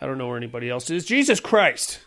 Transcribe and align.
I 0.00 0.06
don't 0.06 0.18
know 0.18 0.28
where 0.28 0.36
anybody 0.36 0.68
else 0.68 0.90
is. 0.90 1.04
Jesus 1.04 1.40
Christ. 1.40 2.00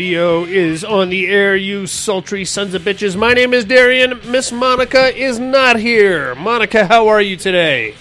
Radio 0.00 0.44
is 0.44 0.82
on 0.82 1.10
the 1.10 1.26
air, 1.26 1.54
you 1.54 1.86
sultry 1.86 2.42
sons 2.46 2.72
of 2.72 2.80
bitches. 2.80 3.18
My 3.18 3.34
name 3.34 3.52
is 3.52 3.66
Darian. 3.66 4.18
Miss 4.30 4.50
Monica 4.50 5.14
is 5.14 5.38
not 5.38 5.76
here. 5.76 6.34
Monica, 6.36 6.86
how 6.86 7.08
are 7.08 7.20
you 7.20 7.36
today? 7.36 7.94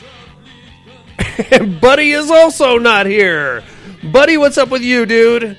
Buddy 1.81 2.11
is 2.11 2.31
also 2.31 2.77
not 2.77 3.05
here. 3.05 3.65
Buddy, 4.01 4.37
what's 4.37 4.57
up 4.57 4.69
with 4.69 4.81
you, 4.81 5.05
dude? 5.05 5.57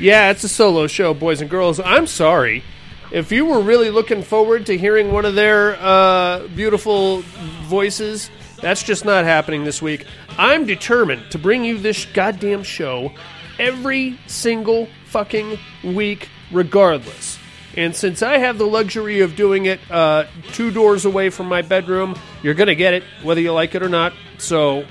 Yeah, 0.00 0.30
it's 0.30 0.42
a 0.42 0.48
solo 0.48 0.86
show, 0.86 1.12
boys 1.12 1.42
and 1.42 1.50
girls. 1.50 1.78
I'm 1.78 2.06
sorry. 2.06 2.64
If 3.12 3.30
you 3.30 3.44
were 3.44 3.60
really 3.60 3.90
looking 3.90 4.22
forward 4.22 4.64
to 4.64 4.78
hearing 4.78 5.12
one 5.12 5.26
of 5.26 5.34
their 5.34 5.76
uh, 5.78 6.48
beautiful 6.56 7.20
voices, 7.64 8.30
that's 8.62 8.82
just 8.82 9.04
not 9.04 9.26
happening 9.26 9.64
this 9.64 9.82
week. 9.82 10.06
I'm 10.38 10.64
determined 10.64 11.30
to 11.32 11.38
bring 11.38 11.62
you 11.62 11.76
this 11.76 12.06
goddamn 12.06 12.62
show 12.62 13.12
every 13.58 14.18
single 14.26 14.88
fucking 15.14 15.56
week, 15.84 16.28
regardless. 16.50 17.38
And 17.76 17.94
since 17.94 18.20
I 18.20 18.38
have 18.38 18.58
the 18.58 18.66
luxury 18.66 19.20
of 19.20 19.36
doing 19.36 19.66
it 19.66 19.78
uh, 19.88 20.24
two 20.52 20.72
doors 20.72 21.04
away 21.04 21.30
from 21.30 21.46
my 21.46 21.62
bedroom, 21.62 22.18
you're 22.42 22.54
going 22.54 22.66
to 22.66 22.74
get 22.74 22.94
it, 22.94 23.04
whether 23.22 23.40
you 23.40 23.52
like 23.52 23.76
it 23.76 23.82
or 23.84 23.88
not. 23.88 24.12
So, 24.38 24.84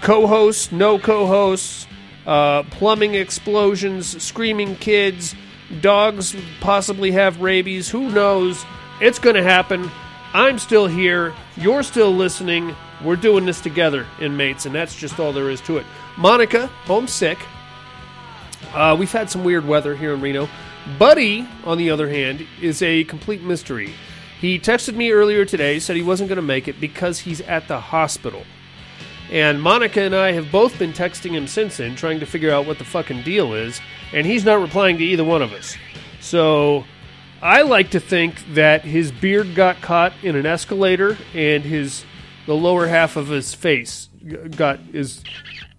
co 0.00 0.26
hosts, 0.26 0.72
no 0.72 0.98
co 0.98 1.26
hosts, 1.26 1.86
uh, 2.26 2.62
plumbing 2.62 3.14
explosions, 3.14 4.22
screaming 4.22 4.74
kids, 4.76 5.34
dogs 5.82 6.34
possibly 6.62 7.10
have 7.10 7.42
rabies, 7.42 7.90
who 7.90 8.10
knows? 8.10 8.64
It's 9.02 9.18
going 9.18 9.36
to 9.36 9.42
happen. 9.42 9.90
I'm 10.32 10.58
still 10.58 10.86
here. 10.86 11.34
You're 11.58 11.82
still 11.82 12.10
listening. 12.10 12.74
We're 13.04 13.16
doing 13.16 13.44
this 13.44 13.60
together, 13.60 14.06
inmates, 14.18 14.64
and 14.64 14.74
that's 14.74 14.96
just 14.96 15.20
all 15.20 15.34
there 15.34 15.50
is 15.50 15.60
to 15.62 15.76
it. 15.76 15.84
Monica, 16.16 16.68
homesick. 16.86 17.38
Uh, 18.74 18.96
we've 18.98 19.10
had 19.10 19.30
some 19.30 19.44
weird 19.44 19.66
weather 19.66 19.96
here 19.96 20.14
in 20.14 20.20
Reno. 20.20 20.48
Buddy, 20.98 21.46
on 21.64 21.78
the 21.78 21.90
other 21.90 22.08
hand, 22.08 22.46
is 22.60 22.82
a 22.82 23.04
complete 23.04 23.42
mystery. 23.42 23.92
He 24.40 24.58
texted 24.58 24.94
me 24.94 25.12
earlier 25.12 25.44
today, 25.44 25.78
said 25.78 25.96
he 25.96 26.02
wasn't 26.02 26.28
going 26.28 26.36
to 26.36 26.42
make 26.42 26.68
it 26.68 26.80
because 26.80 27.20
he's 27.20 27.40
at 27.42 27.68
the 27.68 27.80
hospital. 27.80 28.44
And 29.30 29.60
Monica 29.60 30.00
and 30.00 30.14
I 30.14 30.32
have 30.32 30.50
both 30.50 30.78
been 30.78 30.92
texting 30.92 31.32
him 31.32 31.46
since 31.46 31.76
then, 31.76 31.94
trying 31.94 32.20
to 32.20 32.26
figure 32.26 32.50
out 32.50 32.66
what 32.66 32.78
the 32.78 32.84
fucking 32.84 33.22
deal 33.22 33.54
is, 33.54 33.80
and 34.12 34.26
he's 34.26 34.44
not 34.44 34.60
replying 34.60 34.98
to 34.98 35.04
either 35.04 35.24
one 35.24 35.42
of 35.42 35.52
us. 35.52 35.76
So 36.20 36.84
I 37.42 37.62
like 37.62 37.90
to 37.90 38.00
think 38.00 38.54
that 38.54 38.82
his 38.84 39.12
beard 39.12 39.54
got 39.54 39.80
caught 39.80 40.12
in 40.22 40.36
an 40.36 40.46
escalator 40.46 41.16
and 41.34 41.64
his 41.64 42.04
the 42.46 42.54
lower 42.54 42.86
half 42.86 43.16
of 43.16 43.28
his 43.28 43.54
face 43.54 44.08
got 44.56 44.80
is 44.92 45.22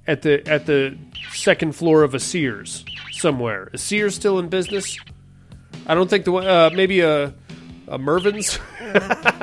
at 0.08 0.22
the 0.22 0.48
at 0.48 0.66
the 0.66 0.98
second 1.32 1.76
floor 1.76 2.04
of 2.04 2.14
a 2.14 2.20
Sears 2.20 2.86
somewhere. 3.12 3.70
Is 3.74 3.82
Sears 3.82 4.16
still 4.16 4.40
in 4.40 4.50
business? 4.50 4.98
I 5.88 5.96
don't 5.96 6.10
think 6.10 6.26
the. 6.26 6.34
Uh, 6.34 6.70
maybe 6.74 7.02
a 7.02 7.34
a 7.88 7.98
Mervyn's. 7.98 8.60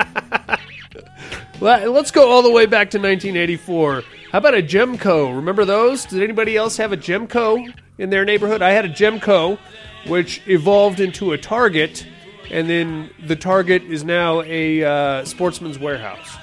Let's 1.61 2.13
go 2.13 2.31
all 2.31 2.43
the 2.43 2.51
way 2.51 2.67
back 2.67 2.91
to 2.91 2.99
1984. 2.99 4.03
How 4.31 4.39
about 4.39 4.55
a 4.55 4.63
Gemco? 4.63 5.35
Remember 5.35 5.65
those? 5.65 6.05
Did 6.05 6.23
anybody 6.23 6.57
else 6.57 6.77
have 6.77 6.93
a 6.93 6.97
Gemco 6.97 7.73
in 7.99 8.11
their 8.11 8.25
neighborhood? 8.25 8.63
I 8.63 8.71
had 8.71 8.85
a 8.85 8.89
Gemco, 8.89 9.59
which 10.07 10.41
evolved 10.47 11.01
into 11.01 11.33
a 11.33 11.39
Target, 11.39 12.07
and 12.51 12.71
then 12.71 13.11
the 13.27 13.37
Target 13.37 13.83
is 13.83 14.05
now 14.05 14.43
a 14.43 14.85
uh, 14.85 15.25
Sportsman's 15.25 15.79
Warehouse. 15.79 16.37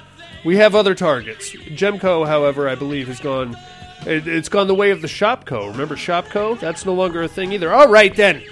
We 0.44 0.58
have 0.58 0.74
other 0.74 0.94
Targets. 0.94 1.50
Gemco, 1.50 2.26
however, 2.26 2.68
I 2.68 2.74
believe 2.74 3.08
has 3.08 3.18
gone. 3.18 3.56
It, 4.04 4.26
it's 4.26 4.48
gone 4.48 4.66
the 4.66 4.74
way 4.74 4.90
of 4.90 5.02
the 5.02 5.08
ShopKo. 5.08 5.70
Remember 5.70 5.96
ShopKo? 5.96 6.58
That's 6.60 6.84
no 6.84 6.94
longer 6.94 7.22
a 7.22 7.28
thing 7.28 7.52
either. 7.52 7.72
All 7.72 7.88
right 7.88 8.14
then. 8.14 8.42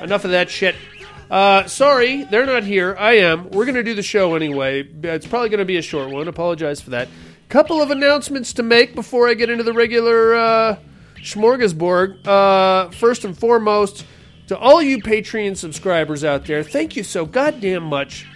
Enough 0.00 0.24
of 0.24 0.30
that 0.30 0.48
shit. 0.48 0.76
Uh, 1.30 1.66
sorry, 1.66 2.24
they're 2.24 2.46
not 2.46 2.64
here. 2.64 2.96
I 2.98 3.18
am. 3.18 3.50
We're 3.50 3.66
going 3.66 3.74
to 3.74 3.82
do 3.82 3.94
the 3.94 4.02
show 4.02 4.34
anyway. 4.34 4.88
It's 5.02 5.26
probably 5.26 5.50
going 5.50 5.58
to 5.58 5.64
be 5.64 5.76
a 5.76 5.82
short 5.82 6.10
one. 6.10 6.26
Apologize 6.26 6.80
for 6.80 6.90
that. 6.90 7.08
Couple 7.48 7.82
of 7.82 7.90
announcements 7.90 8.52
to 8.54 8.62
make 8.62 8.94
before 8.94 9.28
I 9.28 9.34
get 9.34 9.50
into 9.50 9.64
the 9.64 9.72
regular 9.72 10.34
uh, 10.34 10.78
smorgasbord. 11.16 12.26
Uh, 12.26 12.90
first 12.90 13.24
and 13.24 13.36
foremost, 13.36 14.06
to 14.48 14.56
all 14.58 14.82
you 14.82 14.98
Patreon 14.98 15.56
subscribers 15.56 16.24
out 16.24 16.46
there, 16.46 16.62
thank 16.62 16.96
you 16.96 17.02
so 17.02 17.26
goddamn 17.26 17.84
much 17.84 18.26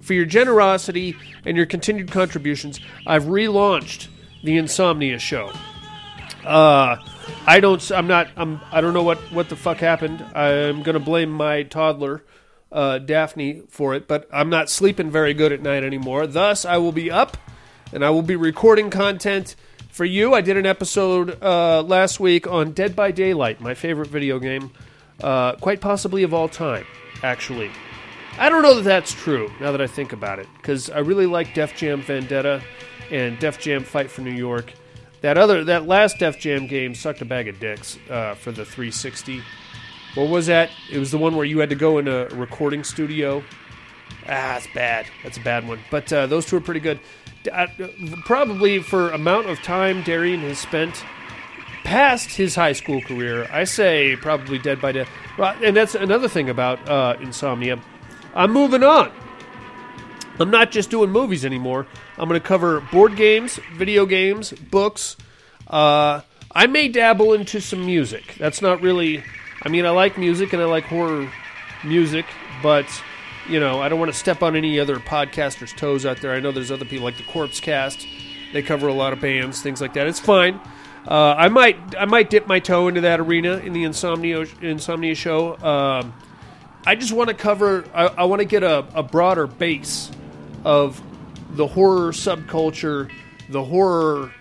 for 0.00 0.12
your 0.12 0.26
generosity 0.26 1.16
and 1.46 1.56
your 1.56 1.66
continued 1.66 2.10
contributions. 2.10 2.80
I've 3.06 3.24
relaunched 3.24 4.08
the 4.42 4.58
Insomnia 4.58 5.18
Show. 5.18 5.52
Uh, 6.44 6.96
I 7.46 7.60
don't. 7.60 7.90
I'm 7.90 8.06
not. 8.06 8.28
I'm. 8.36 8.60
I 8.70 8.80
don't 8.80 8.94
know 8.94 9.02
what 9.02 9.18
what 9.32 9.48
the 9.48 9.56
fuck 9.56 9.78
happened. 9.78 10.24
I'm 10.34 10.82
gonna 10.82 11.00
blame 11.00 11.30
my 11.30 11.62
toddler, 11.62 12.22
uh, 12.70 12.98
Daphne, 12.98 13.62
for 13.68 13.94
it. 13.94 14.06
But 14.06 14.28
I'm 14.32 14.50
not 14.50 14.68
sleeping 14.68 15.10
very 15.10 15.34
good 15.34 15.52
at 15.52 15.62
night 15.62 15.84
anymore. 15.84 16.26
Thus, 16.26 16.64
I 16.64 16.76
will 16.76 16.92
be 16.92 17.10
up, 17.10 17.36
and 17.92 18.04
I 18.04 18.10
will 18.10 18.22
be 18.22 18.36
recording 18.36 18.90
content 18.90 19.56
for 19.90 20.04
you. 20.04 20.34
I 20.34 20.40
did 20.40 20.56
an 20.56 20.66
episode 20.66 21.42
uh, 21.42 21.82
last 21.82 22.20
week 22.20 22.46
on 22.46 22.72
Dead 22.72 22.94
by 22.94 23.10
Daylight, 23.10 23.60
my 23.60 23.74
favorite 23.74 24.08
video 24.08 24.38
game, 24.38 24.70
uh, 25.22 25.52
quite 25.56 25.80
possibly 25.80 26.24
of 26.24 26.34
all 26.34 26.48
time. 26.48 26.84
Actually, 27.22 27.70
I 28.38 28.48
don't 28.50 28.62
know 28.62 28.74
that 28.74 28.82
that's 28.82 29.12
true. 29.12 29.50
Now 29.60 29.72
that 29.72 29.80
I 29.80 29.86
think 29.86 30.12
about 30.12 30.40
it, 30.40 30.48
because 30.56 30.90
I 30.90 30.98
really 30.98 31.26
like 31.26 31.54
Def 31.54 31.74
Jam 31.74 32.02
Vendetta 32.02 32.62
and 33.10 33.38
Def 33.38 33.58
Jam 33.58 33.82
Fight 33.82 34.10
for 34.10 34.20
New 34.20 34.32
York. 34.32 34.74
That 35.24 35.38
other, 35.38 35.64
that 35.64 35.86
last 35.86 36.18
Def 36.18 36.38
Jam 36.38 36.66
game 36.66 36.94
sucked 36.94 37.22
a 37.22 37.24
bag 37.24 37.48
of 37.48 37.58
dicks 37.58 37.98
uh, 38.10 38.34
for 38.34 38.52
the 38.52 38.62
360. 38.62 39.40
What 40.16 40.28
was 40.28 40.48
that? 40.48 40.68
It 40.92 40.98
was 40.98 41.10
the 41.12 41.16
one 41.16 41.34
where 41.34 41.46
you 41.46 41.60
had 41.60 41.70
to 41.70 41.74
go 41.74 41.96
in 41.96 42.08
a 42.08 42.26
recording 42.26 42.84
studio. 42.84 43.42
Ah, 44.28 44.58
it's 44.58 44.66
bad. 44.74 45.06
That's 45.22 45.38
a 45.38 45.40
bad 45.40 45.66
one. 45.66 45.78
But 45.90 46.12
uh, 46.12 46.26
those 46.26 46.44
two 46.44 46.58
are 46.58 46.60
pretty 46.60 46.80
good. 46.80 47.00
Uh, 47.50 47.68
probably 48.26 48.80
for 48.80 49.12
amount 49.12 49.48
of 49.48 49.62
time 49.62 50.02
Darian 50.02 50.40
has 50.40 50.58
spent 50.58 51.02
past 51.84 52.28
his 52.28 52.54
high 52.54 52.72
school 52.72 53.00
career, 53.00 53.48
I 53.50 53.64
say 53.64 54.16
probably 54.16 54.58
Dead 54.58 54.78
by. 54.78 55.06
Well, 55.38 55.56
and 55.64 55.74
that's 55.74 55.94
another 55.94 56.28
thing 56.28 56.50
about 56.50 56.86
uh, 56.86 57.16
Insomnia. 57.18 57.80
I'm 58.34 58.52
moving 58.52 58.82
on. 58.82 59.10
I'm 60.38 60.50
not 60.50 60.70
just 60.70 60.90
doing 60.90 61.10
movies 61.10 61.44
anymore. 61.44 61.86
I'm 62.18 62.28
going 62.28 62.40
to 62.40 62.46
cover 62.46 62.80
board 62.80 63.16
games, 63.16 63.60
video 63.74 64.04
games, 64.06 64.52
books. 64.52 65.16
Uh, 65.66 66.22
I 66.50 66.66
may 66.66 66.88
dabble 66.88 67.32
into 67.34 67.60
some 67.60 67.84
music. 67.84 68.34
That's 68.38 68.60
not 68.60 68.80
really. 68.80 69.22
I 69.62 69.68
mean, 69.68 69.86
I 69.86 69.90
like 69.90 70.18
music 70.18 70.52
and 70.52 70.60
I 70.60 70.66
like 70.66 70.84
horror 70.84 71.30
music, 71.84 72.26
but 72.62 72.86
you 73.48 73.60
know, 73.60 73.80
I 73.80 73.88
don't 73.88 73.98
want 73.98 74.12
to 74.12 74.18
step 74.18 74.42
on 74.42 74.56
any 74.56 74.80
other 74.80 74.96
podcasters' 74.96 75.76
toes 75.76 76.06
out 76.06 76.20
there. 76.20 76.32
I 76.32 76.40
know 76.40 76.52
there's 76.52 76.70
other 76.70 76.84
people 76.84 77.04
like 77.04 77.16
the 77.16 77.24
Corpse 77.24 77.60
Cast. 77.60 78.06
They 78.52 78.62
cover 78.62 78.88
a 78.88 78.94
lot 78.94 79.12
of 79.12 79.20
bands, 79.20 79.62
things 79.62 79.80
like 79.80 79.94
that. 79.94 80.06
It's 80.06 80.20
fine. 80.20 80.60
Uh, 81.06 81.34
I 81.36 81.48
might 81.48 81.76
I 81.98 82.06
might 82.06 82.30
dip 82.30 82.46
my 82.46 82.60
toe 82.60 82.88
into 82.88 83.02
that 83.02 83.20
arena 83.20 83.58
in 83.58 83.72
the 83.72 83.84
Insomnia 83.84 84.46
Insomnia 84.62 85.14
show. 85.14 85.56
Um, 85.58 86.14
I 86.86 86.94
just 86.94 87.12
want 87.12 87.28
to 87.28 87.34
cover. 87.34 87.84
I, 87.92 88.06
I 88.06 88.24
want 88.24 88.40
to 88.40 88.46
get 88.46 88.62
a, 88.62 88.86
a 88.94 89.02
broader 89.02 89.46
base 89.46 90.10
of 90.64 91.02
the 91.56 91.66
horror 91.66 92.12
subculture, 92.12 93.10
the 93.48 93.62
horror. 93.62 94.32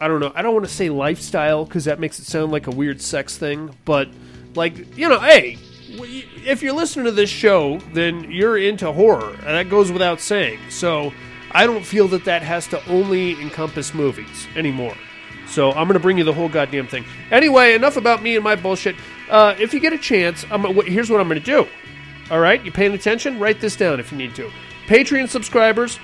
I 0.00 0.08
don't 0.08 0.20
know. 0.20 0.32
I 0.34 0.42
don't 0.42 0.54
want 0.54 0.66
to 0.66 0.72
say 0.72 0.90
lifestyle 0.90 1.64
because 1.64 1.86
that 1.86 1.98
makes 1.98 2.18
it 2.18 2.26
sound 2.26 2.52
like 2.52 2.66
a 2.66 2.70
weird 2.70 3.00
sex 3.00 3.36
thing, 3.36 3.74
but 3.84 4.08
like 4.54 4.96
you 4.96 5.08
know, 5.08 5.20
hey, 5.20 5.58
if 5.88 6.62
you're 6.62 6.74
listening 6.74 7.06
to 7.06 7.12
this 7.12 7.30
show, 7.30 7.78
then 7.92 8.30
you're 8.30 8.58
into 8.58 8.92
horror, 8.92 9.30
and 9.30 9.46
that 9.46 9.68
goes 9.70 9.90
without 9.90 10.20
saying. 10.20 10.58
So 10.70 11.12
I 11.50 11.66
don't 11.66 11.84
feel 11.84 12.08
that 12.08 12.24
that 12.24 12.42
has 12.42 12.66
to 12.68 12.84
only 12.88 13.40
encompass 13.40 13.94
movies 13.94 14.46
anymore. 14.54 14.94
So 15.46 15.70
I'm 15.70 15.88
going 15.88 15.94
to 15.94 16.00
bring 16.00 16.18
you 16.18 16.24
the 16.24 16.32
whole 16.32 16.48
goddamn 16.48 16.86
thing. 16.88 17.06
Anyway, 17.30 17.74
enough 17.74 17.96
about 17.96 18.22
me 18.22 18.36
and 18.36 18.44
my 18.44 18.54
bullshit. 18.54 18.96
Uh, 19.30 19.54
if 19.58 19.72
you 19.72 19.80
get 19.80 19.94
a 19.94 19.98
chance, 19.98 20.44
I'm, 20.50 20.62
here's 20.84 21.08
what 21.10 21.20
I'm 21.20 21.28
going 21.28 21.40
to 21.40 21.44
do. 21.44 21.66
All 22.30 22.40
right, 22.40 22.62
you 22.62 22.70
paying 22.70 22.92
attention? 22.92 23.38
Write 23.38 23.60
this 23.60 23.74
down 23.74 23.98
if 23.98 24.12
you 24.12 24.18
need 24.18 24.34
to. 24.34 24.50
Patreon 24.88 25.28
subscribers, 25.28 25.98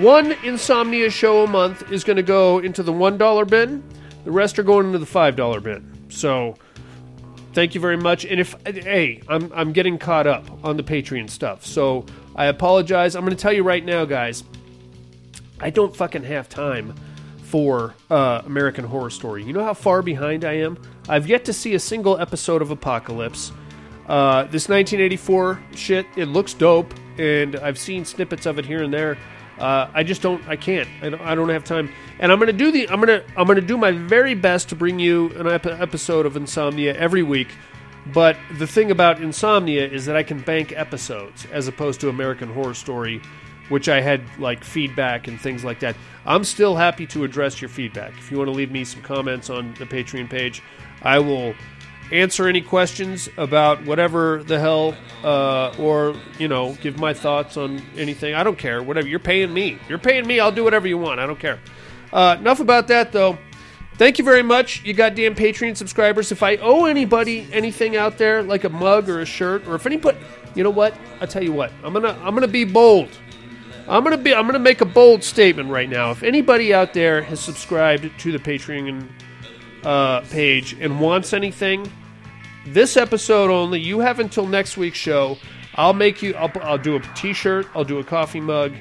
one 0.00 0.32
insomnia 0.42 1.10
show 1.10 1.44
a 1.44 1.46
month 1.46 1.92
is 1.92 2.04
going 2.04 2.16
to 2.16 2.22
go 2.22 2.58
into 2.58 2.82
the 2.82 2.90
$1 2.90 3.48
bin. 3.48 3.84
The 4.24 4.30
rest 4.30 4.58
are 4.58 4.62
going 4.62 4.86
into 4.86 4.98
the 4.98 5.04
$5 5.04 5.62
bin. 5.62 6.06
So 6.08 6.56
thank 7.52 7.74
you 7.74 7.82
very 7.82 7.98
much. 7.98 8.24
And 8.24 8.40
if 8.40 8.54
hey, 8.64 9.20
I'm 9.28 9.52
I'm 9.52 9.74
getting 9.74 9.98
caught 9.98 10.26
up 10.26 10.46
on 10.64 10.78
the 10.78 10.82
Patreon 10.82 11.28
stuff. 11.28 11.66
So 11.66 12.06
I 12.34 12.46
apologize. 12.46 13.14
I'm 13.14 13.26
going 13.26 13.36
to 13.36 13.40
tell 13.40 13.52
you 13.52 13.62
right 13.62 13.84
now, 13.84 14.06
guys. 14.06 14.42
I 15.60 15.68
don't 15.68 15.94
fucking 15.94 16.22
have 16.22 16.48
time 16.48 16.94
for 17.42 17.94
uh, 18.08 18.40
American 18.46 18.86
Horror 18.86 19.10
Story. 19.10 19.44
You 19.44 19.52
know 19.52 19.64
how 19.64 19.74
far 19.74 20.00
behind 20.00 20.46
I 20.46 20.54
am? 20.54 20.80
I've 21.10 21.26
yet 21.26 21.44
to 21.44 21.52
see 21.52 21.74
a 21.74 21.78
single 21.78 22.18
episode 22.18 22.62
of 22.62 22.70
Apocalypse. 22.70 23.52
Uh, 24.10 24.42
this 24.46 24.68
1984 24.68 25.62
shit, 25.76 26.04
it 26.16 26.26
looks 26.26 26.52
dope, 26.52 26.92
and 27.16 27.54
I've 27.54 27.78
seen 27.78 28.04
snippets 28.04 28.44
of 28.44 28.58
it 28.58 28.66
here 28.66 28.82
and 28.82 28.92
there. 28.92 29.16
Uh, 29.56 29.88
I 29.94 30.02
just 30.02 30.20
don't. 30.20 30.42
I 30.48 30.56
can't. 30.56 30.88
I 31.00 31.10
don't, 31.10 31.20
I 31.20 31.34
don't, 31.36 31.48
have 31.48 31.62
time. 31.62 31.92
And 32.18 32.32
I'm 32.32 32.40
gonna 32.40 32.52
do 32.52 32.72
the. 32.72 32.88
I'm 32.88 32.98
gonna. 32.98 33.22
I'm 33.36 33.46
gonna 33.46 33.60
do 33.60 33.76
my 33.76 33.92
very 33.92 34.34
best 34.34 34.68
to 34.70 34.74
bring 34.74 34.98
you 34.98 35.28
an 35.36 35.46
ep- 35.46 35.66
episode 35.66 36.26
of 36.26 36.36
Insomnia 36.36 36.92
every 36.96 37.22
week. 37.22 37.50
But 38.12 38.36
the 38.58 38.66
thing 38.66 38.90
about 38.90 39.22
Insomnia 39.22 39.86
is 39.86 40.06
that 40.06 40.16
I 40.16 40.24
can 40.24 40.40
bank 40.40 40.72
episodes 40.72 41.46
as 41.52 41.68
opposed 41.68 42.00
to 42.00 42.08
American 42.08 42.52
Horror 42.52 42.74
Story, 42.74 43.22
which 43.68 43.88
I 43.88 44.00
had 44.00 44.22
like 44.40 44.64
feedback 44.64 45.28
and 45.28 45.40
things 45.40 45.62
like 45.62 45.78
that. 45.80 45.94
I'm 46.26 46.42
still 46.42 46.74
happy 46.74 47.06
to 47.08 47.22
address 47.22 47.62
your 47.62 47.68
feedback. 47.68 48.14
If 48.18 48.32
you 48.32 48.38
want 48.38 48.48
to 48.48 48.56
leave 48.56 48.72
me 48.72 48.84
some 48.84 49.02
comments 49.02 49.50
on 49.50 49.72
the 49.74 49.86
Patreon 49.86 50.28
page, 50.28 50.64
I 51.02 51.20
will 51.20 51.54
answer 52.12 52.48
any 52.48 52.60
questions 52.60 53.28
about 53.36 53.84
whatever 53.84 54.42
the 54.42 54.58
hell, 54.58 54.94
uh, 55.22 55.74
or 55.78 56.14
you 56.38 56.48
know, 56.48 56.74
give 56.80 56.98
my 56.98 57.14
thoughts 57.14 57.56
on 57.56 57.82
anything. 57.96 58.34
I 58.34 58.42
don't 58.42 58.58
care. 58.58 58.82
Whatever 58.82 59.08
you're 59.08 59.18
paying 59.18 59.52
me, 59.52 59.78
you're 59.88 59.98
paying 59.98 60.26
me. 60.26 60.40
I'll 60.40 60.52
do 60.52 60.64
whatever 60.64 60.88
you 60.88 60.98
want. 60.98 61.20
I 61.20 61.26
don't 61.26 61.38
care. 61.38 61.60
Uh, 62.12 62.36
enough 62.38 62.60
about 62.60 62.88
that, 62.88 63.12
though. 63.12 63.38
Thank 64.00 64.18
you 64.18 64.24
very 64.24 64.42
much, 64.42 64.82
you 64.82 64.94
goddamn 64.94 65.34
Patreon 65.34 65.76
subscribers. 65.76 66.32
If 66.32 66.42
I 66.42 66.56
owe 66.56 66.86
anybody 66.86 67.46
anything 67.52 67.96
out 67.96 68.16
there, 68.16 68.42
like 68.42 68.64
a 68.64 68.70
mug 68.70 69.10
or 69.10 69.20
a 69.20 69.26
shirt, 69.26 69.68
or 69.68 69.74
if 69.74 69.84
anybody, 69.84 70.16
you 70.54 70.64
know 70.64 70.70
what? 70.70 70.94
I'll 71.20 71.28
tell 71.28 71.44
you 71.44 71.52
what. 71.52 71.70
I'm 71.84 71.92
gonna 71.92 72.18
I'm 72.22 72.34
gonna 72.34 72.48
be 72.48 72.64
bold. 72.64 73.10
I'm 73.86 74.02
gonna 74.02 74.16
be 74.16 74.34
I'm 74.34 74.46
gonna 74.46 74.58
make 74.58 74.80
a 74.80 74.86
bold 74.86 75.22
statement 75.22 75.68
right 75.68 75.88
now. 75.88 76.12
If 76.12 76.22
anybody 76.22 76.72
out 76.72 76.94
there 76.94 77.20
has 77.20 77.40
subscribed 77.40 78.18
to 78.20 78.32
the 78.32 78.38
Patreon 78.38 79.06
uh, 79.84 80.20
page 80.22 80.74
and 80.80 81.00
wants 81.00 81.32
anything, 81.32 81.90
this 82.66 82.96
episode 82.96 83.50
only. 83.50 83.80
You 83.80 84.00
have 84.00 84.20
until 84.20 84.46
next 84.46 84.76
week's 84.76 84.98
show. 84.98 85.38
I'll 85.74 85.94
make 85.94 86.22
you. 86.22 86.34
I'll, 86.34 86.52
I'll 86.62 86.78
do 86.78 86.96
a 86.96 87.00
T-shirt. 87.14 87.66
I'll 87.74 87.84
do 87.84 87.98
a 87.98 88.04
coffee 88.04 88.40
mug. 88.40 88.74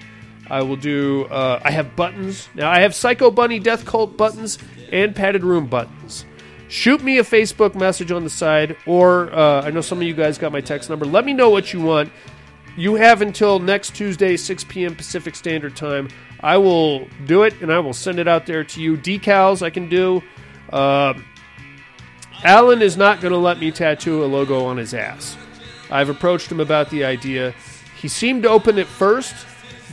I 0.50 0.62
will 0.64 0.76
do. 0.76 1.26
Uh, 1.26 1.60
I 1.64 1.72
have 1.72 1.96
buttons 1.96 2.50
now. 2.56 2.70
I 2.70 2.80
have 2.80 2.96
Psycho 2.96 3.32
Bunny 3.32 3.60
Death 3.60 3.86
Cult 3.86 4.18
buttons 4.18 4.58
and 4.92 5.16
Padded 5.16 5.44
Room 5.44 5.68
buttons. 5.68 6.26
Shoot 6.68 7.04
me 7.04 7.18
a 7.18 7.24
Facebook 7.24 7.74
message 7.74 8.12
on 8.12 8.24
the 8.24 8.30
side, 8.30 8.78
or 8.86 9.34
uh, 9.34 9.64
I 9.64 9.72
know 9.72 9.82
some 9.82 10.00
of 10.00 10.04
you 10.04 10.14
guys 10.14 10.38
got 10.38 10.52
my 10.52 10.62
text 10.62 10.90
number. 10.90 11.06
Let 11.06 11.26
me 11.26 11.34
know 11.34 11.50
what 11.50 11.74
you 11.74 11.82
want. 11.82 12.12
You 12.78 12.96
have 12.96 13.22
until 13.22 13.60
next 13.60 13.96
Tuesday, 13.96 14.38
6 14.38 14.64
p.m. 14.66 14.96
Pacific 14.96 15.36
Standard 15.36 15.76
Time. 15.76 16.10
I 16.42 16.58
will 16.58 17.08
do 17.26 17.44
it 17.44 17.60
and 17.62 17.74
I 17.74 17.80
will 17.80 17.94
send 17.94 18.20
it 18.20 18.28
out 18.28 18.46
there 18.46 18.64
to 18.64 18.82
you. 18.82 18.96
Decals 18.98 19.62
I 19.62 19.70
can 19.70 19.90
do. 19.90 20.24
Uh, 20.72 21.14
Alan 22.44 22.82
is 22.82 22.96
not 22.96 23.22
going 23.22 23.34
to 23.34 23.38
let 23.38 23.60
me 23.60 23.72
tattoo 23.72 24.24
a 24.24 24.28
logo 24.28 24.66
on 24.66 24.78
his 24.78 24.94
ass. 24.94 25.38
I've 25.92 26.10
approached 26.10 26.52
him 26.52 26.60
about 26.60 26.90
the 26.90 27.04
idea. 27.04 27.54
He 28.00 28.08
seemed 28.08 28.46
open 28.46 28.80
at 28.80 28.88
first, 28.88 29.36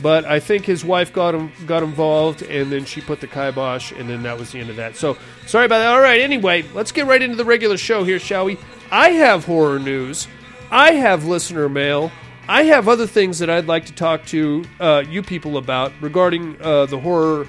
but 0.01 0.25
I 0.25 0.39
think 0.39 0.65
his 0.65 0.85
wife 0.85 1.11
got 1.11 1.35
him 1.35 1.51
got 1.65 1.83
involved, 1.83 2.43
and 2.43 2.71
then 2.71 2.85
she 2.85 3.01
put 3.01 3.19
the 3.19 3.27
kibosh, 3.27 3.91
and 3.91 4.09
then 4.09 4.23
that 4.23 4.37
was 4.37 4.51
the 4.51 4.59
end 4.59 4.69
of 4.69 4.75
that. 4.77 4.95
So 4.95 5.17
sorry 5.45 5.65
about 5.65 5.79
that. 5.79 5.93
All 5.93 5.99
right, 5.99 6.21
anyway, 6.21 6.63
let's 6.73 6.91
get 6.91 7.07
right 7.07 7.21
into 7.21 7.35
the 7.35 7.45
regular 7.45 7.77
show 7.77 8.03
here, 8.03 8.19
shall 8.19 8.45
we? 8.45 8.57
I 8.91 9.09
have 9.09 9.45
horror 9.45 9.79
news. 9.79 10.27
I 10.71 10.93
have 10.93 11.25
listener 11.25 11.67
mail. 11.67 12.11
I 12.47 12.63
have 12.63 12.87
other 12.87 13.07
things 13.07 13.39
that 13.39 13.49
I'd 13.49 13.67
like 13.67 13.85
to 13.87 13.93
talk 13.93 14.25
to 14.27 14.63
uh, 14.79 15.03
you 15.09 15.21
people 15.21 15.57
about 15.57 15.91
regarding 15.99 16.55
uh, 16.61 16.85
the 16.85 16.99
horror 16.99 17.47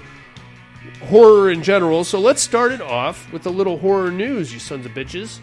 horror 1.07 1.49
in 1.49 1.63
general. 1.63 2.03
So 2.03 2.19
let's 2.19 2.41
start 2.41 2.71
it 2.71 2.81
off 2.81 3.31
with 3.31 3.45
a 3.45 3.49
little 3.49 3.77
horror 3.77 4.11
news, 4.11 4.53
you 4.53 4.59
sons 4.59 4.85
of 4.85 4.91
bitches. 4.93 5.39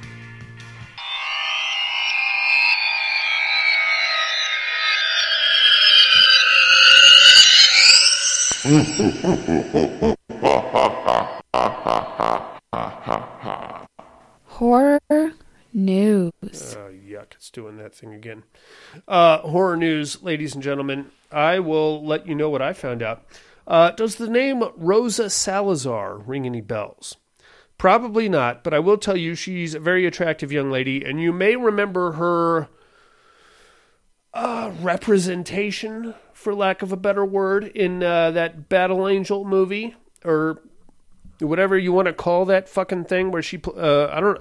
Horror 14.47 15.01
news. 15.73 16.33
Uh, 16.43 16.91
yuck, 16.91 17.35
it's 17.35 17.51
doing 17.51 17.77
that 17.77 17.95
thing 17.95 18.13
again. 18.13 18.43
Uh, 19.07 19.39
horror 19.39 19.77
news, 19.77 20.23
ladies 20.23 20.55
and 20.55 20.65
gentlemen. 20.65 21.13
I 21.31 21.59
will 21.61 22.05
let 22.05 22.27
you 22.27 22.35
know 22.35 22.51
what 22.51 22.63
I 22.63 22.73
found 22.73 23.03
out. 23.03 23.25
Uh, 23.67 23.91
does 23.91 24.17
the 24.17 24.29
name 24.29 24.63
Rosa 24.77 25.29
Salazar 25.29 26.19
ring 26.19 26.47
any 26.47 26.61
bells? 26.61 27.17
Probably 27.79 28.29
not, 28.29 28.65
but 28.65 28.73
I 28.73 28.79
will 28.79 28.97
tell 28.97 29.17
you 29.17 29.35
she's 29.35 29.75
a 29.75 29.81
very 29.81 30.07
attractive 30.07 30.51
young 30.53 30.71
lady, 30.71 31.05
and 31.05 31.21
you 31.21 31.33
may 31.33 31.57
remember 31.57 32.13
her 32.13 32.69
uh, 34.33 34.73
representation, 34.81 36.15
for 36.33 36.55
lack 36.55 36.83
of 36.83 36.93
a 36.93 36.97
better 36.97 37.25
word, 37.25 37.65
in 37.65 38.03
uh, 38.03 38.31
that 38.31 38.69
Battle 38.69 39.07
Angel 39.07 39.45
movie, 39.45 39.95
or 40.25 40.63
whatever 41.41 41.77
you 41.77 41.93
want 41.93 42.07
to 42.07 42.15
call 42.15 42.45
that 42.47 42.69
fucking 42.69 43.05
thing, 43.05 43.31
where 43.31 43.43
she, 43.43 43.61
uh, 43.77 44.07
I 44.07 44.21
don't 44.21 44.41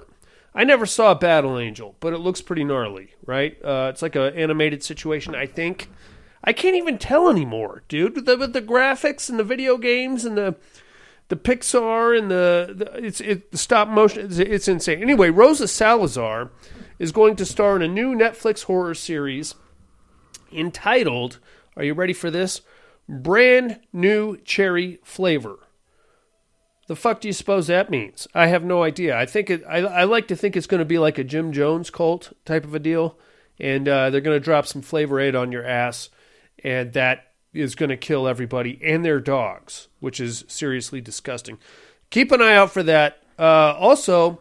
I 0.56 0.64
never 0.64 0.86
saw 0.86 1.12
Battle 1.12 1.58
Angel, 1.58 1.94
but 2.00 2.14
it 2.14 2.18
looks 2.18 2.40
pretty 2.40 2.64
gnarly, 2.64 3.10
right? 3.26 3.62
Uh, 3.62 3.88
it's 3.90 4.00
like 4.00 4.16
an 4.16 4.34
animated 4.34 4.82
situation, 4.82 5.34
I 5.34 5.44
think. 5.44 5.90
I 6.46 6.52
can't 6.52 6.76
even 6.76 6.96
tell 6.96 7.28
anymore, 7.28 7.82
dude. 7.88 8.14
With 8.14 8.26
the, 8.26 8.36
with 8.36 8.52
the 8.52 8.62
graphics 8.62 9.28
and 9.28 9.38
the 9.38 9.44
video 9.44 9.76
games 9.76 10.24
and 10.24 10.38
the 10.38 10.54
the 11.28 11.36
Pixar 11.36 12.16
and 12.16 12.30
the, 12.30 12.72
the 12.76 13.04
it's 13.04 13.20
it 13.20 13.50
the 13.50 13.58
stop 13.58 13.88
motion. 13.88 14.26
It's, 14.26 14.38
it's 14.38 14.68
insane. 14.68 15.02
Anyway, 15.02 15.30
Rosa 15.30 15.66
Salazar 15.66 16.50
is 16.98 17.12
going 17.12 17.36
to 17.36 17.44
star 17.44 17.76
in 17.76 17.82
a 17.82 17.88
new 17.88 18.14
Netflix 18.14 18.64
horror 18.64 18.94
series 18.94 19.54
entitled. 20.52 21.40
Are 21.76 21.82
you 21.82 21.94
ready 21.94 22.12
for 22.12 22.30
this? 22.30 22.60
Brand 23.08 23.80
new 23.92 24.36
cherry 24.38 25.00
flavor. 25.02 25.58
The 26.86 26.96
fuck 26.96 27.20
do 27.20 27.28
you 27.28 27.34
suppose 27.34 27.66
that 27.66 27.90
means? 27.90 28.28
I 28.32 28.46
have 28.46 28.62
no 28.62 28.84
idea. 28.84 29.18
I 29.18 29.26
think 29.26 29.50
it. 29.50 29.64
I, 29.68 29.78
I 29.78 30.04
like 30.04 30.28
to 30.28 30.36
think 30.36 30.56
it's 30.56 30.68
going 30.68 30.78
to 30.78 30.84
be 30.84 30.98
like 30.98 31.18
a 31.18 31.24
Jim 31.24 31.52
Jones 31.52 31.90
cult 31.90 32.32
type 32.44 32.64
of 32.64 32.74
a 32.74 32.78
deal, 32.78 33.18
and 33.58 33.88
uh, 33.88 34.10
they're 34.10 34.20
going 34.20 34.36
to 34.36 34.44
drop 34.44 34.66
some 34.66 34.82
Flavor 34.82 35.18
Aid 35.18 35.34
on 35.34 35.50
your 35.50 35.66
ass 35.66 36.08
and 36.66 36.92
that 36.94 37.32
is 37.54 37.76
going 37.76 37.90
to 37.90 37.96
kill 37.96 38.26
everybody 38.26 38.78
and 38.82 39.04
their 39.04 39.20
dogs, 39.20 39.86
which 40.00 40.18
is 40.20 40.44
seriously 40.48 41.00
disgusting. 41.00 41.58
Keep 42.10 42.32
an 42.32 42.42
eye 42.42 42.56
out 42.56 42.72
for 42.72 42.82
that. 42.82 43.22
Uh, 43.38 43.74
also, 43.78 44.40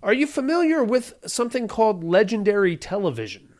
are 0.00 0.12
you 0.12 0.28
familiar 0.28 0.84
with 0.84 1.14
something 1.26 1.66
called 1.66 2.04
legendary 2.04 2.76
television? 2.76 3.52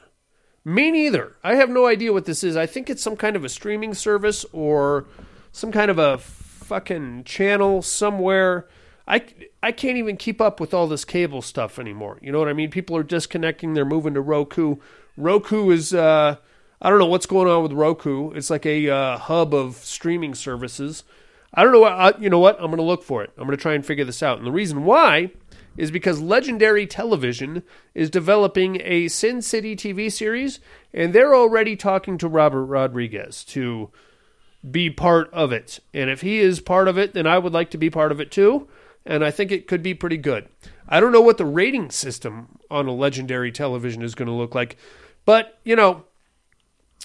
Me 0.64 0.92
neither. 0.92 1.34
I 1.42 1.56
have 1.56 1.68
no 1.68 1.86
idea 1.86 2.12
what 2.12 2.26
this 2.26 2.44
is. 2.44 2.56
I 2.56 2.66
think 2.66 2.88
it's 2.88 3.02
some 3.02 3.16
kind 3.16 3.34
of 3.34 3.44
a 3.44 3.48
streaming 3.48 3.92
service 3.92 4.46
or 4.52 5.06
some 5.50 5.72
kind 5.72 5.90
of 5.90 5.98
a 5.98 6.18
fucking 6.18 7.25
channel 7.25 7.82
somewhere. 7.82 8.68
I, 9.08 9.25
I 9.62 9.72
can't 9.72 9.98
even 9.98 10.16
keep 10.16 10.40
up 10.40 10.60
with 10.60 10.72
all 10.72 10.86
this 10.86 11.04
cable 11.04 11.42
stuff 11.42 11.78
anymore. 11.78 12.18
You 12.22 12.30
know 12.30 12.38
what 12.38 12.48
I 12.48 12.52
mean? 12.52 12.70
People 12.70 12.96
are 12.96 13.02
disconnecting. 13.02 13.75
They're 13.75 13.84
moving 13.84 14.14
to 14.14 14.20
Roku. 14.20 14.76
Roku 15.16 15.70
is 15.70 15.92
uh, 15.92 16.36
I 16.80 16.90
don't 16.90 16.99
know 16.99 17.06
what's 17.06 17.26
going 17.26 17.49
on 17.49 17.62
with 17.62 17.73
Roku. 17.73 18.30
It's 18.33 18.50
like 18.50 18.66
a 18.66 18.90
uh, 18.90 19.18
hub 19.18 19.54
of 19.54 19.76
streaming 19.76 20.35
services. 20.35 21.04
I 21.54 21.62
don't 21.62 21.73
know. 21.73 21.80
What, 21.80 21.92
I, 21.92 22.12
you 22.18 22.28
know 22.28 22.38
what? 22.38 22.56
I'm 22.56 22.66
going 22.66 22.76
to 22.76 22.83
look 22.83 23.02
for 23.02 23.23
it. 23.23 23.30
I'm 23.37 23.47
going 23.47 23.56
to 23.56 23.62
try 23.62 23.75
and 23.75 23.85
figure 23.85 24.04
this 24.04 24.23
out. 24.23 24.38
And 24.38 24.47
the 24.47 24.52
reason 24.52 24.85
why 24.85 25.30
is 25.76 25.90
because 25.90 26.21
Legendary 26.21 26.87
Television 26.87 27.62
is 27.95 28.11
developing 28.11 28.80
a 28.83 29.09
Sin 29.09 29.42
City 29.42 29.76
TV 29.76 30.11
series, 30.11 30.61
and 30.92 31.12
they're 31.12 31.35
already 31.35 31.76
talking 31.76 32.18
to 32.18 32.28
Robert 32.28 32.64
Rodriguez 32.64 33.45
to 33.45 33.90
be 34.71 34.90
part 34.90 35.33
of 35.33 35.52
it. 35.52 35.78
And 35.95 36.11
if 36.11 36.23
he 36.23 36.38
is 36.38 36.61
part 36.61 36.88
of 36.88 36.99
it, 36.99 37.14
then 37.14 37.26
I 37.26 37.38
would 37.38 37.52
like 37.52 37.71
to 37.71 37.78
be 37.78 37.90
part 37.90 38.12
of 38.12 38.21
it 38.21 38.30
too. 38.30 38.68
And 39.04 39.25
I 39.25 39.30
think 39.30 39.52
it 39.52 39.68
could 39.68 39.83
be 39.83 39.95
pretty 39.95 40.16
good. 40.16 40.49
I 40.88 40.99
don't 41.00 41.12
know 41.12 41.21
what 41.21 41.38
the 41.38 41.45
rating 41.45 41.90
system 41.90 42.59
on 42.71 42.87
a 42.87 42.92
legendary 42.92 43.52
television 43.52 44.02
is 44.02 44.14
going 44.14 44.26
to 44.26 44.35
look 44.35 44.54
like, 44.54 44.76
but 45.25 45.59
you 45.62 45.76
know, 45.76 46.04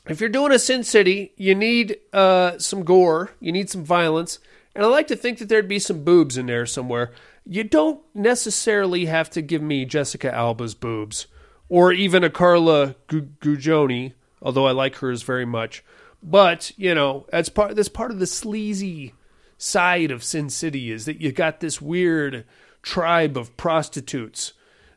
if 0.07 0.19
you're 0.19 0.29
doing 0.29 0.51
a 0.51 0.59
Sin 0.59 0.83
City, 0.83 1.33
you 1.37 1.55
need 1.55 1.97
uh, 2.11 2.57
some 2.57 2.83
gore, 2.83 3.31
you 3.39 3.51
need 3.51 3.69
some 3.69 3.83
violence, 3.83 4.39
and 4.75 4.83
I 4.83 4.87
like 4.87 5.07
to 5.07 5.15
think 5.15 5.37
that 5.39 5.49
there'd 5.49 5.67
be 5.67 5.79
some 5.79 6.03
boobs 6.03 6.37
in 6.37 6.45
there 6.45 6.65
somewhere. 6.65 7.11
You 7.45 7.63
don't 7.63 8.01
necessarily 8.13 9.05
have 9.05 9.29
to 9.31 9.41
give 9.41 9.61
me 9.61 9.85
Jessica 9.85 10.33
Alba's 10.33 10.75
boobs, 10.75 11.27
or 11.69 11.91
even 11.91 12.23
a 12.23 12.29
Carla 12.29 12.95
Gu- 13.07 13.29
Gugino, 13.39 14.13
although 14.41 14.67
I 14.67 14.71
like 14.71 14.95
hers 14.97 15.23
very 15.23 15.45
much. 15.45 15.83
But 16.23 16.71
you 16.77 16.93
know, 16.93 17.25
that's 17.31 17.49
part 17.49 17.75
that's 17.75 17.89
part 17.89 18.11
of 18.11 18.19
the 18.19 18.27
sleazy 18.27 19.13
side 19.57 20.11
of 20.11 20.23
Sin 20.23 20.49
City 20.49 20.91
is 20.91 21.05
that 21.05 21.21
you 21.21 21.31
got 21.31 21.59
this 21.59 21.81
weird 21.81 22.45
tribe 22.81 23.37
of 23.37 23.55
prostitutes 23.57 24.53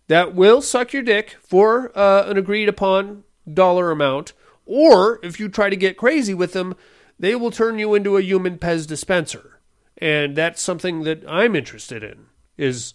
that 0.08 0.34
will 0.34 0.62
suck 0.62 0.92
your 0.92 1.02
dick 1.02 1.36
for 1.40 1.96
uh, 1.96 2.24
an 2.26 2.36
agreed 2.36 2.68
upon 2.68 3.24
dollar 3.52 3.90
amount, 3.90 4.32
or 4.66 5.20
if 5.22 5.38
you 5.38 5.48
try 5.48 5.70
to 5.70 5.76
get 5.76 5.96
crazy 5.96 6.34
with 6.34 6.52
them, 6.52 6.74
they 7.18 7.34
will 7.34 7.50
turn 7.50 7.78
you 7.78 7.94
into 7.94 8.16
a 8.16 8.22
human 8.22 8.58
Pez 8.58 8.86
dispenser, 8.86 9.60
and 9.98 10.36
that's 10.36 10.60
something 10.60 11.04
that 11.04 11.24
I'm 11.28 11.54
interested 11.54 12.02
in 12.02 12.26
is 12.56 12.94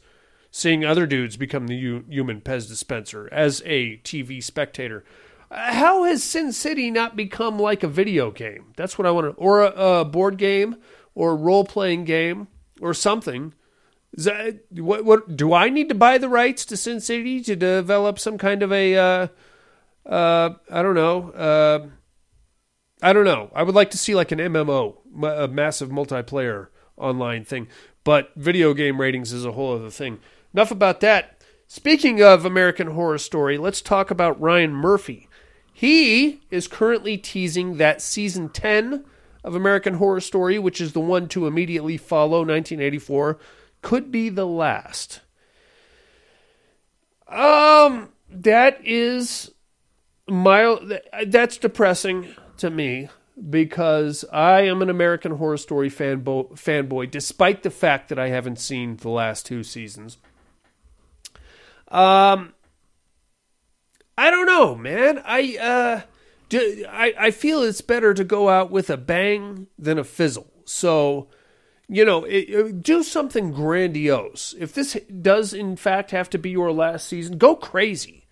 seeing 0.52 0.84
other 0.84 1.06
dudes 1.06 1.38
become 1.38 1.68
the 1.68 1.76
u- 1.76 2.06
human 2.10 2.42
Pez 2.42 2.68
dispenser 2.68 3.30
as 3.32 3.62
a 3.66 3.98
TV 3.98 4.44
spectator. 4.44 5.04
How 5.52 6.04
has 6.04 6.24
Sin 6.24 6.52
City 6.52 6.92
not 6.92 7.16
become 7.16 7.58
like 7.58 7.84
a 7.84 7.88
video 7.88 8.32
game? 8.32 8.74
That's 8.76 8.98
what 8.98 9.08
I 9.08 9.12
want 9.12 9.36
to, 9.36 9.42
or 9.42 9.64
a, 9.64 10.02
a 10.02 10.06
board 10.06 10.38
game, 10.38 10.78
or 11.16 11.36
role 11.36 11.64
playing 11.64 12.06
game, 12.06 12.48
or 12.82 12.94
something. 12.94 13.54
That, 14.14 14.60
what, 14.72 15.06
what 15.06 15.36
do 15.36 15.54
I 15.54 15.70
need 15.70 15.90
to 15.90 15.96
buy 15.96 16.18
the 16.18 16.30
rights 16.30 16.66
to 16.66 16.78
Sin 16.78 17.00
City 17.00 17.42
to 17.42 17.56
develop 17.56 18.20
some 18.20 18.38
kind 18.38 18.64
of 18.64 18.72
a, 18.72 18.96
uh, 18.96 19.28
uh, 20.10 20.56
I 20.70 20.82
don't 20.82 20.96
know, 20.96 21.30
uh, 21.32 21.88
I 23.02 23.14
don't 23.14 23.26
know. 23.26 23.52
I 23.56 23.64
would 23.64 23.76
like 23.76 23.92
to 23.92 23.98
see 23.98 24.16
like 24.16 24.32
an 24.32 24.40
MMO, 24.40 24.98
a 25.24 25.48
massive 25.48 25.90
multiplayer 25.90 26.68
online 26.98 27.46
thing. 27.46 27.68
But 28.04 28.32
video 28.36 28.74
game 28.74 29.00
ratings 29.00 29.32
is 29.32 29.46
a 29.46 29.52
whole 29.52 29.76
other 29.76 29.90
thing. 29.90 30.20
Enough 30.54 30.72
about 30.72 31.00
that. 31.02 31.42
Speaking 31.68 32.22
of 32.22 32.46
American 32.46 32.88
Horror 32.88 33.20
Story, 33.20 33.58
let's 33.58 33.82
talk 33.82 34.10
about 34.10 34.42
Ryan 34.42 34.74
Murphy. 34.74 35.30
He 35.72 36.42
is 36.50 36.68
currently 36.68 37.18
teasing 37.18 37.78
that 37.78 38.02
season 38.02 38.50
10 38.50 39.06
of 39.44 39.56
American 39.56 39.94
Horror 39.94 40.20
Story, 40.20 40.58
which 40.60 40.82
is 40.82 40.94
the 40.94 41.00
one 41.00 41.28
to 41.30 41.48
immediately 41.48 41.96
follow 41.96 42.40
1984, 42.40 43.38
could 43.82 44.12
be 44.12 44.30
the 44.30 44.48
last. 44.48 45.22
Um, 47.28 48.10
that 48.30 48.80
is 48.84 49.52
mild. 50.30 50.94
That's 51.28 51.58
depressing 51.58 52.36
to 52.58 52.70
me 52.70 53.10
because 53.50 54.26
I 54.32 54.62
am 54.62 54.82
an 54.82 54.90
American 54.90 55.34
Horror 55.38 55.58
Story 55.58 55.90
fanbo- 55.90 56.52
fanboy, 56.52 57.10
despite 57.12 57.64
the 57.64 57.70
fact 57.70 58.10
that 58.10 58.20
I 58.20 58.30
haven't 58.30 58.60
seen 58.60 58.98
the 58.98 59.10
last 59.10 59.46
two 59.46 59.64
seasons. 59.64 60.18
Um, 61.88 62.54
I 64.18 64.30
don't 64.30 64.46
know, 64.46 64.76
man. 64.76 65.22
I 65.26 65.58
uh, 65.58 66.02
do, 66.50 66.86
I 66.90 67.14
I 67.18 67.32
feel 67.32 67.64
it's 67.64 67.82
better 67.82 68.14
to 68.14 68.24
go 68.24 68.50
out 68.50 68.70
with 68.72 68.90
a 68.90 68.98
bang 68.98 69.68
than 69.78 69.98
a 69.98 70.04
fizzle. 70.04 70.52
So, 70.66 71.30
you 71.88 72.06
know, 72.06 72.26
it, 72.26 72.50
it- 72.50 72.84
do 72.84 73.02
something 73.02 73.52
grandiose. 73.52 74.54
If 74.60 74.74
this 74.74 74.98
does 75.22 75.54
in 75.54 75.76
fact 75.78 76.12
have 76.12 76.30
to 76.32 76.38
be 76.38 76.50
your 76.52 76.72
last 76.72 77.08
season, 77.08 77.38
go 77.38 77.56
crazy. 77.56 78.26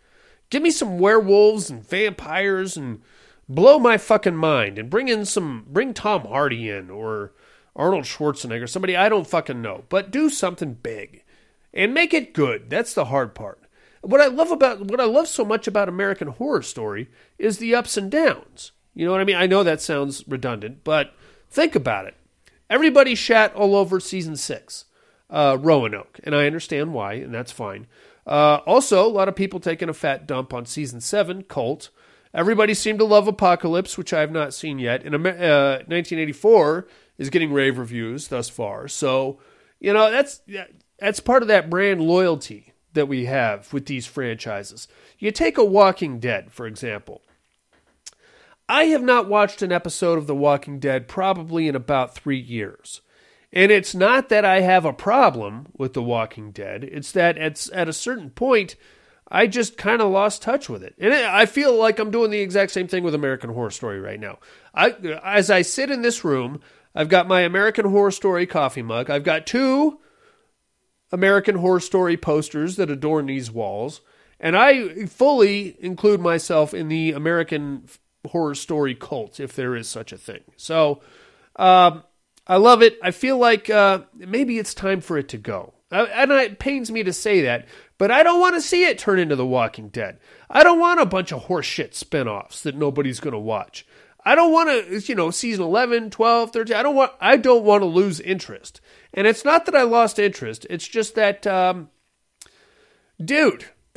Give 0.50 0.64
me 0.64 0.72
some 0.72 1.00
werewolves 1.00 1.70
and 1.70 1.88
vampires 1.88 2.78
and 2.78 3.02
blow 3.50 3.80
my 3.80 3.98
fucking 3.98 4.36
mind 4.36 4.78
and 4.78 4.90
bring 4.90 5.08
in 5.08 5.26
some 5.26 5.66
bring 5.68 5.94
Tom 5.94 6.22
Hardy 6.22 6.70
in 6.70 6.90
or 6.90 7.34
Arnold 7.76 8.06
Schwarzenegger, 8.06 8.68
somebody 8.68 8.96
I 8.96 9.10
don't 9.10 9.28
fucking 9.28 9.62
know, 9.62 9.84
but 9.90 10.12
do 10.12 10.30
something 10.30 10.74
big 10.76 11.24
and 11.74 11.94
make 11.94 12.14
it 12.14 12.34
good. 12.34 12.70
That's 12.70 12.94
the 12.94 13.06
hard 13.06 13.36
part. 13.36 13.62
What 14.02 14.22
I 14.22 14.28
love 14.28 14.52
about 14.52 14.82
what 14.86 15.00
I 15.00 15.06
love 15.06 15.28
so 15.28 15.46
much 15.46 15.68
about 15.68 15.90
American 15.90 16.30
Horror 16.30 16.62
Story 16.64 17.10
is 17.38 17.58
the 17.58 17.76
ups 17.76 17.98
and 17.98 18.10
downs. 18.10 18.72
You 18.94 19.06
know 19.06 19.12
what 19.12 19.22
I 19.22 19.26
mean? 19.26 19.36
I 19.36 19.48
know 19.48 19.64
that 19.64 19.82
sounds 19.82 20.28
redundant, 20.28 20.84
but 20.84 21.14
think 21.50 21.76
about 21.76 22.06
it. 22.06 22.16
Everybody 22.70 23.16
shat 23.16 23.54
all 23.54 23.76
over 23.76 24.00
season 24.00 24.36
six, 24.36 24.86
uh, 25.30 25.58
Roanoke, 25.60 26.20
and 26.24 26.36
I 26.36 26.48
understand 26.48 26.94
why, 26.94 27.14
and 27.14 27.34
that's 27.34 27.52
fine. 27.52 27.88
Uh, 28.28 28.60
also, 28.66 29.06
a 29.06 29.08
lot 29.08 29.30
of 29.30 29.36
people 29.36 29.60
taking 29.60 29.88
a 29.88 29.94
fat 29.94 30.28
dump 30.28 30.54
on 30.54 30.66
season 30.66 31.00
seven, 31.00 31.44
Cult. 31.44 31.90
Everybody 32.34 32.74
seemed 32.74 33.00
to 33.00 33.06
love 33.06 33.28
Apocalypse, 33.28 33.98
which 33.98 34.14
I 34.14 34.20
have 34.20 34.32
not 34.32 34.54
seen 34.54 34.80
yet. 34.80 35.04
And 35.04 35.16
uh, 35.16 35.88
1984 35.88 36.88
is 37.18 37.30
getting 37.30 37.54
rave 37.54 37.78
reviews 37.78 38.28
thus 38.28 38.50
far. 38.50 38.90
So, 38.90 39.40
you 39.80 39.94
know, 39.94 40.12
that's 40.12 40.42
that's 41.00 41.22
part 41.22 41.42
of 41.42 41.48
that 41.48 41.70
brand 41.70 42.02
loyalty 42.02 42.74
that 42.94 43.08
we 43.08 43.26
have 43.26 43.72
with 43.72 43.86
these 43.86 44.06
franchises. 44.06 44.88
You 45.18 45.32
take 45.32 45.58
a 45.58 45.64
Walking 45.64 46.20
Dead, 46.20 46.52
for 46.52 46.68
example. 46.68 47.22
I 48.68 48.86
have 48.86 49.04
not 49.04 49.30
watched 49.30 49.62
an 49.62 49.72
episode 49.72 50.18
of 50.18 50.28
The 50.28 50.36
Walking 50.36 50.80
Dead 50.80 51.08
probably 51.08 51.70
in 51.70 51.76
about 51.76 52.14
three 52.14 52.40
years. 52.40 53.02
And 53.54 53.72
it's 53.72 53.96
not 53.96 54.30
that 54.30 54.44
I 54.44 54.62
have 54.62 54.86
a 54.86 54.94
problem 54.94 55.68
with 55.78 55.94
The 55.94 56.04
Walking 56.04 56.52
Dead, 56.52 56.84
it's 56.84 57.12
that 57.14 57.38
it's 57.38 57.72
at 57.74 57.88
a 57.88 57.94
certain 57.94 58.30
point, 58.30 58.76
I 59.30 59.48
just 59.48 59.78
kind 59.78 60.02
of 60.02 60.12
lost 60.12 60.42
touch 60.42 60.70
with 60.70 60.84
it. 60.84 60.96
And 61.00 61.14
I 61.14 61.46
feel 61.46 61.76
like 61.76 62.00
I'm 62.00 62.12
doing 62.12 62.32
the 62.32 62.40
exact 62.40 62.72
same 62.72 62.88
thing 62.88 63.04
with 63.04 63.16
American 63.16 63.54
Horror 63.54 63.72
Story 63.72 64.00
right 64.00 64.20
now. 64.20 64.40
I, 64.74 64.92
as 65.24 65.50
I 65.50 65.64
sit 65.64 65.92
in 65.92 66.02
this 66.02 66.24
room, 66.24 66.62
I've 66.96 67.10
got 67.10 67.28
my 67.28 67.42
American 67.42 67.86
Horror 67.86 68.12
Story 68.12 68.46
coffee 68.46 68.82
mug. 68.82 69.10
I've 69.10 69.24
got 69.24 69.46
two 69.46 70.00
American 71.12 71.56
Horror 71.56 71.80
Story 71.80 72.18
posters 72.18 72.76
that 72.78 72.90
adorn 72.90 73.26
these 73.26 73.52
walls. 73.52 74.02
And 74.40 74.56
I 74.56 75.06
fully 75.06 75.76
include 75.80 76.22
myself 76.22 76.74
in 76.74 76.88
the 76.88 77.12
American 77.12 77.88
Horror 78.28 78.56
Story 78.56 78.96
cult, 78.96 79.40
if 79.40 79.54
there 79.54 79.76
is 79.76 79.88
such 79.88 80.12
a 80.12 80.18
thing. 80.18 80.42
So 80.56 81.02
um, 81.56 82.04
I 82.48 82.58
love 82.58 82.82
it. 82.82 82.98
I 83.04 83.12
feel 83.12 83.38
like 83.38 83.70
uh, 83.70 84.02
maybe 84.16 84.58
it's 84.58 84.74
time 84.74 85.02
for 85.02 85.18
it 85.18 85.30
to 85.30 85.38
go. 85.38 85.74
Uh, 85.92 86.08
and 86.14 86.32
it 86.32 86.60
pains 86.60 86.92
me 86.92 87.04
to 87.04 87.14
say 87.14 87.42
that, 87.42 87.66
but 87.98 88.12
I 88.12 88.24
don't 88.24 88.42
want 88.42 88.56
to 88.56 88.62
see 88.62 88.86
it 88.86 88.98
turn 88.98 89.20
into 89.20 89.36
The 89.36 89.46
Walking 89.46 89.90
Dead. 89.90 90.20
I 90.50 90.64
don't 90.64 90.80
want 90.80 91.00
a 91.00 91.06
bunch 91.06 91.32
of 91.32 91.46
horseshit 91.46 91.94
spin 91.94 92.28
offs 92.28 92.62
that 92.64 92.76
nobody's 92.76 93.20
going 93.20 93.34
to 93.34 93.40
watch. 93.40 93.86
I 94.26 94.36
don't 94.36 94.52
want 94.52 94.70
to, 94.70 95.00
you 95.00 95.16
know, 95.16 95.32
season 95.32 95.64
11, 95.64 96.10
12, 96.10 96.52
13. 96.52 96.76
I 96.76 96.84
don't 96.84 96.96
want, 96.96 97.14
I 97.22 97.38
don't 97.38 97.64
want 97.64 97.82
to 97.84 97.88
lose 97.88 98.20
interest. 98.20 98.82
And 99.14 99.26
it's 99.26 99.46
not 99.46 99.66
that 99.66 99.76
I 99.76 99.84
lost 99.84 100.20
interest. 100.20 100.68
It's 100.70 100.88
just 100.88 101.16
that, 101.16 101.48
um, 101.48 101.90
dude, 103.24 103.66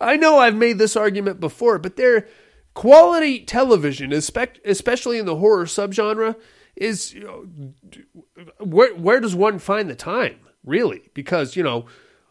I 0.00 0.16
know 0.16 0.38
I've 0.38 0.54
made 0.54 0.76
this 0.76 0.96
argument 0.96 1.40
before, 1.40 1.78
but 1.78 1.96
there, 1.96 2.28
quality 2.74 3.40
television, 3.40 4.12
especially 4.12 5.18
in 5.18 5.24
the 5.24 5.36
horror 5.36 5.64
subgenre, 5.64 6.36
is 6.76 7.12
you 7.12 7.24
know, 7.24 7.46
where 8.58 8.94
where 8.94 9.20
does 9.20 9.34
one 9.34 9.58
find 9.58 9.88
the 9.88 9.94
time 9.94 10.40
really? 10.64 11.10
Because 11.14 11.56
you 11.56 11.62
know, 11.62 11.86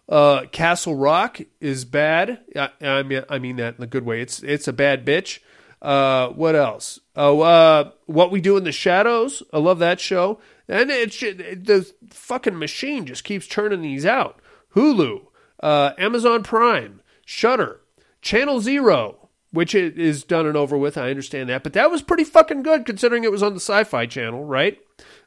uh, 0.10 0.46
Castle 0.52 0.96
Rock 0.96 1.40
is 1.60 1.86
bad. 1.86 2.40
I, 2.56 2.70
I 2.82 3.04
mean, 3.04 3.24
I 3.30 3.40
mean 3.40 3.58
that 3.58 3.78
in 3.78 3.84
a 3.84 3.88
good 3.88 4.06
way. 4.06 4.22
It's 4.22 4.42
it's 4.44 4.68
a 4.68 4.74
bad 4.74 5.06
bitch. 5.06 5.40
Uh, 5.82 6.30
what 6.30 6.56
else? 6.56 7.00
Oh, 7.16 7.42
uh, 7.42 7.92
What 8.06 8.32
We 8.32 8.40
Do 8.40 8.56
in 8.56 8.64
the 8.64 8.72
Shadows. 8.72 9.42
I 9.52 9.58
love 9.58 9.80
that 9.80 10.00
show. 10.00 10.40
And 10.68 10.92
it's 10.92 11.20
the 11.20 11.92
fucking 12.12 12.58
machine 12.58 13.06
just 13.06 13.24
keeps 13.24 13.48
churning 13.48 13.82
these 13.82 14.06
out. 14.06 14.40
Hulu, 14.76 15.26
uh, 15.62 15.92
Amazon 15.98 16.44
Prime, 16.44 17.02
Shudder, 17.26 17.82
Channel 18.22 18.62
Zero, 18.62 19.21
which 19.51 19.75
i- 19.75 19.79
is 19.79 20.24
done 20.24 20.46
and 20.48 20.58
over 20.58 20.77
with. 20.77 20.98
I 20.98 21.10
understand 21.10 21.50
that, 21.50 21.63
but 21.63 21.74
that 21.74 21.91
was 21.91 22.01
pretty 22.01 22.24
fucking 22.24 22.63
good 22.63 22.86
considering 22.86 23.24
it 23.24 23.31
was 23.31 23.43
on 23.43 23.53
the 23.53 23.60
Sci-Fi 23.60 24.05
Channel, 24.05 24.43
right? 24.46 24.79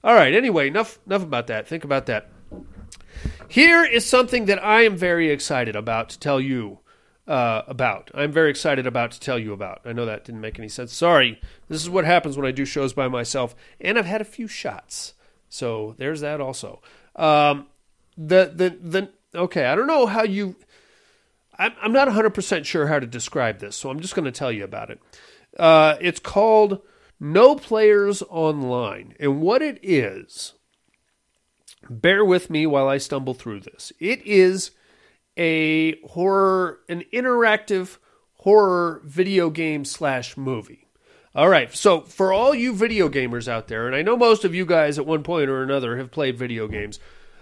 All 0.02 0.14
right. 0.14 0.34
Anyway, 0.34 0.68
enough 0.68 0.98
enough 1.06 1.22
about 1.22 1.46
that. 1.48 1.66
Think 1.68 1.84
about 1.84 2.06
that. 2.06 2.30
Here 3.48 3.84
is 3.84 4.04
something 4.04 4.46
that 4.46 4.62
I 4.64 4.82
am 4.82 4.96
very 4.96 5.30
excited 5.30 5.76
about 5.76 6.08
to 6.10 6.18
tell 6.18 6.40
you 6.40 6.80
uh, 7.26 7.62
about. 7.66 8.10
I'm 8.14 8.32
very 8.32 8.50
excited 8.50 8.86
about 8.86 9.12
to 9.12 9.20
tell 9.20 9.38
you 9.38 9.52
about. 9.52 9.80
I 9.84 9.92
know 9.92 10.04
that 10.06 10.24
didn't 10.24 10.40
make 10.42 10.58
any 10.58 10.68
sense. 10.68 10.92
Sorry. 10.92 11.40
This 11.68 11.82
is 11.82 11.88
what 11.88 12.04
happens 12.04 12.36
when 12.36 12.46
I 12.46 12.50
do 12.50 12.64
shows 12.64 12.92
by 12.92 13.08
myself, 13.08 13.54
and 13.80 13.98
I've 13.98 14.04
had 14.06 14.20
a 14.20 14.24
few 14.26 14.46
shots. 14.48 15.14
So 15.48 15.94
there's 15.98 16.20
that 16.20 16.40
also. 16.40 16.82
Um, 17.16 17.68
the 18.18 18.52
the 18.54 18.76
the 18.80 19.38
okay. 19.38 19.66
I 19.66 19.74
don't 19.74 19.86
know 19.86 20.06
how 20.06 20.22
you. 20.24 20.56
I'm 21.58 21.92
not 21.92 22.08
100 22.08 22.30
percent 22.30 22.66
sure 22.66 22.86
how 22.86 22.98
to 22.98 23.06
describe 23.06 23.58
this, 23.58 23.76
so 23.76 23.90
I'm 23.90 24.00
just 24.00 24.14
going 24.14 24.24
to 24.24 24.32
tell 24.32 24.52
you 24.52 24.64
about 24.64 24.90
it. 24.90 25.00
Uh, 25.58 25.96
it's 26.00 26.20
called 26.20 26.80
No 27.20 27.54
Players 27.56 28.22
Online. 28.22 29.14
And 29.20 29.40
what 29.40 29.62
it 29.62 29.78
is, 29.82 30.54
bear 31.88 32.24
with 32.24 32.50
me 32.50 32.66
while 32.66 32.88
I 32.88 32.98
stumble 32.98 33.34
through 33.34 33.60
this. 33.60 33.92
It 34.00 34.24
is 34.26 34.72
a 35.36 36.00
horror, 36.02 36.80
an 36.88 37.04
interactive 37.12 37.98
horror 38.34 39.00
video 39.04 39.50
game 39.50 39.84
slash 39.84 40.36
movie. 40.36 40.88
All 41.34 41.48
right, 41.48 41.74
so 41.74 42.02
for 42.02 42.32
all 42.32 42.54
you 42.54 42.72
video 42.72 43.08
gamers 43.08 43.48
out 43.48 43.66
there, 43.66 43.88
and 43.88 43.96
I 43.96 44.02
know 44.02 44.16
most 44.16 44.44
of 44.44 44.54
you 44.54 44.64
guys 44.64 44.98
at 44.98 45.06
one 45.06 45.24
point 45.24 45.50
or 45.50 45.62
another 45.62 45.96
have 45.96 46.12
played 46.12 46.38
video 46.38 46.68
games, 46.68 47.00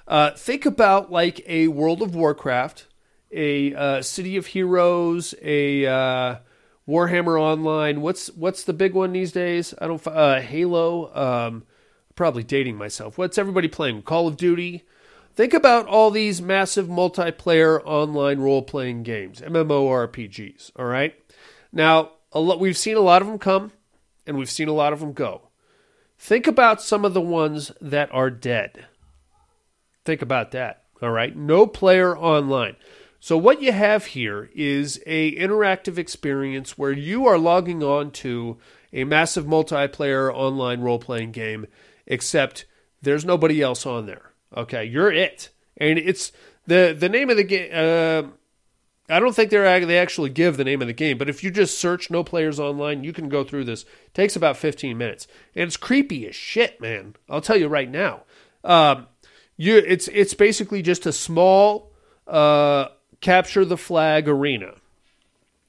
uh, 0.09 0.31
think 0.31 0.65
about 0.65 1.13
like 1.13 1.43
a 1.47 1.69
World 1.69 2.01
of 2.01 2.15
Warcraft, 2.15 2.87
a 3.33 3.75
uh, 3.75 4.03
City 4.03 4.37
of 4.37 4.47
Heroes, 4.47 5.35
a 5.43 5.87
uh, 5.87 6.37
Warhammer 6.89 7.41
Online. 7.41 8.01
What's 8.01 8.29
what's 8.29 8.65
the 8.65 8.73
big 8.73 8.95
one 8.95 9.13
these 9.13 9.33
days? 9.33 9.75
I 9.79 9.87
don't. 9.87 10.07
Uh, 10.07 10.41
Halo. 10.41 11.15
Um, 11.15 11.65
probably 12.15 12.43
dating 12.43 12.77
myself. 12.77 13.19
What's 13.19 13.39
everybody 13.39 13.69
playing? 13.69 14.03
Call 14.03 14.29
of 14.29 14.37
Duty. 14.37 14.85
Think 15.35 15.55
about 15.55 15.87
all 15.87 16.11
these 16.11 16.43
massive 16.43 16.89
multiplayer 16.89 17.81
online 17.85 18.39
role 18.39 18.63
playing 18.63 19.03
games, 19.03 19.41
MMORPGs. 19.41 20.73
All 20.77 20.85
right. 20.85 21.15
Now, 21.73 22.11
a 22.33 22.41
lot, 22.41 22.61
we've 22.61 22.77
seen 22.77 22.97
a 22.97 23.01
lot 23.01 23.23
of 23.23 23.29
them 23.29 23.39
come 23.39 23.73
and 24.27 24.37
we've 24.37 24.51
seen 24.51 24.69
a 24.69 24.75
lot 24.75 24.93
of 24.93 25.01
them 25.01 25.15
go. 25.15 25.49
Think 26.19 26.47
about 26.47 26.83
some 26.83 27.05
of 27.05 27.15
the 27.15 27.21
ones 27.21 27.73
that 27.81 28.13
are 28.13 28.31
dead. 28.31 28.87
Think 30.05 30.21
about 30.21 30.51
that. 30.51 30.83
All 31.01 31.11
right. 31.11 31.35
No 31.35 31.67
player 31.67 32.17
online. 32.17 32.77
So 33.23 33.39
what 33.39 33.63
you 33.63 33.71
have 33.71 34.07
here 34.07 34.51
is 34.53 35.01
a 35.07 35.33
interactive 35.37 35.97
experience 35.97 36.77
where 36.77 36.91
you 36.91 37.25
are 37.29 37.39
logging 37.39 37.81
on 37.81 38.11
to 38.11 38.59
a 38.93 39.05
massive 39.05 39.45
multiplayer 39.45 40.35
online 40.35 40.81
role-playing 40.81 41.31
game 41.31 41.69
except 42.05 42.67
there's 43.01 43.25
nobody 43.25 43.63
else 43.63 43.87
on 43.87 44.07
there. 44.07 44.33
Okay, 44.57 44.85
you're 44.85 45.13
it. 45.13 45.51
And 45.77 46.01
it's 46.01 46.33
the 46.67 46.97
the 46.99 47.09
name 47.09 47.31
of 47.31 47.37
the 47.37 47.45
game 47.45 47.71
uh, 47.73 48.25
I 49.09 49.21
don't 49.21 49.37
think 49.37 49.51
they're 49.51 49.87
they 49.87 49.99
actually 49.99 50.31
give 50.31 50.57
the 50.57 50.65
name 50.65 50.83
of 50.83 50.89
the 50.89 50.93
game, 50.93 51.17
but 51.17 51.29
if 51.29 51.45
you 51.45 51.53
just 51.53 51.79
search 51.79 52.11
no 52.11 52.25
players 52.25 52.59
online, 52.59 53.05
you 53.05 53.13
can 53.13 53.29
go 53.29 53.45
through 53.45 53.67
this. 53.67 53.83
It 53.83 54.15
takes 54.15 54.35
about 54.35 54.57
15 54.57 54.99
minutes, 54.99 55.29
and 55.55 55.69
it's 55.69 55.77
creepy 55.77 56.27
as 56.27 56.35
shit, 56.35 56.81
man. 56.81 57.15
I'll 57.31 57.41
tell 57.41 57.57
you 57.57 57.69
right 57.69 57.89
now. 57.89 58.23
Um, 58.65 59.07
you, 59.57 59.77
it's 59.77 60.09
it's 60.09 60.35
basically 60.35 60.83
just 60.83 61.07
a 61.07 61.13
small 61.13 61.93
uh, 62.27 62.89
capture 63.23 63.65
the 63.65 63.79
flag 63.79 64.29
arena. 64.29 64.75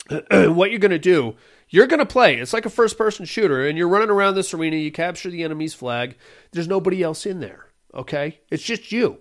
what 0.32 0.70
you're 0.70 0.80
going 0.80 0.92
to 0.92 1.00
do, 1.00 1.36
you're 1.70 1.88
going 1.88 2.00
to 2.00 2.06
play. 2.06 2.38
It's 2.38 2.52
like 2.52 2.66
a 2.66 2.70
first 2.70 2.98
person 2.98 3.26
shooter, 3.26 3.66
and 3.66 3.78
you're 3.78 3.88
running 3.88 4.10
around 4.10 4.36
this 4.36 4.54
arena. 4.54 4.76
You 4.76 4.92
capture 4.92 5.30
the 5.30 5.44
enemy's 5.44 5.74
flag. 5.74 6.18
There's 6.52 6.68
nobody 6.68 7.02
else 7.02 7.26
in 7.26 7.40
there. 7.40 7.68
Okay, 7.94 8.40
it's 8.50 8.64
just 8.64 8.92
you, 8.92 9.20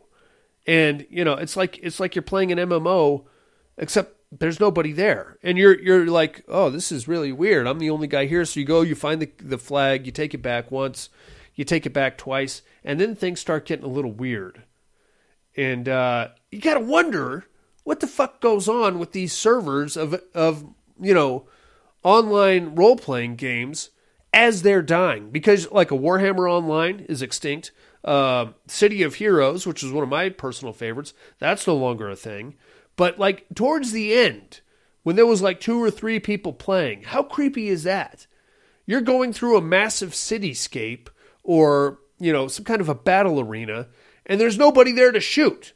and 0.67 1.07
you 1.09 1.25
know 1.25 1.35
it's 1.35 1.57
like 1.57 1.79
it's 1.83 2.01
like 2.01 2.17
you're 2.17 2.23
playing 2.23 2.51
an 2.51 2.59
MMO 2.59 3.27
except 3.77 4.17
there's 4.39 4.61
nobody 4.61 4.93
there 4.93 5.37
and 5.43 5.59
you're 5.59 5.79
you're 5.79 6.07
like 6.07 6.43
oh 6.49 6.71
this 6.71 6.91
is 6.91 7.07
really 7.07 7.33
weird 7.33 7.67
i'm 7.67 7.79
the 7.79 7.91
only 7.91 8.07
guy 8.07 8.25
here 8.25 8.45
so 8.45 8.59
you 8.59 8.65
go 8.65 8.81
you 8.81 8.95
find 8.95 9.21
the, 9.21 9.31
the 9.43 9.59
flag 9.59 10.07
you 10.07 10.13
take 10.13 10.33
it 10.33 10.41
back 10.41 10.71
once 10.71 11.11
you 11.55 11.65
take 11.65 11.85
it 11.85 11.93
back 11.93 12.17
twice 12.17 12.63
and 12.83 12.99
then 12.99 13.15
things 13.15 13.41
start 13.41 13.67
getting 13.67 13.85
a 13.85 13.89
little 13.89 14.13
weird 14.13 14.63
and 15.55 15.87
uh, 15.87 16.29
you 16.51 16.61
gotta 16.61 16.81
wonder 16.81 17.45
what 17.85 18.01
the 18.01 18.07
fuck 18.07 18.41
goes 18.41 18.69
on 18.69 18.99
with 18.99 19.13
these 19.13 19.33
servers 19.33 19.97
of 19.97 20.21
of 20.35 20.65
you 21.01 21.15
know 21.15 21.47
online 22.03 22.75
role-playing 22.75 23.37
games 23.37 23.91
as 24.33 24.63
they're 24.63 24.83
dying 24.83 25.31
because 25.31 25.71
like 25.71 25.91
a 25.91 25.99
warhammer 25.99 26.51
online 26.51 27.01
is 27.09 27.23
extinct 27.23 27.71
uh, 28.05 28.47
city 28.67 29.03
of 29.03 29.17
heroes 29.17 29.67
which 29.67 29.83
is 29.83 29.93
one 29.93 30.03
of 30.03 30.09
my 30.09 30.29
personal 30.29 30.73
favorites 30.73 31.15
that's 31.39 31.67
no 31.67 31.77
longer 31.77 32.11
a 32.11 32.17
thing 32.17 32.57
but 32.97 33.19
like 33.19 33.47
towards 33.55 33.93
the 33.93 34.15
end, 34.15 34.61
when 35.03 35.17
there 35.17 35.27
was 35.27 35.43
like 35.43 35.61
two 35.61 35.83
or 35.83 35.91
three 35.91 36.21
people 36.21 36.53
playing, 36.53 37.03
how 37.03 37.23
creepy 37.23 37.69
is 37.69 37.85
that? 37.85 38.27
You're 38.87 39.01
going 39.01 39.33
through 39.33 39.57
a 39.57 39.63
massive 39.63 40.11
cityscape 40.11 41.09
or, 41.43 41.99
you 42.19 42.33
know, 42.33 42.49
some 42.49 42.65
kind 42.65 42.81
of 42.81 42.89
a 42.89 42.95
battle 42.95 43.41
arena, 43.41 43.89
and 44.27 44.41
there's 44.41 44.59
nobody 44.59 44.93
there 44.93 45.13
to 45.13 45.21
shoot. 45.21 45.73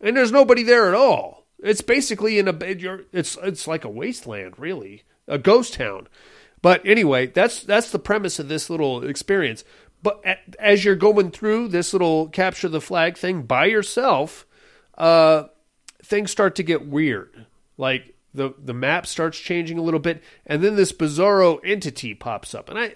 And 0.00 0.16
there's 0.16 0.32
nobody 0.32 0.62
there 0.62 0.88
at 0.88 0.94
all. 0.94 1.43
It's 1.58 1.80
basically 1.80 2.38
in 2.38 2.48
a 2.48 2.56
it's 3.12 3.38
it's 3.42 3.66
like 3.66 3.84
a 3.84 3.90
wasteland, 3.90 4.58
really. 4.58 5.02
A 5.26 5.38
ghost 5.38 5.74
town. 5.74 6.08
But 6.60 6.82
anyway, 6.84 7.26
that's 7.26 7.62
that's 7.62 7.90
the 7.90 7.98
premise 7.98 8.38
of 8.38 8.48
this 8.48 8.68
little 8.68 9.06
experience. 9.06 9.64
But 10.02 10.22
as 10.58 10.84
you're 10.84 10.96
going 10.96 11.30
through 11.30 11.68
this 11.68 11.92
little 11.92 12.28
capture 12.28 12.68
the 12.68 12.80
flag 12.80 13.16
thing 13.16 13.42
by 13.42 13.66
yourself, 13.66 14.46
uh, 14.98 15.44
things 16.02 16.30
start 16.30 16.54
to 16.56 16.62
get 16.62 16.86
weird. 16.86 17.46
Like 17.78 18.14
the 18.34 18.54
the 18.62 18.74
map 18.74 19.06
starts 19.06 19.38
changing 19.38 19.78
a 19.78 19.82
little 19.82 20.00
bit, 20.00 20.22
and 20.46 20.62
then 20.62 20.76
this 20.76 20.92
bizarro 20.92 21.58
entity 21.64 22.14
pops 22.14 22.54
up, 22.54 22.68
and 22.68 22.78
I, 22.78 22.94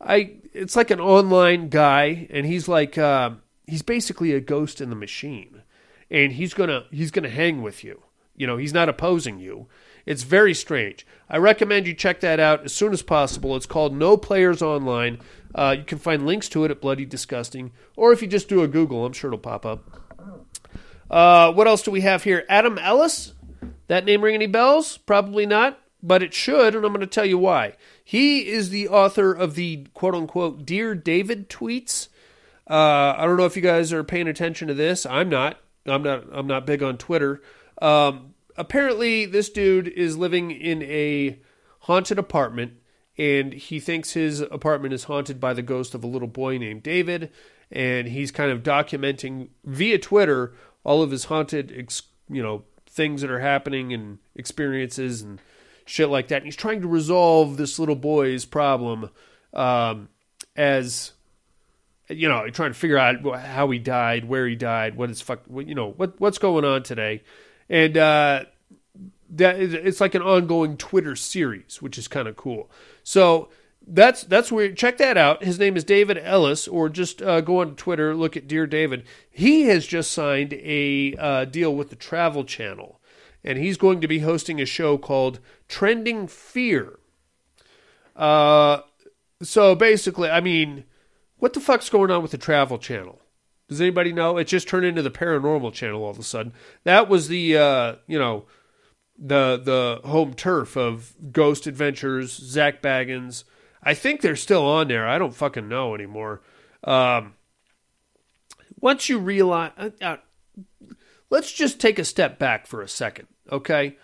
I, 0.00 0.36
it's 0.52 0.76
like 0.76 0.90
an 0.90 1.00
online 1.00 1.68
guy, 1.68 2.26
and 2.30 2.46
he's 2.46 2.68
like, 2.68 2.96
uh, 2.96 3.30
he's 3.66 3.82
basically 3.82 4.32
a 4.32 4.40
ghost 4.40 4.80
in 4.80 4.90
the 4.90 4.96
machine, 4.96 5.62
and 6.10 6.32
he's 6.32 6.54
gonna 6.54 6.84
he's 6.90 7.10
gonna 7.10 7.28
hang 7.28 7.62
with 7.62 7.84
you. 7.84 8.02
You 8.36 8.46
know, 8.46 8.56
he's 8.56 8.74
not 8.74 8.88
opposing 8.88 9.38
you. 9.38 9.66
It's 10.04 10.22
very 10.22 10.54
strange. 10.54 11.06
I 11.28 11.38
recommend 11.38 11.86
you 11.86 11.94
check 11.94 12.20
that 12.20 12.38
out 12.38 12.64
as 12.64 12.72
soon 12.72 12.92
as 12.92 13.02
possible. 13.02 13.56
It's 13.56 13.66
called 13.66 13.96
No 13.96 14.16
Players 14.16 14.62
Online. 14.62 15.18
Uh, 15.54 15.76
you 15.78 15.84
can 15.84 15.98
find 15.98 16.26
links 16.26 16.48
to 16.50 16.64
it 16.64 16.70
at 16.70 16.80
Bloody 16.80 17.06
Disgusting, 17.06 17.72
or 17.96 18.12
if 18.12 18.22
you 18.22 18.28
just 18.28 18.48
do 18.48 18.62
a 18.62 18.68
Google, 18.68 19.04
I'm 19.04 19.12
sure 19.12 19.30
it'll 19.30 19.38
pop 19.38 19.64
up. 19.66 19.90
Uh, 21.10 21.52
what 21.52 21.66
else 21.66 21.82
do 21.82 21.90
we 21.90 22.02
have 22.02 22.24
here? 22.24 22.44
Adam 22.48 22.78
Ellis. 22.78 23.32
That 23.88 24.04
name 24.04 24.22
ring 24.22 24.34
any 24.34 24.46
bells? 24.46 24.98
Probably 24.98 25.46
not, 25.46 25.78
but 26.02 26.22
it 26.22 26.34
should, 26.34 26.74
and 26.74 26.84
I'm 26.84 26.92
going 26.92 27.00
to 27.00 27.06
tell 27.06 27.24
you 27.24 27.38
why. 27.38 27.74
He 28.02 28.48
is 28.48 28.70
the 28.70 28.88
author 28.88 29.32
of 29.32 29.54
the 29.54 29.86
quote 29.94 30.14
unquote 30.14 30.66
Dear 30.66 30.94
David 30.94 31.48
tweets. 31.48 32.08
Uh, 32.68 33.14
I 33.16 33.24
don't 33.26 33.36
know 33.36 33.44
if 33.44 33.56
you 33.56 33.62
guys 33.62 33.92
are 33.92 34.02
paying 34.02 34.26
attention 34.26 34.68
to 34.68 34.74
this. 34.74 35.06
I'm 35.06 35.28
not. 35.28 35.58
I'm 35.88 36.02
not. 36.02 36.24
I'm 36.32 36.46
not 36.46 36.66
big 36.66 36.82
on 36.82 36.98
Twitter. 36.98 37.42
Um, 37.80 38.34
apparently, 38.56 39.26
this 39.26 39.50
dude 39.50 39.88
is 39.88 40.16
living 40.16 40.50
in 40.50 40.82
a 40.82 41.40
haunted 41.80 42.18
apartment, 42.18 42.74
and 43.18 43.52
he 43.52 43.80
thinks 43.80 44.12
his 44.12 44.40
apartment 44.40 44.94
is 44.94 45.04
haunted 45.04 45.40
by 45.40 45.54
the 45.54 45.62
ghost 45.62 45.94
of 45.94 46.04
a 46.04 46.08
little 46.08 46.28
boy 46.28 46.58
named 46.58 46.82
David. 46.82 47.30
And 47.70 48.06
he's 48.06 48.30
kind 48.30 48.52
of 48.52 48.62
documenting 48.62 49.48
via 49.64 49.98
Twitter 49.98 50.54
all 50.84 51.02
of 51.02 51.10
his 51.10 51.24
haunted, 51.24 51.74
ex- 51.76 52.02
you 52.28 52.40
know, 52.40 52.62
things 52.88 53.22
that 53.22 53.30
are 53.30 53.40
happening 53.40 53.92
and 53.92 54.18
experiences 54.36 55.20
and 55.20 55.40
shit 55.84 56.08
like 56.08 56.28
that. 56.28 56.36
And 56.36 56.44
he's 56.44 56.56
trying 56.56 56.80
to 56.82 56.88
resolve 56.88 57.56
this 57.56 57.78
little 57.78 57.96
boy's 57.96 58.44
problem 58.44 59.10
um, 59.52 60.08
as 60.54 61.12
you 62.08 62.28
know, 62.28 62.48
trying 62.50 62.72
to 62.72 62.78
figure 62.78 62.98
out 62.98 63.24
how 63.40 63.70
he 63.70 63.78
died, 63.78 64.26
where 64.26 64.46
he 64.46 64.56
died, 64.56 64.96
what 64.96 65.10
is 65.10 65.20
fuck, 65.20 65.40
you 65.54 65.74
know, 65.74 65.92
what 65.92 66.18
what's 66.20 66.38
going 66.38 66.64
on 66.64 66.82
today, 66.82 67.22
and 67.68 67.96
uh, 67.96 68.44
that 69.30 69.58
it's 69.58 70.00
like 70.00 70.14
an 70.14 70.22
ongoing 70.22 70.76
Twitter 70.76 71.16
series, 71.16 71.82
which 71.82 71.98
is 71.98 72.08
kind 72.08 72.28
of 72.28 72.36
cool. 72.36 72.70
So 73.02 73.48
that's 73.86 74.24
that's 74.24 74.50
where 74.52 74.72
check 74.72 74.98
that 74.98 75.16
out. 75.16 75.42
His 75.42 75.58
name 75.58 75.76
is 75.76 75.84
David 75.84 76.18
Ellis, 76.18 76.68
or 76.68 76.88
just 76.88 77.22
uh, 77.22 77.40
go 77.40 77.60
on 77.60 77.76
Twitter, 77.76 78.14
look 78.14 78.36
at 78.36 78.48
Dear 78.48 78.66
David. 78.66 79.04
He 79.28 79.64
has 79.64 79.86
just 79.86 80.10
signed 80.10 80.52
a 80.54 81.14
uh, 81.18 81.44
deal 81.44 81.74
with 81.74 81.90
the 81.90 81.96
Travel 81.96 82.44
Channel, 82.44 83.00
and 83.44 83.58
he's 83.58 83.76
going 83.76 84.00
to 84.00 84.08
be 84.08 84.20
hosting 84.20 84.60
a 84.60 84.66
show 84.66 84.96
called 84.98 85.40
Trending 85.68 86.28
Fear. 86.28 86.98
Uh, 88.14 88.80
so 89.42 89.74
basically, 89.74 90.30
I 90.30 90.40
mean, 90.40 90.84
what 91.38 91.52
the 91.52 91.60
fuck's 91.60 91.90
going 91.90 92.10
on 92.10 92.22
with 92.22 92.30
the 92.30 92.38
Travel 92.38 92.78
Channel? 92.78 93.20
Does 93.68 93.80
anybody 93.80 94.12
know? 94.12 94.36
It 94.36 94.46
just 94.46 94.68
turned 94.68 94.86
into 94.86 95.02
the 95.02 95.10
Paranormal 95.10 95.72
Channel 95.72 96.02
all 96.02 96.10
of 96.10 96.18
a 96.18 96.22
sudden. 96.22 96.52
That 96.84 97.08
was 97.08 97.28
the 97.28 97.56
uh, 97.56 97.94
you 98.06 98.18
know 98.18 98.46
the 99.18 99.60
the 99.62 100.08
home 100.08 100.34
turf 100.34 100.76
of 100.76 101.14
Ghost 101.32 101.66
Adventures, 101.66 102.32
Zach 102.32 102.80
Bagans. 102.82 103.44
I 103.82 103.94
think 103.94 104.20
they're 104.20 104.36
still 104.36 104.64
on 104.64 104.88
there. 104.88 105.06
I 105.06 105.18
don't 105.18 105.34
fucking 105.34 105.68
know 105.68 105.94
anymore. 105.94 106.42
Um, 106.84 107.34
once 108.80 109.08
you 109.08 109.18
realize, 109.18 109.72
uh, 109.78 109.90
uh, 110.02 110.16
let's 111.30 111.52
just 111.52 111.80
take 111.80 111.98
a 111.98 112.04
step 112.04 112.38
back 112.38 112.66
for 112.66 112.82
a 112.82 112.88
second, 112.88 113.28
okay? 113.50 113.96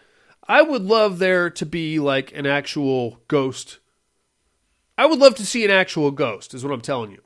I 0.46 0.62
would 0.62 0.82
love 0.82 1.18
there 1.18 1.50
to 1.50 1.66
be 1.66 1.98
like 1.98 2.32
an 2.32 2.46
actual 2.46 3.20
ghost. 3.28 3.78
I 4.96 5.06
would 5.06 5.18
love 5.18 5.34
to 5.36 5.46
see 5.46 5.64
an 5.64 5.70
actual 5.70 6.10
ghost, 6.10 6.54
is 6.54 6.64
what 6.64 6.72
I'm 6.72 6.80
telling 6.80 7.10
you. 7.10 7.21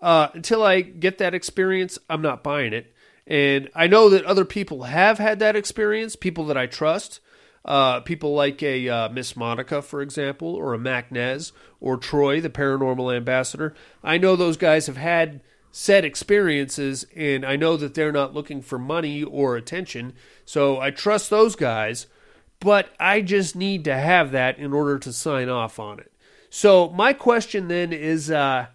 Uh, 0.00 0.28
until 0.34 0.62
I 0.62 0.82
get 0.82 1.18
that 1.18 1.34
experience, 1.34 1.98
I'm 2.08 2.22
not 2.22 2.42
buying 2.42 2.72
it. 2.72 2.94
And 3.26 3.70
I 3.74 3.86
know 3.86 4.08
that 4.10 4.24
other 4.24 4.44
people 4.44 4.84
have 4.84 5.18
had 5.18 5.38
that 5.40 5.56
experience, 5.56 6.16
people 6.16 6.46
that 6.46 6.56
I 6.56 6.66
trust. 6.66 7.20
Uh, 7.64 7.98
people 7.98 8.32
like 8.32 8.62
a 8.62 8.88
uh, 8.88 9.08
Miss 9.08 9.34
Monica, 9.34 9.82
for 9.82 10.00
example, 10.00 10.54
or 10.54 10.72
a 10.72 10.78
Mac 10.78 11.10
Nez, 11.10 11.52
or 11.80 11.96
Troy, 11.96 12.40
the 12.40 12.48
paranormal 12.48 13.14
ambassador. 13.14 13.74
I 14.04 14.18
know 14.18 14.36
those 14.36 14.56
guys 14.56 14.86
have 14.86 14.96
had 14.96 15.40
said 15.72 16.04
experiences, 16.04 17.04
and 17.16 17.44
I 17.44 17.56
know 17.56 17.76
that 17.76 17.94
they're 17.94 18.12
not 18.12 18.34
looking 18.34 18.62
for 18.62 18.78
money 18.78 19.24
or 19.24 19.56
attention. 19.56 20.12
So 20.44 20.78
I 20.80 20.92
trust 20.92 21.28
those 21.28 21.56
guys, 21.56 22.06
but 22.60 22.90
I 23.00 23.20
just 23.20 23.56
need 23.56 23.84
to 23.84 23.96
have 23.96 24.30
that 24.30 24.58
in 24.58 24.72
order 24.72 24.98
to 25.00 25.12
sign 25.12 25.48
off 25.48 25.80
on 25.80 25.98
it. 25.98 26.12
So 26.48 26.88
my 26.90 27.12
question 27.12 27.66
then 27.66 27.92
is 27.92 28.30
uh, 28.30 28.66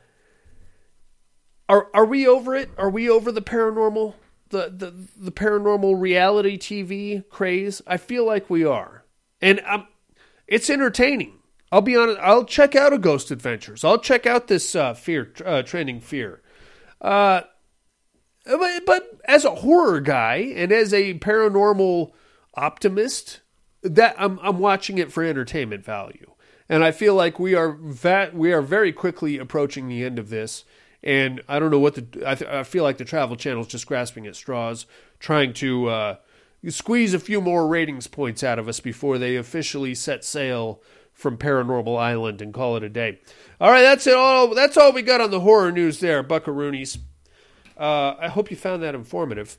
are 1.72 1.88
are 1.94 2.06
we 2.06 2.28
over 2.28 2.54
it? 2.54 2.70
Are 2.78 2.90
we 2.90 3.10
over 3.10 3.32
the 3.32 3.42
paranormal 3.42 4.14
the, 4.50 4.70
the 4.70 4.94
the 5.18 5.32
paranormal 5.32 6.00
reality 6.00 6.58
TV 6.58 7.28
craze? 7.30 7.82
I 7.88 7.96
feel 7.96 8.26
like 8.26 8.50
we 8.50 8.66
are. 8.66 9.06
And 9.42 9.62
I'm 9.66 9.88
it's 10.48 10.70
entertaining. 10.70 11.40
I'll 11.72 11.82
be 11.82 11.96
honest. 11.96 12.20
I'll 12.22 12.44
check 12.44 12.76
out 12.76 12.92
a 12.92 12.98
Ghost 12.98 13.32
Adventures. 13.32 13.86
I'll 13.86 14.00
check 14.00 14.26
out 14.26 14.48
this 14.48 14.76
uh, 14.76 14.94
fear 14.94 15.32
uh, 15.46 15.62
trending 15.62 16.02
fear. 16.02 16.42
Uh, 17.00 17.44
but, 18.46 18.86
but 18.86 19.22
as 19.24 19.46
a 19.46 19.56
horror 19.56 20.02
guy 20.02 20.52
and 20.54 20.74
as 20.74 20.94
a 20.94 21.18
paranormal 21.20 22.12
optimist, 22.56 23.40
that 23.82 24.14
I'm 24.18 24.40
I'm 24.44 24.60
watching 24.60 24.98
it 24.98 25.14
for 25.14 25.24
entertainment 25.24 25.86
value. 25.86 26.34
And 26.68 26.84
I 26.84 26.92
feel 26.92 27.16
like 27.16 27.40
we 27.40 27.56
are 27.56 27.72
va- 27.72 28.32
we 28.34 28.52
are 28.52 28.62
very 28.62 28.92
quickly 28.92 29.38
approaching 29.38 29.88
the 29.88 30.04
end 30.04 30.20
of 30.20 30.30
this. 30.30 30.66
And 31.04 31.42
I 31.48 31.60
don't 31.60 31.72
know 31.72 31.80
what 31.80 31.96
the 31.96 32.30
I, 32.30 32.36
th- 32.36 32.50
I 32.50 32.64
feel 32.64 32.84
like 32.84 32.98
the 32.98 33.06
Travel 33.06 33.36
Channel 33.36 33.62
is 33.62 33.68
just 33.68 33.88
grasping 33.88 34.28
at 34.28 34.36
straws, 34.36 34.86
trying 35.20 35.54
to 35.54 35.88
uh, 35.88 36.16
squeeze 36.70 37.14
a 37.14 37.20
few 37.20 37.42
more 37.42 37.68
ratings 37.68 38.08
points 38.08 38.44
out 38.44 38.60
of 38.60 38.68
us 38.68 38.80
before 38.80 39.18
they 39.18 39.36
officially 39.36 39.96
set 39.96 40.24
sail 40.24 40.82
from 41.12 41.38
Paranormal 41.38 42.00
Island 42.00 42.42
and 42.42 42.54
call 42.54 42.78
it 42.78 42.84
a 42.84 42.90
day. 42.90 43.20
All 43.60 43.72
right, 43.72 43.82
that's 43.82 44.06
it. 44.08 44.16
All 44.16 44.54
that's 44.54 44.78
all 44.78 44.92
we 44.92 45.02
got 45.02 45.22
on 45.22 45.32
the 45.32 45.40
horror 45.40 45.72
news 45.72 46.00
there, 46.00 46.24
Buckaroonies. 46.24 47.00
Uh, 47.78 48.16
I 48.20 48.28
hope 48.28 48.52
you 48.52 48.58
found 48.58 48.84
that 48.84 48.96
informative. 48.96 49.58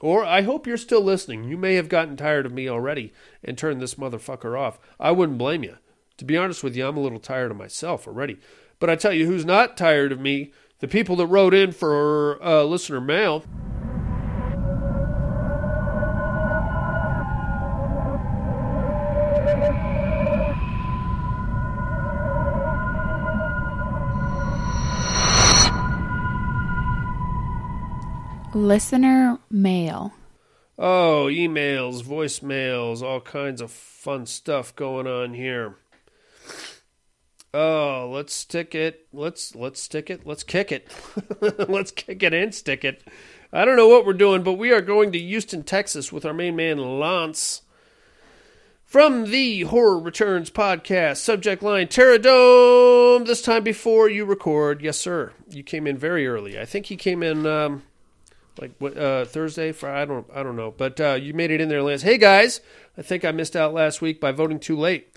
Or 0.00 0.24
I 0.24 0.42
hope 0.42 0.66
you're 0.66 0.76
still 0.76 1.02
listening. 1.02 1.44
You 1.44 1.56
may 1.56 1.74
have 1.74 1.88
gotten 1.88 2.16
tired 2.16 2.46
of 2.46 2.52
me 2.52 2.68
already 2.68 3.12
and 3.42 3.56
turned 3.56 3.80
this 3.80 3.94
motherfucker 3.94 4.58
off. 4.58 4.78
I 4.98 5.12
wouldn't 5.12 5.38
blame 5.38 5.62
you. 5.62 5.78
To 6.18 6.24
be 6.24 6.36
honest 6.36 6.62
with 6.62 6.76
you, 6.76 6.86
I'm 6.86 6.96
a 6.96 7.00
little 7.00 7.18
tired 7.18 7.50
of 7.50 7.56
myself 7.56 8.06
already. 8.06 8.38
But 8.84 8.90
I 8.90 8.96
tell 8.96 9.14
you 9.14 9.24
who's 9.24 9.46
not 9.46 9.78
tired 9.78 10.12
of 10.12 10.20
me 10.20 10.52
the 10.80 10.86
people 10.86 11.16
that 11.16 11.26
wrote 11.28 11.54
in 11.54 11.72
for 11.72 12.38
uh, 12.44 12.64
listener 12.64 13.00
mail. 13.00 13.42
Listener 28.52 29.38
mail. 29.50 30.12
Oh, 30.78 31.28
emails, 31.30 32.02
voicemails, 32.02 33.00
all 33.00 33.22
kinds 33.22 33.62
of 33.62 33.70
fun 33.70 34.26
stuff 34.26 34.76
going 34.76 35.06
on 35.06 35.32
here. 35.32 35.78
Oh, 37.54 38.10
let's 38.12 38.34
stick 38.34 38.74
it. 38.74 39.06
Let's 39.12 39.54
let's 39.54 39.80
stick 39.80 40.10
it. 40.10 40.26
Let's 40.26 40.42
kick 40.42 40.72
it. 40.72 40.88
let's 41.68 41.92
kick 41.92 42.24
it 42.24 42.34
and 42.34 42.52
stick 42.52 42.84
it. 42.84 43.04
I 43.52 43.64
don't 43.64 43.76
know 43.76 43.86
what 43.86 44.04
we're 44.04 44.12
doing, 44.12 44.42
but 44.42 44.54
we 44.54 44.72
are 44.72 44.80
going 44.80 45.12
to 45.12 45.20
Houston, 45.20 45.62
Texas 45.62 46.12
with 46.12 46.24
our 46.26 46.34
main 46.34 46.56
man 46.56 46.98
Lance. 46.98 47.62
From 48.84 49.30
the 49.30 49.62
Horror 49.62 50.00
Returns 50.00 50.50
podcast, 50.50 51.18
subject 51.18 51.62
line 51.62 51.86
Terradome. 51.86 53.24
This 53.24 53.40
time 53.40 53.62
before 53.62 54.10
you 54.10 54.24
record, 54.24 54.82
yes, 54.82 54.98
sir. 54.98 55.32
You 55.48 55.62
came 55.62 55.86
in 55.86 55.96
very 55.96 56.26
early. 56.26 56.58
I 56.58 56.64
think 56.64 56.86
he 56.86 56.96
came 56.96 57.22
in 57.22 57.46
um, 57.46 57.84
like 58.60 58.72
what 58.80 58.98
uh, 58.98 59.26
Thursday, 59.26 59.70
Friday. 59.70 60.02
I 60.02 60.04
don't, 60.04 60.26
I 60.34 60.42
don't 60.42 60.56
know, 60.56 60.72
but 60.76 61.00
uh, 61.00 61.18
you 61.20 61.34
made 61.34 61.52
it 61.52 61.60
in 61.60 61.68
there, 61.68 61.84
Lance. 61.84 62.02
Hey 62.02 62.18
guys, 62.18 62.60
I 62.98 63.02
think 63.02 63.24
I 63.24 63.30
missed 63.30 63.54
out 63.54 63.72
last 63.72 64.02
week 64.02 64.20
by 64.20 64.32
voting 64.32 64.58
too 64.58 64.76
late. 64.76 65.16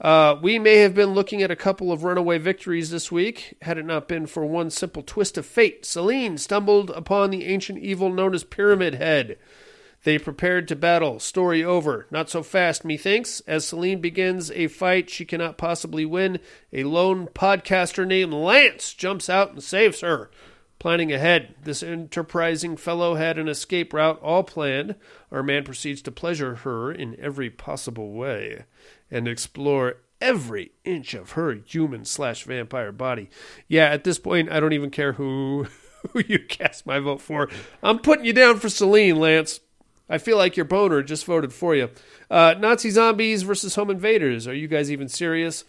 Uh, 0.00 0.36
we 0.42 0.58
may 0.58 0.78
have 0.78 0.94
been 0.94 1.10
looking 1.10 1.42
at 1.42 1.50
a 1.50 1.56
couple 1.56 1.92
of 1.92 2.02
runaway 2.02 2.38
victories 2.38 2.90
this 2.90 3.12
week, 3.12 3.56
had 3.62 3.78
it 3.78 3.86
not 3.86 4.08
been 4.08 4.26
for 4.26 4.44
one 4.44 4.70
simple 4.70 5.02
twist 5.02 5.38
of 5.38 5.46
fate. 5.46 5.86
Selene 5.86 6.36
stumbled 6.36 6.90
upon 6.90 7.30
the 7.30 7.44
ancient 7.44 7.78
evil 7.78 8.10
known 8.10 8.34
as 8.34 8.44
Pyramid 8.44 8.94
Head. 8.94 9.38
They 10.02 10.18
prepared 10.18 10.68
to 10.68 10.76
battle. 10.76 11.18
Story 11.18 11.64
over. 11.64 12.06
Not 12.10 12.28
so 12.28 12.42
fast, 12.42 12.84
methinks. 12.84 13.40
As 13.46 13.66
Selene 13.66 14.00
begins 14.00 14.50
a 14.50 14.66
fight 14.66 15.08
she 15.08 15.24
cannot 15.24 15.56
possibly 15.56 16.04
win, 16.04 16.40
a 16.72 16.84
lone 16.84 17.28
podcaster 17.28 18.06
named 18.06 18.34
Lance 18.34 18.92
jumps 18.92 19.30
out 19.30 19.52
and 19.52 19.62
saves 19.62 20.00
her. 20.00 20.30
Planning 20.78 21.12
ahead, 21.12 21.54
this 21.62 21.82
enterprising 21.82 22.76
fellow 22.76 23.14
had 23.14 23.38
an 23.38 23.48
escape 23.48 23.94
route 23.94 24.20
all 24.20 24.42
planned. 24.42 24.96
Our 25.32 25.42
man 25.42 25.64
proceeds 25.64 26.02
to 26.02 26.12
pleasure 26.12 26.56
her 26.56 26.92
in 26.92 27.18
every 27.18 27.48
possible 27.48 28.12
way 28.12 28.64
and 29.10 29.28
explore 29.28 29.96
every 30.20 30.72
inch 30.84 31.14
of 31.14 31.32
her 31.32 31.54
human 31.54 32.04
slash 32.04 32.44
vampire 32.44 32.92
body. 32.92 33.28
Yeah, 33.68 33.86
at 33.86 34.04
this 34.04 34.18
point, 34.18 34.50
I 34.50 34.60
don't 34.60 34.72
even 34.72 34.90
care 34.90 35.12
who 35.14 35.66
who 36.12 36.22
you 36.26 36.38
cast 36.38 36.86
my 36.86 36.98
vote 36.98 37.20
for. 37.20 37.48
I'm 37.82 37.98
putting 37.98 38.24
you 38.24 38.32
down 38.32 38.58
for 38.58 38.68
Selene, 38.68 39.16
Lance. 39.16 39.60
I 40.08 40.18
feel 40.18 40.36
like 40.36 40.56
your 40.56 40.66
boner 40.66 41.02
just 41.02 41.24
voted 41.24 41.52
for 41.52 41.74
you. 41.74 41.90
Uh, 42.30 42.54
Nazi 42.58 42.90
zombies 42.90 43.42
versus 43.42 43.74
home 43.74 43.90
invaders. 43.90 44.46
Are 44.46 44.54
you 44.54 44.68
guys 44.68 44.90
even 44.92 45.08
serious? 45.08 45.64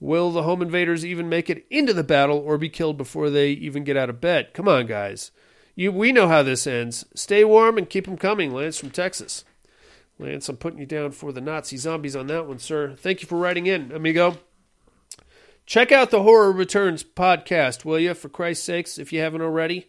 Will 0.00 0.30
the 0.30 0.42
home 0.42 0.62
invaders 0.62 1.04
even 1.04 1.28
make 1.28 1.48
it 1.50 1.66
into 1.70 1.92
the 1.92 2.04
battle 2.04 2.38
or 2.38 2.58
be 2.58 2.68
killed 2.68 2.96
before 2.98 3.30
they 3.30 3.50
even 3.50 3.84
get 3.84 3.96
out 3.96 4.10
of 4.10 4.20
bed? 4.20 4.52
Come 4.52 4.68
on, 4.68 4.86
guys. 4.86 5.32
You, 5.74 5.90
we 5.90 6.12
know 6.12 6.28
how 6.28 6.42
this 6.42 6.66
ends. 6.66 7.04
Stay 7.14 7.44
warm 7.44 7.78
and 7.78 7.88
keep 7.88 8.04
them 8.04 8.16
coming. 8.16 8.52
Lance 8.52 8.78
from 8.78 8.90
Texas. 8.90 9.44
Lance, 10.18 10.48
I'm 10.48 10.56
putting 10.56 10.80
you 10.80 10.86
down 10.86 11.12
for 11.12 11.32
the 11.32 11.40
Nazi 11.40 11.76
zombies 11.76 12.16
on 12.16 12.26
that 12.26 12.46
one, 12.46 12.58
sir. 12.58 12.94
Thank 12.96 13.22
you 13.22 13.28
for 13.28 13.38
writing 13.38 13.66
in, 13.66 13.92
amigo. 13.92 14.38
Check 15.64 15.92
out 15.92 16.10
the 16.10 16.22
Horror 16.22 16.50
Returns 16.50 17.04
podcast, 17.04 17.84
will 17.84 18.00
you, 18.00 18.14
for 18.14 18.28
Christ's 18.28 18.64
sakes, 18.64 18.98
if 18.98 19.12
you 19.12 19.20
haven't 19.20 19.42
already. 19.42 19.86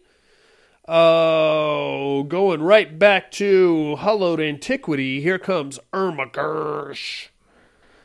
Oh, 0.86 2.22
going 2.24 2.62
right 2.62 2.98
back 2.98 3.30
to 3.32 3.96
hallowed 3.96 4.40
antiquity. 4.40 5.20
Here 5.20 5.38
comes 5.38 5.78
Irma 5.92 6.26
Gersh. 6.26 7.28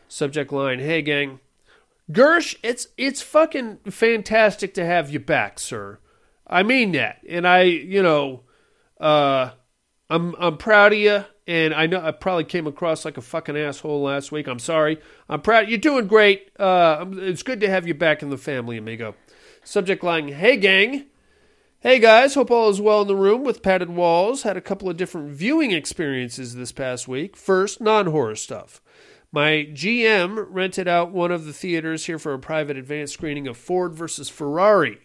Subject 0.07 0.51
line: 0.51 0.79
Hey, 0.79 1.01
gang. 1.01 1.39
Gersh, 2.11 2.55
it's 2.61 2.87
it's 2.97 3.21
fucking 3.21 3.79
fantastic 3.89 4.73
to 4.75 4.85
have 4.85 5.09
you 5.09 5.19
back, 5.19 5.59
sir. 5.59 5.99
I 6.47 6.63
mean 6.63 6.91
that, 6.91 7.21
and 7.27 7.47
I, 7.47 7.63
you 7.63 8.03
know, 8.03 8.41
uh, 8.99 9.51
I'm 10.09 10.35
I'm 10.37 10.57
proud 10.57 10.93
of 10.93 10.99
you, 10.99 11.25
and 11.47 11.73
I 11.73 11.87
know 11.87 11.99
I 11.99 12.11
probably 12.11 12.43
came 12.43 12.67
across 12.67 13.05
like 13.05 13.17
a 13.17 13.21
fucking 13.21 13.57
asshole 13.57 14.01
last 14.01 14.31
week. 14.31 14.47
I'm 14.47 14.59
sorry. 14.59 14.99
I'm 15.27 15.41
proud. 15.41 15.67
You're 15.67 15.79
doing 15.79 16.07
great. 16.07 16.51
Uh, 16.59 17.05
it's 17.13 17.43
good 17.43 17.59
to 17.61 17.69
have 17.69 17.87
you 17.87 17.93
back 17.93 18.21
in 18.21 18.29
the 18.29 18.37
family, 18.37 18.77
amigo. 18.77 19.15
Subject 19.63 20.03
line: 20.03 20.27
Hey, 20.29 20.57
gang. 20.57 21.05
Hey 21.79 21.99
guys, 21.99 22.33
hope 22.33 22.49
all 22.49 22.69
is 22.69 22.81
well 22.81 23.03
in 23.03 23.07
the 23.07 23.15
room 23.15 23.43
with 23.43 23.61
padded 23.61 23.91
walls. 23.91 24.41
Had 24.41 24.57
a 24.57 24.61
couple 24.61 24.89
of 24.89 24.97
different 24.97 25.29
viewing 25.29 25.69
experiences 25.69 26.55
this 26.55 26.71
past 26.71 27.07
week. 27.07 27.37
First, 27.37 27.79
non 27.79 28.07
horror 28.07 28.35
stuff. 28.35 28.81
My 29.31 29.67
GM 29.71 30.47
rented 30.49 30.87
out 30.87 31.11
one 31.11 31.31
of 31.31 31.45
the 31.45 31.53
theaters 31.53 32.05
here 32.07 32.17
for 32.17 32.33
a 32.33 32.39
private 32.39 32.77
advance 32.77 33.11
screening 33.11 33.47
of 33.47 33.55
Ford 33.55 33.93
versus 33.93 34.29
Ferrari. 34.29 34.99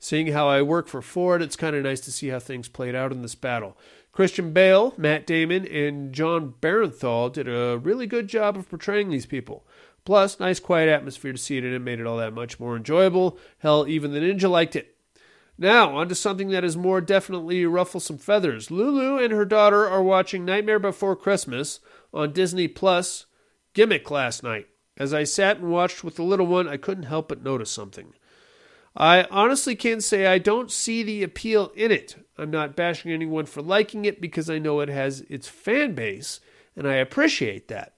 Seeing 0.00 0.28
how 0.28 0.48
I 0.48 0.60
work 0.60 0.88
for 0.88 1.00
Ford, 1.00 1.40
it's 1.40 1.54
kind 1.54 1.76
of 1.76 1.84
nice 1.84 2.00
to 2.00 2.10
see 2.10 2.28
how 2.28 2.38
things 2.38 2.68
played 2.68 2.94
out 2.94 3.12
in 3.12 3.22
this 3.22 3.34
battle. 3.34 3.76
Christian 4.14 4.52
Bale, 4.52 4.94
Matt 4.96 5.26
Damon, 5.26 5.66
and 5.66 6.12
Jon 6.12 6.54
Bernthal 6.60 7.32
did 7.32 7.48
a 7.48 7.78
really 7.78 8.06
good 8.06 8.28
job 8.28 8.56
of 8.56 8.70
portraying 8.70 9.10
these 9.10 9.26
people. 9.26 9.66
Plus, 10.04 10.38
nice 10.38 10.60
quiet 10.60 10.88
atmosphere 10.88 11.32
to 11.32 11.38
see 11.38 11.58
it 11.58 11.64
in 11.64 11.72
and 11.72 11.84
made 11.84 11.98
it 11.98 12.06
all 12.06 12.18
that 12.18 12.32
much 12.32 12.60
more 12.60 12.76
enjoyable. 12.76 13.36
Hell, 13.58 13.88
even 13.88 14.12
the 14.12 14.20
ninja 14.20 14.48
liked 14.48 14.76
it. 14.76 14.94
Now, 15.58 15.96
on 15.96 16.08
to 16.10 16.14
something 16.14 16.50
that 16.50 16.62
is 16.62 16.76
more 16.76 17.00
definitely 17.00 17.66
ruffle 17.66 17.98
some 17.98 18.18
feathers. 18.18 18.70
Lulu 18.70 19.18
and 19.18 19.32
her 19.32 19.44
daughter 19.44 19.88
are 19.88 20.02
watching 20.02 20.44
Nightmare 20.44 20.78
Before 20.78 21.16
Christmas 21.16 21.80
on 22.12 22.32
Disney 22.32 22.68
Plus 22.68 23.26
gimmick 23.72 24.12
last 24.12 24.44
night. 24.44 24.68
As 24.96 25.12
I 25.12 25.24
sat 25.24 25.56
and 25.56 25.72
watched 25.72 26.04
with 26.04 26.14
the 26.14 26.22
little 26.22 26.46
one, 26.46 26.68
I 26.68 26.76
couldn't 26.76 27.04
help 27.04 27.30
but 27.30 27.42
notice 27.42 27.70
something. 27.70 28.14
I 28.96 29.24
honestly 29.30 29.74
can't 29.74 30.02
say 30.02 30.26
I 30.26 30.38
don't 30.38 30.70
see 30.70 31.02
the 31.02 31.22
appeal 31.22 31.72
in 31.74 31.90
it. 31.90 32.16
I'm 32.38 32.50
not 32.50 32.76
bashing 32.76 33.10
anyone 33.10 33.46
for 33.46 33.62
liking 33.62 34.04
it 34.04 34.20
because 34.20 34.48
I 34.48 34.58
know 34.58 34.80
it 34.80 34.88
has 34.88 35.20
its 35.22 35.48
fan 35.48 35.94
base, 35.94 36.40
and 36.76 36.86
I 36.86 36.94
appreciate 36.94 37.68
that. 37.68 37.94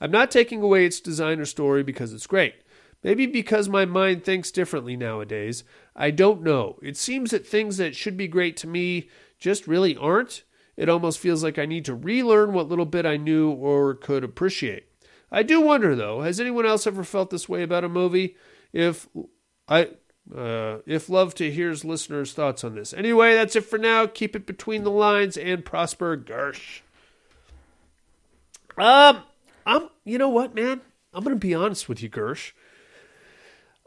I'm 0.00 0.10
not 0.10 0.30
taking 0.30 0.62
away 0.62 0.84
its 0.86 1.00
design 1.00 1.40
or 1.40 1.46
story 1.46 1.82
because 1.82 2.12
it's 2.12 2.26
great. 2.26 2.54
Maybe 3.02 3.26
because 3.26 3.68
my 3.68 3.84
mind 3.84 4.24
thinks 4.24 4.50
differently 4.50 4.96
nowadays. 4.96 5.64
I 5.94 6.10
don't 6.10 6.42
know. 6.42 6.78
It 6.82 6.96
seems 6.96 7.30
that 7.30 7.46
things 7.46 7.76
that 7.76 7.94
should 7.94 8.16
be 8.16 8.28
great 8.28 8.56
to 8.58 8.66
me 8.66 9.08
just 9.38 9.66
really 9.66 9.96
aren't. 9.96 10.44
It 10.76 10.88
almost 10.88 11.18
feels 11.18 11.42
like 11.42 11.58
I 11.58 11.66
need 11.66 11.84
to 11.86 11.94
relearn 11.94 12.52
what 12.52 12.68
little 12.68 12.84
bit 12.84 13.06
I 13.06 13.16
knew 13.16 13.50
or 13.50 13.94
could 13.94 14.24
appreciate. 14.24 14.86
I 15.30 15.42
do 15.42 15.60
wonder 15.60 15.94
though, 15.94 16.22
has 16.22 16.38
anyone 16.38 16.66
else 16.66 16.86
ever 16.86 17.04
felt 17.04 17.30
this 17.30 17.48
way 17.48 17.62
about 17.62 17.84
a 17.84 17.88
movie? 17.88 18.36
If 18.72 19.08
I 19.68 19.90
uh, 20.34 20.78
if 20.86 21.08
love 21.08 21.34
to 21.36 21.50
hears 21.50 21.84
listeners' 21.84 22.32
thoughts 22.32 22.64
on 22.64 22.74
this. 22.74 22.92
Anyway, 22.92 23.34
that's 23.34 23.56
it 23.56 23.64
for 23.64 23.78
now. 23.78 24.06
Keep 24.06 24.34
it 24.36 24.46
between 24.46 24.84
the 24.84 24.90
lines 24.90 25.36
and 25.36 25.64
prosper 25.64 26.16
Gersh. 26.16 26.80
Um, 28.76 29.22
I'm. 29.64 29.88
You 30.04 30.18
know 30.18 30.28
what, 30.28 30.54
man? 30.54 30.80
I'm 31.12 31.24
going 31.24 31.34
to 31.34 31.40
be 31.40 31.54
honest 31.54 31.88
with 31.88 32.02
you, 32.02 32.10
Gersh. 32.10 32.52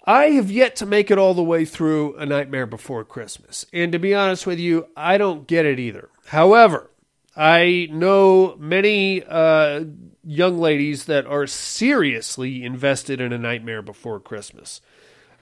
I 0.05 0.31
have 0.31 0.49
yet 0.49 0.75
to 0.77 0.85
make 0.85 1.11
it 1.11 1.17
all 1.17 1.33
the 1.33 1.43
way 1.43 1.65
through 1.65 2.15
A 2.15 2.25
Nightmare 2.25 2.65
Before 2.65 3.03
Christmas, 3.03 3.65
and 3.71 3.91
to 3.91 3.99
be 3.99 4.15
honest 4.15 4.47
with 4.47 4.59
you, 4.59 4.87
I 4.95 5.17
don't 5.17 5.45
get 5.45 5.65
it 5.65 5.79
either. 5.79 6.09
However, 6.25 6.89
I 7.35 7.87
know 7.91 8.55
many 8.57 9.23
uh, 9.23 9.83
young 10.23 10.57
ladies 10.57 11.05
that 11.05 11.27
are 11.27 11.45
seriously 11.45 12.63
invested 12.63 13.21
in 13.21 13.31
A 13.31 13.37
Nightmare 13.37 13.81
Before 13.81 14.19
Christmas. 14.19 14.81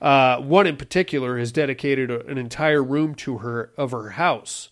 Uh, 0.02 0.38
one 0.38 0.68
in 0.68 0.78
particular 0.78 1.38
has 1.38 1.52
dedicated 1.52 2.12
a, 2.12 2.26
an 2.28 2.38
entire 2.38 2.84
room 2.84 3.16
to 3.16 3.40
her 3.40 3.72
of 3.78 3.92
her 3.92 4.12
house, 4.12 4.70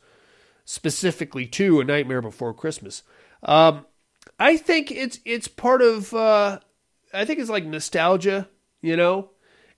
specifically 0.65 1.45
to 1.47 1.79
A 1.79 1.83
Nightmare 1.83 2.21
Before 2.21 2.53
Christmas. 2.53 3.03
Um, 3.43 3.85
I 4.39 4.57
think 4.57 4.91
it's 4.91 5.19
it's 5.25 5.47
part 5.47 5.81
of. 5.81 6.13
Uh, 6.13 6.59
I 7.13 7.25
think 7.25 7.39
it's 7.39 7.49
like 7.49 7.65
nostalgia, 7.65 8.49
you 8.81 8.97
know, 8.97 9.31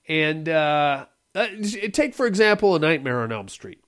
and 0.08 0.50
uh, 0.50 1.06
uh 1.36 1.48
take 1.94 2.14
for 2.14 2.26
example 2.26 2.76
A 2.76 2.80
Nightmare 2.80 3.22
on 3.22 3.32
Elm 3.32 3.48
Street. 3.48 3.82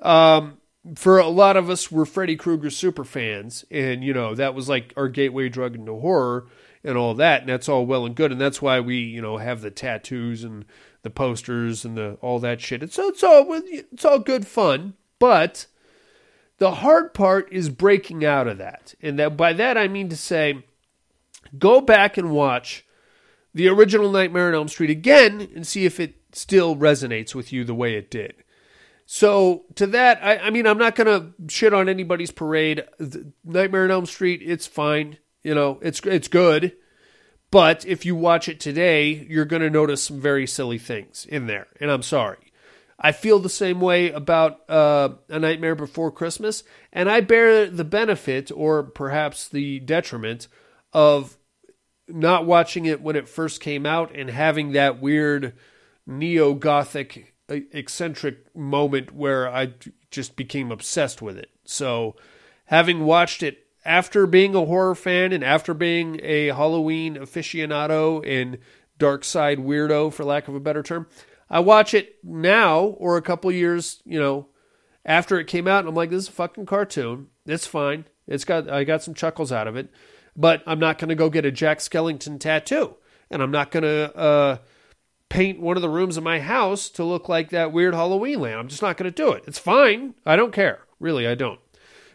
Um, 0.00 0.58
for 0.94 1.18
a 1.18 1.28
lot 1.28 1.56
of 1.56 1.68
us, 1.68 1.90
we're 1.90 2.04
Freddy 2.04 2.36
Krueger 2.36 2.70
super 2.70 3.04
fans, 3.04 3.64
and 3.70 4.04
you 4.04 4.12
know 4.12 4.34
that 4.34 4.54
was 4.54 4.68
like 4.68 4.92
our 4.96 5.08
gateway 5.08 5.48
drug 5.48 5.74
into 5.74 5.94
horror 5.94 6.46
and 6.84 6.96
all 6.96 7.14
that, 7.14 7.42
and 7.42 7.50
that's 7.50 7.68
all 7.68 7.86
well 7.86 8.06
and 8.06 8.14
good, 8.14 8.32
and 8.32 8.40
that's 8.40 8.62
why 8.62 8.80
we, 8.80 8.96
you 8.96 9.20
know, 9.20 9.38
have 9.38 9.60
the 9.60 9.70
tattoos 9.70 10.44
and 10.44 10.64
the 11.02 11.10
posters 11.10 11.84
and 11.84 11.96
the 11.96 12.18
all 12.20 12.38
that 12.38 12.60
shit. 12.60 12.82
It's 12.82 12.98
it's 12.98 13.22
all 13.22 13.46
it's 13.50 14.04
all 14.04 14.18
good 14.18 14.46
fun, 14.46 14.94
but 15.18 15.66
the 16.58 16.76
hard 16.76 17.14
part 17.14 17.52
is 17.52 17.68
breaking 17.68 18.24
out 18.24 18.46
of 18.46 18.58
that, 18.58 18.94
and 19.00 19.18
that 19.18 19.36
by 19.36 19.52
that 19.52 19.76
I 19.76 19.88
mean 19.88 20.08
to 20.08 20.16
say, 20.16 20.64
go 21.58 21.80
back 21.80 22.16
and 22.16 22.30
watch 22.30 22.84
the 23.54 23.68
original 23.68 24.10
Nightmare 24.10 24.48
on 24.48 24.54
Elm 24.54 24.68
Street 24.68 24.90
again 24.90 25.48
and 25.54 25.66
see 25.66 25.84
if 25.84 25.98
it 25.98 26.16
still 26.32 26.76
resonates 26.76 27.34
with 27.34 27.52
you 27.52 27.64
the 27.64 27.74
way 27.74 27.94
it 27.94 28.10
did. 28.10 28.34
So 29.06 29.64
to 29.76 29.86
that, 29.86 30.22
I, 30.22 30.36
I 30.36 30.50
mean, 30.50 30.66
I'm 30.66 30.78
not 30.78 30.94
gonna 30.94 31.32
shit 31.48 31.72
on 31.72 31.88
anybody's 31.88 32.30
parade. 32.30 32.84
The 32.98 33.32
Nightmare 33.44 33.84
on 33.84 33.90
Elm 33.90 34.06
Street, 34.06 34.42
it's 34.44 34.66
fine. 34.66 35.18
You 35.48 35.54
know, 35.54 35.78
it's 35.80 36.00
it's 36.00 36.28
good. 36.28 36.74
But 37.50 37.86
if 37.86 38.04
you 38.04 38.14
watch 38.14 38.50
it 38.50 38.60
today, 38.60 39.26
you're 39.30 39.46
going 39.46 39.62
to 39.62 39.70
notice 39.70 40.04
some 40.04 40.20
very 40.20 40.46
silly 40.46 40.76
things 40.76 41.24
in 41.26 41.46
there, 41.46 41.68
and 41.80 41.90
I'm 41.90 42.02
sorry. 42.02 42.52
I 43.00 43.12
feel 43.12 43.38
the 43.38 43.48
same 43.48 43.80
way 43.80 44.10
about 44.10 44.68
uh, 44.68 45.08
A 45.30 45.38
Nightmare 45.38 45.74
Before 45.74 46.10
Christmas, 46.12 46.64
and 46.92 47.08
I 47.08 47.22
bear 47.22 47.64
the 47.70 47.84
benefit, 47.84 48.52
or 48.54 48.82
perhaps 48.82 49.48
the 49.48 49.80
detriment, 49.80 50.48
of 50.92 51.38
not 52.06 52.44
watching 52.44 52.84
it 52.84 53.00
when 53.00 53.16
it 53.16 53.26
first 53.26 53.62
came 53.62 53.86
out 53.86 54.14
and 54.14 54.28
having 54.28 54.72
that 54.72 55.00
weird 55.00 55.54
neo 56.06 56.52
gothic 56.52 57.32
eccentric 57.48 58.54
moment 58.54 59.14
where 59.14 59.48
I 59.48 59.72
just 60.10 60.36
became 60.36 60.70
obsessed 60.70 61.22
with 61.22 61.38
it. 61.38 61.48
So, 61.64 62.16
having 62.66 63.06
watched 63.06 63.42
it 63.42 63.67
after 63.88 64.26
being 64.26 64.54
a 64.54 64.66
horror 64.66 64.94
fan 64.94 65.32
and 65.32 65.42
after 65.42 65.72
being 65.72 66.20
a 66.22 66.48
Halloween 66.48 67.16
aficionado 67.16 68.22
and 68.24 68.58
dark 68.98 69.24
side 69.24 69.58
weirdo, 69.58 70.12
for 70.12 70.24
lack 70.24 70.46
of 70.46 70.54
a 70.54 70.60
better 70.60 70.82
term, 70.82 71.06
I 71.48 71.60
watch 71.60 71.94
it 71.94 72.16
now 72.22 72.80
or 72.80 73.16
a 73.16 73.22
couple 73.22 73.50
years, 73.50 74.02
you 74.04 74.20
know, 74.20 74.48
after 75.06 75.40
it 75.40 75.46
came 75.46 75.66
out, 75.66 75.80
and 75.80 75.88
I'm 75.88 75.94
like, 75.94 76.10
this 76.10 76.24
is 76.24 76.28
a 76.28 76.32
fucking 76.32 76.66
cartoon. 76.66 77.28
It's 77.46 77.66
fine. 77.66 78.04
It's 78.26 78.44
got 78.44 78.68
I 78.68 78.84
got 78.84 79.02
some 79.02 79.14
chuckles 79.14 79.50
out 79.50 79.66
of 79.66 79.74
it, 79.74 79.88
but 80.36 80.62
I'm 80.66 80.78
not 80.78 80.98
to 81.08 81.14
go 81.14 81.30
get 81.30 81.46
a 81.46 81.50
Jack 81.50 81.78
Skellington 81.78 82.38
tattoo, 82.38 82.96
and 83.30 83.42
I'm 83.42 83.50
not 83.50 83.72
to 83.84 84.14
uh, 84.14 84.58
paint 85.30 85.60
one 85.60 85.76
of 85.76 85.82
the 85.82 85.88
rooms 85.88 86.18
of 86.18 86.24
my 86.24 86.40
house 86.40 86.90
to 86.90 87.04
look 87.04 87.26
like 87.26 87.48
that 87.50 87.72
weird 87.72 87.94
Halloween 87.94 88.40
land. 88.40 88.60
I'm 88.60 88.68
just 88.68 88.82
not 88.82 88.98
to 89.10 89.22
do 89.22 89.32
it. 89.32 89.44
It's 89.46 89.58
fine. 89.58 90.14
I 90.26 90.36
don't 90.36 90.52
care. 90.52 90.80
Really, 91.00 91.26
I 91.26 91.34
don't. 91.34 91.60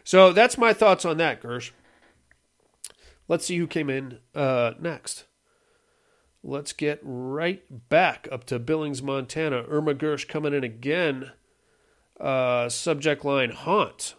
So 0.04 0.32
that's 0.32 0.58
my 0.58 0.72
thoughts 0.72 1.04
on 1.04 1.16
that, 1.16 1.42
Gersh. 1.42 1.70
Let's 3.26 3.46
see 3.46 3.56
who 3.56 3.66
came 3.66 3.88
in 3.88 4.18
uh, 4.34 4.72
next. 4.78 5.24
Let's 6.42 6.74
get 6.74 7.00
right 7.02 7.62
back 7.88 8.28
up 8.30 8.44
to 8.44 8.58
Billings, 8.58 9.02
Montana. 9.02 9.64
Irma 9.66 9.94
Gersh 9.94 10.28
coming 10.28 10.52
in 10.52 10.62
again. 10.62 11.32
Uh, 12.20 12.68
subject 12.68 13.24
line 13.24 13.50
Haunt. 13.50 14.14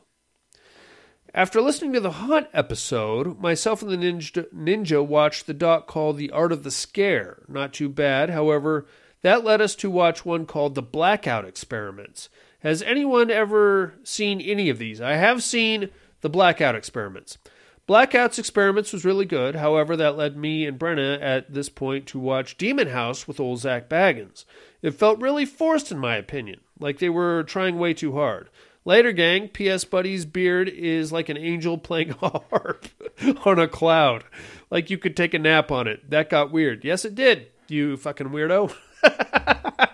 After 1.36 1.62
listening 1.62 1.94
to 1.94 2.00
the 2.00 2.12
Haunt 2.12 2.48
episode, 2.52 3.40
myself 3.40 3.84
and 3.84 3.92
the 3.92 3.98
ninja, 3.98 4.52
ninja 4.54 5.06
watched 5.06 5.46
the 5.46 5.54
doc 5.54 5.86
called 5.86 6.18
The 6.18 6.32
Art 6.32 6.52
of 6.52 6.64
the 6.64 6.72
Scare. 6.72 7.44
Not 7.48 7.74
too 7.74 7.90
bad. 7.90 8.32
However, 8.32 8.88
that 9.22 9.44
led 9.44 9.62
us 9.62 9.76
to 9.76 9.90
watch 9.90 10.26
one 10.26 10.46
called 10.46 10.76
The 10.76 10.82
Blackout 10.82 11.46
Experiments. 11.46 12.30
Has 12.66 12.82
anyone 12.82 13.30
ever 13.30 13.94
seen 14.04 14.42
any 14.42 14.70
of 14.70 14.80
these? 14.80 15.00
I 15.00 15.18
have 15.18 15.44
seen 15.44 15.92
the 16.22 16.30
Blackout 16.30 16.74
Experiments. 16.74 17.38
Blackout's 17.86 18.40
Experiments 18.40 18.92
was 18.92 19.06
really 19.06 19.26
good. 19.26 19.56
However, 19.56 19.96
that 19.96 20.18
led 20.18 20.36
me 20.36 20.66
and 20.66 20.80
Brenna 20.80 21.22
at 21.22 21.54
this 21.54 21.70
point 21.70 22.08
to 22.08 22.20
watch 22.20 22.58
Demon 22.58 22.88
House 22.88 23.28
with 23.28 23.40
old 23.40 23.60
Zach 23.60 23.88
Bagans. 23.88 24.46
It 24.82 24.96
felt 24.96 25.22
really 25.22 25.46
forced, 25.46 25.92
in 25.92 26.00
my 26.00 26.16
opinion, 26.16 26.62
like 26.80 26.98
they 26.98 27.08
were 27.08 27.44
trying 27.44 27.78
way 27.78 27.94
too 27.94 28.14
hard. 28.14 28.50
Later, 28.84 29.12
gang, 29.12 29.50
P.S. 29.50 29.84
Buddy's 29.84 30.26
beard 30.26 30.68
is 30.68 31.12
like 31.12 31.30
an 31.30 31.38
angel 31.38 31.78
playing 31.78 32.16
a 32.20 32.40
harp 32.50 32.88
on 33.46 33.60
a 33.60 33.68
cloud. 33.68 34.24
Like 34.72 34.90
you 34.90 34.98
could 34.98 35.16
take 35.16 35.36
a 35.36 35.40
nap 35.40 35.70
on 35.70 35.88
it. 35.88 36.10
That 36.10 36.32
got 36.32 36.52
weird. 36.52 36.84
Yes, 36.84 37.06
it 37.06 37.14
did, 37.14 37.46
you 37.68 37.96
fucking 37.96 38.30
weirdo. 38.30 38.76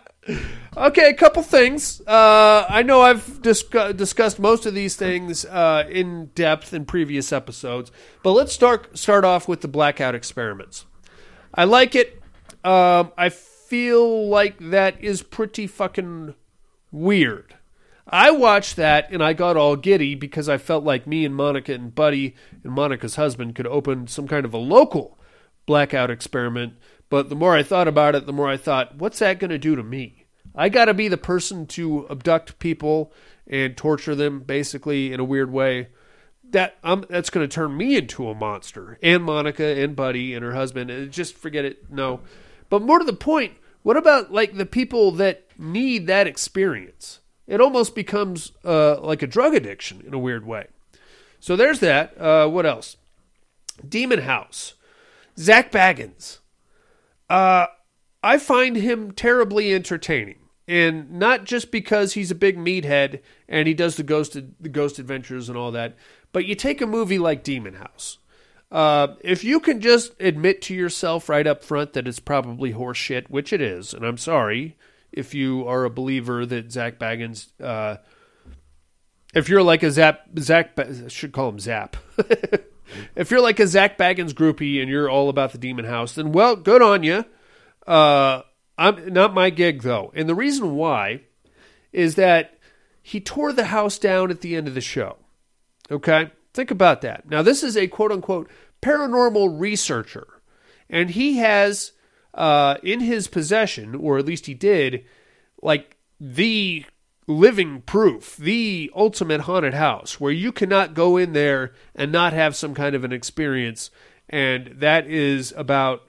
Okay, 0.78 1.10
a 1.10 1.14
couple 1.14 1.44
things. 1.44 2.02
Uh, 2.08 2.66
I 2.70 2.84
know 2.84 3.02
I've 3.02 3.42
discussed 3.42 4.40
most 4.40 4.66
of 4.66 4.74
these 4.74 4.96
things 4.96 5.46
uh, 5.46 5.86
in 5.90 6.28
depth 6.28 6.74
in 6.74 6.86
previous 6.86 7.34
episodes, 7.34 7.92
but 8.24 8.32
let's 8.32 8.54
start 8.54 8.98
start 8.98 9.26
off 9.26 9.48
with 9.48 9.62
the 9.62 9.68
blackout 9.68 10.16
experiments. 10.16 10.86
I 11.54 11.66
like 11.66 11.96
it. 11.96 12.22
Um, 12.64 13.12
I 13.18 13.30
feel 13.30 14.28
like 14.28 14.58
that 14.60 15.02
is 15.04 15.24
pretty 15.24 15.68
fucking 15.68 16.36
weird. 16.92 17.56
I 18.08 18.32
watched 18.32 18.76
that 18.76 19.12
and 19.12 19.24
I 19.24 19.34
got 19.34 19.58
all 19.58 19.76
giddy 19.76 20.16
because 20.16 20.50
I 20.50 20.58
felt 20.58 20.84
like 20.84 21.08
me 21.08 21.26
and 21.26 21.36
Monica 21.36 21.74
and 21.74 21.94
Buddy 21.94 22.36
and 22.64 22.74
Monica's 22.74 23.16
husband 23.16 23.56
could 23.56 23.68
open 23.68 24.08
some 24.08 24.28
kind 24.28 24.46
of 24.46 24.54
a 24.54 24.58
local 24.58 25.18
blackout 25.66 26.12
experiment. 26.12 26.74
But 27.12 27.28
the 27.28 27.36
more 27.36 27.54
I 27.54 27.62
thought 27.62 27.90
about 27.90 28.16
it, 28.16 28.26
the 28.26 28.32
more 28.32 28.48
I 28.48 28.56
thought, 28.56 28.96
what's 28.96 29.20
that 29.20 29.38
going 29.38 29.52
to 29.52 29.58
do 29.58 29.76
to 29.76 29.84
me? 29.84 30.28
I 30.56 30.70
got 30.70 30.86
to 30.86 30.94
be 30.94 31.10
the 31.10 31.18
person 31.18 31.68
to 31.68 32.08
abduct 32.10 32.58
people 32.58 33.12
and 33.46 33.76
torture 33.76 34.16
them, 34.16 34.40
basically 34.40 35.12
in 35.12 35.20
a 35.20 35.26
weird 35.26 35.52
way. 35.52 35.90
That 36.52 36.78
um, 36.86 37.06
that's 37.10 37.30
going 37.30 37.48
to 37.48 37.54
turn 37.54 37.76
me 37.76 37.98
into 37.98 38.30
a 38.30 38.34
monster, 38.34 38.98
and 39.04 39.26
Monica 39.26 39.66
and 39.66 39.94
Buddy 39.94 40.34
and 40.34 40.44
her 40.44 40.54
husband. 40.54 40.90
And 40.90 41.12
just 41.12 41.36
forget 41.36 41.66
it. 41.66 41.92
No, 41.92 42.22
but 42.70 42.82
more 42.82 43.00
to 43.00 43.06
the 43.06 43.12
point, 43.12 43.56
what 43.84 43.98
about 43.98 44.32
like 44.32 44.56
the 44.56 44.66
people 44.66 45.12
that 45.14 45.48
need 45.58 46.08
that 46.08 46.28
experience? 46.28 47.20
It 47.46 47.60
almost 47.60 47.94
becomes 47.94 48.54
uh, 48.64 49.02
like 49.02 49.22
a 49.22 49.28
drug 49.28 49.54
addiction 49.54 50.02
in 50.08 50.14
a 50.14 50.20
weird 50.20 50.46
way. 50.46 50.68
So 51.42 51.58
there's 51.58 51.82
that. 51.82 52.18
Uh, 52.18 52.48
what 52.48 52.66
else? 52.66 52.96
Demon 53.88 54.20
House. 54.20 54.76
Zach 55.38 55.74
Bagans. 55.74 56.38
Uh, 57.32 57.68
I 58.22 58.38
find 58.38 58.76
him 58.76 59.14
terribly 59.14 59.74
entertaining 59.74 60.36
and 60.68 61.14
not 61.14 61.46
just 61.46 61.72
because 61.72 62.12
he's 62.12 62.30
a 62.30 62.36
big 62.36 62.58
meathead 62.58 63.22
and 63.48 63.70
he 63.70 63.74
does 63.74 63.96
the 63.96 64.04
ghost 64.04 64.34
the 64.34 64.68
ghost 64.68 65.00
adventures 65.00 65.48
and 65.48 65.58
all 65.58 65.72
that, 65.72 65.96
but 66.34 66.44
you 66.44 66.56
take 66.56 66.82
a 66.82 66.86
movie 66.86 67.18
like 67.18 67.42
Demon 67.42 67.76
House. 67.76 68.18
Uh, 68.70 69.16
if 69.22 69.46
you 69.46 69.62
can 69.62 69.80
just 69.80 70.12
admit 70.20 70.62
to 70.64 70.74
yourself 70.76 71.30
right 71.30 71.48
up 71.48 71.64
front 71.64 71.94
that 71.94 72.06
it's 72.06 72.20
probably 72.20 72.74
horseshit, 72.74 73.30
which 73.30 73.54
it 73.54 73.62
is, 73.62 73.94
and 73.94 74.06
I'm 74.06 74.18
sorry 74.18 74.76
if 75.14 75.34
you 75.34 75.66
are 75.66 75.86
a 75.86 75.90
believer 75.90 76.46
that 76.46 76.70
Zach 76.70 77.00
Bagans, 77.00 77.48
uh, 77.62 77.96
if 79.34 79.48
you're 79.48 79.64
like 79.64 79.84
a 79.84 79.92
Zap, 79.92 80.28
Zach, 80.38 80.78
should 81.08 81.32
call 81.32 81.48
him 81.48 81.60
Zap. 81.60 81.96
if 83.16 83.32
you're 83.32 83.42
like 83.42 83.60
a 83.60 83.68
Zach 83.68 83.98
Bagans 83.98 84.34
groupie 84.34 84.82
and 84.82 84.90
you're 84.90 85.10
all 85.10 85.30
about 85.30 85.52
the 85.52 85.58
Demon 85.58 85.86
House, 85.86 86.16
then 86.16 86.32
well, 86.32 86.56
good 86.56 86.82
on 86.82 87.04
you. 87.04 87.26
Uh, 87.88 88.42
I'm 88.78 89.14
not 89.14 89.34
my 89.34 89.50
gig 89.50 89.82
though, 89.82 90.12
and 90.16 90.28
the 90.28 90.36
reason 90.36 90.76
why 90.76 91.22
is 91.92 92.16
that 92.16 92.58
he 93.02 93.20
tore 93.20 93.52
the 93.52 93.66
house 93.66 93.98
down 93.98 94.32
at 94.32 94.42
the 94.42 94.56
end 94.56 94.68
of 94.68 94.76
the 94.76 94.82
show. 94.82 95.18
Okay? 95.90 96.32
Think 96.54 96.72
about 96.72 97.02
that. 97.02 97.30
Now, 97.30 97.42
this 97.42 97.64
is 97.64 97.76
a 97.76 97.88
quote 97.88 98.12
unquote 98.12 98.50
paranormal 98.82 99.60
researcher, 99.60 100.28
and 100.90 101.10
he 101.10 101.38
has 101.38 101.94
uh, 102.34 102.78
in 102.84 103.00
his 103.00 103.28
possession, 103.28 103.96
or 103.96 104.18
at 104.18 104.26
least 104.26 104.46
he 104.46 104.54
did, 104.54 105.06
like 105.62 105.98
the 106.20 106.86
living 107.32 107.82
proof, 107.82 108.38
the 108.38 108.92
ultimate 108.96 109.42
haunted 109.42 109.74
house, 109.74 110.20
where 110.20 110.32
you 110.32 110.52
cannot 110.52 110.94
go 110.94 111.18
in 111.18 111.34
there 111.34 111.74
and 111.96 112.12
not 112.12 112.34
have 112.34 112.56
some 112.56 112.74
kind 112.74 112.96
of 112.96 113.04
an 113.04 113.12
experience. 113.12 113.90
And 114.30 114.76
that 114.78 115.08
is 115.08 115.54
about 115.58 116.04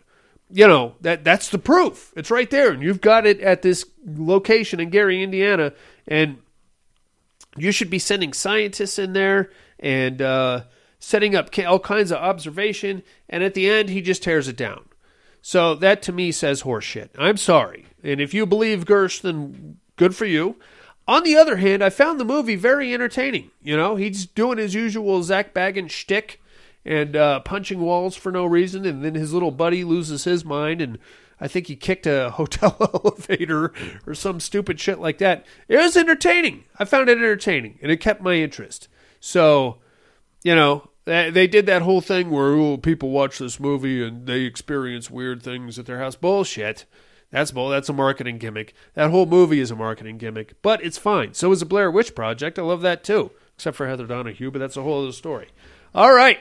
you 0.52 0.68
know 0.68 0.94
that 1.00 1.24
that's 1.24 1.48
the 1.48 1.58
proof. 1.58 2.12
It's 2.14 2.30
right 2.30 2.50
there, 2.50 2.70
and 2.70 2.82
you've 2.82 3.00
got 3.00 3.26
it 3.26 3.40
at 3.40 3.62
this 3.62 3.86
location 4.06 4.80
in 4.80 4.90
Gary, 4.90 5.22
Indiana, 5.22 5.72
and 6.06 6.38
you 7.56 7.72
should 7.72 7.90
be 7.90 7.98
sending 7.98 8.32
scientists 8.32 8.98
in 8.98 9.14
there 9.14 9.50
and 9.78 10.20
uh, 10.20 10.64
setting 10.98 11.34
up 11.34 11.50
all 11.66 11.80
kinds 11.80 12.10
of 12.10 12.18
observation. 12.18 13.02
And 13.28 13.42
at 13.42 13.54
the 13.54 13.68
end, 13.68 13.88
he 13.88 14.02
just 14.02 14.22
tears 14.22 14.48
it 14.48 14.56
down. 14.56 14.84
So 15.40 15.74
that 15.76 16.02
to 16.02 16.12
me 16.12 16.30
says 16.32 16.62
horseshit. 16.62 17.10
I'm 17.18 17.38
sorry, 17.38 17.86
and 18.02 18.20
if 18.20 18.34
you 18.34 18.44
believe 18.44 18.84
Gersh, 18.84 19.22
then 19.22 19.78
good 19.96 20.14
for 20.14 20.26
you. 20.26 20.56
On 21.12 21.24
the 21.24 21.36
other 21.36 21.56
hand, 21.56 21.84
I 21.84 21.90
found 21.90 22.18
the 22.18 22.24
movie 22.24 22.56
very 22.56 22.94
entertaining. 22.94 23.50
You 23.62 23.76
know, 23.76 23.96
he's 23.96 24.24
doing 24.24 24.56
his 24.56 24.72
usual 24.72 25.22
Zak 25.22 25.52
Bagans 25.52 25.90
shtick 25.90 26.40
and 26.86 27.14
uh, 27.14 27.40
punching 27.40 27.80
walls 27.80 28.16
for 28.16 28.32
no 28.32 28.46
reason, 28.46 28.86
and 28.86 29.04
then 29.04 29.14
his 29.14 29.34
little 29.34 29.50
buddy 29.50 29.84
loses 29.84 30.24
his 30.24 30.42
mind, 30.42 30.80
and 30.80 30.98
I 31.38 31.48
think 31.48 31.66
he 31.66 31.76
kicked 31.76 32.06
a 32.06 32.30
hotel 32.36 32.78
elevator 32.80 33.74
or 34.06 34.14
some 34.14 34.40
stupid 34.40 34.80
shit 34.80 35.00
like 35.00 35.18
that. 35.18 35.44
It 35.68 35.76
was 35.76 35.98
entertaining. 35.98 36.64
I 36.78 36.86
found 36.86 37.10
it 37.10 37.18
entertaining, 37.18 37.78
and 37.82 37.92
it 37.92 37.98
kept 37.98 38.22
my 38.22 38.36
interest. 38.36 38.88
So, 39.20 39.80
you 40.42 40.54
know, 40.54 40.88
they 41.04 41.46
did 41.46 41.66
that 41.66 41.82
whole 41.82 42.00
thing 42.00 42.30
where 42.30 42.54
oh, 42.54 42.78
people 42.78 43.10
watch 43.10 43.38
this 43.38 43.60
movie 43.60 44.02
and 44.02 44.26
they 44.26 44.44
experience 44.44 45.10
weird 45.10 45.42
things 45.42 45.78
at 45.78 45.84
their 45.84 45.98
house. 45.98 46.16
Bullshit. 46.16 46.86
That's 47.32 47.50
bull. 47.50 47.70
That's 47.70 47.88
a 47.88 47.94
marketing 47.94 48.38
gimmick. 48.38 48.74
That 48.94 49.10
whole 49.10 49.26
movie 49.26 49.58
is 49.58 49.70
a 49.70 49.76
marketing 49.76 50.18
gimmick, 50.18 50.60
but 50.62 50.84
it's 50.84 50.98
fine. 50.98 51.32
So 51.32 51.50
is 51.50 51.60
the 51.60 51.66
Blair 51.66 51.90
Witch 51.90 52.14
Project. 52.14 52.58
I 52.58 52.62
love 52.62 52.82
that 52.82 53.02
too, 53.02 53.32
except 53.56 53.76
for 53.76 53.88
Heather 53.88 54.06
Donahue, 54.06 54.50
but 54.50 54.58
that's 54.58 54.76
a 54.76 54.82
whole 54.82 55.02
other 55.02 55.12
story. 55.12 55.48
All 55.94 56.14
right. 56.14 56.38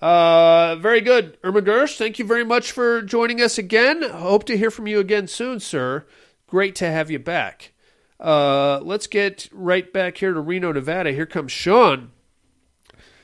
Uh, 0.00 0.76
very 0.76 1.02
good. 1.02 1.36
Irma 1.44 1.60
Gersh, 1.60 1.98
thank 1.98 2.18
you 2.18 2.24
very 2.24 2.44
much 2.44 2.72
for 2.72 3.02
joining 3.02 3.42
us 3.42 3.58
again. 3.58 4.02
Hope 4.02 4.44
to 4.44 4.56
hear 4.56 4.70
from 4.70 4.86
you 4.86 4.98
again 4.98 5.26
soon, 5.26 5.60
sir. 5.60 6.06
Great 6.46 6.74
to 6.76 6.90
have 6.90 7.10
you 7.10 7.18
back. 7.18 7.72
Uh, 8.18 8.80
let's 8.82 9.06
get 9.06 9.48
right 9.52 9.92
back 9.92 10.16
here 10.16 10.32
to 10.32 10.40
Reno, 10.40 10.72
Nevada. 10.72 11.12
Here 11.12 11.26
comes 11.26 11.52
Sean. 11.52 12.10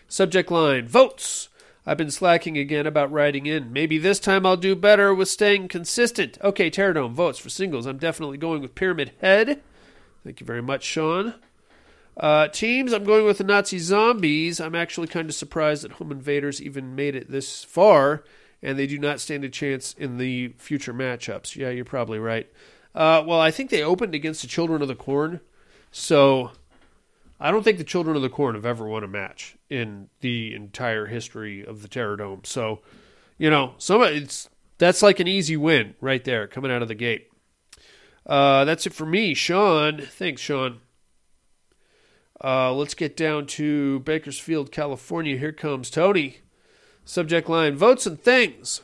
Subject 0.08 0.50
line 0.50 0.86
Votes. 0.86 1.48
I've 1.86 1.96
been 1.96 2.10
slacking 2.10 2.58
again 2.58 2.84
about 2.84 3.12
writing 3.12 3.46
in. 3.46 3.72
Maybe 3.72 3.96
this 3.96 4.18
time 4.18 4.44
I'll 4.44 4.56
do 4.56 4.74
better 4.74 5.14
with 5.14 5.28
staying 5.28 5.68
consistent. 5.68 6.36
Okay, 6.42 6.68
Terradome 6.68 7.12
votes 7.12 7.38
for 7.38 7.48
singles. 7.48 7.86
I'm 7.86 7.98
definitely 7.98 8.38
going 8.38 8.60
with 8.60 8.74
Pyramid 8.74 9.12
Head. 9.20 9.62
Thank 10.24 10.40
you 10.40 10.46
very 10.46 10.62
much, 10.62 10.82
Sean. 10.82 11.34
Uh, 12.16 12.48
teams, 12.48 12.92
I'm 12.92 13.04
going 13.04 13.24
with 13.24 13.38
the 13.38 13.44
Nazi 13.44 13.78
zombies. 13.78 14.58
I'm 14.58 14.74
actually 14.74 15.06
kind 15.06 15.28
of 15.28 15.36
surprised 15.36 15.84
that 15.84 15.92
Home 15.92 16.10
Invaders 16.10 16.60
even 16.60 16.96
made 16.96 17.14
it 17.14 17.30
this 17.30 17.62
far, 17.62 18.24
and 18.60 18.76
they 18.76 18.88
do 18.88 18.98
not 18.98 19.20
stand 19.20 19.44
a 19.44 19.48
chance 19.48 19.94
in 19.96 20.16
the 20.16 20.48
future 20.56 20.94
matchups. 20.94 21.54
Yeah, 21.54 21.70
you're 21.70 21.84
probably 21.84 22.18
right. 22.18 22.50
Uh, 22.96 23.22
well, 23.24 23.38
I 23.38 23.52
think 23.52 23.70
they 23.70 23.82
opened 23.84 24.14
against 24.14 24.42
the 24.42 24.48
Children 24.48 24.82
of 24.82 24.88
the 24.88 24.96
Corn, 24.96 25.40
so 25.92 26.50
I 27.38 27.50
don't 27.50 27.62
think 27.62 27.78
the 27.78 27.84
Children 27.84 28.16
of 28.16 28.22
the 28.22 28.30
Corn 28.30 28.54
have 28.54 28.64
ever 28.66 28.86
won 28.86 29.04
a 29.04 29.08
match 29.08 29.56
in 29.68 30.08
the 30.20 30.54
entire 30.54 31.06
history 31.06 31.64
of 31.64 31.82
the 31.82 31.88
Terror 31.88 32.16
Dome. 32.16 32.42
So, 32.44 32.80
you 33.36 33.50
know, 33.50 33.74
some 33.78 34.02
it's 34.02 34.48
that's 34.78 35.02
like 35.02 35.20
an 35.20 35.28
easy 35.28 35.56
win 35.56 35.94
right 36.00 36.24
there 36.24 36.46
coming 36.46 36.70
out 36.70 36.82
of 36.82 36.88
the 36.88 36.94
gate. 36.94 37.28
Uh, 38.24 38.64
that's 38.64 38.86
it 38.86 38.94
for 38.94 39.06
me, 39.06 39.34
Sean. 39.34 40.00
Thanks, 40.00 40.40
Sean. 40.40 40.80
Uh, 42.42 42.72
let's 42.72 42.94
get 42.94 43.16
down 43.16 43.46
to 43.46 44.00
Bakersfield, 44.00 44.72
California. 44.72 45.38
Here 45.38 45.52
comes 45.52 45.90
Tony. 45.90 46.38
Subject 47.04 47.48
line 47.48 47.76
Votes 47.76 48.06
and 48.06 48.20
Things. 48.20 48.82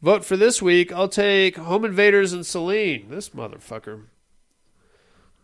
Vote 0.00 0.24
for 0.24 0.36
this 0.36 0.60
week. 0.60 0.92
I'll 0.92 1.08
take 1.08 1.56
Home 1.56 1.84
Invaders 1.84 2.32
and 2.32 2.44
Celine. 2.44 3.08
This 3.10 3.30
motherfucker. 3.30 4.04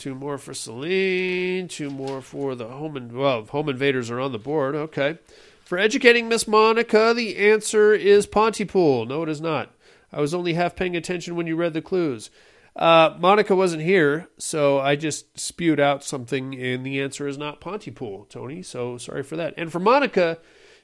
Two 0.00 0.14
more 0.14 0.38
for 0.38 0.54
Celine. 0.54 1.68
Two 1.68 1.90
more 1.90 2.22
for 2.22 2.54
the 2.54 2.68
Home 2.68 2.96
and 2.96 3.12
well, 3.12 3.44
Home 3.44 3.68
Invaders 3.68 4.10
are 4.10 4.18
on 4.18 4.32
the 4.32 4.38
board. 4.38 4.74
Okay. 4.74 5.18
For 5.62 5.76
educating 5.76 6.26
Miss 6.26 6.48
Monica, 6.48 7.12
the 7.14 7.36
answer 7.36 7.92
is 7.92 8.26
Pontypool. 8.26 9.04
No, 9.04 9.22
it 9.22 9.28
is 9.28 9.42
not. 9.42 9.74
I 10.10 10.22
was 10.22 10.32
only 10.32 10.54
half 10.54 10.74
paying 10.74 10.96
attention 10.96 11.36
when 11.36 11.46
you 11.46 11.54
read 11.54 11.74
the 11.74 11.82
clues. 11.82 12.30
Uh, 12.74 13.14
Monica 13.20 13.54
wasn't 13.54 13.82
here, 13.82 14.26
so 14.38 14.78
I 14.80 14.96
just 14.96 15.38
spewed 15.38 15.78
out 15.78 16.02
something, 16.02 16.54
and 16.54 16.84
the 16.84 16.98
answer 16.98 17.28
is 17.28 17.36
not 17.36 17.60
Pontypool, 17.60 18.24
Tony. 18.30 18.62
So 18.62 18.96
sorry 18.96 19.22
for 19.22 19.36
that. 19.36 19.52
And 19.58 19.70
for 19.70 19.80
Monica, 19.80 20.38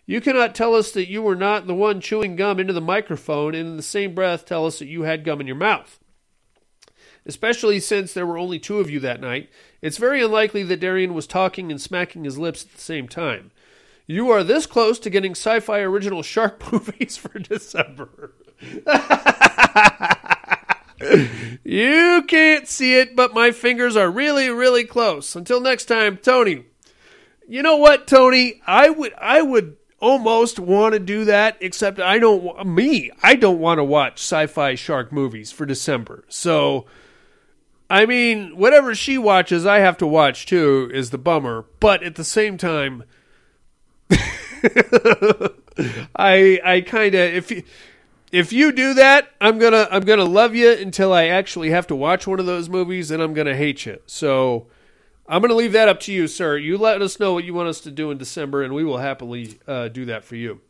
you 0.05 0.21
cannot 0.21 0.55
tell 0.55 0.75
us 0.75 0.91
that 0.93 1.09
you 1.09 1.23
were 1.23 1.35
not 1.35 1.67
the 1.67 1.75
one 1.75 2.03
chewing 2.03 2.37
gum 2.37 2.61
into 2.61 2.75
the 2.75 2.83
microphone, 2.83 3.55
and 3.55 3.67
in 3.67 3.77
the 3.79 3.83
same 3.83 4.15
breath 4.15 4.45
tell 4.45 4.67
us 4.67 4.79
that 4.79 4.89
you 4.89 5.05
had 5.05 5.25
gum 5.25 5.41
in 5.41 5.47
your 5.47 5.57
mouth. 5.57 5.99
Especially 7.27 7.81
since 7.81 8.13
there 8.13 8.27
were 8.27 8.39
only 8.39 8.59
two 8.59 8.79
of 8.79 8.89
you 8.89 9.01
that 9.01 9.21
night, 9.21 9.51
it's 9.83 9.99
very 9.99 10.23
unlikely 10.23 10.63
that 10.63 10.81
Darian 10.81 11.13
was 11.13 11.27
talking 11.27 11.71
and 11.71 11.81
smacking 11.81 12.25
his 12.25 12.39
lips 12.39 12.65
at 12.65 12.73
the 12.73 12.81
same 12.81 13.09
time. 13.09 13.51
You 14.07 14.31
are 14.31 14.45
this 14.45 14.67
close 14.67 14.99
to 15.01 15.11
getting 15.11 15.33
sci 15.33 15.61
fi 15.61 15.81
original 15.81 16.23
shark 16.23 16.73
movies 16.73 17.17
for 17.17 17.39
December. 17.39 18.33
you 21.65 22.23
can't 22.29 22.69
see 22.69 22.99
it, 22.99 23.17
but 23.17 23.35
my 23.35 23.51
fingers 23.51 23.97
are 23.97 24.11
really, 24.11 24.49
really 24.49 24.85
close. 24.85 25.35
Until 25.35 25.61
next 25.61 25.87
time, 25.87 26.17
Tony. 26.17 26.65
You 27.49 27.63
know 27.63 27.77
what, 27.77 28.07
Tony? 28.07 28.61
I 28.67 28.91
would, 28.91 29.15
I 29.19 29.43
would 29.43 29.77
almost 30.01 30.59
want 30.59 30.95
to 30.95 30.99
do 30.99 31.25
that, 31.25 31.57
except 31.61 32.01
I 32.01 32.19
don't. 32.19 32.67
Me, 32.67 33.11
I 33.23 33.35
don't 33.35 33.59
want 33.59 33.79
to 33.79 33.85
watch 33.85 34.21
sci-fi 34.21 34.75
shark 34.75 35.13
movies 35.13 35.53
for 35.53 35.67
December. 35.67 36.25
So, 36.29 36.87
I 37.89 38.07
mean, 38.07 38.57
whatever 38.57 38.95
she 38.95 39.17
watches, 39.19 39.65
I 39.65 39.79
have 39.79 39.97
to 39.99 40.07
watch 40.07 40.47
too. 40.47 40.91
Is 40.93 41.11
the 41.11 41.19
bummer, 41.19 41.67
but 41.81 42.03
at 42.03 42.17
the 42.17 42.25
same 42.25 42.59
time, 42.59 43.05
I, 46.17 46.61
I 46.65 46.85
kind 46.87 47.15
of 47.15 47.35
if 47.35 47.51
you 47.51 47.63
if 48.33 48.53
you 48.53 48.73
do 48.73 48.95
that, 48.95 49.31
I'm 49.41 49.59
gonna 49.59 49.87
I'm 49.91 50.05
gonna 50.05 50.25
love 50.25 50.55
you 50.55 50.73
until 50.73 51.13
I 51.13 51.27
actually 51.27 51.71
have 51.71 51.87
to 51.89 51.97
watch 51.97 52.27
one 52.27 52.41
of 52.41 52.47
those 52.47 52.69
movies, 52.69 53.11
and 53.11 53.23
I'm 53.23 53.35
gonna 53.35 53.57
hate 53.57 53.87
you. 53.87 54.01
So 54.07 54.67
I'm 55.29 55.41
gonna 55.41 55.55
leave 55.55 55.73
that 55.73 55.89
up 55.89 56.01
to 56.01 56.13
you, 56.13 56.27
sir. 56.27 56.57
You 56.57 56.79
let 56.79 57.01
us 57.03 57.21
know 57.21 57.33
what 57.35 57.45
you 57.45 57.55
want 57.55 57.69
us 57.69 57.81
to 57.83 57.91
do 57.91 58.11
in 58.11 58.19
December, 58.19 58.63
and 58.63 58.75
we 58.75 58.85
will 58.85 58.99
happily 58.99 59.61
uh, 59.67 59.89
do 59.89 60.05
that 60.07 60.25
for 60.25 60.37
you. 60.37 60.61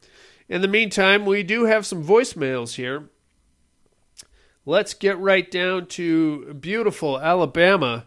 In 0.48 0.60
the 0.60 0.68
meantime, 0.68 1.24
we 1.24 1.42
do 1.42 1.64
have 1.64 1.86
some 1.86 2.04
voicemails 2.04 2.76
here. 2.76 3.08
Let's 4.68 4.94
get 4.94 5.16
right 5.18 5.48
down 5.48 5.86
to 5.86 6.52
beautiful 6.54 7.20
Alabama, 7.20 8.04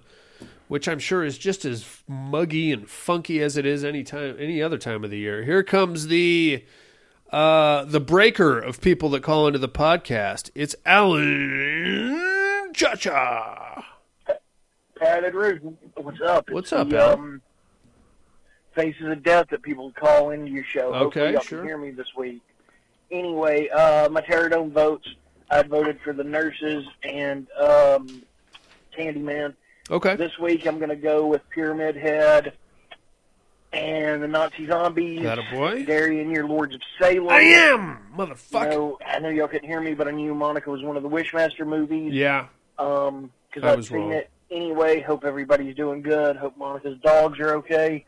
which 0.68 0.90
I'm 0.90 1.00
sure 1.00 1.24
is 1.24 1.38
just 1.38 1.64
as 1.64 2.04
muggy 2.06 2.74
and 2.74 2.90
funky 2.90 3.42
as 3.42 3.56
it 3.56 3.66
is 3.66 3.86
any 3.86 4.04
time 4.04 4.36
any 4.38 4.62
other 4.62 4.78
time 4.78 5.06
of 5.06 5.10
the 5.10 5.20
year. 5.20 5.46
Here 5.46 5.64
comes 5.64 6.08
the 6.08 6.66
uh, 7.32 7.86
the 7.86 8.02
breaker 8.02 8.60
of 8.60 8.82
people 8.82 9.08
that 9.12 9.24
call 9.24 9.48
into 9.48 9.58
the 9.58 9.70
podcast. 9.70 10.50
It's 10.54 10.76
Alan 10.86 12.74
Cha 12.74 13.86
Padded 14.98 15.36
Roof. 15.36 15.62
What's 15.96 16.20
up? 16.20 16.50
What's 16.50 16.74
it's 16.74 16.74
up, 16.74 16.90
the, 16.90 17.00
Alan? 17.00 17.20
Um, 17.20 17.42
Faces 18.76 19.08
of 19.08 19.24
Death 19.24 19.46
that 19.52 19.62
people 19.62 19.94
call 19.94 20.32
into 20.32 20.52
your 20.52 20.66
show. 20.66 20.94
Okay, 20.94 21.04
Hopefully 21.04 21.32
y'all 21.32 21.42
sure. 21.42 21.60
can 21.60 21.68
hear 21.70 21.78
me 21.78 21.92
this 21.92 22.08
week. 22.18 22.42
Anyway, 23.12 23.70
uh, 23.70 24.10
my 24.10 24.20
Terradome 24.22 24.74
votes. 24.74 25.08
I 25.50 25.64
voted 25.64 26.00
for 26.04 26.14
the 26.14 26.24
nurses 26.24 26.86
and 27.04 27.48
um, 27.60 28.24
Candyman. 28.98 29.56
Okay. 29.90 30.16
This 30.16 30.38
week 30.40 30.68
I'm 30.68 30.78
going 30.78 30.90
to 30.90 30.96
go 30.96 31.26
with 31.28 31.42
Pyramid 31.50 31.96
Head 31.96 32.54
and 33.74 34.22
the 34.22 34.28
Nazi 34.28 34.68
Zombies. 34.68 35.24
That 35.24 35.40
a 35.40 35.44
boy? 35.52 35.86
Darian, 35.86 36.30
your 36.32 36.48
Lords 36.48 36.76
of 36.76 36.82
Salem. 37.00 37.30
I 37.30 37.42
am, 37.42 37.98
I 38.14 38.18
motherfucker. 38.18 38.70
know, 38.72 38.98
I 39.06 39.20
know 39.20 39.30
y'all 39.30 39.48
couldn't 39.48 39.68
hear 39.68 39.82
me, 39.82 39.94
but 39.94 40.08
I 40.08 40.12
knew 40.12 40.34
Monica 40.36 40.70
was 40.70 40.82
one 40.84 40.98
of 40.98 41.04
the 41.04 41.10
Wishmaster 41.10 41.66
movies. 41.66 42.14
Yeah. 42.14 42.48
Um, 42.78 43.32
because 43.52 43.68
I 43.68 43.74
I've 43.74 43.86
seen 43.86 43.98
wrong. 43.98 44.12
it 44.14 44.30
anyway. 44.52 45.02
Hope 45.02 45.24
everybody's 45.26 45.76
doing 45.76 46.02
good. 46.04 46.36
Hope 46.36 46.56
Monica's 46.58 47.00
dogs 47.00 47.40
are 47.40 47.56
okay. 47.56 48.06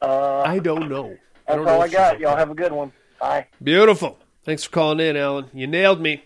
Uh, 0.00 0.42
I 0.42 0.58
don't 0.58 0.88
know. 0.88 1.16
that's 1.46 1.56
don't 1.56 1.64
know 1.66 1.74
all 1.74 1.82
I 1.82 1.88
got. 1.88 2.18
Y'all 2.18 2.36
have 2.36 2.50
a 2.50 2.54
good 2.54 2.72
one. 2.72 2.92
Bye. 3.20 3.46
Beautiful. 3.62 4.18
Thanks 4.44 4.64
for 4.64 4.70
calling 4.70 4.98
in, 4.98 5.16
Alan. 5.16 5.46
You 5.54 5.68
nailed 5.68 6.00
me. 6.00 6.24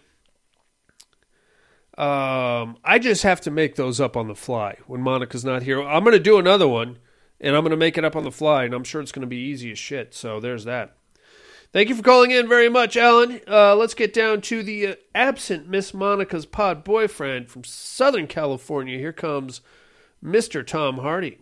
Um, 1.99 2.76
I 2.84 2.99
just 3.01 3.22
have 3.22 3.40
to 3.42 3.51
make 3.51 3.76
those 3.76 4.01
up 4.01 4.16
on 4.16 4.28
the 4.28 4.34
fly 4.34 4.76
when 4.86 5.01
Monica's 5.01 5.44
not 5.44 5.62
here. 5.62 5.80
I'm 5.82 6.05
going 6.05 6.12
to 6.12 6.20
do 6.22 6.38
another 6.38 6.68
one, 6.68 6.99
and 7.40 7.57
I'm 7.57 7.62
going 7.62 7.70
to 7.70 7.76
make 7.76 7.97
it 7.97 8.05
up 8.05 8.14
on 8.16 8.24
the 8.24 8.30
fly, 8.30 8.64
and 8.64 8.74
I'm 8.74 8.84
sure 8.84 9.01
it's 9.01 9.12
going 9.12 9.22
to 9.22 9.26
be 9.26 9.38
easy 9.38 9.70
as 9.72 9.78
shit. 9.78 10.12
So 10.14 10.38
there's 10.38 10.64
that. 10.64 10.94
Thank 11.72 11.88
you 11.88 11.94
for 11.94 12.03
calling 12.03 12.30
in 12.30 12.49
very 12.49 12.68
much, 12.68 12.97
Alan. 12.97 13.40
Uh, 13.49 13.74
let's 13.76 13.94
get 13.94 14.12
down 14.14 14.40
to 14.42 14.62
the 14.62 14.86
uh, 14.88 14.94
absent 15.14 15.68
Miss 15.68 15.92
Monica's 15.94 16.47
pod 16.47 16.84
boyfriend 16.84 17.49
from 17.49 17.64
Southern 17.64 18.26
California. 18.26 18.99
Here 18.99 19.12
comes 19.12 19.62
Mr. 20.24 20.66
Tom 20.66 20.99
Hardy. 20.99 21.38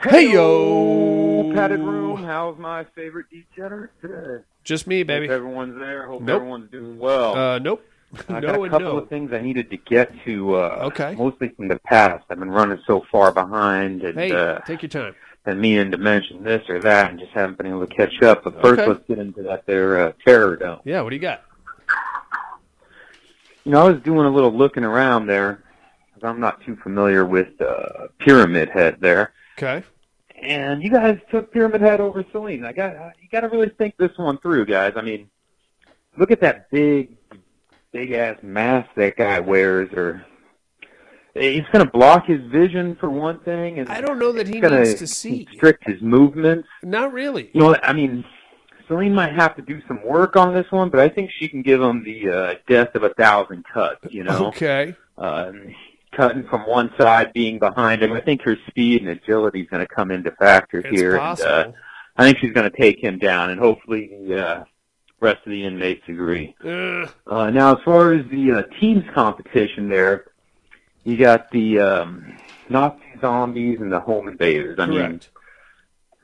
Hey 0.00 0.32
yo, 0.32 1.50
padded 1.54 1.80
room. 1.80 2.22
How's 2.22 2.56
my 2.58 2.84
favorite 2.94 3.26
degenerate 3.30 3.90
today? 4.00 4.44
Just 4.62 4.86
me, 4.86 5.00
Hope 5.00 5.06
baby. 5.08 5.28
everyone's 5.28 5.76
there. 5.76 6.06
Hope 6.06 6.22
Nope. 6.22 6.36
everyone's 6.36 6.70
doing 6.70 6.98
well. 7.00 7.34
Uh, 7.34 7.58
nope. 7.58 7.82
I 8.28 8.40
no 8.40 8.40
got 8.40 8.54
a 8.66 8.70
couple 8.70 8.92
no. 8.92 8.98
of 8.98 9.08
things 9.08 9.32
I 9.32 9.40
needed 9.40 9.70
to 9.70 9.76
get 9.76 10.10
to. 10.24 10.54
Uh, 10.54 10.80
Okay. 10.86 11.14
Mostly 11.14 11.50
from 11.50 11.68
the 11.68 11.78
past. 11.80 12.24
I've 12.30 12.38
been 12.38 12.50
running 12.50 12.80
so 12.86 13.04
far 13.12 13.32
behind, 13.32 14.02
and 14.02 14.18
Hey, 14.18 14.32
uh, 14.32 14.60
take 14.60 14.82
your 14.82 14.88
time. 14.88 15.14
And 15.44 15.60
meaning 15.60 15.90
to 15.92 15.98
mention 15.98 16.42
this 16.42 16.68
or 16.68 16.78
that, 16.80 17.10
and 17.10 17.18
just 17.18 17.32
haven't 17.32 17.58
been 17.58 17.66
able 17.66 17.86
to 17.86 17.94
catch 17.94 18.22
up. 18.22 18.44
But 18.44 18.60
first, 18.62 18.80
Okay. 18.80 18.86
let's 18.88 19.04
get 19.08 19.18
into 19.18 19.42
that 19.44 19.66
there 19.66 20.00
uh, 20.08 20.12
terror 20.26 20.56
dome. 20.56 20.80
Yeah, 20.84 21.00
what 21.02 21.10
do 21.10 21.16
you 21.16 21.22
got? 21.22 21.42
You 23.64 23.72
know, 23.72 23.86
I 23.86 23.90
was 23.90 24.00
doing 24.02 24.26
a 24.26 24.30
little 24.30 24.52
looking 24.52 24.84
around 24.84 25.26
there, 25.26 25.62
because 26.14 26.28
I'm 26.28 26.40
not 26.40 26.62
too 26.64 26.76
familiar 26.76 27.24
with 27.26 27.60
uh, 27.60 28.08
Pyramid 28.18 28.70
Head 28.70 28.96
there. 29.00 29.32
Okay. 29.58 29.84
and 30.40 30.82
you 30.82 30.90
guys 30.90 31.18
took 31.30 31.52
Pyramid 31.52 31.80
Head 31.80 32.00
over 32.00 32.24
Celine. 32.32 32.64
I 32.64 32.72
got 32.72 32.92
you 33.20 33.28
got 33.30 33.40
to 33.40 33.48
really 33.48 33.68
think 33.70 33.96
this 33.98 34.16
one 34.16 34.38
through, 34.38 34.66
guys. 34.66 34.92
I 34.96 35.02
mean, 35.02 35.28
look 36.16 36.30
at 36.30 36.40
that 36.40 36.70
big, 36.70 37.17
big 37.98 38.12
ass 38.12 38.36
mask 38.42 38.88
that 38.96 39.16
guy 39.16 39.40
wears, 39.40 39.92
or 39.92 40.24
he's 41.34 41.64
going 41.72 41.84
to 41.84 41.90
block 41.90 42.26
his 42.26 42.40
vision 42.50 42.96
for 43.00 43.10
one 43.10 43.40
thing, 43.40 43.78
and 43.78 43.88
I 43.88 44.00
don't 44.00 44.18
know 44.18 44.32
that 44.32 44.46
he 44.46 44.54
he's 44.54 44.62
going 44.62 44.82
needs 44.82 44.94
to 44.94 45.06
see. 45.06 45.44
constrict 45.46 45.84
his 45.88 46.00
movements. 46.00 46.68
Not 46.82 47.12
really. 47.12 47.50
You 47.52 47.60
know, 47.60 47.76
I 47.82 47.92
mean, 47.92 48.24
Celine 48.86 49.14
might 49.14 49.32
have 49.34 49.56
to 49.56 49.62
do 49.62 49.80
some 49.88 50.00
work 50.04 50.36
on 50.36 50.54
this 50.54 50.66
one, 50.70 50.90
but 50.90 51.00
I 51.00 51.08
think 51.08 51.30
she 51.38 51.48
can 51.48 51.62
give 51.62 51.80
him 51.80 52.04
the 52.04 52.30
uh, 52.30 52.54
death 52.68 52.94
of 52.94 53.02
a 53.02 53.10
thousand 53.14 53.64
cuts. 53.72 54.00
You 54.10 54.24
know, 54.24 54.46
Okay. 54.48 54.94
uh, 55.16 55.52
cutting 56.16 56.46
from 56.48 56.62
one 56.68 56.90
side, 56.98 57.32
being 57.32 57.58
behind 57.58 58.02
him. 58.02 58.12
I 58.12 58.20
think 58.20 58.42
her 58.42 58.56
speed 58.68 59.02
and 59.02 59.10
agility 59.10 59.60
is 59.62 59.68
going 59.68 59.86
to 59.86 59.92
come 59.94 60.10
into 60.10 60.30
factor 60.32 60.78
It's 60.78 60.88
here. 60.88 61.18
possible. 61.18 61.50
And, 61.52 61.74
uh, 61.74 61.76
I 62.16 62.24
think 62.24 62.38
she's 62.38 62.52
going 62.52 62.68
to 62.68 62.76
take 62.76 62.98
him 63.02 63.18
down, 63.18 63.50
and 63.50 63.60
hopefully 63.60 64.10
the 64.26 64.44
uh, 64.46 64.64
rest 65.20 65.38
of 65.46 65.50
the 65.50 65.64
inmates 65.64 66.02
agree. 66.08 66.54
Uh, 66.64 67.06
Uh, 67.26 67.50
now, 67.50 67.76
as 67.76 67.82
far 67.84 68.12
as 68.12 68.26
the 68.30 68.52
uh, 68.52 68.62
teams 68.80 69.04
competition 69.14 69.88
there, 69.88 70.26
you 71.04 71.16
got 71.16 71.50
the 71.50 71.78
um, 71.78 72.36
Nazi 72.68 72.98
zombies 73.20 73.80
and 73.80 73.92
the 73.92 74.00
home 74.00 74.28
invaders. 74.28 74.78
I 74.78 74.86
mean. 74.86 75.20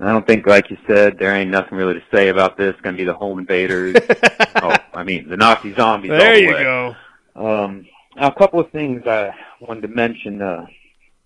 I 0.01 0.11
don't 0.11 0.27
think, 0.27 0.45
like 0.47 0.71
you 0.71 0.77
said, 0.89 1.19
there 1.19 1.35
ain't 1.37 1.51
nothing 1.53 1.79
really 1.79 1.95
to 1.95 2.03
say 2.13 2.29
about 2.29 2.57
this. 2.57 2.73
It's 2.73 2.81
going 2.81 2.97
to 2.97 3.01
be 3.01 3.05
the 3.05 3.15
home 3.15 3.39
invaders. 3.39 3.95
oh, 4.57 4.77
I 4.93 5.05
mean, 5.05 5.29
the 5.29 5.37
Nazi 5.37 5.73
zombies. 5.75 6.11
there 6.11 6.35
the 6.35 6.41
you 6.43 6.49
way. 6.49 6.63
go. 6.65 6.97
Um, 7.37 7.87
now, 8.17 8.27
a 8.27 8.35
couple 8.35 8.59
of 8.59 8.71
things 8.73 9.07
I 9.07 9.33
wanted 9.61 9.83
to 9.83 9.89
mention. 9.89 10.43
Uh, 10.43 10.67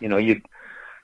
you 0.00 0.08
know, 0.08 0.18
you 0.18 0.42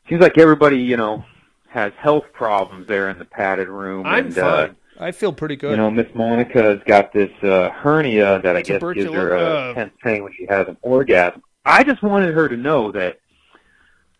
seems 0.08 0.20
like 0.20 0.36
everybody, 0.36 0.76
you 0.78 0.98
know, 0.98 1.24
has 1.70 1.92
health 1.98 2.24
problems 2.34 2.86
there 2.86 3.08
in 3.08 3.18
the 3.18 3.24
padded 3.24 3.68
room. 3.68 4.06
I'm 4.06 4.26
and, 4.26 4.38
Uh, 4.38 4.66
fine. 4.66 4.76
I 4.98 5.12
feel 5.12 5.32
pretty 5.32 5.56
good. 5.56 5.72
you 5.72 5.76
know, 5.76 5.90
Miss 5.90 6.06
Monica's 6.14 6.80
got 6.86 7.12
this 7.12 7.30
uh, 7.42 7.70
hernia 7.70 8.40
that 8.42 8.56
I 8.56 8.62
guess 8.62 8.80
gives 8.80 8.82
her 8.82 8.94
Tuberculo- 8.94 9.76
uh, 9.76 9.80
uh, 9.80 9.88
pain 10.02 10.22
when 10.22 10.32
she 10.32 10.46
has 10.48 10.68
an 10.68 10.76
orgasm. 10.82 11.42
I 11.64 11.82
just 11.82 12.02
wanted 12.02 12.34
her 12.34 12.48
to 12.48 12.56
know 12.56 12.92
that 12.92 13.18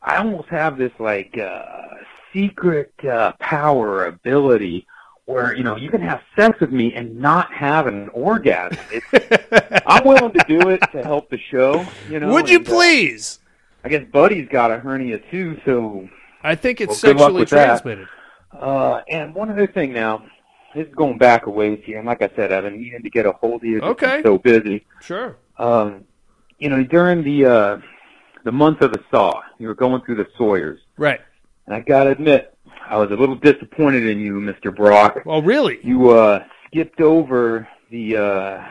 I 0.03 0.17
almost 0.17 0.49
have 0.49 0.77
this 0.79 0.93
like 0.99 1.39
uh, 1.39 1.63
secret 2.33 2.93
uh, 3.05 3.33
power 3.39 4.07
ability 4.07 4.87
where 5.27 5.55
you 5.55 5.63
know 5.63 5.77
you 5.77 5.91
can 5.91 6.01
have 6.03 6.21
sex 6.37 6.59
with 6.61 6.71
me 6.71 6.93
and 6.95 7.19
not 7.19 7.53
have 7.53 7.87
an 7.87 8.09
orgasm. 8.11 8.79
It's 8.91 9.83
I'm 9.87 10.05
willing 10.05 10.33
to 10.33 10.45
do 10.49 10.69
it 10.71 10.83
to 10.93 11.03
help 11.03 11.31
the 11.31 11.39
show. 11.39 11.87
You 12.11 12.21
know, 12.21 12.33
Would 12.33 12.49
you 12.49 12.59
and, 12.59 12.69
uh, 12.69 12.71
please? 12.71 13.39
I 13.85 13.89
guess 13.91 14.05
Buddy's 14.11 14.49
got 14.49 14.71
a 14.71 14.79
hernia 14.79 15.19
too, 15.31 15.61
so. 15.65 16.09
I 16.43 16.55
think 16.57 16.81
it's 16.81 17.03
Well, 17.03 17.17
sexually 17.17 17.47
transmitted. 17.47 18.07
Uh, 18.53 19.01
and 19.09 19.35
one 19.35 19.51
other 19.51 19.67
thing 19.67 19.93
now, 19.93 20.25
this 20.75 20.87
is 20.89 20.95
going 20.95 21.19
back 21.19 21.47
a 21.47 21.51
ways 21.51 21.81
here, 21.85 21.99
and 21.99 22.07
like 22.07 22.23
I 22.23 22.31
said, 22.37 22.53
I've 22.53 22.65
been 22.65 22.81
needing 22.81 23.03
to 23.03 23.11
get 23.11 23.27
a 23.27 23.33
hold 23.33 23.63
of 23.63 23.65
you. 23.65 23.81
Okay. 23.81 24.23
So 24.23 24.39
busy. 24.39 24.85
Sure. 25.01 25.37
Um, 25.59 26.05
you 26.59 26.69
know, 26.69 26.83
during 26.83 27.23
the 27.23 27.45
uh, 27.47 27.79
the 28.45 28.53
month 28.53 28.81
of 28.83 28.93
the 28.93 29.03
Saw, 29.11 29.41
you 29.59 29.69
were 29.69 29.75
going 29.75 30.03
through 30.03 30.17
the 30.17 30.27
Sawyers, 30.37 30.81
Right. 30.97 31.21
and 31.67 31.75
I 31.75 31.81
gotta 31.81 32.11
admit, 32.11 32.57
I 32.89 32.97
was 32.97 33.11
a 33.11 33.15
little 33.15 33.37
disappointed 33.37 34.07
in 34.07 34.19
you, 34.21 34.35
Mr. 34.35 34.75
Brock. 34.75 35.21
Well, 35.25 35.43
really? 35.43 35.79
You 35.83 36.11
uh, 36.11 36.45
skipped 36.67 37.01
over 37.01 37.69
the 37.91 38.17
uh, 38.17 38.65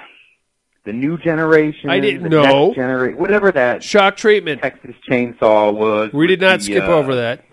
the 0.85 0.93
new 0.93 1.17
generation. 1.17 1.89
I 1.89 1.99
didn't 1.99 2.29
know. 2.29 2.73
Genera- 2.73 3.15
whatever 3.15 3.51
that 3.51 3.83
Shock 3.83 4.17
treatment. 4.17 4.61
Texas 4.61 4.95
Chainsaw 5.09 5.73
was. 5.73 6.11
We 6.13 6.27
did 6.27 6.41
not 6.41 6.59
the, 6.59 6.65
skip 6.65 6.83
uh, 6.83 6.93
over 6.93 7.15
that. 7.15 7.45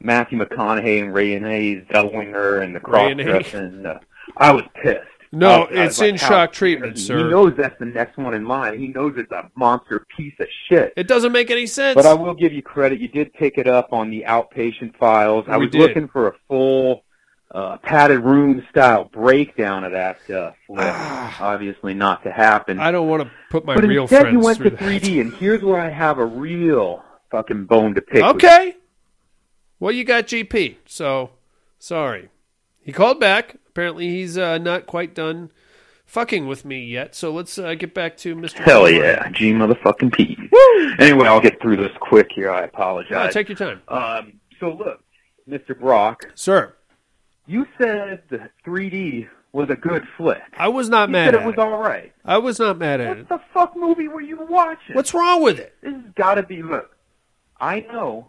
Matthew 0.00 0.38
McConaughey 0.38 1.02
and 1.36 1.88
Zellweger 1.88 2.62
and 2.62 2.74
the 2.74 2.80
Ray 2.80 3.12
and 3.12 3.20
cross 3.20 3.50
dressing. 3.50 3.86
Uh, 3.86 3.98
I 4.36 4.52
was 4.52 4.64
pissed. 4.82 5.00
No, 5.32 5.48
I 5.48 5.58
was- 5.58 5.68
I 5.68 5.70
was 5.82 5.88
it's 5.90 6.00
like, 6.00 6.08
in 6.10 6.16
shock 6.16 6.52
treatment, 6.52 6.96
he? 6.98 7.04
sir. 7.04 7.18
He 7.18 7.24
knows 7.24 7.54
that's 7.56 7.78
the 7.78 7.84
next 7.86 8.16
one 8.18 8.34
in 8.34 8.46
line. 8.46 8.78
He 8.78 8.88
knows 8.88 9.14
it's 9.16 9.30
a 9.30 9.48
monster 9.54 10.04
piece 10.16 10.34
of 10.40 10.48
shit. 10.68 10.92
It 10.96 11.06
doesn't 11.06 11.30
make 11.32 11.50
any 11.50 11.66
sense. 11.66 11.94
But 11.94 12.06
I 12.06 12.14
will 12.14 12.34
give 12.34 12.52
you 12.52 12.62
credit. 12.62 12.98
You 13.00 13.08
did 13.08 13.32
pick 13.34 13.56
it 13.56 13.68
up 13.68 13.92
on 13.92 14.10
the 14.10 14.24
outpatient 14.26 14.96
files. 14.96 15.44
I 15.48 15.56
was 15.56 15.70
did. 15.70 15.80
looking 15.80 16.08
for 16.08 16.28
a 16.28 16.32
full 16.48 17.04
uh, 17.52 17.76
padded 17.78 18.20
room 18.20 18.64
style 18.70 19.04
breakdown 19.12 19.84
of 19.84 19.92
that 19.92 20.18
uh, 20.30 20.52
flip. 20.66 20.94
Obviously, 21.40 21.94
not 21.94 22.22
to 22.24 22.32
happen. 22.32 22.78
I 22.80 22.90
don't 22.90 23.08
want 23.08 23.22
to 23.22 23.30
put 23.50 23.64
my 23.64 23.74
but 23.76 23.84
real 23.84 24.02
instead, 24.02 24.22
friends 24.22 24.34
you 24.34 24.40
went 24.40 24.58
to 24.58 24.70
that. 24.70 24.78
3D, 24.80 25.20
and 25.20 25.32
here's 25.34 25.62
where 25.62 25.80
I 25.80 25.90
have 25.90 26.18
a 26.18 26.24
real 26.24 27.04
fucking 27.30 27.66
bone 27.66 27.94
to 27.94 28.02
pick. 28.02 28.22
with 28.24 28.36
Okay. 28.36 28.76
Well, 29.80 29.92
you 29.92 30.04
got 30.04 30.26
GP, 30.26 30.76
so 30.86 31.30
sorry. 31.78 32.28
He 32.82 32.92
called 32.92 33.18
back. 33.18 33.56
Apparently, 33.68 34.08
he's 34.08 34.36
uh, 34.38 34.58
not 34.58 34.86
quite 34.86 35.14
done 35.14 35.50
fucking 36.06 36.46
with 36.46 36.64
me 36.64 36.84
yet. 36.84 37.14
So 37.14 37.32
let's 37.32 37.58
uh, 37.58 37.74
get 37.74 37.94
back 37.94 38.16
to 38.18 38.34
Mr. 38.36 38.58
Hell 38.58 38.90
yeah, 38.90 39.28
G 39.30 39.52
motherfucking 39.52 40.12
P. 40.12 40.36
Anyway, 40.98 41.26
I'll 41.26 41.40
get 41.40 41.60
through 41.62 41.76
this 41.78 41.92
quick 42.00 42.28
here. 42.34 42.50
I 42.50 42.62
apologize. 42.64 43.10
No, 43.26 43.30
take 43.30 43.48
your 43.48 43.56
time, 43.56 43.80
um, 43.88 44.40
so 44.58 44.72
look, 44.72 45.02
Mr. 45.48 45.78
Brock, 45.78 46.26
sir. 46.34 46.74
you 47.46 47.66
said 47.78 48.22
the 48.28 48.50
3D 48.66 49.28
was 49.52 49.68
a 49.70 49.76
good 49.76 50.06
flick. 50.16 50.42
I 50.58 50.68
was 50.68 50.88
not 50.88 51.08
You 51.08 51.12
mad 51.12 51.26
said 51.28 51.34
at 51.36 51.42
it 51.42 51.46
was 51.46 51.54
it. 51.54 51.58
all 51.58 51.78
right. 51.78 52.12
I 52.24 52.38
was 52.38 52.58
not 52.58 52.78
mad 52.78 53.00
at 53.00 53.08
What 53.08 53.18
it. 53.18 53.30
What 53.30 53.40
the 53.40 53.44
fuck 53.54 53.76
movie 53.76 54.08
were 54.08 54.20
you 54.20 54.38
watching? 54.48 54.94
What's 54.94 55.12
wrong 55.14 55.42
with 55.42 55.58
it? 55.58 55.74
This 55.82 55.92
has 55.92 56.02
got 56.14 56.34
to 56.34 56.42
be. 56.42 56.62
Look, 56.62 56.96
I 57.60 57.80
know. 57.80 58.28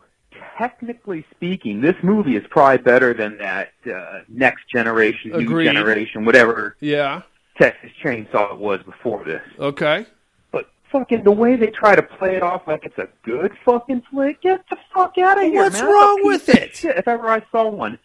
Technically 0.57 1.25
speaking, 1.35 1.81
this 1.81 1.95
movie 2.03 2.35
is 2.35 2.45
probably 2.49 2.77
better 2.77 3.13
than 3.13 3.37
that 3.39 3.69
uh, 3.93 4.19
next 4.29 4.69
generation, 4.69 5.33
Agreed. 5.33 5.65
new 5.65 5.73
generation, 5.73 6.23
whatever 6.25 6.75
Yeah. 6.79 7.21
Texas 7.57 7.91
Chainsaw 8.03 8.53
it 8.53 8.57
was 8.57 8.81
before 8.83 9.23
this. 9.25 9.41
Okay. 9.59 10.05
But 10.51 10.69
fucking 10.91 11.23
the 11.23 11.31
way 11.31 11.55
they 11.57 11.67
try 11.67 11.95
to 11.95 12.01
play 12.03 12.35
it 12.35 12.43
off 12.43 12.67
like 12.67 12.85
it's 12.85 12.97
a 12.97 13.09
good 13.23 13.51
fucking 13.65 14.03
flick, 14.11 14.41
get 14.41 14.63
the 14.69 14.77
fuck 14.93 15.17
out 15.17 15.37
of 15.37 15.43
here, 15.43 15.63
What's 15.63 15.81
man. 15.81 15.89
Wrong 15.91 16.19
with 16.23 16.47
it? 16.49 16.75
Shit. 16.75 16.97
If 16.97 17.07
ever 17.07 17.27
I 17.29 17.41
saw 17.51 17.67
one, 17.69 17.99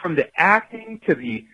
from 0.00 0.14
the 0.14 0.28
acting 0.40 1.00
to 1.06 1.14
the 1.14 1.44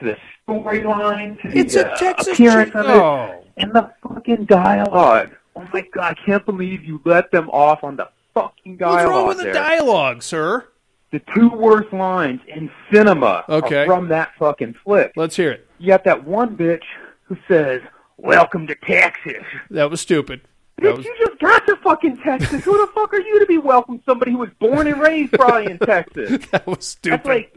to 0.00 0.04
the 0.04 0.16
storyline 0.46 1.40
to 1.42 1.48
the 1.48 1.58
It's 1.58 1.74
a 1.76 1.90
uh, 1.92 1.96
Texas 1.96 2.34
appearance 2.34 2.72
Chain- 2.72 2.80
of 2.82 2.86
it 2.90 2.96
Oh. 2.96 3.44
and 3.56 3.72
the 3.72 3.90
fucking 4.06 4.44
dialogue. 4.46 5.30
Oh 5.56 5.66
my 5.72 5.80
god, 5.92 6.16
I 6.18 6.26
can't 6.26 6.44
believe 6.46 6.84
you 6.84 7.00
let 7.04 7.30
them 7.32 7.48
off 7.50 7.82
on 7.84 7.96
the 7.96 8.08
fucking 8.34 8.76
dialogue 8.76 9.04
What's 9.04 9.10
wrong 9.10 9.26
with 9.28 9.38
the 9.38 9.52
dialogue, 9.52 10.22
sir? 10.22 10.68
the 11.10 11.20
two 11.34 11.48
worst 11.48 11.90
lines 11.92 12.40
in 12.48 12.70
cinema 12.92 13.42
Okay. 13.48 13.86
from 13.86 14.08
that 14.08 14.30
fucking 14.38 14.74
flick. 14.84 15.12
Let's 15.16 15.36
hear 15.36 15.50
it. 15.52 15.66
You 15.78 15.86
got 15.88 16.04
that 16.04 16.24
one 16.26 16.54
bitch 16.56 16.82
who 17.22 17.36
says, 17.48 17.80
"Welcome 18.18 18.66
to 18.66 18.74
Texas." 18.74 19.42
That 19.70 19.90
was 19.90 20.00
stupid. 20.02 20.42
Bitch, 20.80 20.96
was 20.98 21.06
you 21.06 21.14
just 21.18 21.38
got 21.40 21.66
to 21.66 21.76
fucking 21.76 22.18
Texas. 22.18 22.62
Who 22.64 22.72
the 22.78 22.86
fuck 22.94 23.12
are 23.14 23.20
you 23.20 23.38
to 23.40 23.46
be 23.46 23.56
welcome 23.58 24.02
somebody 24.04 24.32
who 24.32 24.38
was 24.38 24.50
born 24.60 24.86
and 24.86 25.00
raised 25.00 25.32
probably 25.32 25.70
in 25.72 25.78
Texas? 25.86 26.46
that 26.50 26.66
was 26.66 26.84
stupid. 26.84 27.20
That's 27.24 27.26
like 27.26 27.56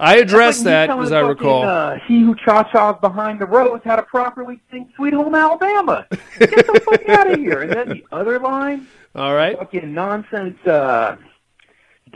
I 0.00 0.16
addressed 0.16 0.64
that, 0.64 0.90
as 0.90 1.12
I 1.12 1.20
fucking, 1.20 1.28
recall. 1.28 1.62
Uh, 1.62 1.98
he 2.08 2.20
who 2.20 2.34
cha 2.34 2.64
chas 2.64 2.96
behind 3.00 3.38
the 3.40 3.46
rose 3.46 3.80
how 3.84 3.94
to 3.94 4.02
properly 4.02 4.60
sing 4.72 4.92
"Sweet 4.96 5.14
Home 5.14 5.36
Alabama." 5.36 6.06
Get 6.40 6.50
the 6.66 6.80
fuck 6.84 7.08
out 7.08 7.30
of 7.30 7.38
here! 7.38 7.62
And 7.62 7.72
then 7.72 7.88
the 7.90 8.04
other 8.10 8.40
line, 8.40 8.88
All 9.14 9.34
right. 9.34 9.56
fucking 9.58 9.92
nonsense. 9.94 10.58
Uh, 10.66 11.16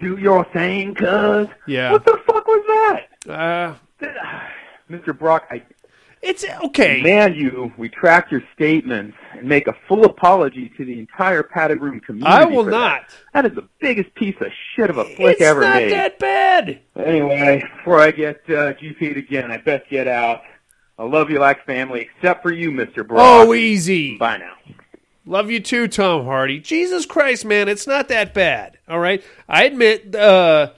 do 0.00 0.16
your 0.18 0.44
thing, 0.52 0.94
cuz. 0.94 1.48
Yeah. 1.66 1.92
What 1.92 2.04
the 2.04 2.18
fuck 2.26 2.46
was 2.46 2.64
that? 3.26 3.30
Uh, 3.30 3.74
Mr. 4.90 5.16
Brock, 5.16 5.46
I 5.50 5.62
It's 6.22 6.44
okay. 6.64 6.96
demand 6.98 7.36
you 7.36 7.72
retract 7.76 8.32
your 8.32 8.42
statements 8.54 9.16
and 9.32 9.48
make 9.48 9.66
a 9.68 9.74
full 9.86 10.04
apology 10.04 10.72
to 10.76 10.84
the 10.84 10.98
entire 10.98 11.42
padded 11.42 11.80
room 11.80 12.00
community. 12.00 12.32
I 12.32 12.44
will 12.44 12.64
not. 12.64 13.02
That. 13.34 13.44
that 13.44 13.50
is 13.52 13.56
the 13.56 13.68
biggest 13.80 14.14
piece 14.14 14.36
of 14.40 14.48
shit 14.74 14.88
of 14.90 14.98
a 14.98 15.04
flick 15.04 15.34
It's 15.34 15.42
ever 15.42 15.60
not 15.62 15.74
made. 15.76 15.92
that 15.92 16.18
bad. 16.18 16.80
Anyway, 16.96 17.62
before 17.78 18.00
I 18.00 18.10
get 18.12 18.36
uh, 18.48 18.72
GP'd 18.74 19.16
again, 19.16 19.50
I 19.50 19.58
best 19.58 19.88
get 19.90 20.08
out. 20.08 20.42
I 20.98 21.04
love 21.04 21.30
you 21.30 21.38
like 21.38 21.64
family, 21.64 22.08
except 22.16 22.42
for 22.42 22.52
you, 22.52 22.72
Mr. 22.72 23.06
Brock. 23.06 23.20
Oh, 23.22 23.54
easy. 23.54 24.16
Bye 24.18 24.38
now. 24.38 24.54
Love 25.28 25.50
you 25.50 25.60
too, 25.60 25.88
Tom 25.88 26.24
Hardy. 26.24 26.58
Jesus 26.58 27.04
Christ, 27.04 27.44
man, 27.44 27.68
it's 27.68 27.86
not 27.86 28.08
that 28.08 28.32
bad. 28.32 28.78
All 28.88 28.98
right, 28.98 29.22
I 29.46 29.64
admit. 29.64 30.14
Uh, 30.14 30.70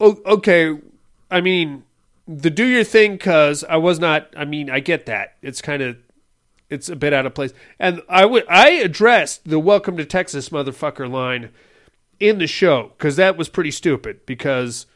okay, 0.00 0.76
I 1.30 1.40
mean, 1.40 1.84
the 2.26 2.50
do 2.50 2.66
your 2.66 2.82
thing, 2.82 3.18
cause 3.18 3.62
I 3.62 3.76
was 3.76 4.00
not. 4.00 4.28
I 4.36 4.44
mean, 4.44 4.68
I 4.68 4.80
get 4.80 5.06
that. 5.06 5.36
It's 5.42 5.62
kind 5.62 5.80
of, 5.80 5.96
it's 6.70 6.88
a 6.88 6.96
bit 6.96 7.12
out 7.12 7.24
of 7.24 7.34
place. 7.34 7.52
And 7.78 8.02
I 8.08 8.26
would, 8.26 8.44
I 8.48 8.70
addressed 8.70 9.48
the 9.48 9.60
"Welcome 9.60 9.96
to 9.96 10.04
Texas, 10.04 10.48
motherfucker" 10.48 11.08
line 11.08 11.50
in 12.18 12.38
the 12.38 12.48
show 12.48 12.90
because 12.98 13.14
that 13.14 13.36
was 13.36 13.48
pretty 13.48 13.70
stupid. 13.70 14.26
Because, 14.26 14.86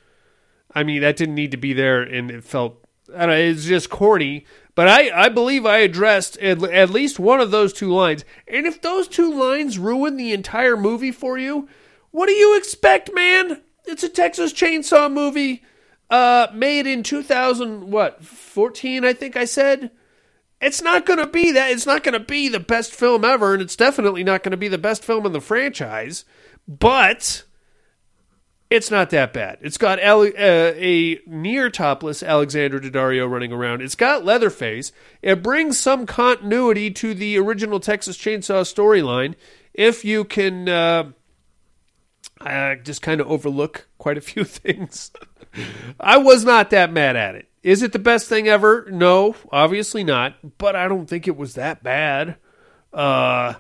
I 0.75 0.83
mean, 0.83 1.03
that 1.03 1.17
didn't 1.17 1.37
need 1.37 1.53
to 1.53 1.57
be 1.57 1.73
there, 1.73 2.03
and 2.03 2.33
it 2.33 2.43
felt. 2.43 2.83
I 3.15 3.27
don't 3.27 3.29
know, 3.29 3.37
it's 3.37 3.67
just 3.67 3.91
corny. 3.91 4.45
But 4.77 4.89
I, 4.89 5.25
I 5.25 5.29
believe 5.31 5.65
I 5.65 5.79
addressed 5.79 6.37
at, 6.37 6.63
at 6.63 6.91
least 6.91 7.19
one 7.19 7.41
of 7.41 7.51
those 7.51 7.73
two 7.73 7.93
lines. 7.93 8.27
And 8.47 8.67
if 8.67 8.81
those 8.81 9.09
two 9.09 9.33
lines 9.33 9.79
ruin 9.79 10.17
the 10.17 10.33
entire 10.33 10.77
movie 10.77 11.11
for 11.11 11.39
you, 11.39 11.67
what 12.11 12.27
do 12.27 12.33
you 12.33 12.57
expect, 12.57 13.13
man? 13.15 13.63
It's 13.87 14.05
a 14.05 14.09
Texas 14.09 14.53
Chainsaw 14.53 15.11
movie, 15.11 15.65
uh, 16.11 16.49
made 16.53 16.87
in 16.87 17.03
2000, 17.03 17.91
what, 17.91 18.23
14, 18.23 19.03
I 19.05 19.15
think 19.15 19.35
I 19.35 19.47
said? 19.47 19.91
It's 20.61 20.83
not 20.83 21.07
going 21.07 21.21
to 21.21 21.27
be 21.27 21.53
that. 21.53 21.71
It's 21.71 21.87
not 21.87 22.05
going 22.05 22.13
to 22.13 22.21
be 22.21 22.49
the 22.49 22.61
best 22.61 22.95
film 22.95 23.25
ever, 23.25 23.55
and 23.55 23.63
it's 23.63 23.77
definitely 23.77 24.25
not 24.25 24.43
going 24.43 24.51
to 24.51 24.57
be 24.59 24.69
the 24.69 24.77
best 24.77 25.03
film 25.03 25.25
in 25.25 25.33
the 25.33 25.41
franchise. 25.41 26.27
But 26.69 27.45
it's 28.69 28.91
not 28.91 29.11
that 29.11 29.33
bad. 29.33 29.59
It's 29.61 29.79
got 29.79 30.01
Ale- 30.01 30.33
uh, 30.37 30.73
a 30.77 31.21
near 31.27 31.71
topless 31.71 32.23
Alexandra 32.23 32.81
Daddario 32.81 33.31
running 33.31 33.53
around. 33.53 33.81
It's 33.81 33.95
got 33.95 34.25
Leatherface. 34.25 34.93
It 35.23 35.43
brings 35.43 35.79
some 35.79 36.07
continuity 36.07 36.91
to 36.93 37.15
the 37.15 37.39
original 37.39 37.79
Texas 37.79 38.17
Chainsaw 38.17 38.63
storyline. 38.63 39.35
If 39.73 40.05
you 40.05 40.25
can 40.25 40.69
uh, 40.69 41.13
uh, 42.41 42.75
just 42.77 43.03
kind 43.03 43.21
of 43.21 43.31
overlook 43.31 43.87
quite 43.99 44.19
a 44.19 44.23
few 44.23 44.45
things, 44.45 45.13
I 46.01 46.17
was 46.17 46.45
not 46.45 46.71
that 46.71 46.93
mad 46.93 47.15
at 47.15 47.37
it. 47.37 47.49
Is 47.63 47.83
it 47.83 47.93
the 47.93 47.99
best 47.99 48.29
thing 48.29 48.49
ever? 48.49 48.87
No, 48.91 49.37
obviously 49.51 50.03
not. 50.05 50.59
But 50.59 50.77
I 50.77 50.89
don't 50.89 51.07
think 51.07 51.29
it 51.29 51.37
was 51.37 51.55
that 51.55 51.83
bad. 51.83 52.37
Uh, 52.93 53.55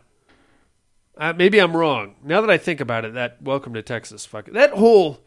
uh, 1.16 1.32
maybe 1.36 1.58
I'm 1.58 1.76
wrong. 1.76 2.16
Now 2.22 2.40
that 2.40 2.50
I 2.50 2.58
think 2.58 2.80
about 2.80 3.04
it, 3.04 3.14
that 3.14 3.40
Welcome 3.42 3.74
to 3.74 3.82
Texas, 3.82 4.26
fuck 4.26 4.46
that 4.46 4.72
whole 4.72 5.20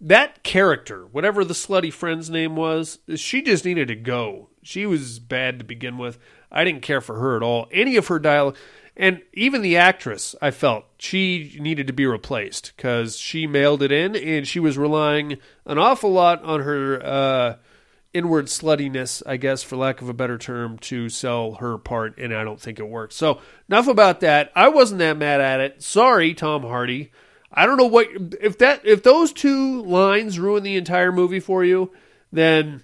that 0.00 0.42
character, 0.42 1.06
whatever 1.06 1.44
the 1.44 1.54
slutty 1.54 1.92
friend's 1.92 2.30
name 2.30 2.56
was, 2.56 2.98
she 3.16 3.42
just 3.42 3.64
needed 3.64 3.88
to 3.88 3.94
go. 3.94 4.48
She 4.62 4.86
was 4.86 5.18
bad 5.18 5.58
to 5.58 5.64
begin 5.64 5.98
with. 5.98 6.18
I 6.50 6.64
didn't 6.64 6.82
care 6.82 7.00
for 7.00 7.18
her 7.18 7.36
at 7.36 7.42
all. 7.42 7.68
Any 7.70 7.96
of 7.96 8.06
her 8.08 8.18
dialogue, 8.18 8.56
and 8.96 9.22
even 9.32 9.62
the 9.62 9.76
actress, 9.76 10.34
I 10.40 10.50
felt 10.50 10.84
she 10.98 11.56
needed 11.60 11.86
to 11.86 11.92
be 11.92 12.06
replaced 12.06 12.72
because 12.76 13.16
she 13.16 13.46
mailed 13.46 13.82
it 13.82 13.92
in, 13.92 14.16
and 14.16 14.46
she 14.46 14.60
was 14.60 14.78
relying 14.78 15.38
an 15.66 15.78
awful 15.78 16.10
lot 16.10 16.42
on 16.42 16.60
her. 16.60 17.02
Uh, 17.04 17.56
inward 18.12 18.46
sluttiness, 18.46 19.22
I 19.26 19.36
guess, 19.36 19.62
for 19.62 19.76
lack 19.76 20.02
of 20.02 20.08
a 20.08 20.14
better 20.14 20.38
term, 20.38 20.78
to 20.78 21.08
sell 21.08 21.54
her 21.54 21.78
part, 21.78 22.18
and 22.18 22.34
I 22.34 22.44
don't 22.44 22.60
think 22.60 22.78
it 22.78 22.88
worked. 22.88 23.12
So, 23.12 23.40
enough 23.68 23.88
about 23.88 24.20
that. 24.20 24.50
I 24.54 24.68
wasn't 24.68 24.98
that 24.98 25.16
mad 25.16 25.40
at 25.40 25.60
it. 25.60 25.82
Sorry, 25.82 26.34
Tom 26.34 26.62
Hardy. 26.62 27.10
I 27.52 27.66
don't 27.66 27.76
know 27.76 27.86
what 27.86 28.06
if 28.40 28.58
that 28.58 28.86
if 28.86 29.02
those 29.02 29.32
two 29.32 29.82
lines 29.82 30.38
ruin 30.38 30.62
the 30.62 30.76
entire 30.76 31.10
movie 31.10 31.40
for 31.40 31.64
you, 31.64 31.90
then 32.30 32.82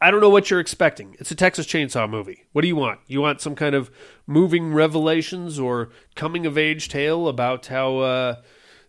I 0.00 0.10
don't 0.10 0.20
know 0.20 0.30
what 0.30 0.50
you're 0.50 0.60
expecting. 0.60 1.16
It's 1.20 1.30
a 1.30 1.36
Texas 1.36 1.66
Chainsaw 1.66 2.10
movie. 2.10 2.44
What 2.52 2.62
do 2.62 2.68
you 2.68 2.74
want? 2.76 2.98
You 3.06 3.20
want 3.20 3.40
some 3.40 3.54
kind 3.54 3.74
of 3.74 3.90
moving 4.26 4.72
revelations 4.72 5.58
or 5.58 5.90
coming 6.16 6.46
of 6.46 6.58
age 6.58 6.88
tale 6.88 7.28
about 7.28 7.66
how 7.66 7.98
uh, 7.98 8.36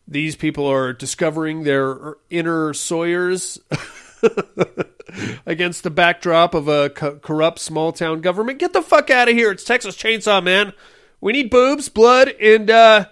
these 0.08 0.36
people 0.36 0.66
are 0.66 0.92
discovering 0.92 1.64
their 1.64 2.16
inner 2.30 2.74
Sawyers 2.74 3.60
against 5.46 5.84
the 5.84 5.90
backdrop 5.90 6.54
of 6.54 6.68
a 6.68 6.90
co- 6.90 7.18
corrupt 7.18 7.60
small 7.60 7.92
town 7.92 8.22
government. 8.22 8.60
Get 8.60 8.74
the 8.74 8.82
fuck 8.82 9.10
out 9.10 9.30
of 9.30 9.36
here. 9.36 9.52
It's 9.52 9.64
Texas 9.64 9.96
Chainsaw, 9.96 10.44
man. 10.44 10.74
We 11.22 11.32
need 11.32 11.50
boobs, 11.50 11.90
blood, 11.90 12.30
and, 12.30 12.70
uh, 12.70 13.06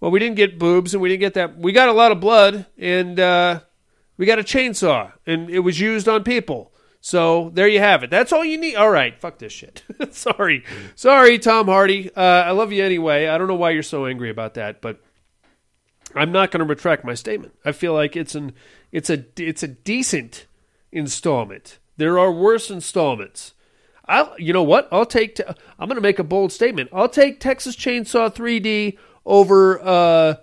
well, 0.00 0.10
we 0.10 0.18
didn't 0.18 0.36
get 0.36 0.58
boobs 0.58 0.94
and 0.94 1.02
we 1.02 1.08
didn't 1.08 1.20
get 1.20 1.34
that. 1.34 1.58
We 1.58 1.72
got 1.72 1.88
a 1.88 1.92
lot 1.92 2.12
of 2.12 2.20
blood 2.20 2.66
and, 2.78 3.18
uh, 3.20 3.60
we 4.16 4.26
got 4.26 4.38
a 4.38 4.42
chainsaw 4.42 5.12
and 5.26 5.48
it 5.48 5.60
was 5.60 5.78
used 5.80 6.08
on 6.08 6.24
people. 6.24 6.72
So 7.00 7.50
there 7.54 7.68
you 7.68 7.78
have 7.78 8.02
it. 8.02 8.10
That's 8.10 8.32
all 8.32 8.44
you 8.44 8.58
need. 8.58 8.74
All 8.74 8.90
right. 8.90 9.18
Fuck 9.18 9.38
this 9.38 9.52
shit. 9.52 9.84
Sorry. 10.10 10.64
Sorry, 10.96 11.38
Tom 11.38 11.66
Hardy. 11.66 12.10
Uh, 12.14 12.20
I 12.20 12.50
love 12.50 12.72
you 12.72 12.84
anyway. 12.84 13.28
I 13.28 13.38
don't 13.38 13.46
know 13.46 13.54
why 13.54 13.70
you're 13.70 13.84
so 13.84 14.06
angry 14.06 14.30
about 14.30 14.54
that, 14.54 14.82
but 14.82 15.00
I'm 16.14 16.32
not 16.32 16.50
going 16.50 16.58
to 16.60 16.64
retract 16.64 17.04
my 17.04 17.14
statement. 17.14 17.54
I 17.64 17.72
feel 17.72 17.94
like 17.94 18.16
it's 18.16 18.34
an 18.34 18.52
it's 18.90 19.10
a 19.10 19.24
it's 19.36 19.62
a 19.62 19.68
decent 19.68 20.46
installment. 20.92 21.78
There 21.96 22.18
are 22.18 22.32
worse 22.32 22.70
installments. 22.70 23.54
I 24.06 24.34
you 24.38 24.52
know 24.52 24.62
what? 24.62 24.88
I'll 24.90 25.06
take 25.06 25.36
te- 25.36 25.44
I'm 25.78 25.88
going 25.88 25.96
to 25.96 26.00
make 26.00 26.18
a 26.18 26.24
bold 26.24 26.52
statement. 26.52 26.90
I'll 26.92 27.08
take 27.08 27.40
Texas 27.40 27.76
Chainsaw 27.76 28.34
3D 28.34 28.96
over 29.26 29.80
uh 29.80 30.34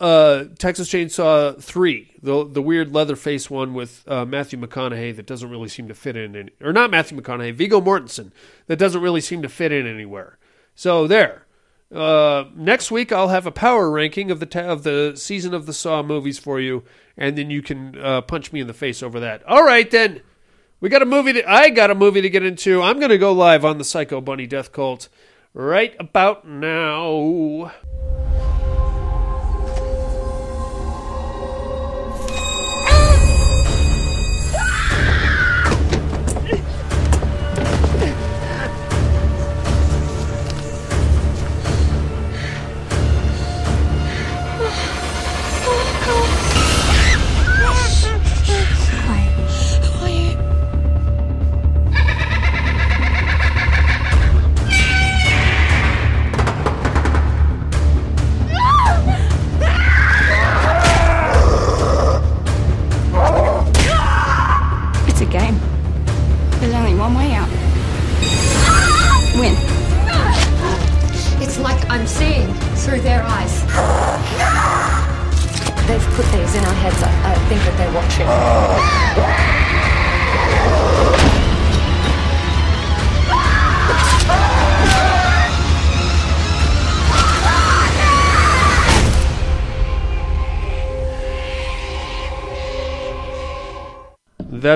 uh 0.00 0.44
Texas 0.58 0.88
Chainsaw 0.88 1.60
3, 1.62 2.12
the 2.22 2.44
the 2.44 2.62
weird 2.62 2.94
Leatherface 2.94 3.50
one 3.50 3.74
with 3.74 4.04
uh, 4.08 4.24
Matthew 4.24 4.58
McConaughey 4.58 5.14
that 5.16 5.26
doesn't 5.26 5.50
really 5.50 5.68
seem 5.68 5.88
to 5.88 5.94
fit 5.94 6.16
in 6.16 6.34
any, 6.34 6.50
or 6.62 6.72
not 6.72 6.90
Matthew 6.90 7.20
McConaughey, 7.20 7.52
Viggo 7.52 7.80
Mortensen 7.80 8.32
that 8.66 8.78
doesn't 8.78 9.02
really 9.02 9.20
seem 9.20 9.42
to 9.42 9.48
fit 9.48 9.72
in 9.72 9.86
anywhere. 9.86 10.38
So 10.74 11.06
there. 11.06 11.45
Uh, 11.94 12.44
next 12.54 12.90
week 12.90 13.12
I'll 13.12 13.28
have 13.28 13.46
a 13.46 13.52
power 13.52 13.90
ranking 13.90 14.30
of 14.30 14.40
the 14.40 14.46
ta- 14.46 14.60
of 14.60 14.82
the 14.82 15.12
season 15.16 15.54
of 15.54 15.66
the 15.66 15.72
Saw 15.72 16.02
movies 16.02 16.38
for 16.38 16.58
you, 16.60 16.82
and 17.16 17.38
then 17.38 17.50
you 17.50 17.62
can 17.62 17.96
uh, 17.98 18.20
punch 18.22 18.52
me 18.52 18.60
in 18.60 18.66
the 18.66 18.74
face 18.74 19.02
over 19.02 19.20
that. 19.20 19.46
All 19.46 19.64
right, 19.64 19.90
then 19.90 20.22
we 20.80 20.88
got 20.88 21.02
a 21.02 21.06
movie. 21.06 21.34
To, 21.34 21.50
I 21.50 21.70
got 21.70 21.90
a 21.90 21.94
movie 21.94 22.22
to 22.22 22.30
get 22.30 22.44
into. 22.44 22.82
I'm 22.82 22.98
to 23.00 23.18
go 23.18 23.32
live 23.32 23.64
on 23.64 23.78
the 23.78 23.84
Psycho 23.84 24.20
Bunny 24.20 24.46
Death 24.46 24.72
Cult 24.72 25.08
right 25.54 25.94
about 25.98 26.46
now. 26.46 27.72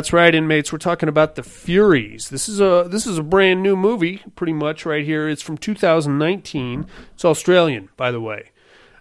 That's 0.01 0.15
right, 0.15 0.35
inmates. 0.35 0.73
We're 0.73 0.79
talking 0.79 1.11
about 1.11 1.35
the 1.35 1.43
Furies. 1.43 2.31
This 2.31 2.49
is 2.49 2.59
a 2.59 2.87
this 2.89 3.07
is 3.07 3.19
a 3.19 3.23
brand 3.23 3.63
new 3.63 3.77
movie, 3.77 4.23
pretty 4.35 4.55
much 4.55 4.87
right 4.87 5.05
here. 5.05 5.29
It's 5.29 5.43
from 5.43 5.59
2019. 5.59 6.87
It's 7.13 7.23
Australian, 7.23 7.91
by 7.99 8.11
the 8.11 8.19
way. 8.19 8.53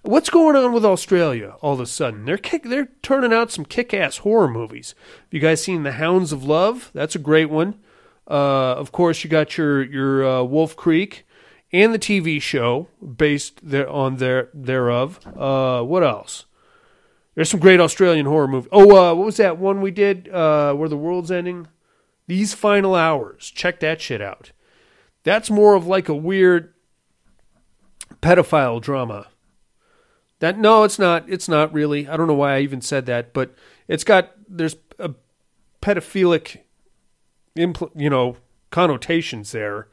What's 0.01 0.29
going 0.29 0.57
on 0.57 0.73
with 0.73 0.83
Australia 0.83 1.55
all 1.61 1.75
of 1.75 1.79
a 1.79 1.85
sudden? 1.85 2.25
They're 2.25 2.37
kick, 2.37 2.63
they're 2.63 2.89
turning 3.01 3.31
out 3.31 3.49
some 3.49 3.63
kick-ass 3.63 4.17
horror 4.17 4.49
movies. 4.49 4.93
Have 5.19 5.27
you 5.33 5.39
guys 5.39 5.63
seen 5.63 5.83
The 5.83 5.93
Hounds 5.93 6.33
of 6.33 6.43
Love? 6.43 6.91
That's 6.93 7.15
a 7.15 7.19
great 7.19 7.49
one. 7.49 7.79
Uh, 8.29 8.73
of 8.73 8.91
course, 8.91 9.23
you 9.23 9.29
got 9.29 9.57
your 9.57 9.81
your 9.81 10.27
uh, 10.27 10.43
Wolf 10.43 10.75
Creek 10.75 11.25
and 11.71 11.93
the 11.93 11.99
TV 11.99 12.41
show 12.41 12.89
based 13.01 13.61
there 13.63 13.89
on 13.89 14.17
their 14.17 14.49
thereof. 14.53 15.21
Uh, 15.25 15.81
what 15.81 16.03
else? 16.03 16.43
There's 17.39 17.49
some 17.49 17.61
great 17.61 17.79
Australian 17.79 18.25
horror 18.25 18.49
movie. 18.49 18.67
Oh, 18.69 18.97
uh, 18.97 19.15
what 19.15 19.25
was 19.25 19.37
that 19.37 19.57
one 19.57 19.79
we 19.79 19.91
did 19.91 20.27
uh, 20.27 20.73
where 20.73 20.89
the 20.89 20.97
world's 20.97 21.31
ending? 21.31 21.69
These 22.27 22.53
final 22.53 22.95
hours. 22.95 23.49
Check 23.49 23.79
that 23.79 24.01
shit 24.01 24.21
out. 24.21 24.51
That's 25.23 25.49
more 25.49 25.73
of 25.75 25.87
like 25.87 26.09
a 26.09 26.13
weird 26.13 26.73
pedophile 28.21 28.81
drama. 28.81 29.27
That 30.39 30.59
no, 30.59 30.83
it's 30.83 30.99
not. 30.99 31.29
It's 31.29 31.47
not 31.47 31.73
really. 31.73 32.09
I 32.09 32.17
don't 32.17 32.27
know 32.27 32.33
why 32.33 32.57
I 32.57 32.59
even 32.59 32.81
said 32.81 33.05
that, 33.05 33.31
but 33.31 33.55
it's 33.87 34.03
got 34.03 34.31
there's 34.49 34.75
a 34.99 35.11
pedophilic, 35.81 36.57
impl- 37.57 37.91
you 37.95 38.09
know, 38.09 38.35
connotations 38.69 39.53
there, 39.53 39.87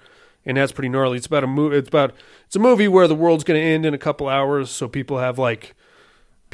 and 0.45 0.57
that's 0.57 0.73
pretty 0.73 0.89
gnarly. 0.89 1.17
It's 1.17 1.29
about 1.29 1.45
a 1.45 1.47
movie. 1.47 1.77
It's 1.77 1.91
about 1.91 2.13
it's 2.45 2.57
a 2.57 2.59
movie 2.59 2.89
where 2.89 3.07
the 3.07 3.15
world's 3.15 3.45
going 3.45 3.61
to 3.61 3.65
end 3.65 3.87
in 3.87 3.95
a 3.95 3.99
couple 3.99 4.27
hours, 4.27 4.69
so 4.69 4.89
people 4.89 5.19
have 5.19 5.39
like 5.39 5.76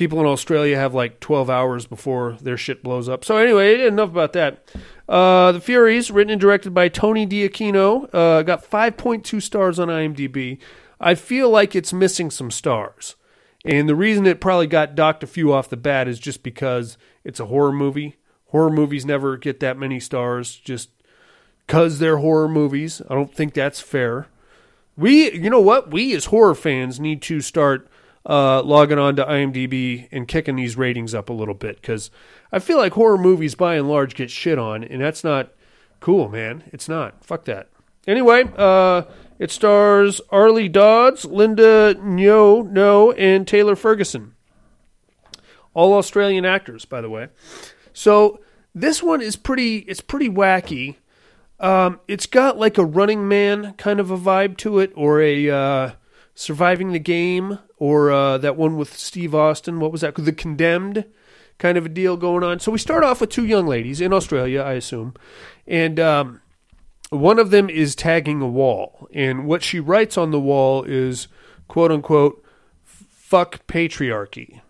people 0.02 0.18
in 0.18 0.26
Australia 0.26 0.76
have 0.76 0.94
like 0.94 1.20
12 1.20 1.48
hours 1.48 1.86
before 1.86 2.36
their 2.40 2.56
shit 2.56 2.82
blows 2.82 3.08
up. 3.08 3.24
So 3.24 3.36
anyway, 3.36 3.86
enough 3.86 4.10
about 4.10 4.32
that. 4.32 4.64
Uh, 5.08 5.52
the 5.52 5.60
Furies, 5.60 6.10
written 6.10 6.32
and 6.32 6.40
directed 6.40 6.74
by 6.74 6.88
Tony 6.88 7.24
D'Aquino, 7.24 8.12
uh, 8.12 8.42
got 8.42 8.68
5.2 8.68 9.40
stars 9.40 9.78
on 9.78 9.86
IMDb. 9.86 10.58
I 11.00 11.14
feel 11.14 11.50
like 11.50 11.76
it's 11.76 11.92
missing 11.92 12.32
some 12.32 12.50
stars. 12.50 13.14
And 13.64 13.88
the 13.88 13.94
reason 13.94 14.26
it 14.26 14.40
probably 14.40 14.66
got 14.66 14.96
docked 14.96 15.22
a 15.22 15.28
few 15.28 15.52
off 15.52 15.70
the 15.70 15.76
bat 15.76 16.08
is 16.08 16.18
just 16.18 16.42
because 16.42 16.98
it's 17.22 17.38
a 17.38 17.46
horror 17.46 17.72
movie. 17.72 18.16
Horror 18.48 18.70
movies 18.70 19.06
never 19.06 19.36
get 19.36 19.60
that 19.60 19.78
many 19.78 20.00
stars 20.00 20.56
just 20.56 20.90
because 21.68 22.00
they're 22.00 22.18
horror 22.18 22.48
movies. 22.48 23.00
I 23.08 23.14
don't 23.14 23.32
think 23.32 23.54
that's 23.54 23.80
fair. 23.80 24.26
We, 24.96 25.30
you 25.32 25.48
know 25.48 25.60
what? 25.60 25.92
We 25.92 26.12
as 26.16 26.24
horror 26.24 26.56
fans 26.56 26.98
need 26.98 27.22
to 27.22 27.40
start 27.40 27.88
uh, 28.24 28.62
logging 28.62 28.98
on 28.98 29.16
to 29.16 29.24
IMDb 29.24 30.08
and 30.12 30.28
kicking 30.28 30.56
these 30.56 30.76
ratings 30.76 31.14
up 31.14 31.28
a 31.28 31.32
little 31.32 31.54
bit 31.54 31.80
because 31.80 32.10
I 32.52 32.58
feel 32.58 32.78
like 32.78 32.92
horror 32.92 33.18
movies 33.18 33.54
by 33.54 33.76
and 33.76 33.88
large 33.88 34.14
get 34.14 34.30
shit 34.30 34.58
on, 34.58 34.84
and 34.84 35.00
that's 35.00 35.24
not 35.24 35.52
cool, 36.00 36.28
man. 36.28 36.64
It's 36.72 36.88
not. 36.88 37.24
Fuck 37.24 37.44
that. 37.46 37.68
Anyway, 38.06 38.44
uh, 38.56 39.02
it 39.38 39.50
stars 39.50 40.20
Airlie 40.32 40.68
Dodds, 40.68 41.24
Linda 41.24 41.94
Nyo 42.00 42.62
No, 42.62 43.12
and 43.12 43.46
Taylor 43.46 43.76
Ferguson. 43.76 44.34
All 45.74 45.94
Australian 45.94 46.44
actors, 46.44 46.84
by 46.84 47.00
the 47.00 47.08
way. 47.08 47.28
So 47.92 48.40
this 48.74 49.02
one 49.02 49.22
is 49.22 49.36
pretty. 49.36 49.78
It's 49.78 50.00
pretty 50.00 50.28
wacky. 50.28 50.96
Um, 51.58 52.00
it's 52.08 52.26
got 52.26 52.58
like 52.58 52.76
a 52.76 52.84
Running 52.84 53.28
Man 53.28 53.74
kind 53.74 54.00
of 54.00 54.10
a 54.10 54.18
vibe 54.18 54.56
to 54.58 54.80
it, 54.80 54.92
or 54.96 55.20
a 55.20 55.48
uh, 55.48 55.90
Surviving 56.34 56.92
the 56.92 56.98
Game, 56.98 57.58
or 57.82 58.12
uh, 58.12 58.38
that 58.38 58.56
one 58.56 58.76
with 58.76 58.96
Steve 58.96 59.34
Austin. 59.34 59.80
What 59.80 59.90
was 59.90 60.02
that? 60.02 60.14
The 60.14 60.32
Condemned 60.32 61.04
kind 61.58 61.76
of 61.76 61.84
a 61.84 61.88
deal 61.88 62.16
going 62.16 62.44
on. 62.44 62.60
So 62.60 62.70
we 62.70 62.78
start 62.78 63.02
off 63.02 63.20
with 63.20 63.30
two 63.30 63.44
young 63.44 63.66
ladies 63.66 64.00
in 64.00 64.12
Australia, 64.12 64.60
I 64.60 64.74
assume, 64.74 65.14
and 65.66 65.98
um, 65.98 66.40
one 67.10 67.40
of 67.40 67.50
them 67.50 67.68
is 67.68 67.96
tagging 67.96 68.40
a 68.40 68.46
wall, 68.46 69.08
and 69.12 69.46
what 69.48 69.64
she 69.64 69.80
writes 69.80 70.16
on 70.16 70.30
the 70.30 70.38
wall 70.38 70.84
is 70.84 71.26
"quote 71.66 71.90
unquote" 71.90 72.44
fuck 72.84 73.66
patriarchy. 73.66 74.60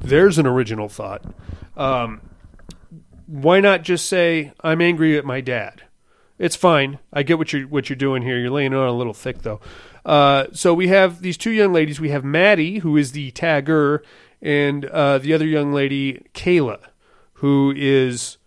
There's 0.00 0.38
an 0.38 0.46
original 0.46 0.88
thought. 0.88 1.26
Um, 1.76 2.22
why 3.26 3.60
not 3.60 3.82
just 3.82 4.06
say 4.06 4.52
I'm 4.62 4.80
angry 4.80 5.18
at 5.18 5.26
my 5.26 5.42
dad? 5.42 5.82
It's 6.38 6.56
fine. 6.56 7.00
I 7.12 7.22
get 7.22 7.36
what 7.36 7.52
you're 7.52 7.68
what 7.68 7.90
you're 7.90 7.96
doing 7.96 8.22
here. 8.22 8.38
You're 8.38 8.50
laying 8.50 8.72
it 8.72 8.76
on 8.76 8.88
a 8.88 8.96
little 8.96 9.12
thick 9.12 9.42
though. 9.42 9.60
Uh, 10.04 10.46
so 10.52 10.74
we 10.74 10.88
have 10.88 11.20
these 11.22 11.36
two 11.36 11.50
young 11.50 11.72
ladies. 11.72 12.00
We 12.00 12.10
have 12.10 12.24
Maddie, 12.24 12.78
who 12.78 12.96
is 12.96 13.12
the 13.12 13.30
tagger, 13.32 14.00
and 14.40 14.84
uh, 14.86 15.18
the 15.18 15.32
other 15.34 15.46
young 15.46 15.72
lady, 15.72 16.26
Kayla, 16.34 16.80
who 17.34 17.72
is 17.76 18.38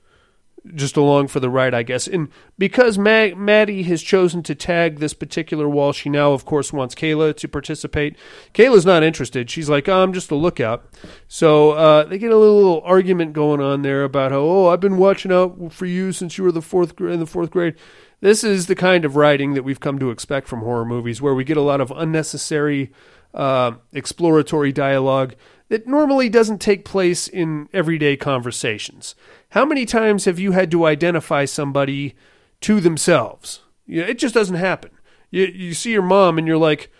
just 0.75 0.95
along 0.95 1.27
for 1.27 1.39
the 1.39 1.49
ride, 1.49 1.73
I 1.73 1.83
guess. 1.83 2.07
And 2.07 2.29
because 2.57 2.97
Ma- 2.97 3.35
Maddie 3.35 3.83
has 3.83 4.01
chosen 4.01 4.43
to 4.43 4.53
tag 4.53 4.99
this 4.99 5.13
particular 5.13 5.67
wall, 5.67 5.91
she 5.91 6.09
now, 6.09 6.33
of 6.33 6.45
course, 6.45 6.71
wants 6.71 6.93
Kayla 6.93 7.35
to 7.37 7.47
participate. 7.47 8.15
Kayla's 8.53 8.85
not 8.85 9.03
interested. 9.03 9.49
She's 9.49 9.69
like, 9.69 9.89
oh, 9.89 10.03
I'm 10.03 10.13
just 10.13 10.31
a 10.31 10.35
lookout. 10.35 10.85
So 11.27 11.71
uh, 11.71 12.03
they 12.05 12.17
get 12.17 12.31
a 12.31 12.37
little, 12.37 12.81
argument 12.81 13.33
going 13.33 13.61
on 13.61 13.81
there 13.81 14.03
about 14.03 14.31
how, 14.31 14.39
oh, 14.39 14.67
I've 14.67 14.79
been 14.79 14.97
watching 14.97 15.31
out 15.31 15.71
for 15.71 15.85
you 15.85 16.11
since 16.11 16.37
you 16.37 16.43
were 16.43 16.51
the 16.51 16.61
fourth 16.61 16.99
in 16.99 17.19
the 17.19 17.25
fourth 17.25 17.51
grade. 17.51 17.75
This 18.19 18.43
is 18.43 18.67
the 18.67 18.75
kind 18.75 19.03
of 19.03 19.15
writing 19.15 19.55
that 19.55 19.63
we've 19.63 19.79
come 19.79 19.97
to 19.97 20.11
expect 20.11 20.47
from 20.47 20.59
horror 20.59 20.85
movies, 20.85 21.21
where 21.21 21.33
we 21.33 21.43
get 21.43 21.57
a 21.57 21.61
lot 21.61 21.81
of 21.81 21.91
unnecessary 21.95 22.91
uh, 23.33 23.73
exploratory 23.93 24.71
dialogue 24.71 25.35
that 25.69 25.87
normally 25.87 26.27
doesn't 26.29 26.59
take 26.59 26.83
place 26.83 27.27
in 27.27 27.69
everyday 27.71 28.17
conversations. 28.17 29.15
How 29.49 29.65
many 29.65 29.85
times 29.85 30.25
have 30.25 30.39
you 30.39 30.51
had 30.51 30.69
to 30.71 30.85
identify 30.85 31.45
somebody 31.45 32.15
to 32.61 32.79
themselves? 32.79 33.61
You 33.85 34.01
know, 34.01 34.07
it 34.07 34.17
just 34.17 34.33
doesn't 34.33 34.55
happen. 34.55 34.91
You, 35.29 35.45
you 35.45 35.73
see 35.73 35.91
your 35.91 36.01
mom 36.01 36.37
and 36.37 36.45
you're 36.45 36.57
like, 36.57 36.91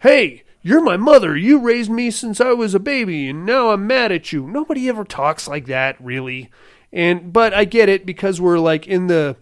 hey, 0.00 0.44
you're 0.62 0.80
my 0.80 0.96
mother. 0.96 1.36
You 1.36 1.58
raised 1.58 1.90
me 1.90 2.10
since 2.10 2.40
I 2.40 2.52
was 2.52 2.74
a 2.74 2.80
baby, 2.80 3.28
and 3.28 3.44
now 3.44 3.70
I'm 3.70 3.86
mad 3.86 4.12
at 4.12 4.32
you. 4.32 4.46
Nobody 4.46 4.88
ever 4.88 5.04
talks 5.04 5.48
like 5.48 5.66
that, 5.66 5.96
really. 6.00 6.50
And 6.92 7.32
but 7.32 7.52
I 7.52 7.64
get 7.64 7.88
it 7.88 8.06
because 8.06 8.40
we're 8.40 8.60
like 8.60 8.86
in 8.86 9.08
the 9.08 9.36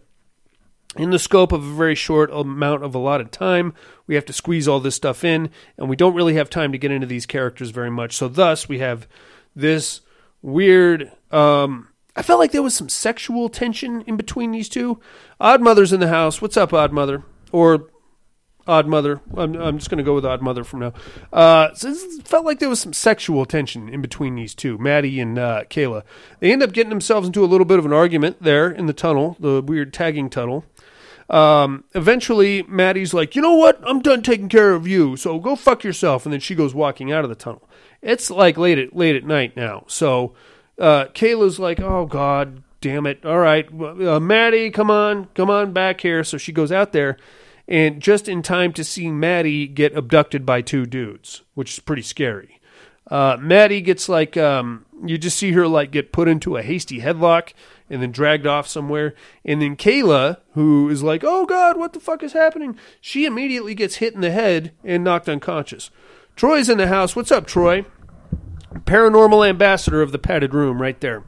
in 0.97 1.11
the 1.11 1.19
scope 1.19 1.53
of 1.53 1.65
a 1.65 1.75
very 1.75 1.95
short 1.95 2.31
amount 2.33 2.83
of 2.83 2.95
a 2.95 2.99
lot 2.99 3.21
of 3.21 3.31
time. 3.31 3.75
We 4.07 4.17
have 4.17 4.25
to 4.27 4.33
squeeze 4.33 4.67
all 4.67 4.81
this 4.81 4.97
stuff 4.97 5.25
in, 5.25 5.51
and 5.77 5.89
we 5.89 5.97
don't 5.97 6.15
really 6.15 6.35
have 6.35 6.51
time 6.51 6.73
to 6.73 6.79
get 6.79 6.91
into 6.91 7.07
these 7.07 7.27
characters 7.27 7.71
very 7.71 7.91
much. 7.91 8.17
So 8.17 8.29
thus 8.29 8.69
we 8.69 8.81
have 8.81 9.07
this 9.55 10.01
weird 10.43 11.13
um 11.31 11.89
I 12.17 12.23
felt 12.23 12.41
like 12.41 12.53
there 12.53 12.63
was 12.63 12.75
some 12.75 12.89
sexual 12.89 13.49
tension 13.49 14.03
in 14.03 14.17
between 14.17 14.51
these 14.51 14.69
two. 14.69 15.01
Odd 15.41 15.63
Mother's 15.63 15.93
in 15.93 16.01
the 16.01 16.09
house. 16.09 16.43
What's 16.43 16.57
up, 16.57 16.73
Odd 16.73 16.93
Mother? 16.93 17.23
Or 17.53 17.89
Odd 18.67 18.87
Mother. 18.87 19.21
I'm, 19.37 19.55
I'm 19.55 19.79
just 19.79 19.91
going 19.91 19.99
to 19.99 20.05
go 20.05 20.15
with 20.15 20.27
Odd 20.27 20.43
Mother 20.43 20.65
from 20.65 20.81
now. 20.81 20.93
Uh, 21.33 21.73
so 21.75 21.89
it 21.89 22.27
felt 22.27 22.45
like 22.45 22.59
there 22.59 22.69
was 22.69 22.81
some 22.81 22.93
sexual 22.93 23.47
tension 23.47 23.89
in 23.89 24.03
between 24.03 24.35
these 24.35 24.55
two, 24.55 24.77
Maddie 24.79 25.21
and 25.21 25.39
uh, 25.39 25.65
Kayla. 25.71 26.03
They 26.41 26.53
end 26.53 26.63
up 26.63 26.73
getting 26.73 26.91
themselves 26.91 27.27
into 27.27 27.45
a 27.45 27.47
little 27.47 27.65
bit 27.65 27.79
of 27.79 27.87
an 27.87 27.93
argument 27.93 28.43
there 28.43 28.71
in 28.71 28.87
the 28.87 28.93
tunnel, 28.93 29.37
the 29.41 29.63
weird 29.63 29.93
tagging 29.93 30.31
tunnel. 30.31 30.65
Um, 31.31 31.85
eventually, 31.95 32.65
Maddie's 32.65 33.15
like, 33.15 33.37
you 33.37 33.43
know 33.43 33.55
what? 33.55 33.81
I'm 33.85 34.01
done 34.01 34.21
taking 34.21 34.49
care 34.49 34.73
of 34.75 34.89
you, 34.89 35.17
so 35.17 35.39
go 35.39 35.55
fuck 35.55 35.85
yourself. 35.85 36.27
And 36.27 36.33
then 36.33 36.41
she 36.41 36.57
goes 36.57 36.75
walking 36.75 37.13
out 37.13 37.23
of 37.23 37.31
the 37.31 37.37
tunnel. 37.37 37.69
It's 38.03 38.31
like 38.31 38.59
late 38.59 38.79
at 38.79 38.97
late 38.97 39.15
at 39.15 39.25
night 39.25 39.57
now, 39.57 39.85
so 39.87 40.35
uh, 40.79 41.07
Kayla's 41.15 41.59
like, 41.59 41.79
oh 41.79 42.07
God, 42.07 42.63
damn 42.81 43.07
it! 43.07 43.25
All 43.25 43.39
right, 43.39 43.69
uh, 43.73 44.19
Maddie, 44.19 44.71
come 44.71 44.91
on, 44.91 45.27
come 45.35 45.51
on 45.51 45.73
back 45.73 46.01
here. 46.01 46.25
So 46.25 46.39
she 46.39 46.51
goes 46.51 46.73
out 46.73 46.93
there, 46.93 47.19
and 47.69 48.01
just 48.01 48.27
in 48.27 48.43
time 48.43 48.73
to 48.73 48.83
see 48.83 49.11
Maddie 49.11 49.69
get 49.69 49.97
abducted 49.97 50.45
by 50.47 50.63
two 50.63 50.87
dudes, 50.87 51.43
which 51.55 51.75
is 51.75 51.79
pretty 51.79 52.03
scary. 52.03 52.59
Uh, 53.11 53.37
Maddie 53.39 53.81
gets 53.81 54.09
like, 54.09 54.37
um, 54.37 54.87
you 55.05 55.19
just 55.19 55.37
see 55.37 55.53
her 55.53 55.69
like 55.69 55.91
get 55.91 56.13
put 56.13 56.29
into 56.29 56.57
a 56.57 56.63
hasty 56.63 57.01
headlock 57.01 57.53
and 57.91 58.01
then 58.01 58.13
dragged 58.13 58.47
off 58.47 58.67
somewhere. 58.67 59.15
And 59.45 59.61
then 59.61 59.77
Kayla, 59.77 60.39
who 60.55 60.89
is 60.89 61.03
like, 61.03 61.23
oh 61.25 61.45
God, 61.45 61.77
what 61.77 61.93
the 61.93 62.01
fuck 62.01 62.23
is 62.23 62.33
happening? 62.33 62.79
She 63.01 63.27
immediately 63.27 63.75
gets 63.75 63.97
hit 63.97 64.15
in 64.15 64.21
the 64.21 64.31
head 64.31 64.73
and 64.83 65.05
knocked 65.05 65.29
unconscious. 65.29 65.91
Troy's 66.37 66.71
in 66.71 66.79
the 66.79 66.87
house. 66.87 67.15
What's 67.15 67.33
up, 67.33 67.47
Troy? 67.47 67.85
paranormal 68.75 69.49
ambassador 69.49 70.03
of 70.03 70.13
the 70.13 70.19
padded 70.19 70.55
room 70.55 70.81
right 70.81 71.01
there. 71.01 71.25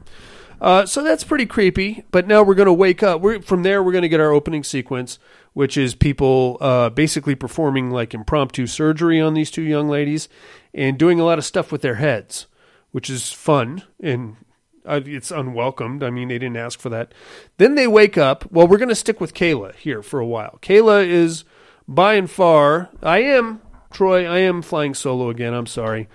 Uh, 0.61 0.85
so 0.85 1.03
that's 1.03 1.23
pretty 1.23 1.45
creepy. 1.45 2.05
But 2.11 2.27
now 2.27 2.43
we're 2.43 2.55
going 2.55 2.67
to 2.67 2.73
wake 2.73 3.03
up. 3.03 3.21
We're, 3.21 3.41
from 3.41 3.63
there, 3.63 3.83
we're 3.83 3.91
going 3.91 4.03
to 4.03 4.09
get 4.09 4.21
our 4.21 4.31
opening 4.31 4.63
sequence, 4.63 5.19
which 5.53 5.77
is 5.77 5.93
people 5.93 6.57
uh, 6.61 6.89
basically 6.89 7.35
performing 7.35 7.91
like 7.91 8.13
impromptu 8.13 8.67
surgery 8.67 9.19
on 9.19 9.33
these 9.33 9.51
two 9.51 9.61
young 9.61 9.89
ladies 9.89 10.29
and 10.73 10.97
doing 10.97 11.19
a 11.19 11.25
lot 11.25 11.37
of 11.37 11.45
stuff 11.45 11.71
with 11.71 11.81
their 11.81 11.95
heads, 11.95 12.47
which 12.91 13.09
is 13.09 13.31
fun 13.31 13.83
and 14.01 14.37
uh, 14.85 15.01
it's 15.05 15.31
unwelcomed. 15.31 16.03
I 16.03 16.09
mean, 16.09 16.27
they 16.27 16.39
didn't 16.39 16.57
ask 16.57 16.79
for 16.79 16.89
that. 16.89 17.13
Then 17.57 17.75
they 17.75 17.87
wake 17.87 18.17
up. 18.17 18.51
Well, 18.51 18.67
we're 18.67 18.77
going 18.77 18.89
to 18.89 18.95
stick 18.95 19.21
with 19.21 19.33
Kayla 19.33 19.75
here 19.75 20.01
for 20.01 20.19
a 20.19 20.25
while. 20.25 20.59
Kayla 20.61 21.07
is 21.07 21.43
by 21.87 22.15
and 22.15 22.29
far. 22.29 22.89
I 23.01 23.19
am 23.19 23.61
Troy. 23.91 24.25
I 24.25 24.39
am 24.39 24.61
flying 24.61 24.93
solo 24.93 25.29
again. 25.29 25.53
I'm 25.53 25.67
sorry. 25.67 26.07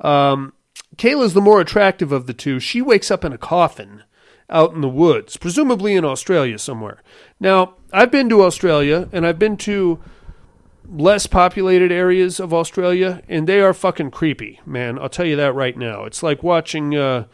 Um, 0.00 0.52
Kayla's 0.96 1.34
the 1.34 1.40
more 1.40 1.60
attractive 1.60 2.12
of 2.12 2.26
the 2.26 2.34
two. 2.34 2.60
She 2.60 2.80
wakes 2.80 3.10
up 3.10 3.24
in 3.24 3.32
a 3.32 3.38
coffin 3.38 4.04
out 4.50 4.74
in 4.74 4.80
the 4.80 4.88
woods, 4.88 5.36
presumably 5.36 5.94
in 5.94 6.04
Australia 6.04 6.58
somewhere. 6.58 7.02
Now, 7.40 7.74
I've 7.92 8.10
been 8.10 8.28
to 8.28 8.42
Australia 8.42 9.08
and 9.12 9.26
I've 9.26 9.38
been 9.38 9.56
to 9.58 10.00
less 10.86 11.26
populated 11.26 11.90
areas 11.90 12.38
of 12.38 12.52
Australia, 12.52 13.22
and 13.26 13.46
they 13.46 13.60
are 13.60 13.72
fucking 13.72 14.10
creepy, 14.10 14.60
man. 14.66 14.98
I'll 14.98 15.08
tell 15.08 15.24
you 15.24 15.36
that 15.36 15.54
right 15.54 15.76
now. 15.76 16.04
It's 16.04 16.22
like 16.22 16.42
watching. 16.42 16.94
Uh, 16.94 17.24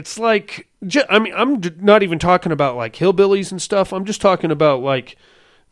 it's 0.00 0.18
like 0.18 0.66
I 1.10 1.18
mean 1.18 1.34
I'm 1.36 1.60
not 1.78 2.02
even 2.02 2.18
talking 2.18 2.52
about 2.52 2.74
like 2.74 2.96
hillbillies 2.96 3.50
and 3.50 3.60
stuff. 3.60 3.92
I'm 3.92 4.06
just 4.06 4.22
talking 4.22 4.50
about 4.50 4.80
like 4.80 5.16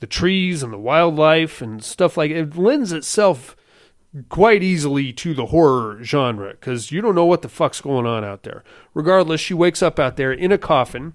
the 0.00 0.06
trees 0.06 0.62
and 0.62 0.70
the 0.70 0.78
wildlife 0.78 1.62
and 1.62 1.82
stuff 1.82 2.18
like 2.18 2.30
it 2.30 2.54
lends 2.54 2.92
itself 2.92 3.56
quite 4.28 4.62
easily 4.62 5.14
to 5.14 5.32
the 5.32 5.46
horror 5.46 6.02
genre 6.04 6.50
because 6.50 6.92
you 6.92 7.00
don't 7.00 7.14
know 7.14 7.24
what 7.24 7.40
the 7.40 7.48
fuck's 7.48 7.80
going 7.80 8.04
on 8.04 8.22
out 8.22 8.42
there. 8.42 8.62
Regardless, 8.92 9.40
she 9.40 9.54
wakes 9.54 9.82
up 9.82 9.98
out 9.98 10.18
there 10.18 10.32
in 10.32 10.52
a 10.52 10.58
coffin, 10.58 11.14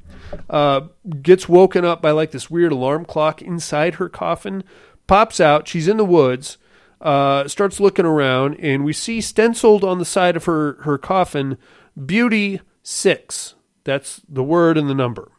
uh, 0.49 0.82
gets 1.22 1.47
woken 1.47 1.86
up 1.86 2.01
by 2.01 2.09
like 2.09 2.32
this 2.32 2.49
weird 2.49 2.72
alarm 2.72 3.05
clock 3.05 3.43
inside 3.43 3.95
her 3.95 4.09
coffin, 4.09 4.64
pops 5.05 5.39
out. 5.39 5.68
She's 5.68 5.88
in 5.88 5.97
the 5.97 6.05
woods, 6.05 6.57
uh, 6.99 7.47
starts 7.47 7.80
looking 7.80 8.05
around, 8.05 8.55
and 8.59 8.84
we 8.84 8.93
see 8.93 9.22
stenciled 9.22 9.84
on 9.84 9.99
the 9.99 10.05
side 10.05 10.36
of 10.36 10.45
her, 10.45 10.80
her 10.82 10.97
coffin, 10.97 11.59
Beauty 11.95 12.59
Six. 12.84 13.55
That's 13.86 14.21
the 14.27 14.43
word 14.43 14.77
and 14.77 14.89
the 14.89 14.93
number. 14.93 15.31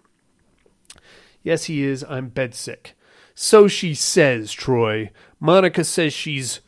Yes, 1.42 1.64
he 1.64 1.84
is. 1.84 2.04
I'm 2.08 2.30
bedsick. 2.30 2.92
So 3.34 3.68
she 3.68 3.94
says, 3.94 4.52
Troy. 4.52 5.10
Monica 5.38 5.84
says 5.84 6.12
she's 6.12 6.60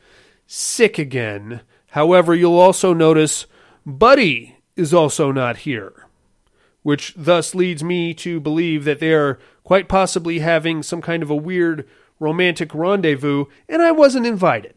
sick 0.46 0.98
again. 0.98 1.62
However, 1.90 2.34
you'll 2.34 2.58
also 2.58 2.92
notice 2.92 3.46
Buddy 3.86 4.58
is 4.76 4.92
also 4.92 5.32
not 5.32 5.58
here, 5.58 6.06
which 6.82 7.14
thus 7.16 7.54
leads 7.54 7.82
me 7.82 8.12
to 8.14 8.38
believe 8.38 8.84
that 8.84 9.00
they 9.00 9.12
are 9.12 9.38
quite 9.64 9.88
possibly 9.88 10.40
having 10.40 10.82
some 10.82 11.00
kind 11.00 11.22
of 11.22 11.30
a 11.30 11.36
weird 11.36 11.88
romantic 12.20 12.74
rendezvous, 12.74 13.46
and 13.68 13.80
I 13.80 13.92
wasn't 13.92 14.26
invited. 14.26 14.74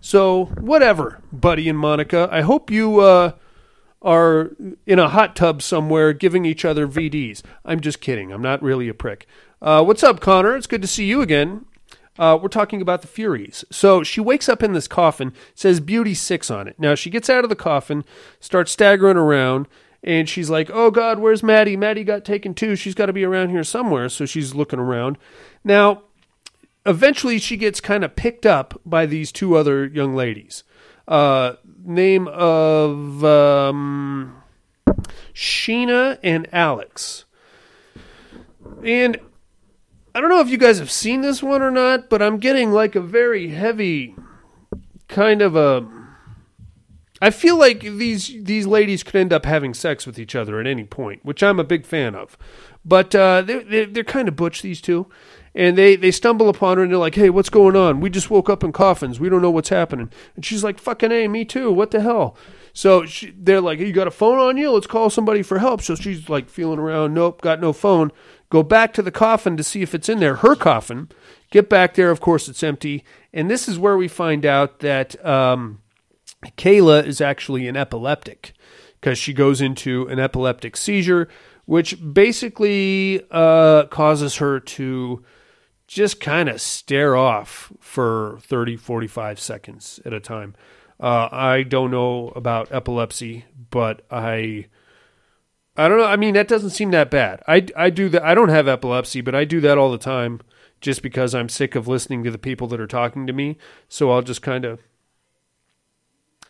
So, 0.00 0.46
whatever, 0.58 1.20
Buddy 1.32 1.68
and 1.68 1.78
Monica. 1.78 2.28
I 2.30 2.40
hope 2.40 2.70
you 2.70 3.00
uh, 3.00 3.32
are 4.02 4.52
in 4.86 4.98
a 4.98 5.08
hot 5.08 5.36
tub 5.36 5.62
somewhere 5.62 6.12
giving 6.12 6.44
each 6.44 6.64
other 6.64 6.86
VDs. 6.86 7.42
I'm 7.64 7.80
just 7.80 8.00
kidding. 8.00 8.32
I'm 8.32 8.42
not 8.42 8.62
really 8.62 8.88
a 8.88 8.94
prick. 8.94 9.26
Uh, 9.60 9.84
what's 9.84 10.02
up, 10.02 10.20
Connor? 10.20 10.56
It's 10.56 10.66
good 10.66 10.82
to 10.82 10.88
see 10.88 11.04
you 11.04 11.20
again. 11.20 11.66
Uh, 12.18 12.38
we're 12.40 12.48
talking 12.48 12.82
about 12.82 13.02
the 13.02 13.08
Furies. 13.08 13.64
So 13.70 14.02
she 14.02 14.20
wakes 14.20 14.48
up 14.48 14.62
in 14.62 14.72
this 14.72 14.88
coffin, 14.88 15.32
says 15.54 15.80
Beauty 15.80 16.14
Six 16.14 16.50
on 16.50 16.66
it. 16.66 16.76
Now 16.78 16.94
she 16.94 17.10
gets 17.10 17.30
out 17.30 17.44
of 17.44 17.50
the 17.50 17.56
coffin, 17.56 18.04
starts 18.40 18.72
staggering 18.72 19.16
around, 19.16 19.68
and 20.02 20.28
she's 20.28 20.50
like, 20.50 20.70
Oh 20.70 20.90
God, 20.90 21.18
where's 21.18 21.42
Maddie? 21.42 21.76
Maddie 21.76 22.04
got 22.04 22.24
taken 22.24 22.54
too. 22.54 22.76
She's 22.76 22.94
got 22.94 23.06
to 23.06 23.12
be 23.12 23.24
around 23.24 23.50
here 23.50 23.64
somewhere. 23.64 24.08
So 24.08 24.26
she's 24.26 24.54
looking 24.54 24.78
around. 24.78 25.18
Now, 25.62 26.02
eventually 26.84 27.38
she 27.38 27.56
gets 27.56 27.80
kind 27.80 28.04
of 28.04 28.16
picked 28.16 28.46
up 28.46 28.80
by 28.84 29.06
these 29.06 29.30
two 29.32 29.56
other 29.56 29.86
young 29.86 30.14
ladies. 30.14 30.64
Uh, 31.06 31.54
name 31.84 32.28
of 32.28 33.24
um, 33.24 34.42
Sheena 35.34 36.18
and 36.22 36.48
Alex. 36.52 37.24
And 38.84 39.18
I 40.14 40.20
don't 40.20 40.30
know 40.30 40.40
if 40.40 40.48
you 40.48 40.58
guys 40.58 40.78
have 40.78 40.90
seen 40.90 41.20
this 41.20 41.42
one 41.42 41.62
or 41.62 41.70
not, 41.70 42.08
but 42.08 42.22
I'm 42.22 42.38
getting 42.38 42.72
like 42.72 42.94
a 42.94 43.00
very 43.00 43.48
heavy 43.48 44.14
kind 45.08 45.42
of 45.42 45.56
a. 45.56 45.86
I 47.22 47.30
feel 47.30 47.56
like 47.58 47.80
these 47.80 48.28
these 48.42 48.66
ladies 48.66 49.02
could 49.02 49.16
end 49.16 49.32
up 49.32 49.44
having 49.44 49.74
sex 49.74 50.06
with 50.06 50.18
each 50.18 50.34
other 50.34 50.58
at 50.58 50.66
any 50.66 50.84
point, 50.84 51.24
which 51.24 51.42
I'm 51.42 51.60
a 51.60 51.64
big 51.64 51.84
fan 51.84 52.14
of. 52.14 52.36
But 52.84 53.14
uh, 53.14 53.42
they're, 53.42 53.62
they're 53.62 53.86
they're 53.86 54.04
kind 54.04 54.26
of 54.26 54.36
butch 54.36 54.62
these 54.62 54.80
two, 54.80 55.06
and 55.54 55.76
they 55.76 55.96
they 55.96 56.10
stumble 56.10 56.48
upon 56.48 56.76
her 56.76 56.82
and 56.84 56.92
they're 56.92 56.98
like, 56.98 57.14
"Hey, 57.14 57.30
what's 57.30 57.50
going 57.50 57.76
on? 57.76 58.00
We 58.00 58.10
just 58.10 58.30
woke 58.30 58.48
up 58.48 58.62
in 58.62 58.72
coffins. 58.72 59.18
We 59.18 59.28
don't 59.28 59.42
know 59.42 59.50
what's 59.50 59.68
happening." 59.68 60.10
And 60.36 60.44
she's 60.44 60.62
like, 60.62 60.78
"Fucking 60.78 61.12
a, 61.12 61.28
me 61.28 61.44
too. 61.44 61.72
What 61.72 61.90
the 61.90 62.00
hell?" 62.00 62.36
So 62.72 63.04
she, 63.04 63.34
they're 63.36 63.60
like, 63.60 63.78
hey, 63.78 63.86
"You 63.86 63.92
got 63.92 64.06
a 64.06 64.12
phone 64.12 64.38
on 64.38 64.56
you? 64.56 64.70
Let's 64.70 64.86
call 64.86 65.10
somebody 65.10 65.42
for 65.42 65.58
help." 65.58 65.82
So 65.82 65.94
she's 65.94 66.28
like 66.28 66.48
feeling 66.48 66.78
around. 66.78 67.14
Nope, 67.14 67.40
got 67.40 67.60
no 67.60 67.72
phone. 67.72 68.12
Go 68.50 68.62
back 68.62 68.92
to 68.94 69.02
the 69.02 69.12
coffin 69.12 69.56
to 69.56 69.64
see 69.64 69.82
if 69.82 69.94
it's 69.94 70.08
in 70.08 70.20
there. 70.20 70.36
Her 70.36 70.54
coffin. 70.54 71.08
Get 71.50 71.68
back 71.68 71.94
there. 71.94 72.10
Of 72.10 72.20
course, 72.20 72.48
it's 72.48 72.62
empty. 72.62 73.04
And 73.32 73.50
this 73.50 73.68
is 73.68 73.78
where 73.78 73.96
we 73.96 74.08
find 74.08 74.46
out 74.46 74.80
that 74.80 75.24
um, 75.24 75.80
Kayla 76.56 77.04
is 77.04 77.20
actually 77.20 77.66
an 77.66 77.76
epileptic 77.76 78.52
because 79.00 79.18
she 79.18 79.32
goes 79.32 79.60
into 79.60 80.06
an 80.08 80.18
epileptic 80.18 80.76
seizure, 80.76 81.28
which 81.64 81.96
basically 82.12 83.22
uh, 83.30 83.84
causes 83.86 84.36
her 84.36 84.60
to 84.60 85.24
just 85.90 86.20
kind 86.20 86.48
of 86.48 86.60
stare 86.60 87.16
off 87.16 87.72
for 87.80 88.38
30, 88.42 88.76
45 88.76 89.40
seconds 89.40 89.98
at 90.06 90.12
a 90.12 90.20
time. 90.20 90.54
Uh, 91.00 91.28
I 91.32 91.64
don't 91.64 91.90
know 91.90 92.28
about 92.36 92.70
epilepsy, 92.70 93.46
but 93.70 94.02
I. 94.08 94.66
I 95.76 95.88
don't 95.88 95.98
know. 95.98 96.04
I 96.04 96.16
mean, 96.16 96.34
that 96.34 96.46
doesn't 96.46 96.70
seem 96.70 96.90
that 96.90 97.10
bad. 97.10 97.42
I, 97.48 97.66
I 97.74 97.90
do 97.90 98.08
that. 98.10 98.22
I 98.22 98.34
don't 98.34 98.50
have 98.50 98.68
epilepsy, 98.68 99.20
but 99.20 99.34
I 99.34 99.44
do 99.44 99.60
that 99.62 99.78
all 99.78 99.90
the 99.90 99.98
time 99.98 100.40
just 100.80 101.02
because 101.02 101.34
I'm 101.34 101.48
sick 101.48 101.74
of 101.74 101.88
listening 101.88 102.22
to 102.24 102.30
the 102.30 102.38
people 102.38 102.66
that 102.68 102.80
are 102.80 102.86
talking 102.86 103.26
to 103.26 103.32
me. 103.32 103.56
So 103.88 104.12
I'll 104.12 104.22
just 104.22 104.42
kind 104.42 104.64
of. 104.64 104.80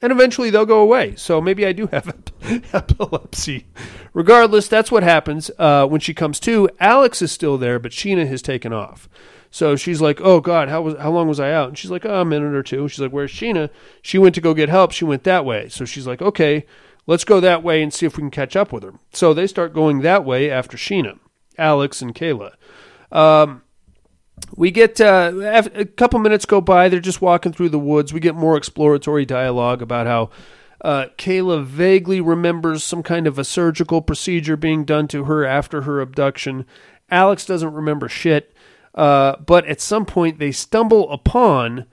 And 0.03 0.13
eventually 0.13 0.51
they'll 0.51 0.67
go 0.67 0.81
away. 0.81 1.15
So 1.17 1.41
maybe 1.41 1.67
I 1.67 1.73
do 1.73 1.87
have 1.89 2.15
epilepsy. 2.73 3.67
Regardless, 4.15 4.67
that's 4.67 4.91
what 4.91 5.03
happens. 5.03 5.51
Uh, 5.59 5.87
when 5.87 6.01
she 6.01 6.15
comes 6.15 6.41
to, 6.41 6.71
Alex 6.81 7.21
is 7.21 7.33
still 7.33 7.59
there, 7.59 7.79
but 7.79 7.93
Sheena 7.93 8.27
has 8.27 8.41
taken 8.41 8.73
off. 8.73 9.09
So 9.51 9.75
she's 9.77 10.01
like, 10.01 10.21
"Oh 10.21 10.41
God, 10.41 10.69
how 10.69 10.83
was 10.83 10.97
how 10.99 11.11
long 11.11 11.27
was 11.27 11.41
I 11.41 11.53
out?" 11.53 11.69
And 11.69 11.77
she's 11.79 11.91
like, 11.91 12.07
"Oh, 12.07 12.21
a 12.21 12.25
minute 12.25 12.55
or 12.55 12.63
two. 12.63 12.87
She's 12.89 13.01
like, 13.01 13.11
"Where's 13.11 13.33
Sheena?" 13.33 13.69
She 14.01 14.17
went 14.17 14.35
to 14.37 14.41
go 14.41 14.55
get 14.55 14.69
help. 14.69 14.93
She 14.93 15.05
went 15.05 15.25
that 15.25 15.45
way. 15.45 15.69
So 15.69 15.85
she's 15.85 16.07
like, 16.07 16.23
"Okay, 16.23 16.65
let's 17.07 17.25
go 17.25 17.41
that 17.41 17.63
way 17.63 17.83
and 17.83 17.93
see 17.93 18.07
if 18.07 18.17
we 18.17 18.23
can 18.23 18.31
catch 18.31 18.55
up 18.55 18.73
with 18.73 18.85
her." 18.85 18.95
So 19.13 19.35
they 19.35 19.49
start 19.49 19.75
going 19.75 20.01
that 20.01 20.25
way 20.25 20.51
after 20.51 20.77
Sheena, 20.77 21.19
Alex, 21.59 22.01
and 22.01 22.15
Kayla. 22.15 22.53
Um, 23.11 23.63
we 24.57 24.71
get 24.71 25.01
uh, 25.01 25.33
a 25.75 25.85
couple 25.85 26.19
minutes 26.21 26.45
go 26.45 26.61
by. 26.61 26.89
They're 26.89 27.01
just 27.01 27.23
walking 27.23 27.53
through 27.53 27.71
the 27.71 27.79
woods. 27.79 28.13
We 28.13 28.21
get 28.21 28.35
more 28.35 28.57
exploratory 28.57 29.25
dialogue 29.25 29.83
about 29.83 30.07
how 30.07 30.31
uh, 30.83 31.07
Kayla 31.19 31.65
vaguely 31.65 32.21
remembers 32.21 32.83
some 32.83 33.03
kind 33.03 33.27
of 33.27 33.39
a 33.39 33.45
surgical 33.45 34.03
procedure 34.03 34.57
being 34.57 34.85
done 34.85 35.09
to 35.09 35.25
her 35.25 35.45
after 35.45 35.83
her 35.83 36.01
abduction. 36.01 36.67
Alex 37.11 37.45
doesn't 37.45 37.73
remember 37.73 38.09
shit. 38.09 38.55
Uh, 38.95 39.37
but 39.37 39.67
at 39.67 39.81
some 39.81 40.05
point, 40.05 40.39
they 40.39 40.53
stumble 40.53 41.11
upon 41.13 41.87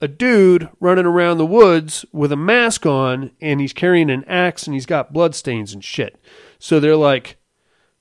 a 0.00 0.08
dude 0.08 0.68
running 0.80 1.06
around 1.06 1.38
the 1.38 1.46
woods 1.46 2.04
with 2.12 2.32
a 2.32 2.36
mask 2.36 2.86
on, 2.86 3.30
and 3.40 3.60
he's 3.60 3.72
carrying 3.72 4.10
an 4.10 4.24
axe 4.24 4.66
and 4.66 4.74
he's 4.74 4.86
got 4.86 5.12
bloodstains 5.12 5.72
and 5.72 5.84
shit. 5.84 6.18
So 6.58 6.80
they're 6.80 6.96
like, 6.96 7.36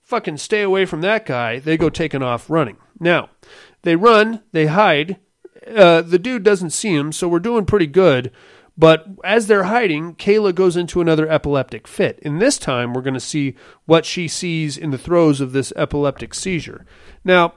fucking 0.02 0.38
stay 0.38 0.62
away 0.62 0.86
from 0.86 1.02
that 1.02 1.26
guy. 1.26 1.60
They 1.60 1.78
go 1.78 1.89
taking 1.89 2.24
off 2.24 2.50
running. 2.50 2.78
Now, 3.00 3.30
they 3.84 3.95
run, 3.95 4.43
they 4.51 4.67
hide. 4.67 5.17
Uh, 5.67 6.01
the 6.01 6.19
dude 6.19 6.43
doesn't 6.43 6.71
see 6.71 6.95
him, 6.95 7.11
so 7.11 7.27
we're 7.27 7.39
doing 7.39 7.65
pretty 7.65 7.88
good. 7.88 8.32
But 8.77 9.07
as 9.25 9.47
they're 9.47 9.65
hiding, 9.65 10.15
Kayla 10.15 10.55
goes 10.55 10.77
into 10.77 11.01
another 11.01 11.30
epileptic 11.30 11.86
fit. 11.86 12.17
And 12.23 12.41
this 12.41 12.57
time, 12.57 12.93
we're 12.93 13.01
going 13.01 13.13
to 13.13 13.19
see 13.19 13.55
what 13.86 14.05
she 14.05 14.30
sees 14.30 14.77
in 14.77 14.91
the 14.91 14.97
throes 14.97 15.41
of 15.41 15.51
this 15.51 15.73
epileptic 15.75 16.34
seizure. 16.34 16.86
Now, 17.25 17.55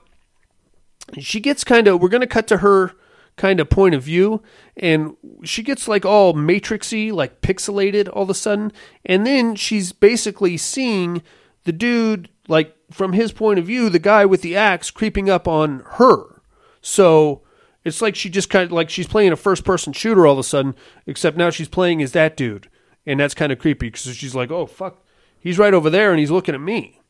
she 1.21 1.39
gets 1.39 1.63
kind 1.63 1.87
of, 1.87 2.01
we're 2.01 2.09
going 2.09 2.23
to 2.23 2.27
cut 2.27 2.49
to 2.49 2.59
her 2.59 2.93
kind 3.37 3.61
of 3.61 3.71
point 3.71 3.95
of 3.95 4.03
view, 4.03 4.43
and 4.77 5.17
she 5.45 5.63
gets 5.63 5.87
like 5.87 6.05
all 6.05 6.35
matrixy, 6.35 7.13
like 7.13 7.41
pixelated 7.41 8.09
all 8.13 8.25
of 8.25 8.31
a 8.31 8.35
sudden. 8.35 8.73
And 9.05 9.25
then 9.25 9.55
she's 9.55 9.93
basically 9.93 10.57
seeing 10.57 11.23
the 11.65 11.73
dude, 11.73 12.29
like 12.49 12.77
from 12.93 13.13
his 13.13 13.33
point 13.33 13.59
of 13.59 13.67
view, 13.67 13.89
the 13.89 13.99
guy 13.99 14.25
with 14.25 14.43
the 14.43 14.57
axe 14.57 14.91
creeping 14.91 15.29
up 15.29 15.49
on 15.49 15.81
her. 15.93 16.43
So 16.81 17.43
it's 17.85 18.03
like 18.03 18.15
she 18.15 18.31
just 18.31 18.51
kind 18.51 18.65
of 18.65 18.73
like 18.73 18.91
she's 18.91 19.07
playing 19.07 19.33
a 19.33 19.37
first 19.37 19.65
person 19.65 19.93
shooter 19.93 20.27
all 20.27 20.35
of 20.35 20.39
a 20.39 20.45
sudden, 20.45 20.75
except 21.07 21.37
now 21.37 21.51
she's 21.51 21.69
playing 21.69 22.03
as 22.03 22.13
that 22.13 22.37
dude. 22.37 22.69
And 23.07 23.19
that's 23.19 23.35
kind 23.35 23.51
of 23.53 23.59
creepy 23.59 23.89
because 23.89 24.03
she's 24.17 24.35
like, 24.35 24.51
oh, 24.51 24.67
fuck, 24.67 25.05
he's 25.41 25.59
right 25.59 25.75
over 25.75 25.91
there 25.91 26.11
and 26.11 26.21
he's 26.21 26.31
looking 26.31 26.55
at 26.55 26.61
me. 26.61 27.01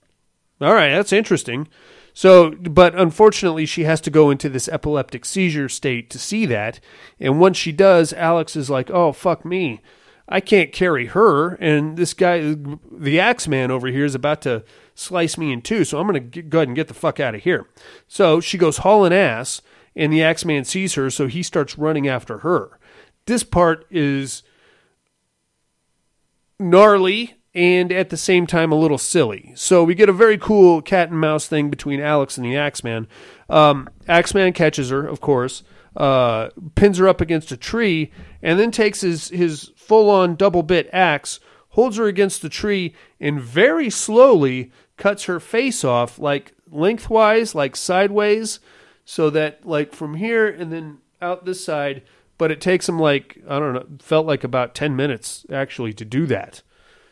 All 0.61 0.73
right, 0.73 0.91
that's 0.91 1.13
interesting. 1.13 1.69
So, 2.15 2.51
but 2.51 2.95
unfortunately, 2.95 3.67
she 3.67 3.85
has 3.85 4.01
to 4.03 4.11
go 4.11 4.31
into 4.31 4.49
this 4.49 4.69
epileptic 4.69 5.25
seizure 5.25 5.69
state 5.69 6.11
to 6.11 6.19
see 6.19 6.47
that. 6.47 6.79
And 7.19 7.41
once 7.41 7.57
she 7.57 7.73
does, 7.73 8.13
Alex 8.13 8.55
is 8.55 8.71
like, 8.71 8.91
oh, 8.91 9.13
fuck 9.13 9.45
me. 9.45 9.81
I 10.29 10.41
can't 10.41 10.73
carry 10.73 11.07
her. 11.07 11.55
And 11.55 11.97
this 11.97 12.15
guy, 12.15 12.55
the 12.91 13.19
axe 13.19 13.49
man 13.49 13.71
over 13.71 13.89
here, 13.89 14.05
is 14.05 14.15
about 14.15 14.43
to 14.43 14.63
slice 14.95 15.39
me 15.39 15.53
in 15.53 15.63
two. 15.63 15.85
So 15.85 15.99
I'm 15.99 16.07
going 16.07 16.31
to 16.31 16.43
go 16.43 16.59
ahead 16.59 16.69
and 16.69 16.77
get 16.77 16.89
the 16.89 16.95
fuck 16.95 17.21
out 17.21 17.35
of 17.35 17.43
here. 17.43 17.69
So 18.09 18.41
she 18.41 18.59
goes 18.59 18.79
hauling 18.79 19.13
ass, 19.13 19.63
and 19.95 20.13
the 20.13 20.23
axe 20.23 20.45
man 20.45 20.65
sees 20.65 20.95
her. 20.95 21.11
So 21.11 21.27
he 21.27 21.43
starts 21.43 21.79
running 21.79 22.09
after 22.09 22.39
her. 22.39 22.79
This 23.27 23.43
part 23.43 23.87
is 23.91 24.43
gnarly 26.59 27.35
and 27.55 27.93
at 27.93 28.09
the 28.09 28.17
same 28.17 28.47
time 28.47 28.73
a 28.73 28.77
little 28.77 28.99
silly. 28.99 29.53
So 29.57 29.85
we 29.85 29.95
get 29.95 30.09
a 30.09 30.13
very 30.13 30.39
cool 30.39 30.81
cat 30.81 31.11
and 31.11 31.21
mouse 31.21 31.47
thing 31.47 31.69
between 31.69 32.01
Alex 32.01 32.37
and 32.39 32.47
the 32.47 32.57
Axeman. 32.57 33.07
Um, 33.51 33.91
Axeman 34.09 34.55
catches 34.55 34.91
her, 34.91 35.07
of 35.07 35.21
course, 35.21 35.63
uh, 35.97 36.49
pins 36.75 36.99
her 36.99 37.09
up 37.09 37.21
against 37.21 37.53
a 37.53 37.57
tree, 37.57 38.11
and 38.43 38.59
then 38.59 38.71
takes 38.71 39.03
his, 39.03 39.29
his 39.29 39.71
full 39.77 40.09
on 40.09 40.37
double 40.37 40.63
bit 40.63 40.89
axe, 40.93 41.41
holds 41.73 41.97
her 41.97 42.07
against 42.07 42.43
the 42.43 42.49
tree, 42.49 42.95
and 43.21 43.41
very 43.41 43.91
slowly 43.91 44.71
cuts 44.97 45.25
her 45.25 45.41
face 45.41 45.85
off, 45.85 46.19
like 46.19 46.55
lengthwise, 46.71 47.55
like 47.55 47.77
sideways, 47.77 48.61
so 49.05 49.31
that 49.31 49.67
like 49.67 49.95
from 49.95 50.15
here 50.15 50.47
and 50.49 50.73
then 50.73 50.99
out 51.21 51.45
this 51.45 51.65
side. 51.65 52.03
But 52.39 52.51
it 52.51 52.61
takes 52.61 52.89
him 52.89 52.99
like 52.99 53.39
I 53.49 53.59
don't 53.59 53.75
know, 53.75 53.87
felt 54.01 54.27
like 54.27 54.45
about 54.45 54.75
ten 54.75 54.97
minutes 54.97 55.45
actually 55.53 55.93
to 55.95 56.05
do 56.05 56.27
that. 56.27 56.63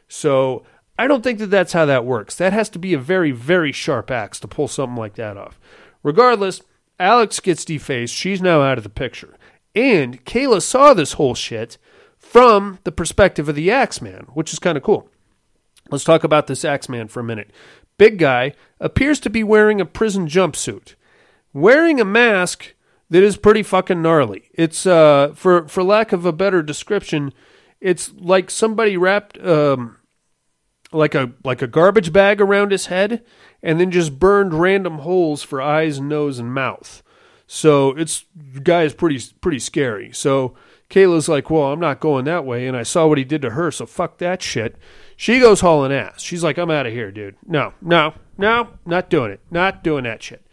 So 0.09 0.65
I 0.99 1.07
don't 1.07 1.23
think 1.23 1.39
that 1.39 1.47
that's 1.47 1.73
how 1.73 1.87
that 1.87 2.05
works. 2.05 2.37
That 2.37 2.53
has 2.53 2.69
to 2.71 2.79
be 2.79 2.93
a 2.93 2.99
very, 2.99 3.31
very 3.31 3.73
sharp 3.73 4.11
axe 4.11 4.39
to 4.41 4.49
pull 4.49 4.69
something 4.69 4.97
like 4.97 5.15
that 5.15 5.37
off. 5.37 5.59
Regardless, 6.03 6.61
Alex 6.99 7.41
gets 7.41 7.65
defaced. 7.65 8.15
She's 8.15 8.43
now 8.43 8.61
out 8.61 8.77
of 8.77 8.85
the 8.85 8.91
picture. 8.91 9.37
And 9.75 10.23
Kayla 10.27 10.61
saw 10.61 10.93
this 10.93 11.15
whole 11.15 11.35
shit 11.35 11.79
from 12.31 12.78
the 12.85 12.93
perspective 12.93 13.49
of 13.49 13.57
the 13.57 13.72
Axeman, 13.72 14.26
which 14.35 14.53
is 14.53 14.61
kind 14.61 14.78
of 14.78 14.85
cool. 14.85 15.09
Let's 15.91 16.05
talk 16.05 16.22
about 16.22 16.47
this 16.47 16.64
Axeman 16.64 17.09
for 17.09 17.18
a 17.18 17.24
minute. 17.24 17.51
Big 17.99 18.20
guy 18.20 18.53
appears 18.78 19.18
to 19.20 19.31
be 19.31 19.43
wearing 19.43 19.81
a 19.81 19.85
prison 19.85 20.28
jumpsuit, 20.28 20.95
wearing 21.53 22.01
a 22.01 22.05
mask 22.05 22.74
that 23.09 23.24
is 23.24 23.37
pretty 23.37 23.64
fucking 23.64 24.01
gnarly. 24.01 24.49
It's 24.55 24.87
uh, 24.87 25.33
for 25.35 25.66
for 25.66 25.83
lack 25.83 26.12
of 26.12 26.24
a 26.24 26.33
better 26.33 26.62
description, 26.62 27.33
it's 27.81 28.12
like 28.12 28.49
somebody 28.49 28.97
wrapped 28.97 29.37
um, 29.45 29.97
like 30.93 31.16
a 31.16 31.33
like 31.43 31.62
a 31.62 31.66
garbage 31.66 32.12
bag 32.12 32.41
around 32.41 32.70
his 32.70 32.87
head 32.87 33.24
and 33.61 33.81
then 33.81 33.91
just 33.91 34.20
burned 34.20 34.55
random 34.55 34.99
holes 34.99 35.43
for 35.43 35.61
eyes, 35.61 36.01
nose, 36.01 36.39
and 36.39 36.55
mouth. 36.55 37.03
So 37.49 37.91
it's 37.97 38.24
guy 38.62 38.85
is 38.85 38.95
pretty 38.95 39.20
pretty 39.41 39.59
scary. 39.59 40.12
So 40.12 40.55
Kayla's 40.91 41.28
like, 41.28 41.49
well, 41.49 41.72
I'm 41.72 41.80
not 41.80 42.01
going 42.01 42.24
that 42.24 42.45
way, 42.45 42.66
and 42.66 42.76
I 42.76 42.82
saw 42.82 43.07
what 43.07 43.16
he 43.16 43.24
did 43.24 43.41
to 43.43 43.51
her, 43.51 43.70
so 43.70 43.86
fuck 43.86 44.18
that 44.18 44.43
shit. 44.43 44.76
She 45.16 45.38
goes 45.38 45.61
hauling 45.61 45.93
ass. 45.93 46.20
She's 46.20 46.43
like, 46.43 46.59
I'm 46.59 46.70
out 46.70 46.86
of 46.86 46.93
here, 46.93 47.12
dude. 47.12 47.36
No, 47.47 47.74
no, 47.80 48.14
no, 48.36 48.70
not 48.84 49.09
doing 49.09 49.30
it. 49.30 49.41
Not 49.51 49.84
doing 49.84 50.05
that 50.05 50.22
shit. 50.22 50.45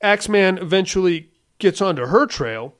Axeman 0.00 0.58
eventually 0.58 1.30
gets 1.58 1.82
onto 1.82 2.06
her 2.06 2.24
trail, 2.24 2.74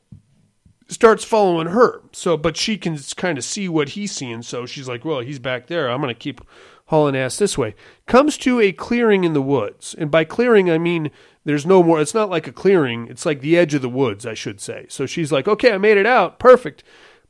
starts 0.88 1.24
following 1.24 1.68
her. 1.68 2.00
So, 2.12 2.36
but 2.36 2.56
she 2.56 2.78
can 2.78 2.96
kind 3.16 3.36
of 3.36 3.44
see 3.44 3.68
what 3.68 3.90
he's 3.90 4.12
seeing. 4.12 4.42
So 4.42 4.64
she's 4.64 4.88
like, 4.88 5.04
well, 5.04 5.20
he's 5.20 5.38
back 5.38 5.66
there. 5.66 5.90
I'm 5.90 6.00
going 6.00 6.14
to 6.14 6.18
keep 6.18 6.40
hauling 6.86 7.16
ass 7.16 7.36
this 7.36 7.58
way. 7.58 7.74
Comes 8.06 8.38
to 8.38 8.60
a 8.60 8.72
clearing 8.72 9.24
in 9.24 9.34
the 9.34 9.42
woods. 9.42 9.94
And 9.98 10.10
by 10.10 10.24
clearing, 10.24 10.70
I 10.70 10.78
mean 10.78 11.10
there's 11.44 11.66
no 11.66 11.82
more. 11.82 12.00
It's 12.00 12.14
not 12.14 12.30
like 12.30 12.46
a 12.46 12.52
clearing. 12.52 13.08
It's 13.08 13.24
like 13.24 13.40
the 13.40 13.56
edge 13.56 13.74
of 13.74 13.82
the 13.82 13.88
woods, 13.88 14.26
I 14.26 14.34
should 14.34 14.60
say. 14.60 14.86
So 14.88 15.06
she's 15.06 15.32
like, 15.32 15.48
okay, 15.48 15.72
I 15.72 15.78
made 15.78 15.96
it 15.96 16.06
out. 16.06 16.38
Perfect. 16.38 16.84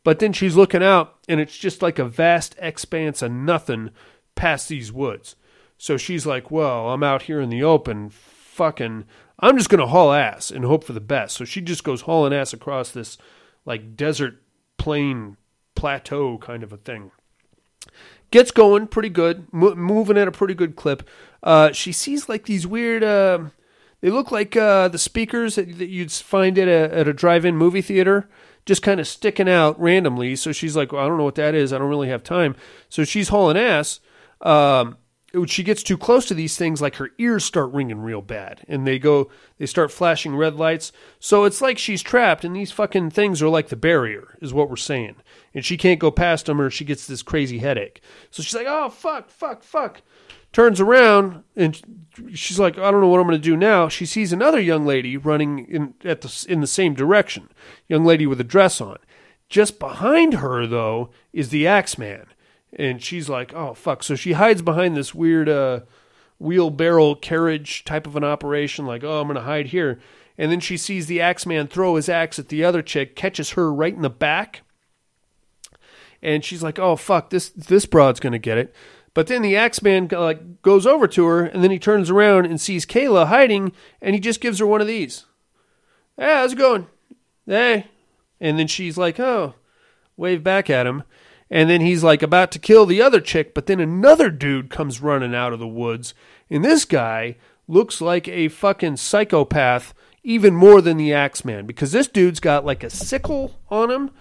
But 0.05 0.19
then 0.19 0.33
she's 0.33 0.57
looking 0.57 0.83
out, 0.83 1.17
and 1.29 1.41
it's 1.41 1.57
just 1.57 1.83
like 1.83 1.99
a 1.99 2.05
vast 2.05 2.55
expanse 2.59 3.21
of 3.23 3.33
nothing 3.33 3.91
past 4.35 4.69
these 4.69 4.93
woods. 4.93 5.37
So 5.77 5.97
she's 5.97 6.27
like, 6.27 6.51
well, 6.51 6.91
I'm 6.91 7.03
out 7.03 7.23
here 7.23 7.41
in 7.41 7.51
the 7.51 7.63
open. 7.63 8.11
Fucking, 8.11 9.05
I'm 9.39 9.57
just 9.57 9.71
going 9.71 9.81
to 9.81 9.87
haul 9.87 10.13
ass 10.13 10.51
and 10.51 10.65
hope 10.65 10.85
for 10.85 10.93
the 10.93 11.01
best. 11.01 11.37
So 11.37 11.45
she 11.45 11.61
just 11.61 11.85
goes 11.85 12.03
hauling 12.03 12.33
ass 12.33 12.53
across 12.53 12.91
this 12.91 13.19
like 13.65 13.97
desert 13.97 14.43
plain 14.79 15.37
plateau 15.75 16.39
kind 16.39 16.63
of 16.63 16.73
a 16.73 16.77
thing. 16.77 17.13
Gets 18.31 18.51
going 18.51 18.89
pretty 18.89 19.09
good, 19.09 19.47
mo- 19.53 19.75
moving 19.75 20.19
at 20.19 20.29
a 20.29 20.33
pretty 20.33 20.55
good 20.55 20.75
clip. 20.75 21.09
Uh, 21.43 21.73
she 21.73 21.93
sees 21.93 22.29
like 22.29 22.47
these 22.47 22.67
weird. 22.67 23.05
Uh, 23.05 23.51
they 24.01 24.11
look 24.11 24.31
like 24.31 24.57
uh, 24.57 24.89
the 24.89 24.99
speakers 24.99 25.57
that, 25.57 25.69
you'd 25.69 26.13
find 26.13 26.59
at 26.59 26.69
a 26.69 26.95
at 26.95 27.09
a 27.09 27.13
drive-in 27.13 27.57
movie 27.57 27.83
theater, 27.83 28.29
just 28.67 28.83
kind 28.83 29.01
of 29.01 29.09
sticking 29.09 29.49
out 29.49 29.81
randomly. 29.81 30.37
So 30.37 30.53
she's 30.53 30.77
like, 30.77 30.93
well, 30.93 31.05
I 31.05 31.09
don't 31.09 31.19
know 31.19 31.25
what 31.25 31.35
that 31.37 31.55
is. 31.55 31.73
I 31.73 31.79
don't 31.79 31.89
really 31.89 32.09
have 32.09 32.23
time. 32.23 32.55
So 32.89 33.05
she's 33.05 33.29
hauling 33.29 33.57
ass. 33.57 34.01
Um, 34.41 34.99
when 35.33 35.47
she 35.47 35.63
gets 35.63 35.83
too 35.83 35.99
close 35.99 36.25
to 36.27 36.35
these 36.35 36.57
things, 36.57 36.81
like 36.81 36.97
her 36.97 37.11
ears 37.19 37.45
start 37.45 37.73
ringing 37.73 38.01
real 38.01 38.23
bad, 38.23 38.65
and 38.67 38.87
they 38.87 38.99
go, 38.99 39.31
they 39.59 39.67
start 39.67 39.93
flashing 39.93 40.35
red 40.35 40.55
lights. 40.55 40.91
So 41.19 41.45
it's 41.45 41.61
like 41.61 41.77
she's 41.77 42.03
trapped, 42.03 42.45
and 42.45 42.57
these 42.57 42.73
fucking 42.73 43.11
things 43.11 43.43
are 43.43 43.49
like 43.49 43.69
the 43.69 43.77
barrier, 43.77 44.39
is 44.41 44.55
what 44.55 44.71
we're 44.71 44.77
saying. 44.77 45.17
And 45.53 45.65
she 45.65 45.77
can't 45.77 46.01
go 46.01 46.11
past 46.11 46.47
them, 46.47 46.61
or 46.61 46.71
she 46.71 46.85
gets 46.85 47.07
this 47.07 47.23
crazy 47.23 47.59
headache. 47.59 48.01
So 48.31 48.43
she's 48.43 48.55
like, 48.55 48.67
oh 48.69 48.89
fuck, 48.89 49.29
fuck, 49.29 49.63
fuck. 49.63 50.01
Turns 50.53 50.81
around, 50.81 51.45
and 51.57 51.81
she's 52.33 52.59
like, 52.59 52.79
I 52.79 52.91
don't 52.91 53.01
know 53.01 53.09
what 53.09 53.21
I'm 53.21 53.27
going 53.27 53.39
to 53.39 53.43
do 53.43 53.57
now. 53.57 53.89
She 53.89 54.07
sees 54.07 54.33
another 54.33 54.61
young 54.61 54.87
lady 54.87 55.17
running 55.17 55.67
in 55.67 55.95
at 56.05 56.23
the 56.23 56.47
in 56.49 56.61
the 56.61 56.67
same 56.67 56.95
direction, 56.95 57.49
young 57.87 58.05
lady 58.05 58.27
with 58.27 58.41
a 58.41 58.45
dress 58.45 58.81
on. 58.81 58.99
Just 59.49 59.79
behind 59.79 60.35
her, 60.35 60.67
though, 60.67 61.11
is 61.33 61.51
the 61.51 61.67
Axeman 61.67 62.27
and 62.73 63.03
she's 63.03 63.29
like, 63.29 63.55
"Oh 63.55 63.75
fuck!" 63.75 64.03
So 64.03 64.15
she 64.15 64.33
hides 64.33 64.63
behind 64.63 64.97
this 64.97 65.15
weird 65.15 65.49
uh, 65.49 65.81
wheelbarrow 66.39 67.15
carriage 67.15 67.85
type 67.85 68.07
of 68.07 68.17
an 68.17 68.25
operation. 68.25 68.87
Like, 68.87 69.05
"Oh, 69.05 69.21
I'm 69.21 69.27
gonna 69.27 69.43
hide 69.43 69.69
here," 69.69 69.99
and 70.37 70.51
then 70.51 70.61
she 70.61 70.77
sees 70.77 71.07
the 71.07 71.21
Axeman 71.21 71.69
throw 71.69 71.97
his 71.97 72.09
axe 72.09 72.39
at 72.39 72.49
the 72.49 72.65
other 72.65 72.83
chick, 72.83 73.17
catches 73.17 73.51
her 73.51 73.73
right 73.73 73.95
in 73.95 74.03
the 74.03 74.11
back, 74.11 74.63
and 76.23 76.45
she's 76.45 76.63
like, 76.63 76.79
"Oh 76.79 76.97
fuck! 76.97 77.31
This 77.31 77.49
this 77.51 77.87
broad's 77.87 78.21
gonna 78.21 78.39
get 78.39 78.59
it." 78.59 78.75
But 79.19 79.27
then 79.27 79.43
the 79.43 79.57
Axeman 79.57 80.07
like 80.13 80.63
goes 80.63 80.87
over 80.87 81.09
to 81.09 81.27
her, 81.27 81.45
and 81.45 81.65
then 81.65 81.73
he 81.73 81.81
turns 81.81 82.09
around 82.09 82.47
and 82.47 82.61
sees 82.61 82.87
Kayla 82.87 83.27
hiding, 83.27 83.73
and 84.01 84.15
he 84.15 84.21
just 84.21 84.41
gives 84.41 84.61
her 84.61 84.67
one 84.69 84.81
of 84.81 84.87
these. 84.87 85.25
Hey, 86.17 86.27
how's 86.27 86.53
it 86.53 86.57
going? 86.57 86.87
Hey, 87.45 87.89
and 88.41 88.57
then 88.57 88.69
she's 88.69 88.97
like, 88.97 89.19
"Oh," 89.19 89.55
wave 90.17 90.45
back 90.45 90.71
at 90.71 90.87
him. 90.87 91.03
And 91.51 91.69
then 91.69 91.81
he's 91.81 92.05
like 92.05 92.23
about 92.23 92.53
to 92.53 92.61
kill 92.61 92.87
the 92.87 93.03
other 93.03 93.21
chick, 93.21 93.55
but 93.55 93.67
then 93.67 93.81
another 93.81 94.31
dude 94.31 94.71
comes 94.71 95.01
running 95.01 95.35
out 95.35 95.53
of 95.53 95.59
the 95.59 95.67
woods. 95.67 96.15
And 96.49 96.65
this 96.65 96.85
guy 96.85 97.39
looks 97.67 98.01
like 98.01 98.29
a 98.29 98.47
fucking 98.47 98.99
psychopath 98.99 99.95
even 100.23 100.55
more 100.55 100.81
than 100.81 100.97
the 100.97 101.13
Axeman 101.13 101.67
because 101.67 101.91
this 101.91 102.07
dude's 102.07 102.39
got 102.39 102.65
like 102.65 102.85
a 102.85 102.89
sickle 102.89 103.59
on 103.69 103.91
him 103.91 104.13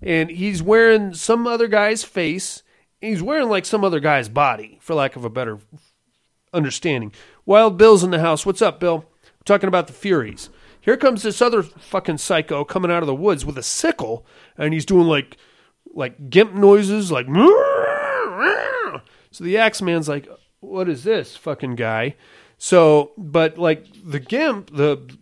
and 0.00 0.30
he's 0.30 0.62
wearing 0.62 1.12
some 1.12 1.46
other 1.46 1.68
guy's 1.68 2.02
face. 2.02 2.62
He's 3.00 3.22
wearing 3.22 3.48
like 3.48 3.64
some 3.64 3.84
other 3.84 4.00
guy's 4.00 4.28
body, 4.28 4.78
for 4.80 4.94
lack 4.94 5.16
of 5.16 5.24
a 5.24 5.30
better 5.30 5.58
understanding. 6.52 7.12
Wild 7.46 7.78
Bill's 7.78 8.02
in 8.02 8.10
the 8.10 8.20
house. 8.20 8.44
What's 8.44 8.62
up, 8.62 8.80
Bill? 8.80 8.98
We're 8.98 9.44
talking 9.44 9.68
about 9.68 9.86
the 9.86 9.92
Furies. 9.92 10.50
Here 10.80 10.96
comes 10.96 11.22
this 11.22 11.42
other 11.42 11.62
fucking 11.62 12.18
psycho 12.18 12.64
coming 12.64 12.90
out 12.90 13.02
of 13.02 13.06
the 13.06 13.14
woods 13.14 13.44
with 13.44 13.58
a 13.58 13.62
sickle, 13.62 14.26
and 14.56 14.72
he's 14.72 14.86
doing 14.86 15.06
like 15.06 15.36
like 15.94 16.30
gimp 16.30 16.54
noises, 16.54 17.12
like. 17.12 17.26
So 19.30 19.44
the 19.44 19.58
Axeman's 19.58 20.08
like, 20.08 20.28
"What 20.60 20.88
is 20.88 21.04
this 21.04 21.36
fucking 21.36 21.76
guy?" 21.76 22.16
So, 22.56 23.12
but 23.16 23.58
like 23.58 23.86
the 24.04 24.18
gimp, 24.18 24.74
the 24.74 25.14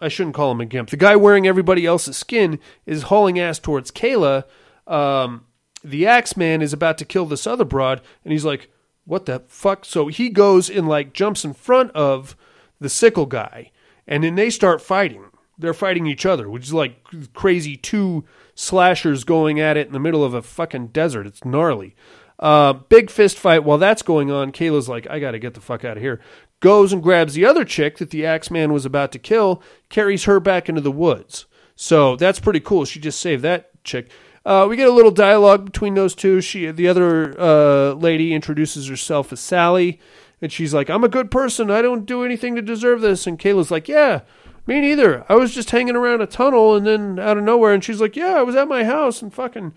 I 0.00 0.08
shouldn't 0.08 0.34
call 0.34 0.50
him 0.50 0.60
a 0.60 0.66
gimp. 0.66 0.90
The 0.90 0.96
guy 0.96 1.14
wearing 1.16 1.46
everybody 1.46 1.86
else's 1.86 2.16
skin 2.16 2.58
is 2.84 3.04
hauling 3.04 3.38
ass 3.38 3.58
towards 3.58 3.90
Kayla. 3.90 4.44
Um, 4.86 5.44
the 5.82 6.06
Axeman 6.06 6.62
is 6.62 6.72
about 6.72 6.98
to 6.98 7.04
kill 7.04 7.26
this 7.26 7.46
other 7.46 7.64
broad, 7.64 8.00
and 8.24 8.32
he's 8.32 8.44
like, 8.44 8.70
"What 9.04 9.26
the 9.26 9.42
fuck?" 9.48 9.84
So 9.84 10.08
he 10.08 10.28
goes 10.30 10.68
and 10.70 10.88
like 10.88 11.12
jumps 11.12 11.44
in 11.44 11.54
front 11.54 11.90
of 11.92 12.36
the 12.80 12.88
sickle 12.88 13.26
guy, 13.26 13.70
and 14.06 14.24
then 14.24 14.34
they 14.34 14.50
start 14.50 14.82
fighting. 14.82 15.26
They're 15.58 15.74
fighting 15.74 16.06
each 16.06 16.26
other, 16.26 16.50
which 16.50 16.64
is 16.64 16.74
like 16.74 17.02
crazy 17.32 17.76
two 17.76 18.24
slashers 18.54 19.24
going 19.24 19.58
at 19.58 19.76
it 19.76 19.86
in 19.86 19.92
the 19.92 20.00
middle 20.00 20.24
of 20.24 20.34
a 20.34 20.42
fucking 20.42 20.88
desert. 20.88 21.26
It's 21.26 21.44
gnarly. 21.44 21.94
Uh, 22.38 22.74
big 22.74 23.10
fist 23.10 23.38
fight. 23.38 23.64
While 23.64 23.78
that's 23.78 24.02
going 24.02 24.30
on, 24.30 24.52
Kayla's 24.52 24.88
like, 24.88 25.08
I 25.08 25.18
got 25.18 25.30
to 25.30 25.38
get 25.38 25.54
the 25.54 25.60
fuck 25.60 25.84
out 25.84 25.96
of 25.96 26.02
here. 26.02 26.20
Goes 26.60 26.92
and 26.92 27.02
grabs 27.02 27.34
the 27.34 27.46
other 27.46 27.64
chick 27.64 27.98
that 27.98 28.10
the 28.10 28.26
Axeman 28.26 28.72
was 28.72 28.84
about 28.84 29.12
to 29.12 29.18
kill, 29.18 29.62
carries 29.88 30.24
her 30.24 30.40
back 30.40 30.68
into 30.68 30.80
the 30.80 30.92
woods. 30.92 31.46
So 31.74 32.16
that's 32.16 32.40
pretty 32.40 32.60
cool. 32.60 32.84
She 32.84 33.00
just 33.00 33.20
saved 33.20 33.42
that 33.42 33.70
chick. 33.84 34.10
Uh, 34.46 34.66
we 34.66 34.76
get 34.76 34.88
a 34.88 34.92
little 34.92 35.10
dialogue 35.10 35.66
between 35.66 35.94
those 35.94 36.14
two. 36.14 36.40
She, 36.40 36.70
the 36.70 36.88
other 36.88 37.38
uh, 37.38 37.92
lady, 37.92 38.32
introduces 38.32 38.86
herself 38.86 39.32
as 39.32 39.40
Sally, 39.40 40.00
and 40.40 40.50
she's 40.50 40.72
like, 40.72 40.88
"I'm 40.88 41.04
a 41.04 41.08
good 41.08 41.30
person. 41.30 41.70
I 41.70 41.82
don't 41.82 42.06
do 42.06 42.24
anything 42.24 42.54
to 42.56 42.62
deserve 42.62 43.02
this." 43.02 43.26
And 43.26 43.38
Kayla's 43.38 43.70
like, 43.70 43.88
"Yeah, 43.88 44.20
me 44.66 44.80
neither. 44.80 45.24
I 45.28 45.34
was 45.36 45.54
just 45.54 45.70
hanging 45.70 45.96
around 45.96 46.20
a 46.20 46.26
tunnel 46.26 46.74
and 46.74 46.86
then 46.86 47.18
out 47.18 47.38
of 47.38 47.44
nowhere, 47.44 47.72
and 47.72 47.84
she's 47.84 48.00
like, 48.00 48.16
Yeah, 48.16 48.34
I 48.34 48.42
was 48.42 48.56
at 48.56 48.68
my 48.68 48.84
house 48.84 49.22
and 49.22 49.32
fucking. 49.32 49.74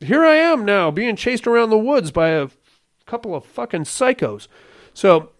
Here 0.00 0.24
I 0.24 0.34
am 0.34 0.64
now, 0.64 0.92
being 0.92 1.16
chased 1.16 1.46
around 1.46 1.70
the 1.70 1.78
woods 1.78 2.12
by 2.12 2.28
a 2.28 2.48
couple 3.06 3.34
of 3.34 3.44
fucking 3.44 3.82
psychos. 3.82 4.46
So 4.94 5.30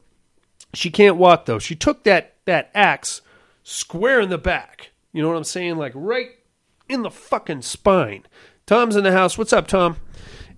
she 0.74 0.90
can't 0.90 1.16
walk 1.16 1.44
though. 1.44 1.60
She 1.60 1.76
took 1.76 2.04
that, 2.04 2.34
that 2.44 2.70
axe 2.74 3.20
square 3.62 4.20
in 4.20 4.30
the 4.30 4.38
back. 4.38 4.90
You 5.12 5.22
know 5.22 5.28
what 5.28 5.36
I'm 5.36 5.44
saying? 5.44 5.76
Like 5.76 5.92
right 5.94 6.30
in 6.88 7.02
the 7.02 7.10
fucking 7.10 7.62
spine. 7.62 8.24
Tom's 8.66 8.96
in 8.96 9.04
the 9.04 9.12
house. 9.12 9.38
What's 9.38 9.52
up, 9.52 9.66
Tom? 9.66 9.96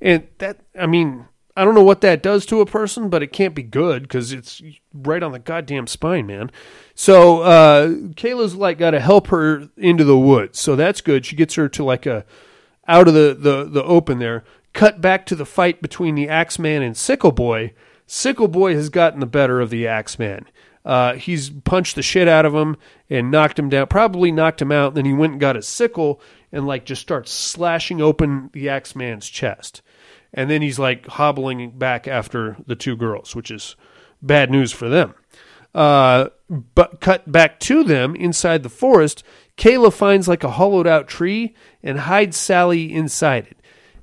And 0.00 0.26
that, 0.38 0.60
I 0.78 0.86
mean, 0.86 1.26
I 1.56 1.64
don't 1.64 1.74
know 1.74 1.84
what 1.84 2.00
that 2.00 2.22
does 2.22 2.46
to 2.46 2.60
a 2.60 2.66
person, 2.66 3.10
but 3.10 3.22
it 3.22 3.32
can't 3.32 3.54
be 3.54 3.62
good 3.62 4.02
because 4.02 4.32
it's 4.32 4.62
right 4.94 5.22
on 5.22 5.32
the 5.32 5.38
goddamn 5.38 5.86
spine, 5.86 6.26
man. 6.26 6.50
So 6.94 7.42
uh, 7.42 7.88
Kayla's 8.14 8.54
like 8.54 8.78
got 8.78 8.92
to 8.92 9.00
help 9.00 9.26
her 9.28 9.68
into 9.76 10.04
the 10.04 10.18
woods, 10.18 10.58
so 10.58 10.76
that's 10.76 11.00
good. 11.00 11.26
She 11.26 11.36
gets 11.36 11.54
her 11.56 11.68
to 11.68 11.84
like 11.84 12.06
a 12.06 12.24
out 12.88 13.08
of 13.08 13.14
the, 13.14 13.36
the 13.38 13.64
the 13.64 13.84
open 13.84 14.18
there. 14.20 14.42
cut 14.72 15.00
back 15.00 15.26
to 15.26 15.34
the 15.34 15.46
fight 15.46 15.82
between 15.82 16.14
the 16.14 16.28
Axeman 16.28 16.82
and 16.82 16.96
Sickle 16.96 17.32
Boy. 17.32 17.72
Sickle 18.06 18.48
Boy 18.48 18.74
has 18.74 18.88
gotten 18.88 19.20
the 19.20 19.26
better 19.26 19.60
of 19.60 19.70
the 19.70 19.86
Axeman. 19.86 20.46
Uh, 20.84 21.14
he's 21.14 21.50
punched 21.50 21.94
the 21.94 22.02
shit 22.02 22.26
out 22.26 22.46
of 22.46 22.54
him 22.54 22.76
and 23.08 23.30
knocked 23.30 23.58
him 23.58 23.68
down, 23.68 23.86
probably 23.86 24.32
knocked 24.32 24.62
him 24.62 24.72
out. 24.72 24.94
Then 24.94 25.04
he 25.04 25.12
went 25.12 25.32
and 25.32 25.40
got 25.40 25.56
his 25.56 25.68
sickle 25.68 26.20
and 26.52 26.66
like 26.66 26.84
just 26.84 27.02
starts 27.02 27.30
slashing 27.30 28.00
open 28.00 28.50
the 28.52 28.68
Axeman's 28.68 29.28
chest. 29.28 29.82
And 30.32 30.48
then 30.48 30.62
he's 30.62 30.78
like 30.78 31.06
hobbling 31.06 31.70
back 31.70 32.08
after 32.08 32.56
the 32.66 32.76
two 32.76 32.96
girls, 32.96 33.34
which 33.34 33.50
is 33.50 33.76
bad 34.22 34.50
news 34.50 34.72
for 34.72 34.88
them. 34.88 35.14
Uh, 35.74 36.28
but 36.74 37.00
cut 37.00 37.30
back 37.30 37.60
to 37.60 37.84
them 37.84 38.16
inside 38.16 38.62
the 38.62 38.68
forest, 38.68 39.22
Kayla 39.56 39.92
finds 39.92 40.26
like 40.26 40.42
a 40.42 40.50
hollowed 40.52 40.86
out 40.86 41.06
tree 41.06 41.54
and 41.82 42.00
hides 42.00 42.36
Sally 42.36 42.92
inside 42.92 43.46
it. 43.46 43.56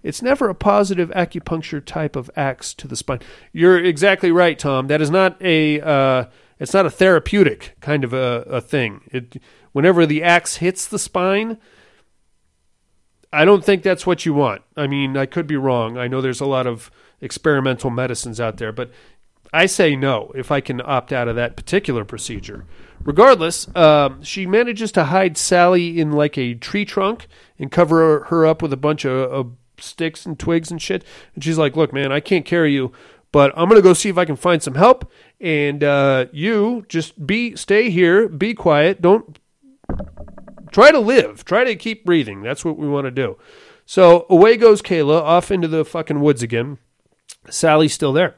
It's 0.03 0.21
never 0.21 0.47
a 0.47 0.55
positive 0.55 1.09
acupuncture 1.09 1.83
type 1.83 2.15
of 2.15 2.31
axe 2.35 2.73
to 2.75 2.87
the 2.87 2.95
spine. 2.95 3.19
You're 3.51 3.83
exactly 3.83 4.31
right, 4.31 4.57
Tom. 4.57 4.87
That 4.87 5.01
is 5.01 5.09
not 5.09 5.41
a 5.41 5.81
uh, 5.81 6.25
it's 6.59 6.73
not 6.73 6.85
a 6.85 6.91
therapeutic 6.91 7.75
kind 7.79 8.03
of 8.03 8.13
a, 8.13 8.43
a 8.47 8.61
thing. 8.61 9.01
It 9.11 9.41
whenever 9.71 10.05
the 10.05 10.23
axe 10.23 10.57
hits 10.57 10.87
the 10.87 10.99
spine, 10.99 11.57
I 13.31 13.45
don't 13.45 13.63
think 13.63 13.83
that's 13.83 14.07
what 14.07 14.25
you 14.25 14.33
want. 14.33 14.61
I 14.75 14.87
mean, 14.87 15.17
I 15.17 15.25
could 15.25 15.47
be 15.47 15.57
wrong. 15.57 15.97
I 15.97 16.07
know 16.07 16.21
there's 16.21 16.41
a 16.41 16.45
lot 16.45 16.67
of 16.67 16.89
experimental 17.21 17.89
medicines 17.89 18.39
out 18.39 18.57
there, 18.57 18.71
but 18.71 18.91
I 19.53 19.65
say 19.65 19.95
no 19.95 20.31
if 20.35 20.51
I 20.51 20.61
can 20.61 20.81
opt 20.83 21.13
out 21.13 21.27
of 21.27 21.35
that 21.35 21.55
particular 21.55 22.05
procedure. 22.05 22.65
Regardless, 23.03 23.73
um, 23.75 24.23
she 24.23 24.45
manages 24.45 24.91
to 24.93 25.05
hide 25.05 25.37
Sally 25.37 25.99
in 25.99 26.11
like 26.11 26.37
a 26.37 26.55
tree 26.55 26.85
trunk 26.85 27.27
and 27.59 27.71
cover 27.71 28.25
her 28.25 28.45
up 28.45 28.61
with 28.61 28.73
a 28.73 28.77
bunch 28.77 29.05
of, 29.05 29.31
of 29.31 29.51
sticks 29.79 30.25
and 30.25 30.37
twigs 30.37 30.71
and 30.71 30.81
shit. 30.81 31.05
And 31.35 31.43
she's 31.43 31.57
like, 31.57 31.75
"Look, 31.75 31.93
man, 31.93 32.11
I 32.11 32.19
can't 32.19 32.45
carry 32.45 32.73
you, 32.73 32.91
but 33.37 33.53
I'm 33.55 33.69
gonna 33.69 33.83
go 33.83 33.93
see 33.93 34.09
if 34.09 34.17
I 34.17 34.25
can 34.25 34.35
find 34.35 34.63
some 34.63 34.73
help. 34.73 35.11
And 35.39 35.83
uh, 35.83 36.25
you 36.31 36.87
just 36.89 37.27
be 37.27 37.55
stay 37.55 37.91
here, 37.91 38.27
be 38.27 38.55
quiet, 38.55 38.99
don't 38.99 39.37
try 40.71 40.89
to 40.89 40.97
live, 40.97 41.45
try 41.45 41.63
to 41.63 41.75
keep 41.75 42.03
breathing. 42.03 42.41
That's 42.41 42.65
what 42.65 42.79
we 42.79 42.87
want 42.87 43.05
to 43.05 43.11
do." 43.11 43.37
So 43.85 44.25
away 44.27 44.57
goes 44.57 44.81
Kayla 44.81 45.21
off 45.21 45.51
into 45.51 45.67
the 45.67 45.85
fucking 45.85 46.19
woods 46.19 46.41
again. 46.41 46.79
Sally's 47.47 47.93
still 47.93 48.11
there. 48.11 48.37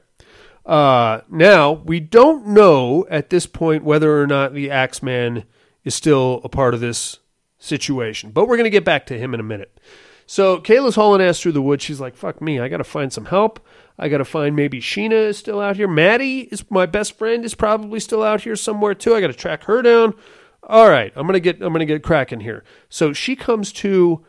Uh, 0.66 1.22
now, 1.30 1.72
we 1.72 2.02
don't 2.02 2.48
know 2.48 3.08
at 3.10 3.30
this 3.30 3.46
point 3.46 3.86
whether 3.86 4.22
or 4.22 4.28
not 4.28 4.54
the 4.54 4.70
Axeman 4.70 5.46
is 5.86 5.96
still 5.96 6.42
a 6.44 6.50
part 6.50 6.74
of 6.74 6.82
this 6.82 7.20
situation, 7.58 8.32
but 8.32 8.50
we're 8.50 8.58
going 8.58 8.66
to 8.66 8.70
get 8.70 8.84
back 8.84 9.06
to 9.06 9.18
him 9.18 9.34
in 9.34 9.40
a 9.40 9.44
minute. 9.44 9.80
So 10.28 10.60
Kayla's 10.60 10.96
hauling 10.96 11.22
ass 11.22 11.40
through 11.40 11.54
the 11.54 11.62
woods. 11.62 11.86
She's 11.86 12.02
like, 12.02 12.18
fuck 12.18 12.42
me, 12.42 12.60
I 12.60 12.68
got 12.68 12.78
to 12.78 12.84
find 12.84 13.14
some 13.14 13.26
help. 13.26 13.66
I 14.00 14.08
got 14.08 14.20
to 14.20 14.26
find 14.26 14.56
maybe 14.56 14.80
Sheena 14.80 15.28
is 15.28 15.38
still 15.38 15.60
out 15.60 15.76
here. 15.76 15.88
Maddie 15.88 16.48
is 16.52 16.64
my 16.72 16.86
best 16.86 17.18
friend 17.18 17.44
is 17.44 17.54
probably 17.54 18.00
still 18.00 18.24
out 18.24 18.42
here 18.42 18.56
somewhere 18.56 18.96
too. 18.96 19.14
I 19.14 19.20
got 19.20 19.28
to 19.28 19.34
track 19.34 19.66
her 19.66 19.82
down. 19.82 20.14
All 20.64 20.90
right, 20.90 21.12
I'm 21.16 21.28
to 21.28 21.40
get 21.40 21.62
I'm 21.62 21.74
to 21.74 21.86
get 21.86 22.02
cracking 22.02 22.40
here. 22.40 22.64
So 22.88 23.12
she 23.12 23.36
comes 23.36 23.74
to 23.74 24.26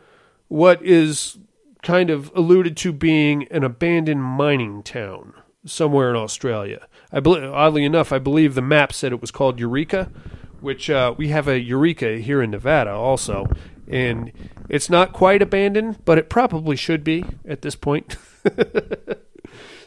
what 0.49 0.83
is 0.83 1.37
kind 1.83 2.09
of 2.09 2.31
alluded 2.35 2.75
to 2.77 2.91
being 2.91 3.47
an 3.49 3.63
abandoned 3.63 4.23
mining 4.23 4.83
town 4.83 5.33
somewhere 5.65 6.09
in 6.09 6.15
Australia. 6.17 6.87
I 7.11 7.21
believe, 7.21 7.43
oddly 7.43 7.85
enough, 7.85 8.11
I 8.11 8.19
believe 8.19 8.55
the 8.55 8.61
map 8.61 8.91
said 8.91 9.13
it 9.13 9.21
was 9.21 9.31
called 9.31 9.59
Eureka, 9.59 10.11
which 10.59 10.89
uh, 10.89 11.13
we 11.17 11.29
have 11.29 11.47
a 11.47 11.59
Eureka 11.59 12.17
here 12.17 12.41
in 12.41 12.51
Nevada 12.51 12.91
also, 12.91 13.47
and 13.87 14.31
it's 14.69 14.89
not 14.89 15.13
quite 15.13 15.41
abandoned, 15.41 16.03
but 16.03 16.17
it 16.17 16.29
probably 16.29 16.75
should 16.75 17.03
be 17.03 17.23
at 17.47 17.61
this 17.61 17.75
point. 17.75 18.17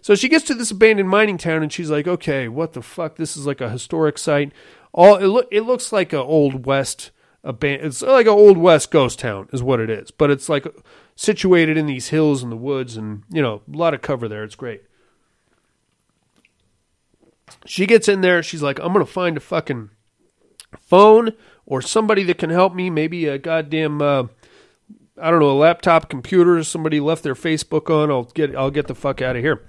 so 0.04 0.14
she 0.14 0.28
gets 0.28 0.44
to 0.44 0.54
this 0.54 0.70
abandoned 0.70 1.08
mining 1.08 1.38
town, 1.38 1.62
and 1.62 1.72
she's 1.72 1.90
like, 1.90 2.06
"Okay, 2.06 2.48
what 2.48 2.74
the 2.74 2.82
fuck? 2.82 3.16
This 3.16 3.36
is 3.36 3.46
like 3.46 3.60
a 3.60 3.70
historic 3.70 4.18
site. 4.18 4.52
All 4.92 5.16
it, 5.16 5.26
lo- 5.26 5.48
it 5.50 5.62
looks 5.62 5.92
like 5.92 6.12
a 6.12 6.22
old 6.22 6.66
west." 6.66 7.10
Aban- 7.44 7.84
it's 7.84 8.00
like 8.00 8.26
an 8.26 8.32
old 8.32 8.56
west 8.56 8.90
ghost 8.90 9.18
town 9.18 9.50
is 9.52 9.62
what 9.62 9.78
it 9.78 9.90
is 9.90 10.10
but 10.10 10.30
it's 10.30 10.48
like 10.48 10.66
situated 11.14 11.76
in 11.76 11.84
these 11.84 12.08
hills 12.08 12.42
and 12.42 12.50
the 12.50 12.56
woods 12.56 12.96
and 12.96 13.22
you 13.28 13.42
know 13.42 13.60
a 13.70 13.76
lot 13.76 13.92
of 13.92 14.00
cover 14.00 14.28
there 14.28 14.42
it's 14.42 14.54
great 14.54 14.80
she 17.66 17.86
gets 17.86 18.08
in 18.08 18.20
there. 18.20 18.42
She's 18.42 18.62
like, 18.62 18.78
I'm 18.80 18.92
to 18.94 19.04
find 19.04 19.36
a 19.36 19.40
fucking 19.40 19.90
phone 20.78 21.32
or 21.66 21.80
somebody 21.80 22.22
that 22.24 22.38
can 22.38 22.50
help 22.50 22.74
me. 22.74 22.90
Maybe 22.90 23.26
a 23.26 23.38
goddamn, 23.38 24.02
uh, 24.02 24.24
I 25.20 25.30
don't 25.30 25.40
know, 25.40 25.50
a 25.50 25.52
laptop 25.52 26.08
computer. 26.08 26.62
Somebody 26.64 27.00
left 27.00 27.22
their 27.22 27.34
Facebook 27.34 27.90
on. 27.90 28.10
I'll 28.10 28.24
get, 28.24 28.54
I'll 28.54 28.70
get 28.70 28.86
the 28.86 28.94
fuck 28.94 29.22
out 29.22 29.36
of 29.36 29.42
here. 29.42 29.64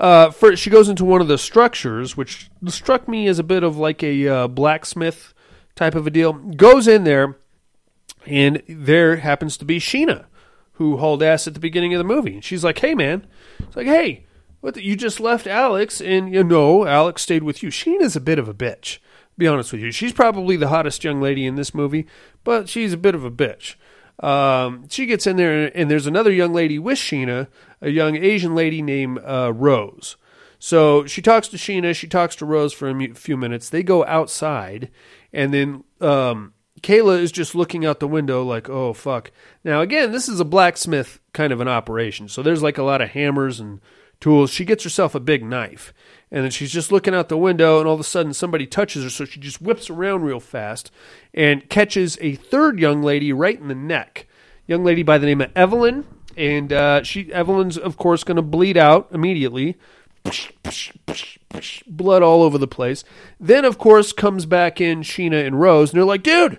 Uh, 0.00 0.30
first, 0.30 0.62
she 0.62 0.70
goes 0.70 0.88
into 0.88 1.04
one 1.04 1.20
of 1.20 1.28
the 1.28 1.36
structures, 1.36 2.16
which 2.16 2.50
struck 2.68 3.06
me 3.06 3.28
as 3.28 3.38
a 3.38 3.44
bit 3.44 3.62
of 3.62 3.76
like 3.76 4.02
a 4.02 4.26
uh, 4.26 4.48
blacksmith 4.48 5.34
type 5.76 5.94
of 5.94 6.06
a 6.06 6.10
deal. 6.10 6.32
Goes 6.32 6.88
in 6.88 7.04
there, 7.04 7.36
and 8.24 8.62
there 8.66 9.16
happens 9.16 9.58
to 9.58 9.66
be 9.66 9.78
Sheena, 9.78 10.24
who 10.72 10.96
hauled 10.96 11.22
ass 11.22 11.46
at 11.46 11.52
the 11.52 11.60
beginning 11.60 11.92
of 11.92 11.98
the 11.98 12.04
movie. 12.04 12.32
And 12.32 12.44
she's 12.44 12.64
like, 12.64 12.78
"Hey, 12.78 12.94
man," 12.94 13.26
it's 13.58 13.76
like, 13.76 13.86
"Hey, 13.86 14.24
what? 14.62 14.72
The, 14.72 14.82
you 14.82 14.96
just 14.96 15.20
left 15.20 15.46
Alex, 15.46 16.00
and 16.00 16.32
you 16.32 16.44
know 16.44 16.86
Alex 16.86 17.20
stayed 17.20 17.42
with 17.42 17.62
you. 17.62 17.68
Sheena's 17.68 18.16
a 18.16 18.20
bit 18.20 18.38
of 18.38 18.48
a 18.48 18.54
bitch. 18.54 19.00
Be 19.36 19.46
honest 19.46 19.70
with 19.70 19.82
you, 19.82 19.90
she's 19.90 20.14
probably 20.14 20.56
the 20.56 20.68
hottest 20.68 21.04
young 21.04 21.20
lady 21.20 21.46
in 21.46 21.56
this 21.56 21.74
movie, 21.74 22.06
but 22.42 22.70
she's 22.70 22.94
a 22.94 22.98
bit 22.98 23.14
of 23.14 23.24
a 23.24 23.30
bitch. 23.30 23.74
Um, 24.20 24.88
she 24.88 25.06
gets 25.06 25.26
in 25.26 25.36
there, 25.36 25.66
and 25.76 25.90
there's 25.90 26.06
another 26.06 26.30
young 26.30 26.52
lady 26.52 26.78
with 26.78 26.98
Sheena, 26.98 27.48
a 27.80 27.90
young 27.90 28.16
Asian 28.16 28.54
lady 28.54 28.82
named 28.82 29.18
uh, 29.24 29.52
Rose. 29.52 30.16
So 30.58 31.06
she 31.06 31.22
talks 31.22 31.48
to 31.48 31.56
Sheena, 31.56 31.94
she 31.94 32.06
talks 32.06 32.36
to 32.36 32.46
Rose 32.46 32.74
for 32.74 32.90
a 32.90 33.14
few 33.14 33.36
minutes. 33.36 33.70
They 33.70 33.82
go 33.82 34.04
outside, 34.04 34.90
and 35.32 35.54
then 35.54 35.84
um, 36.02 36.52
Kayla 36.82 37.18
is 37.18 37.32
just 37.32 37.54
looking 37.54 37.86
out 37.86 38.00
the 38.00 38.08
window, 38.08 38.42
like, 38.42 38.68
oh, 38.68 38.92
fuck. 38.92 39.30
Now, 39.64 39.80
again, 39.80 40.12
this 40.12 40.28
is 40.28 40.38
a 40.38 40.44
blacksmith 40.44 41.18
kind 41.32 41.52
of 41.52 41.60
an 41.60 41.68
operation. 41.68 42.28
So 42.28 42.42
there's 42.42 42.62
like 42.62 42.78
a 42.78 42.82
lot 42.82 43.00
of 43.00 43.10
hammers 43.10 43.58
and 43.58 43.80
tools. 44.20 44.50
She 44.50 44.66
gets 44.66 44.84
herself 44.84 45.14
a 45.14 45.20
big 45.20 45.42
knife. 45.42 45.94
And 46.32 46.44
then 46.44 46.50
she's 46.50 46.70
just 46.70 46.92
looking 46.92 47.14
out 47.14 47.28
the 47.28 47.36
window, 47.36 47.80
and 47.80 47.88
all 47.88 47.94
of 47.94 48.00
a 48.00 48.04
sudden 48.04 48.32
somebody 48.32 48.66
touches 48.66 49.02
her, 49.02 49.10
so 49.10 49.24
she 49.24 49.40
just 49.40 49.60
whips 49.60 49.90
around 49.90 50.22
real 50.22 50.38
fast 50.38 50.92
and 51.34 51.68
catches 51.68 52.16
a 52.20 52.36
third 52.36 52.78
young 52.78 53.02
lady 53.02 53.32
right 53.32 53.58
in 53.58 53.68
the 53.68 53.74
neck. 53.74 54.26
Young 54.66 54.84
lady 54.84 55.02
by 55.02 55.18
the 55.18 55.26
name 55.26 55.40
of 55.40 55.50
Evelyn, 55.56 56.06
and 56.36 56.72
uh, 56.72 57.02
she 57.02 57.32
Evelyn's 57.32 57.76
of 57.76 57.96
course 57.96 58.22
going 58.22 58.36
to 58.36 58.42
bleed 58.42 58.76
out 58.76 59.08
immediately. 59.10 59.76
Blood 61.88 62.22
all 62.22 62.42
over 62.42 62.58
the 62.58 62.68
place. 62.68 63.02
Then 63.40 63.64
of 63.64 63.78
course 63.78 64.12
comes 64.12 64.46
back 64.46 64.80
in 64.80 65.00
Sheena 65.00 65.44
and 65.44 65.60
Rose, 65.60 65.90
and 65.90 65.98
they're 65.98 66.06
like, 66.06 66.22
"Dude, 66.22 66.58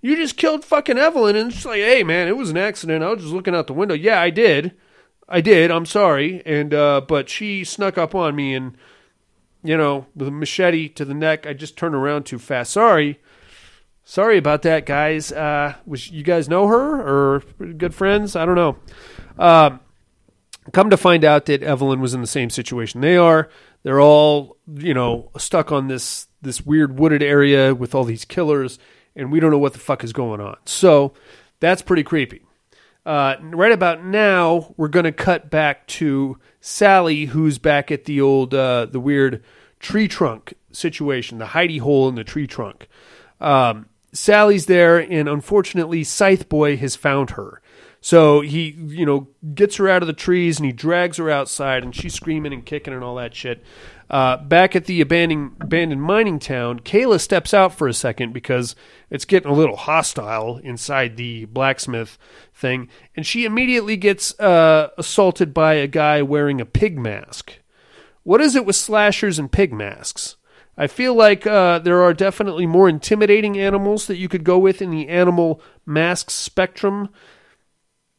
you 0.00 0.16
just 0.16 0.36
killed 0.36 0.64
fucking 0.64 0.98
Evelyn." 0.98 1.36
And 1.36 1.52
she's 1.52 1.64
like, 1.64 1.80
"Hey 1.80 2.02
man, 2.02 2.26
it 2.26 2.36
was 2.36 2.50
an 2.50 2.56
accident. 2.56 3.04
I 3.04 3.10
was 3.10 3.22
just 3.22 3.34
looking 3.34 3.54
out 3.54 3.68
the 3.68 3.74
window." 3.74 3.94
Yeah, 3.94 4.20
I 4.20 4.30
did. 4.30 4.74
I 5.28 5.40
did. 5.40 5.70
I'm 5.70 5.86
sorry, 5.86 6.42
and 6.44 6.74
uh, 6.74 7.02
but 7.06 7.28
she 7.28 7.62
snuck 7.62 7.96
up 7.96 8.14
on 8.14 8.34
me, 8.34 8.54
and 8.54 8.76
you 9.62 9.76
know, 9.76 10.06
with 10.14 10.28
a 10.28 10.30
machete 10.30 10.88
to 10.90 11.04
the 11.04 11.14
neck. 11.14 11.46
I 11.46 11.52
just 11.52 11.76
turned 11.76 11.94
around 11.94 12.24
too 12.24 12.38
fast. 12.38 12.72
Sorry, 12.72 13.20
sorry 14.04 14.38
about 14.38 14.62
that, 14.62 14.86
guys. 14.86 15.32
Uh, 15.32 15.74
was 15.86 16.10
you 16.10 16.22
guys 16.22 16.48
know 16.48 16.66
her 16.66 17.00
or 17.00 17.40
good 17.76 17.94
friends? 17.94 18.36
I 18.36 18.44
don't 18.44 18.54
know. 18.54 18.76
Um, 19.38 19.80
come 20.72 20.90
to 20.90 20.96
find 20.96 21.24
out 21.24 21.46
that 21.46 21.62
Evelyn 21.62 22.00
was 22.00 22.14
in 22.14 22.20
the 22.20 22.26
same 22.26 22.50
situation 22.50 23.00
they 23.00 23.16
are. 23.16 23.48
They're 23.82 24.00
all 24.00 24.56
you 24.72 24.94
know 24.94 25.30
stuck 25.38 25.72
on 25.72 25.88
this 25.88 26.28
this 26.40 26.64
weird 26.64 26.98
wooded 26.98 27.22
area 27.22 27.74
with 27.74 27.94
all 27.94 28.04
these 28.04 28.24
killers, 28.24 28.78
and 29.16 29.32
we 29.32 29.40
don't 29.40 29.50
know 29.50 29.58
what 29.58 29.72
the 29.72 29.78
fuck 29.78 30.04
is 30.04 30.12
going 30.12 30.40
on. 30.40 30.56
So 30.64 31.14
that's 31.60 31.82
pretty 31.82 32.02
creepy. 32.02 32.42
Uh, 33.04 33.34
right 33.40 33.72
about 33.72 34.04
now, 34.04 34.74
we're 34.76 34.88
going 34.88 35.04
to 35.04 35.12
cut 35.12 35.50
back 35.50 35.86
to 35.88 36.38
Sally, 36.64 37.24
who's 37.24 37.58
back 37.58 37.90
at 37.90 38.04
the 38.04 38.20
old, 38.20 38.54
uh, 38.54 38.86
the 38.86 39.00
weird 39.00 39.42
tree 39.80 40.06
trunk 40.06 40.54
situation, 40.70 41.38
the 41.38 41.46
hidey 41.46 41.80
hole 41.80 42.08
in 42.08 42.14
the 42.14 42.22
tree 42.22 42.46
trunk. 42.46 42.88
Um, 43.40 43.86
Sally's 44.12 44.66
there, 44.66 44.98
and 44.98 45.28
unfortunately, 45.28 46.04
Scythe 46.04 46.48
Boy 46.48 46.76
has 46.76 46.94
found 46.94 47.30
her. 47.30 47.60
So 48.00 48.42
he, 48.42 48.76
you 48.78 49.04
know, 49.04 49.26
gets 49.54 49.76
her 49.76 49.88
out 49.88 50.02
of 50.02 50.06
the 50.06 50.12
trees 50.12 50.58
and 50.58 50.66
he 50.66 50.72
drags 50.72 51.16
her 51.16 51.28
outside, 51.28 51.82
and 51.82 51.94
she's 51.94 52.14
screaming 52.14 52.52
and 52.52 52.64
kicking 52.64 52.94
and 52.94 53.02
all 53.02 53.16
that 53.16 53.34
shit. 53.34 53.64
Uh, 54.12 54.36
back 54.36 54.76
at 54.76 54.84
the 54.84 55.00
abandoned, 55.00 55.52
abandoned 55.58 56.02
mining 56.02 56.38
town, 56.38 56.78
Kayla 56.80 57.18
steps 57.18 57.54
out 57.54 57.74
for 57.74 57.88
a 57.88 57.94
second 57.94 58.34
because 58.34 58.76
it's 59.08 59.24
getting 59.24 59.50
a 59.50 59.54
little 59.54 59.76
hostile 59.76 60.58
inside 60.58 61.16
the 61.16 61.46
blacksmith 61.46 62.18
thing, 62.54 62.90
and 63.16 63.26
she 63.26 63.46
immediately 63.46 63.96
gets 63.96 64.38
uh, 64.38 64.90
assaulted 64.98 65.54
by 65.54 65.74
a 65.74 65.86
guy 65.86 66.20
wearing 66.20 66.60
a 66.60 66.66
pig 66.66 66.98
mask. 66.98 67.54
What 68.22 68.42
is 68.42 68.54
it 68.54 68.66
with 68.66 68.76
slashers 68.76 69.38
and 69.38 69.50
pig 69.50 69.72
masks? 69.72 70.36
I 70.76 70.88
feel 70.88 71.14
like 71.14 71.46
uh, 71.46 71.78
there 71.78 72.02
are 72.02 72.12
definitely 72.12 72.66
more 72.66 72.90
intimidating 72.90 73.58
animals 73.58 74.06
that 74.08 74.16
you 74.16 74.28
could 74.28 74.44
go 74.44 74.58
with 74.58 74.82
in 74.82 74.90
the 74.90 75.08
animal 75.08 75.62
mask 75.86 76.30
spectrum. 76.30 77.08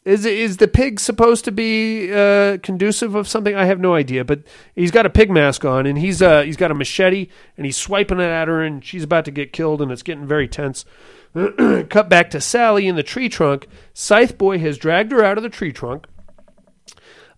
Is 0.05 0.25
is 0.25 0.57
the 0.57 0.67
pig 0.67 0.99
supposed 0.99 1.45
to 1.45 1.51
be 1.51 2.11
uh, 2.11 2.57
conducive 2.61 3.15
of 3.15 3.27
something? 3.27 3.55
I 3.55 3.65
have 3.65 3.79
no 3.79 3.95
idea, 3.95 4.25
but 4.25 4.43
he's 4.75 4.91
got 4.91 5.05
a 5.05 5.09
pig 5.09 5.31
mask 5.31 5.63
on, 5.63 5.85
and 5.85 5.97
he's 5.97 6.21
uh, 6.21 6.41
he's 6.41 6.57
got 6.57 6.71
a 6.71 6.73
machete, 6.73 7.29
and 7.55 7.65
he's 7.65 7.77
swiping 7.77 8.19
it 8.19 8.23
at 8.23 8.47
her, 8.47 8.61
and 8.61 8.83
she's 8.83 9.03
about 9.03 9.25
to 9.25 9.31
get 9.31 9.53
killed, 9.53 9.81
and 9.81 9.91
it's 9.91 10.03
getting 10.03 10.27
very 10.27 10.47
tense. 10.47 10.83
Cut 11.33 12.09
back 12.09 12.29
to 12.31 12.41
Sally 12.41 12.87
in 12.87 12.95
the 12.95 13.03
tree 13.03 13.29
trunk. 13.29 13.67
Scythe 13.93 14.37
Boy 14.37 14.59
has 14.59 14.77
dragged 14.77 15.11
her 15.11 15.23
out 15.23 15.37
of 15.37 15.43
the 15.43 15.49
tree 15.49 15.71
trunk. 15.71 16.05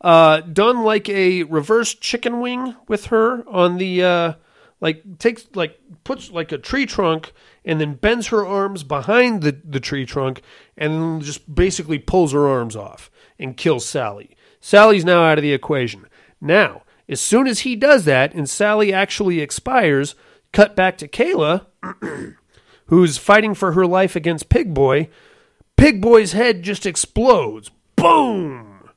Uh, 0.02 0.42
done 0.42 0.84
like 0.84 1.08
a 1.10 1.44
reverse 1.44 1.94
chicken 1.94 2.40
wing 2.40 2.76
with 2.88 3.08
her 3.08 3.48
on 3.48 3.78
the 3.78 4.04
uh, 4.04 4.34
like 4.82 5.18
takes 5.20 5.48
like 5.56 5.80
puts 6.04 6.30
like 6.30 6.52
a 6.52 6.58
tree 6.58 6.86
trunk 6.86 7.32
and 7.66 7.82
then 7.82 7.96
bends 7.96 8.28
her 8.28 8.46
arms 8.46 8.84
behind 8.84 9.42
the, 9.42 9.60
the 9.64 9.80
tree 9.80 10.06
trunk 10.06 10.42
and 10.78 11.22
just 11.22 11.54
basically 11.54 11.98
pulls 11.98 12.32
her 12.32 12.48
arms 12.48 12.76
off 12.76 13.10
and 13.40 13.58
kills 13.58 13.86
Sally. 13.86 14.38
Sally's 14.62 15.04
now 15.04 15.24
out 15.24 15.40
of 15.40 15.42
the 15.42 15.54
equation. 15.54 16.06
Now, 16.40 16.84
as 17.10 17.20
soon 17.20 17.48
as 17.48 17.62
he 17.62 17.76
does 17.76 18.06
that 18.06 18.34
and 18.34 18.50
Sally 18.50 18.94
actually 18.94 19.42
expires, 19.42 20.16
cut 20.54 20.76
back 20.76 20.98
to 21.00 21.08
Kayla, 21.08 21.66
who's 22.88 23.18
fighting 23.18 23.56
for 23.56 23.74
her 23.74 23.86
life 23.86 24.16
against 24.16 24.50
Pig 24.50 24.74
Boy. 24.74 25.10
Pig 25.76 26.02
Boy's 26.02 26.32
head 26.32 26.64
just 26.64 26.86
explodes. 26.86 27.72
Boom! 27.96 28.90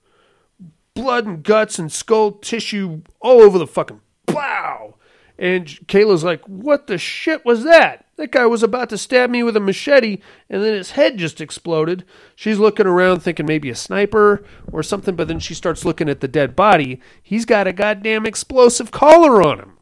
Blood 0.95 1.27
and 1.27 1.43
guts 1.43 1.79
and 1.79 1.91
skull 1.91 2.33
tissue 2.33 3.03
all 3.21 3.41
over 3.41 3.59
the 3.59 3.66
fucking 3.66 4.01
pow. 4.27 4.97
And 5.39 5.66
Kayla's 5.87 6.25
like, 6.25 6.43
"What 6.47 6.89
the 6.89 6.99
shit 6.99 7.45
was 7.45 7.62
that? 7.62 8.08
That 8.19 8.33
guy 8.33 8.47
was 8.47 8.64
about 8.64 8.91
to 8.91 8.99
stab 8.99 9.31
me 9.31 9.45
with 9.45 9.57
a 9.57 9.61
machete, 9.61 10.19
and 10.51 10.62
then 10.62 10.75
his 10.75 10.91
head 10.91 11.16
just 11.16 11.41
exploded." 11.41 12.05
She's 12.35 12.59
looking 12.59 12.87
around, 12.87 13.21
thinking 13.21 13.47
maybe 13.47 13.71
a 13.71 13.75
sniper 13.75 14.45
or 14.71 14.83
something, 14.83 15.14
but 15.14 15.29
then 15.29 15.39
she 15.39 15.55
starts 15.55 15.85
looking 15.85 16.09
at 16.09 16.21
the 16.21 16.29
dead 16.29 16.57
body. 16.57 17.01
He's 17.23 17.45
got 17.45 17.69
a 17.69 17.73
goddamn 17.73 18.27
explosive 18.27 18.91
collar 18.91 19.41
on 19.41 19.61
him, 19.61 19.73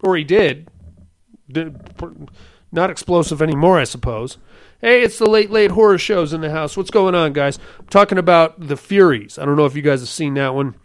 or 0.00 0.16
he 0.16 0.22
did. 0.22 0.68
Not 2.70 2.88
explosive 2.88 3.42
anymore, 3.42 3.78
I 3.78 3.84
suppose. 3.84 4.38
Hey, 4.80 5.02
it's 5.02 5.18
the 5.18 5.28
late 5.28 5.50
late 5.50 5.72
horror 5.72 5.98
shows 5.98 6.32
in 6.32 6.40
the 6.40 6.50
house. 6.50 6.76
What's 6.76 6.90
going 6.90 7.14
on, 7.14 7.32
guys? 7.32 7.58
I'm 7.78 7.86
talking 7.86 8.16
about 8.16 8.68
the 8.68 8.76
Furies. 8.76 9.38
I 9.38 9.44
don't 9.44 9.56
know 9.56 9.66
if 9.66 9.76
you 9.76 9.82
guys 9.82 10.00
have 10.00 10.08
seen 10.08 10.34
that 10.34 10.54
one. 10.54 10.76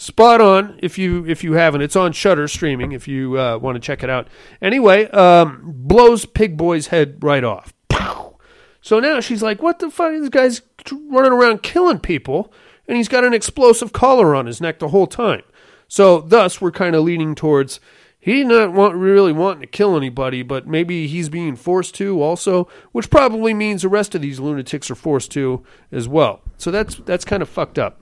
Spot 0.00 0.40
on. 0.40 0.78
If 0.80 0.96
you 0.96 1.26
if 1.26 1.42
you 1.42 1.54
haven't, 1.54 1.82
it's 1.82 1.96
on 1.96 2.12
Shudder 2.12 2.46
streaming. 2.46 2.92
If 2.92 3.08
you 3.08 3.36
uh, 3.36 3.58
want 3.58 3.74
to 3.74 3.80
check 3.80 4.04
it 4.04 4.08
out. 4.08 4.28
Anyway, 4.62 5.10
um, 5.10 5.60
blows 5.74 6.24
Pig 6.24 6.56
Boy's 6.56 6.86
head 6.86 7.18
right 7.20 7.42
off. 7.42 7.74
Pow! 7.88 8.38
So 8.80 9.00
now 9.00 9.18
she's 9.18 9.42
like, 9.42 9.60
"What 9.60 9.80
the 9.80 9.90
fuck? 9.90 10.12
This 10.12 10.28
guy's 10.28 10.62
running 10.92 11.32
around 11.32 11.64
killing 11.64 11.98
people, 11.98 12.52
and 12.86 12.96
he's 12.96 13.08
got 13.08 13.24
an 13.24 13.34
explosive 13.34 13.92
collar 13.92 14.36
on 14.36 14.46
his 14.46 14.60
neck 14.60 14.78
the 14.78 14.90
whole 14.90 15.08
time." 15.08 15.42
So 15.88 16.20
thus, 16.20 16.60
we're 16.60 16.70
kind 16.70 16.94
of 16.94 17.02
leaning 17.02 17.34
towards 17.34 17.80
he 18.20 18.44
not 18.44 18.72
want 18.72 18.94
really 18.94 19.32
wanting 19.32 19.62
to 19.62 19.66
kill 19.66 19.96
anybody, 19.96 20.44
but 20.44 20.68
maybe 20.68 21.08
he's 21.08 21.28
being 21.28 21.56
forced 21.56 21.96
to 21.96 22.22
also, 22.22 22.68
which 22.92 23.10
probably 23.10 23.52
means 23.52 23.82
the 23.82 23.88
rest 23.88 24.14
of 24.14 24.22
these 24.22 24.38
lunatics 24.38 24.92
are 24.92 24.94
forced 24.94 25.32
to 25.32 25.64
as 25.90 26.06
well. 26.06 26.42
So 26.56 26.70
that's 26.70 26.94
that's 26.94 27.24
kind 27.24 27.42
of 27.42 27.48
fucked 27.48 27.80
up. 27.80 28.00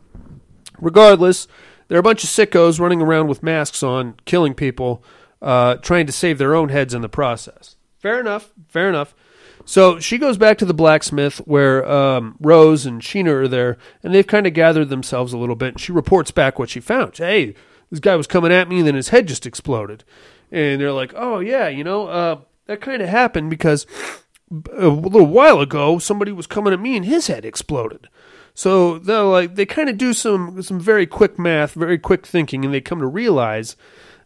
Regardless, 0.78 1.48
there 1.88 1.96
are 1.96 2.00
a 2.00 2.02
bunch 2.02 2.24
of 2.24 2.30
sickos 2.30 2.80
running 2.80 3.00
around 3.00 3.28
with 3.28 3.42
masks 3.42 3.82
on, 3.82 4.14
killing 4.24 4.54
people, 4.54 5.04
uh, 5.42 5.76
trying 5.76 6.06
to 6.06 6.12
save 6.12 6.38
their 6.38 6.54
own 6.54 6.68
heads 6.68 6.94
in 6.94 7.02
the 7.02 7.08
process. 7.08 7.76
Fair 7.98 8.20
enough. 8.20 8.52
Fair 8.68 8.88
enough. 8.88 9.14
So 9.64 9.98
she 9.98 10.16
goes 10.16 10.36
back 10.38 10.58
to 10.58 10.64
the 10.64 10.72
blacksmith 10.72 11.38
where 11.38 11.88
um, 11.90 12.36
Rose 12.40 12.86
and 12.86 13.02
Sheena 13.02 13.32
are 13.32 13.48
there, 13.48 13.78
and 14.02 14.14
they've 14.14 14.26
kind 14.26 14.46
of 14.46 14.54
gathered 14.54 14.90
themselves 14.90 15.32
a 15.32 15.38
little 15.38 15.56
bit. 15.56 15.74
And 15.74 15.80
she 15.80 15.90
reports 15.92 16.30
back 16.30 16.58
what 16.58 16.70
she 16.70 16.78
found. 16.78 17.16
Hey, 17.16 17.54
this 17.90 18.00
guy 18.00 18.14
was 18.14 18.28
coming 18.28 18.52
at 18.52 18.68
me, 18.68 18.78
and 18.78 18.86
then 18.86 18.94
his 18.94 19.08
head 19.08 19.26
just 19.26 19.44
exploded. 19.44 20.04
And 20.52 20.80
they're 20.80 20.92
like, 20.92 21.12
oh, 21.16 21.40
yeah, 21.40 21.66
you 21.66 21.82
know, 21.82 22.06
uh, 22.06 22.40
that 22.66 22.80
kind 22.80 23.02
of 23.02 23.08
happened 23.08 23.50
because 23.50 23.86
a 24.72 24.86
little 24.88 25.26
while 25.26 25.60
ago, 25.60 25.98
somebody 25.98 26.30
was 26.30 26.46
coming 26.46 26.72
at 26.72 26.80
me, 26.80 26.96
and 26.96 27.04
his 27.04 27.26
head 27.26 27.44
exploded. 27.44 28.08
So 28.56 28.98
they're 28.98 29.22
like 29.22 29.54
they 29.54 29.66
kind 29.66 29.90
of 29.90 29.98
do 29.98 30.14
some 30.14 30.62
some 30.62 30.80
very 30.80 31.06
quick 31.06 31.38
math, 31.38 31.74
very 31.74 31.98
quick 31.98 32.26
thinking, 32.26 32.64
and 32.64 32.72
they 32.72 32.80
come 32.80 33.00
to 33.00 33.06
realize. 33.06 33.76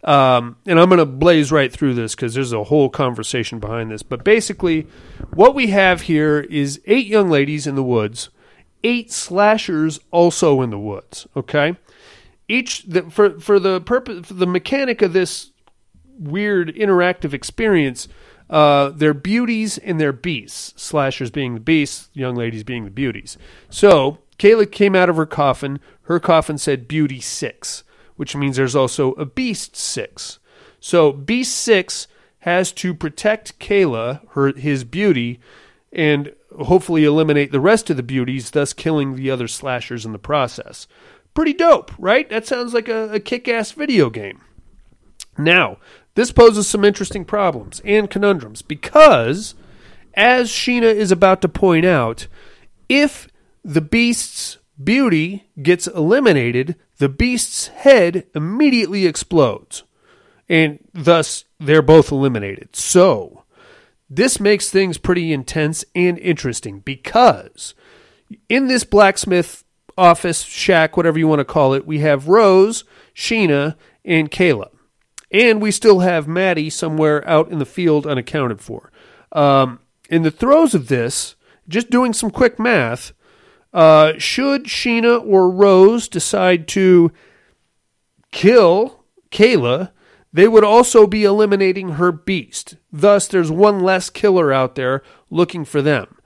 Um, 0.04 0.56
and 0.66 0.78
I'm 0.78 0.88
going 0.88 1.00
to 1.00 1.04
blaze 1.04 1.50
right 1.52 1.70
through 1.70 1.92
this 1.94 2.14
because 2.14 2.32
there's 2.32 2.52
a 2.52 2.64
whole 2.64 2.88
conversation 2.88 3.58
behind 3.58 3.90
this. 3.90 4.04
But 4.04 4.22
basically, 4.22 4.86
what 5.34 5.56
we 5.56 5.66
have 5.66 6.02
here 6.02 6.40
is 6.40 6.80
eight 6.86 7.08
young 7.08 7.28
ladies 7.28 7.66
in 7.66 7.74
the 7.74 7.82
woods, 7.82 8.30
eight 8.84 9.10
slashers 9.10 9.98
also 10.12 10.62
in 10.62 10.70
the 10.70 10.78
woods. 10.78 11.26
Okay, 11.36 11.76
each 12.46 12.84
the, 12.84 13.02
for 13.10 13.40
for 13.40 13.58
the 13.58 13.80
purpose 13.80 14.28
for 14.28 14.34
the 14.34 14.46
mechanic 14.46 15.02
of 15.02 15.12
this 15.12 15.50
weird 16.20 16.72
interactive 16.76 17.34
experience. 17.34 18.06
Uh, 18.51 18.90
they're 18.90 19.14
beauties 19.14 19.78
and 19.78 20.01
they're 20.01 20.12
beasts. 20.12 20.74
Slashers 20.76 21.30
being 21.30 21.55
the 21.55 21.61
beasts, 21.61 22.11
young 22.12 22.34
ladies 22.34 22.64
being 22.64 22.84
the 22.84 22.90
beauties. 22.90 23.38
So 23.70 24.18
Kayla 24.38 24.70
came 24.70 24.96
out 24.96 25.09
of 25.09 25.16
her 25.16 25.24
coffin. 25.24 25.78
Her 26.03 26.18
coffin 26.18 26.59
said 26.59 26.88
Beauty 26.88 27.20
Six, 27.20 27.84
which 28.16 28.34
means 28.34 28.57
there's 28.57 28.74
also 28.74 29.12
a 29.12 29.24
Beast 29.24 29.76
Six. 29.76 30.40
So 30.80 31.12
Beast 31.12 31.55
Six 31.55 32.09
has 32.40 32.72
to 32.72 32.92
protect 32.92 33.59
Kayla, 33.61 34.20
her 34.30 34.53
his 34.53 34.82
beauty, 34.82 35.38
and 35.92 36.34
hopefully 36.59 37.05
eliminate 37.05 37.53
the 37.53 37.61
rest 37.61 37.90
of 37.90 37.96
the 37.96 38.03
beauties, 38.03 38.51
thus 38.51 38.72
killing 38.72 39.14
the 39.14 39.30
other 39.30 39.46
slashers 39.46 40.05
in 40.05 40.12
the 40.12 40.18
process. 40.18 40.88
Pretty 41.34 41.53
dope, 41.53 41.92
right? 41.98 42.28
That 42.28 42.46
sounds 42.46 42.74
like 42.74 42.88
a, 42.88 43.12
a 43.12 43.20
kick-ass 43.20 43.72
video 43.72 44.11
game. 44.11 44.40
Now, 45.38 45.78
this 46.14 46.32
poses 46.32 46.68
some 46.68 46.84
interesting 46.84 47.24
problems 47.24 47.80
and 47.84 48.11
conundrums 48.11 48.62
because, 48.62 49.54
as 50.14 50.50
Sheena 50.50 50.92
is 50.92 51.12
about 51.12 51.40
to 51.42 51.48
point 51.48 51.86
out, 51.86 52.26
if 52.88 53.28
the 53.64 53.80
beast's 53.80 54.58
beauty 54.82 55.48
gets 55.62 55.86
eliminated, 55.86 56.76
the 56.98 57.08
beast's 57.08 57.68
head 57.68 58.26
immediately 58.34 59.06
explodes, 59.06 59.84
and 60.48 60.80
thus 60.92 61.44
they're 61.58 61.82
both 61.82 62.11
eliminated. 62.11 62.74
So, 62.74 63.44
this 64.08 64.40
makes 64.40 64.68
things 64.68 64.98
pretty 64.98 65.32
intense 65.32 65.84
and 65.94 66.18
interesting 66.18 66.80
because 66.80 67.74
in 68.48 68.66
this 68.66 68.82
blacksmith 68.82 69.64
office, 69.96 70.42
shack, 70.42 70.96
whatever 70.96 71.18
you 71.18 71.28
want 71.28 71.38
to 71.38 71.44
call 71.44 71.74
it, 71.74 71.86
we 71.86 72.00
have 72.00 72.26
Rose, 72.26 72.82
Sheena, 73.14 73.76
and 74.04 74.28
Kayla 74.30 74.70
and 75.30 75.62
we 75.62 75.70
still 75.70 76.00
have 76.00 76.26
Maddie 76.26 76.70
somewhere 76.70 77.26
out 77.28 77.50
in 77.50 77.58
the 77.58 77.66
field 77.66 78.06
unaccounted 78.06 78.60
for. 78.60 78.90
Um, 79.32 79.80
in 80.08 80.22
the 80.22 80.30
throes 80.30 80.74
of 80.74 80.88
this, 80.88 81.36
just 81.68 81.90
doing 81.90 82.12
some 82.12 82.30
quick 82.30 82.58
math, 82.58 83.12
uh, 83.72 84.14
should 84.18 84.64
Sheena 84.64 85.24
or 85.24 85.48
Rose 85.48 86.08
decide 86.08 86.66
to 86.68 87.12
kill 88.32 89.04
Kayla, 89.30 89.92
they 90.32 90.48
would 90.48 90.64
also 90.64 91.07
be 91.07 91.24
eliminating 91.24 91.90
her 91.90 92.12
beast. 92.12 92.76
Thus, 92.92 93.26
there's 93.26 93.50
one 93.50 93.80
less 93.80 94.11
killer 94.11 94.52
out 94.52 94.74
there 94.74 95.02
looking 95.28 95.64
for 95.64 95.82
them. 95.82 96.16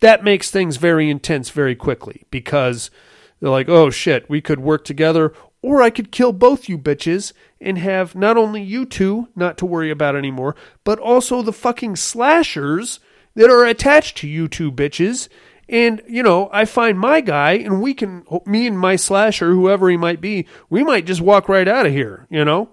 That 0.00 0.24
makes 0.24 0.50
things 0.50 0.76
very 0.76 1.10
intense 1.10 1.50
very 1.50 1.74
quickly 1.74 2.24
because 2.30 2.90
they're 3.38 3.50
like, 3.50 3.68
oh 3.68 3.90
shit, 3.90 4.28
we 4.28 4.40
could 4.40 4.60
work 4.60 4.84
together, 4.84 5.32
or 5.62 5.82
I 5.82 5.90
could 5.90 6.10
kill 6.10 6.32
both 6.32 6.68
you 6.68 6.78
bitches 6.78 7.32
and 7.60 7.78
have 7.78 8.14
not 8.14 8.36
only 8.36 8.62
you 8.62 8.86
two 8.86 9.28
not 9.36 9.58
to 9.58 9.66
worry 9.66 9.90
about 9.90 10.16
anymore, 10.16 10.56
but 10.84 10.98
also 10.98 11.42
the 11.42 11.52
fucking 11.52 11.96
slashers 11.96 13.00
that 13.34 13.50
are 13.50 13.64
attached 13.64 14.16
to 14.18 14.28
you 14.28 14.48
two 14.48 14.72
bitches. 14.72 15.28
And, 15.68 16.02
you 16.08 16.22
know, 16.22 16.48
I 16.52 16.64
find 16.64 16.98
my 16.98 17.20
guy 17.20 17.52
and 17.52 17.80
we 17.80 17.94
can, 17.94 18.24
me 18.44 18.66
and 18.66 18.78
my 18.78 18.96
slasher, 18.96 19.52
whoever 19.52 19.88
he 19.88 19.96
might 19.96 20.20
be, 20.20 20.46
we 20.68 20.82
might 20.82 21.06
just 21.06 21.20
walk 21.20 21.48
right 21.48 21.68
out 21.68 21.86
of 21.86 21.92
here, 21.92 22.26
you 22.30 22.44
know? 22.44 22.70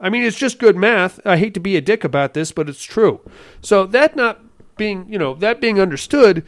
I 0.00 0.10
mean, 0.10 0.24
it's 0.24 0.38
just 0.38 0.58
good 0.58 0.76
math. 0.76 1.20
I 1.24 1.36
hate 1.36 1.54
to 1.54 1.60
be 1.60 1.76
a 1.76 1.80
dick 1.80 2.02
about 2.02 2.34
this, 2.34 2.50
but 2.50 2.68
it's 2.68 2.82
true. 2.82 3.20
So 3.60 3.86
that 3.86 4.16
not 4.16 4.40
being, 4.76 5.06
you 5.08 5.18
know, 5.18 5.34
that 5.34 5.60
being 5.60 5.78
understood, 5.78 6.44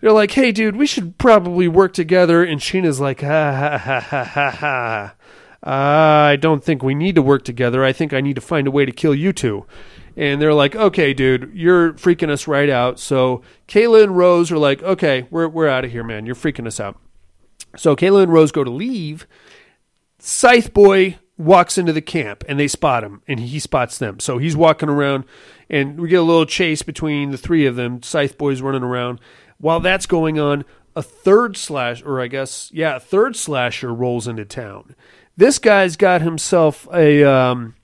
they're 0.00 0.12
like, 0.12 0.32
hey, 0.32 0.52
dude, 0.52 0.76
we 0.76 0.86
should 0.86 1.18
probably 1.18 1.68
work 1.68 1.92
together. 1.92 2.42
And 2.42 2.60
Sheena's 2.60 3.00
like, 3.00 3.20
ha 3.20 3.52
ha 3.52 3.78
ha 3.78 4.00
ha 4.00 4.24
ha 4.24 4.50
ha. 4.50 5.14
I 5.62 6.36
don't 6.36 6.64
think 6.64 6.82
we 6.82 6.94
need 6.94 7.14
to 7.16 7.22
work 7.22 7.44
together. 7.44 7.84
I 7.84 7.92
think 7.92 8.12
I 8.12 8.20
need 8.20 8.36
to 8.36 8.40
find 8.40 8.66
a 8.66 8.70
way 8.70 8.86
to 8.86 8.92
kill 8.92 9.14
you 9.14 9.32
two. 9.32 9.66
And 10.16 10.40
they're 10.40 10.54
like, 10.54 10.74
okay, 10.74 11.12
dude, 11.14 11.52
you're 11.54 11.92
freaking 11.94 12.30
us 12.30 12.48
right 12.48 12.68
out. 12.68 12.98
So 12.98 13.42
Kayla 13.68 14.02
and 14.02 14.16
Rose 14.16 14.50
are 14.50 14.58
like, 14.58 14.82
okay, 14.82 15.26
we're, 15.30 15.48
we're 15.48 15.68
out 15.68 15.84
of 15.84 15.92
here, 15.92 16.04
man. 16.04 16.26
You're 16.26 16.34
freaking 16.34 16.66
us 16.66 16.80
out. 16.80 16.98
So 17.76 17.94
Kayla 17.94 18.24
and 18.24 18.32
Rose 18.32 18.52
go 18.52 18.64
to 18.64 18.70
leave. 18.70 19.26
Scythe 20.18 20.74
Boy 20.74 21.18
walks 21.38 21.78
into 21.78 21.92
the 21.92 22.02
camp 22.02 22.44
and 22.48 22.60
they 22.60 22.68
spot 22.68 23.02
him 23.04 23.22
and 23.26 23.40
he 23.40 23.58
spots 23.58 23.98
them. 23.98 24.20
So 24.20 24.38
he's 24.38 24.56
walking 24.56 24.88
around 24.88 25.24
and 25.70 26.00
we 26.00 26.08
get 26.08 26.20
a 26.20 26.22
little 26.22 26.46
chase 26.46 26.82
between 26.82 27.30
the 27.30 27.38
three 27.38 27.66
of 27.66 27.76
them. 27.76 28.02
Scythe 28.02 28.36
Boy's 28.36 28.60
running 28.60 28.82
around. 28.82 29.20
While 29.60 29.80
that's 29.80 30.06
going 30.06 30.38
on, 30.38 30.64
a 30.96 31.02
third 31.02 31.56
slash, 31.56 32.02
or 32.02 32.20
I 32.20 32.26
guess, 32.26 32.70
yeah, 32.72 32.96
a 32.96 33.00
third 33.00 33.36
slasher 33.36 33.92
rolls 33.94 34.26
into 34.26 34.44
town. 34.44 34.96
This 35.36 35.58
guy's 35.58 35.96
got 35.96 36.22
himself 36.22 36.88
a. 36.92 37.24
Um, 37.24 37.74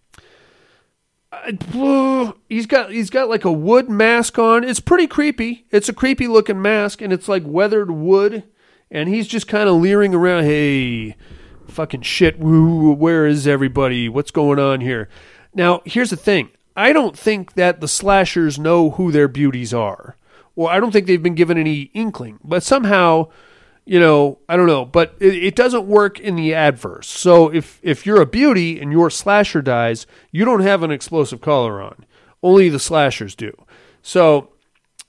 uh, 1.33 2.33
he's 2.49 2.67
got 2.67 2.91
he's 2.91 3.11
got 3.11 3.29
like 3.29 3.45
a 3.45 3.53
wood 3.53 3.89
mask 3.89 4.39
on. 4.39 4.65
It's 4.65 4.81
pretty 4.81 5.07
creepy. 5.07 5.67
It's 5.71 5.89
a 5.89 5.95
creepy 5.95 6.27
looking 6.29 6.63
mask, 6.63 7.01
and 7.01 7.13
it's 7.13 7.29
like 7.29 7.43
weathered 7.47 7.91
wood. 7.91 8.45
And 8.91 9.09
he's 9.09 9.27
just 9.27 9.49
kind 9.49 9.69
of 9.69 9.77
leering 9.77 10.15
around. 10.15 10.45
Hey, 10.45 11.17
fucking 11.67 12.03
shit! 12.03 12.39
Where 12.39 13.27
is 13.27 13.47
everybody? 13.47 14.09
What's 14.09 14.31
going 14.31 14.59
on 14.59 14.81
here? 14.81 15.09
Now, 15.55 15.83
here's 15.85 16.11
the 16.11 16.17
thing. 16.17 16.51
I 16.77 16.93
don't 16.93 17.19
think 17.19 17.55
that 17.55 17.81
the 17.81 17.89
slashers 17.89 18.59
know 18.59 18.91
who 18.91 19.11
their 19.11 19.29
beauties 19.29 19.73
are. 19.73 20.17
Well, 20.57 20.69
I 20.69 20.81
don't 20.81 20.91
think 20.91 21.07
they've 21.07 21.23
been 21.23 21.35
given 21.35 21.59
any 21.59 21.91
inkling. 21.95 22.39
But 22.43 22.63
somehow, 22.63 23.29
you 23.85 24.01
know, 24.01 24.39
I 24.49 24.57
don't 24.57 24.67
know. 24.67 24.85
But 24.85 25.15
it, 25.21 25.35
it 25.35 25.55
doesn't 25.55 25.87
work 25.87 26.19
in 26.19 26.35
the 26.35 26.55
adverse. 26.55 27.07
So 27.07 27.53
if 27.53 27.79
if 27.83 28.05
you're 28.07 28.23
a 28.23 28.27
beauty 28.27 28.81
and 28.81 28.91
your 28.91 29.11
slasher 29.11 29.63
dies, 29.63 30.07
you 30.33 30.45
don't 30.45 30.63
have 30.63 30.83
an 30.83 30.91
explosive 30.91 31.41
collar 31.41 31.81
on. 31.81 32.05
Only 32.43 32.69
the 32.69 32.81
slashers 32.81 33.35
do. 33.35 33.53
So 34.03 34.49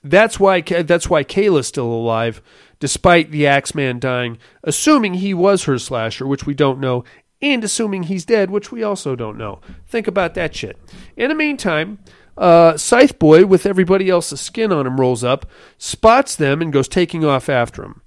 that's 0.03 0.39
why 0.39 0.61
that's 0.61 1.09
why 1.09 1.23
Kayla's 1.23 1.67
still 1.67 1.87
alive, 1.87 2.41
despite 2.79 3.31
the 3.31 3.47
Axeman 3.47 3.99
dying, 3.99 4.37
assuming 4.63 5.15
he 5.15 5.33
was 5.33 5.63
her 5.63 5.79
slasher, 5.79 6.27
which 6.27 6.45
we 6.45 6.53
don't 6.53 6.79
know, 6.79 7.03
and 7.41 7.63
assuming 7.63 8.03
he's 8.03 8.25
dead, 8.25 8.49
which 8.49 8.71
we 8.71 8.83
also 8.83 9.15
don't 9.15 9.37
know. 9.37 9.59
Think 9.87 10.07
about 10.07 10.33
that 10.33 10.55
shit. 10.55 10.77
In 11.15 11.29
the 11.29 11.35
meantime, 11.35 11.99
uh, 12.37 12.77
Scythe 12.77 13.17
Boy, 13.17 13.45
with 13.45 13.65
everybody 13.65 14.09
else's 14.09 14.39
skin 14.39 14.71
on 14.71 14.85
him, 14.85 14.99
rolls 14.99 15.23
up, 15.23 15.45
spots 15.77 16.35
them, 16.35 16.61
and 16.61 16.71
goes 16.71 16.87
taking 16.87 17.25
off 17.25 17.49
after 17.49 17.83
him. 17.83 18.01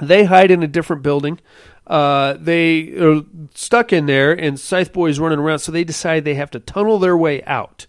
They 0.00 0.24
hide 0.24 0.50
in 0.50 0.62
a 0.62 0.68
different 0.68 1.02
building. 1.02 1.38
Uh, 1.86 2.34
they 2.38 2.96
are 2.98 3.22
stuck 3.54 3.92
in 3.92 4.06
there, 4.06 4.32
and 4.32 4.58
Scythe 4.58 4.92
Boy 4.92 5.10
is 5.10 5.20
running 5.20 5.38
around, 5.38 5.60
so 5.60 5.70
they 5.70 5.84
decide 5.84 6.24
they 6.24 6.34
have 6.34 6.50
to 6.52 6.60
tunnel 6.60 6.98
their 6.98 7.16
way 7.16 7.42
out 7.44 7.86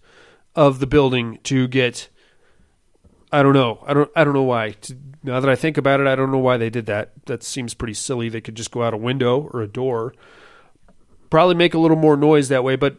of 0.55 0.79
the 0.79 0.87
building 0.87 1.39
to 1.43 1.67
get. 1.67 2.09
I 3.31 3.41
don't 3.41 3.53
know. 3.53 3.83
I 3.87 3.93
don't. 3.93 4.11
I 4.15 4.23
don't 4.23 4.33
know 4.33 4.43
why. 4.43 4.75
Now 5.23 5.39
that 5.39 5.49
I 5.49 5.55
think 5.55 5.77
about 5.77 5.99
it, 5.99 6.07
I 6.07 6.15
don't 6.15 6.31
know 6.31 6.37
why 6.37 6.57
they 6.57 6.69
did 6.69 6.85
that. 6.85 7.11
That 7.25 7.41
seems 7.43 7.73
pretty 7.73 7.95
silly. 7.95 8.29
They 8.29 8.41
could 8.41 8.55
just 8.55 8.71
go 8.71 8.83
out 8.83 8.93
a 8.93 8.97
window 8.97 9.49
or 9.53 9.61
a 9.61 9.67
door 9.67 10.13
probably 11.33 11.55
make 11.55 11.73
a 11.73 11.79
little 11.79 11.97
more 11.97 12.15
noise 12.15 12.49
that 12.49 12.63
way, 12.63 12.75
but 12.75 12.95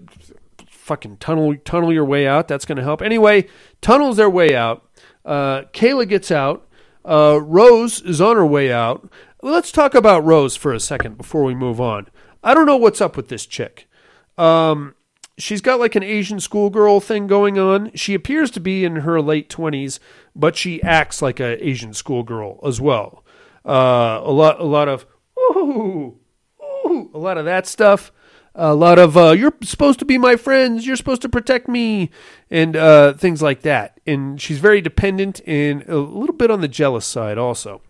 fucking 0.85 1.16
tunnel 1.16 1.56
tunnel 1.65 1.93
your 1.93 2.05
way 2.05 2.28
out. 2.28 2.47
That's 2.47 2.66
going 2.66 2.77
to 2.77 2.85
help. 2.85 3.01
Anyway, 3.01 3.48
tunnels 3.81 4.19
their 4.19 4.28
way 4.28 4.55
out. 4.55 4.86
Uh, 5.24 5.62
Kayla 5.73 6.06
gets 6.06 6.31
out. 6.31 6.69
Uh, 7.05 7.40
Rose 7.43 8.02
is 8.02 8.20
on 8.20 8.36
her 8.36 8.47
way 8.47 8.70
out. 8.70 9.09
Let's 9.43 9.73
talk 9.73 9.94
about 9.94 10.24
Rose 10.24 10.56
for 10.56 10.74
a 10.74 10.81
second 10.81 11.16
before 11.16 11.43
we 11.43 11.55
move 11.55 11.81
on. 11.81 12.09
I 12.43 12.52
don't 12.52 12.66
know 12.66 12.77
what's 12.77 13.01
up 13.01 13.16
with 13.16 13.28
this 13.28 13.47
chick. 13.47 13.89
Um, 14.36 14.94
she's 15.39 15.62
got 15.62 15.81
like 15.81 15.94
an 15.94 16.02
Asian 16.02 16.39
schoolgirl 16.39 17.01
thing 17.01 17.27
going 17.27 17.59
on. 17.59 17.90
She 17.94 18.12
appears 18.12 18.51
to 18.52 18.61
be 18.61 18.85
in 18.85 18.97
her 18.97 19.23
late 19.23 19.48
twenties, 19.48 20.01
but 20.36 20.55
she 20.55 20.82
acts 20.82 21.23
like 21.23 21.40
an 21.40 21.56
Asian 21.61 21.94
schoolgirl 21.94 22.61
as 22.62 22.78
well. 22.78 23.24
Uh, 23.65 24.20
a 24.23 24.31
lot, 24.31 24.61
a 24.61 24.65
lot 24.65 24.89
of 24.89 25.06
ooh, 25.39 26.19
ooh, 26.62 27.11
a 27.15 27.19
lot 27.19 27.39
of 27.39 27.47
that 27.47 27.66
stuff 27.66 28.12
a 28.55 28.74
lot 28.74 28.98
of 28.98 29.16
uh, 29.16 29.31
"you're 29.31 29.55
supposed 29.62 29.98
to 29.98 30.05
be 30.05 30.18
my 30.18 30.36
friends," 30.36 30.86
"you're 30.86 30.97
supposed 30.97 31.22
to 31.22 31.28
protect 31.28 31.68
me," 31.68 32.10
and 32.51 32.76
uh, 32.76 33.14
things 33.14 33.43
like 33.43 33.62
that. 33.62 34.01
And 34.06 34.40
she's 34.40 34.59
very 34.59 34.81
dependent 34.81 35.40
and 35.47 35.82
a 35.89 35.98
little 35.98 36.35
bit 36.35 36.51
on 36.51 36.60
the 36.60 36.68
jealous 36.68 37.06
side, 37.06 37.39
also. 37.39 37.81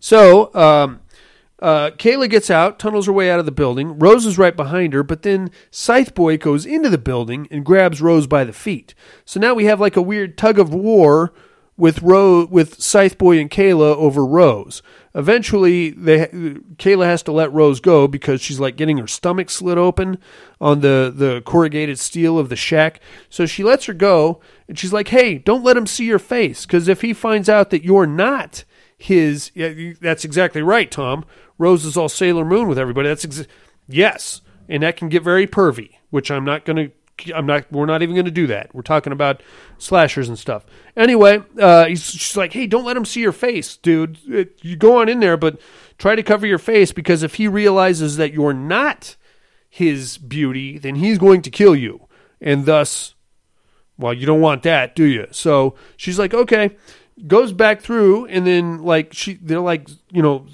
So 0.00 0.54
um, 0.54 1.00
uh, 1.60 1.90
Kayla 1.92 2.28
gets 2.28 2.50
out, 2.50 2.78
tunnels 2.78 3.06
her 3.06 3.12
way 3.12 3.30
out 3.30 3.40
of 3.40 3.46
the 3.46 3.52
building. 3.52 3.98
Rose 3.98 4.26
is 4.26 4.36
right 4.36 4.54
behind 4.54 4.92
her, 4.92 5.02
but 5.02 5.22
then 5.22 5.50
Scythe 5.70 6.14
Boy 6.14 6.36
goes 6.36 6.66
into 6.66 6.90
the 6.90 6.98
building 6.98 7.48
and 7.50 7.64
grabs 7.64 8.02
Rose 8.02 8.26
by 8.26 8.44
the 8.44 8.52
feet. 8.52 8.94
So 9.24 9.40
now 9.40 9.54
we 9.54 9.64
have 9.64 9.80
like 9.80 9.96
a 9.96 10.02
weird 10.02 10.36
tug 10.36 10.58
of 10.58 10.74
war 10.74 11.32
with 11.76 12.02
Rose, 12.02 12.48
with 12.48 12.80
Scythe 12.80 13.18
Boy 13.18 13.38
and 13.40 13.50
Kayla 13.50 13.96
over 13.96 14.24
Rose. 14.24 14.82
Eventually, 15.14 15.90
they 15.90 16.26
Kayla 16.76 17.06
has 17.06 17.22
to 17.24 17.32
let 17.32 17.52
Rose 17.52 17.80
go 17.80 18.06
because 18.08 18.40
she's 18.40 18.60
like 18.60 18.76
getting 18.76 18.98
her 18.98 19.06
stomach 19.06 19.50
slit 19.50 19.78
open 19.78 20.18
on 20.60 20.80
the 20.80 21.12
the 21.14 21.42
corrugated 21.44 21.98
steel 21.98 22.38
of 22.38 22.48
the 22.48 22.56
shack. 22.56 23.00
So 23.28 23.46
she 23.46 23.64
lets 23.64 23.86
her 23.86 23.92
go, 23.92 24.40
and 24.68 24.78
she's 24.78 24.92
like, 24.92 25.08
"Hey, 25.08 25.38
don't 25.38 25.64
let 25.64 25.76
him 25.76 25.86
see 25.86 26.04
your 26.04 26.18
face, 26.18 26.66
because 26.66 26.88
if 26.88 27.00
he 27.00 27.12
finds 27.12 27.48
out 27.48 27.70
that 27.70 27.84
you're 27.84 28.06
not 28.06 28.64
his, 28.96 29.50
yeah, 29.54 29.92
that's 30.00 30.24
exactly 30.24 30.62
right, 30.62 30.90
Tom. 30.90 31.24
Rose 31.58 31.84
is 31.84 31.96
all 31.96 32.08
Sailor 32.08 32.44
Moon 32.44 32.68
with 32.68 32.78
everybody. 32.78 33.08
That's 33.08 33.24
ex- 33.24 33.46
yes, 33.88 34.40
and 34.68 34.82
that 34.82 34.96
can 34.96 35.08
get 35.08 35.22
very 35.22 35.46
pervy, 35.46 35.90
which 36.10 36.30
I'm 36.30 36.44
not 36.44 36.64
going 36.64 36.76
to 36.76 36.92
I'm 37.34 37.46
not. 37.46 37.70
We're 37.70 37.86
not 37.86 38.02
even 38.02 38.14
going 38.14 38.24
to 38.24 38.30
do 38.30 38.46
that. 38.48 38.74
We're 38.74 38.82
talking 38.82 39.12
about 39.12 39.42
slashers 39.78 40.28
and 40.28 40.38
stuff. 40.38 40.64
Anyway, 40.96 41.42
uh, 41.58 41.86
he's 41.86 42.04
she's 42.04 42.36
like, 42.36 42.52
"Hey, 42.52 42.66
don't 42.66 42.84
let 42.84 42.96
him 42.96 43.04
see 43.04 43.20
your 43.20 43.32
face, 43.32 43.76
dude. 43.76 44.18
It, 44.28 44.58
you 44.62 44.76
go 44.76 45.00
on 45.00 45.08
in 45.08 45.20
there, 45.20 45.36
but 45.36 45.60
try 45.96 46.16
to 46.16 46.22
cover 46.22 46.46
your 46.46 46.58
face 46.58 46.92
because 46.92 47.22
if 47.22 47.36
he 47.36 47.46
realizes 47.46 48.16
that 48.16 48.32
you're 48.32 48.52
not 48.52 49.16
his 49.68 50.18
beauty, 50.18 50.78
then 50.78 50.96
he's 50.96 51.18
going 51.18 51.42
to 51.42 51.50
kill 51.50 51.76
you, 51.76 52.08
and 52.40 52.66
thus, 52.66 53.14
well, 53.96 54.12
you 54.12 54.26
don't 54.26 54.40
want 54.40 54.62
that, 54.64 54.96
do 54.96 55.04
you?" 55.04 55.28
So 55.30 55.76
she's 55.96 56.18
like, 56.18 56.34
"Okay." 56.34 56.76
Goes 57.28 57.52
back 57.52 57.80
through, 57.80 58.26
and 58.26 58.44
then 58.44 58.82
like 58.82 59.12
she, 59.12 59.34
they're 59.34 59.60
like, 59.60 59.88
you 60.10 60.20
know, 60.20 60.48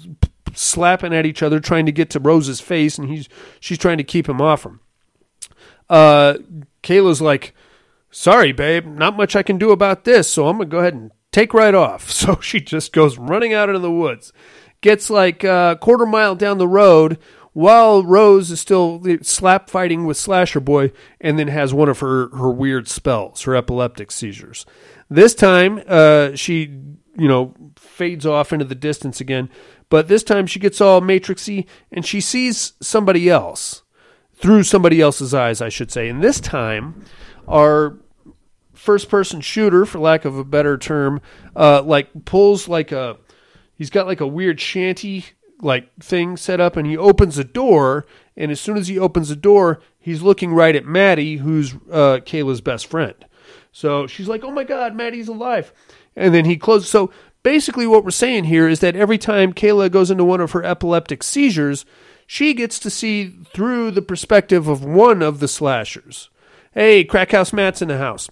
slapping 0.53 1.11
at 1.11 1.25
each 1.25 1.41
other, 1.41 1.59
trying 1.59 1.87
to 1.87 1.91
get 1.91 2.11
to 2.11 2.19
Rose's 2.19 2.61
face, 2.61 2.99
and 2.99 3.09
he's 3.09 3.27
she's 3.59 3.79
trying 3.79 3.97
to 3.97 4.03
keep 4.03 4.29
him 4.29 4.39
off 4.39 4.63
him 4.63 4.79
uh, 5.91 6.37
Kayla's 6.81 7.21
like, 7.21 7.53
sorry, 8.09 8.53
babe, 8.53 8.85
not 8.85 9.17
much 9.17 9.35
I 9.35 9.43
can 9.43 9.57
do 9.57 9.71
about 9.71 10.05
this, 10.05 10.31
so 10.31 10.47
I'm 10.47 10.57
going 10.57 10.69
to 10.69 10.71
go 10.71 10.79
ahead 10.79 10.93
and 10.93 11.11
take 11.31 11.53
right 11.53 11.75
off. 11.75 12.09
So 12.21 12.39
she 12.39 12.61
just 12.61 12.93
goes 12.93 13.17
running 13.17 13.53
out 13.53 13.67
into 13.67 13.79
the 13.79 13.91
woods, 13.91 14.31
gets 14.79 15.09
like 15.09 15.43
a 15.43 15.77
quarter 15.81 16.05
mile 16.05 16.35
down 16.35 16.57
the 16.57 16.67
road 16.67 17.19
while 17.53 18.03
Rose 18.03 18.49
is 18.49 18.61
still 18.61 19.03
slap 19.21 19.69
fighting 19.69 20.05
with 20.05 20.15
Slasher 20.15 20.61
Boy 20.61 20.93
and 21.19 21.37
then 21.37 21.49
has 21.49 21.73
one 21.73 21.89
of 21.89 21.99
her, 21.99 22.29
her 22.29 22.49
weird 22.49 22.87
spells, 22.87 23.41
her 23.41 23.55
epileptic 23.55 24.11
seizures. 24.11 24.65
This 25.09 25.35
time, 25.35 25.81
uh, 25.87 26.35
she, 26.35 26.61
you 27.17 27.27
know, 27.27 27.53
fades 27.75 28.25
off 28.25 28.53
into 28.53 28.63
the 28.63 28.75
distance 28.75 29.19
again, 29.19 29.49
but 29.89 30.07
this 30.07 30.23
time 30.23 30.47
she 30.47 30.59
gets 30.59 30.79
all 30.79 31.01
matrixy 31.01 31.65
and 31.91 32.05
she 32.05 32.21
sees 32.21 32.73
somebody 32.81 33.29
else 33.29 33.83
through 34.41 34.63
somebody 34.63 34.99
else's 34.99 35.33
eyes, 35.33 35.61
I 35.61 35.69
should 35.69 35.91
say. 35.91 36.09
And 36.09 36.23
this 36.23 36.39
time, 36.39 37.05
our 37.47 37.97
first 38.73 39.09
person 39.09 39.39
shooter, 39.39 39.85
for 39.85 39.99
lack 39.99 40.25
of 40.25 40.35
a 40.37 40.43
better 40.43 40.77
term, 40.77 41.21
uh, 41.55 41.83
like 41.83 42.25
pulls 42.25 42.67
like 42.67 42.91
a 42.91 43.17
he's 43.75 43.91
got 43.91 44.07
like 44.07 44.19
a 44.19 44.27
weird 44.27 44.59
shanty 44.59 45.25
like 45.61 45.93
thing 46.01 46.37
set 46.37 46.59
up, 46.59 46.75
and 46.75 46.87
he 46.87 46.97
opens 46.97 47.37
a 47.37 47.43
door. 47.43 48.05
And 48.35 48.51
as 48.51 48.59
soon 48.59 48.77
as 48.77 48.87
he 48.87 48.97
opens 48.97 49.29
the 49.29 49.35
door, 49.35 49.81
he's 49.99 50.23
looking 50.23 50.53
right 50.53 50.75
at 50.75 50.85
Maddie, 50.85 51.37
who's 51.37 51.73
uh, 51.91 52.19
Kayla's 52.25 52.61
best 52.61 52.87
friend. 52.87 53.13
So 53.71 54.07
she's 54.07 54.27
like, 54.27 54.43
"Oh 54.43 54.51
my 54.51 54.63
God, 54.63 54.95
Maddie's 54.95 55.27
alive!" 55.27 55.71
And 56.15 56.33
then 56.33 56.45
he 56.45 56.57
closes. 56.57 56.89
So 56.89 57.11
basically, 57.43 57.85
what 57.85 58.03
we're 58.03 58.11
saying 58.11 58.45
here 58.45 58.67
is 58.67 58.79
that 58.79 58.95
every 58.95 59.19
time 59.19 59.53
Kayla 59.53 59.91
goes 59.91 60.09
into 60.09 60.23
one 60.23 60.41
of 60.41 60.51
her 60.51 60.63
epileptic 60.63 61.21
seizures, 61.21 61.85
she 62.31 62.53
gets 62.53 62.79
to 62.79 62.89
see 62.89 63.27
through 63.53 63.91
the 63.91 64.01
perspective 64.01 64.69
of 64.69 64.85
one 64.85 65.21
of 65.21 65.41
the 65.41 65.49
slashers. 65.49 66.29
Hey, 66.73 67.03
Crackhouse 67.03 67.51
Matt's 67.51 67.81
in 67.81 67.89
the 67.89 67.97
house. 67.97 68.29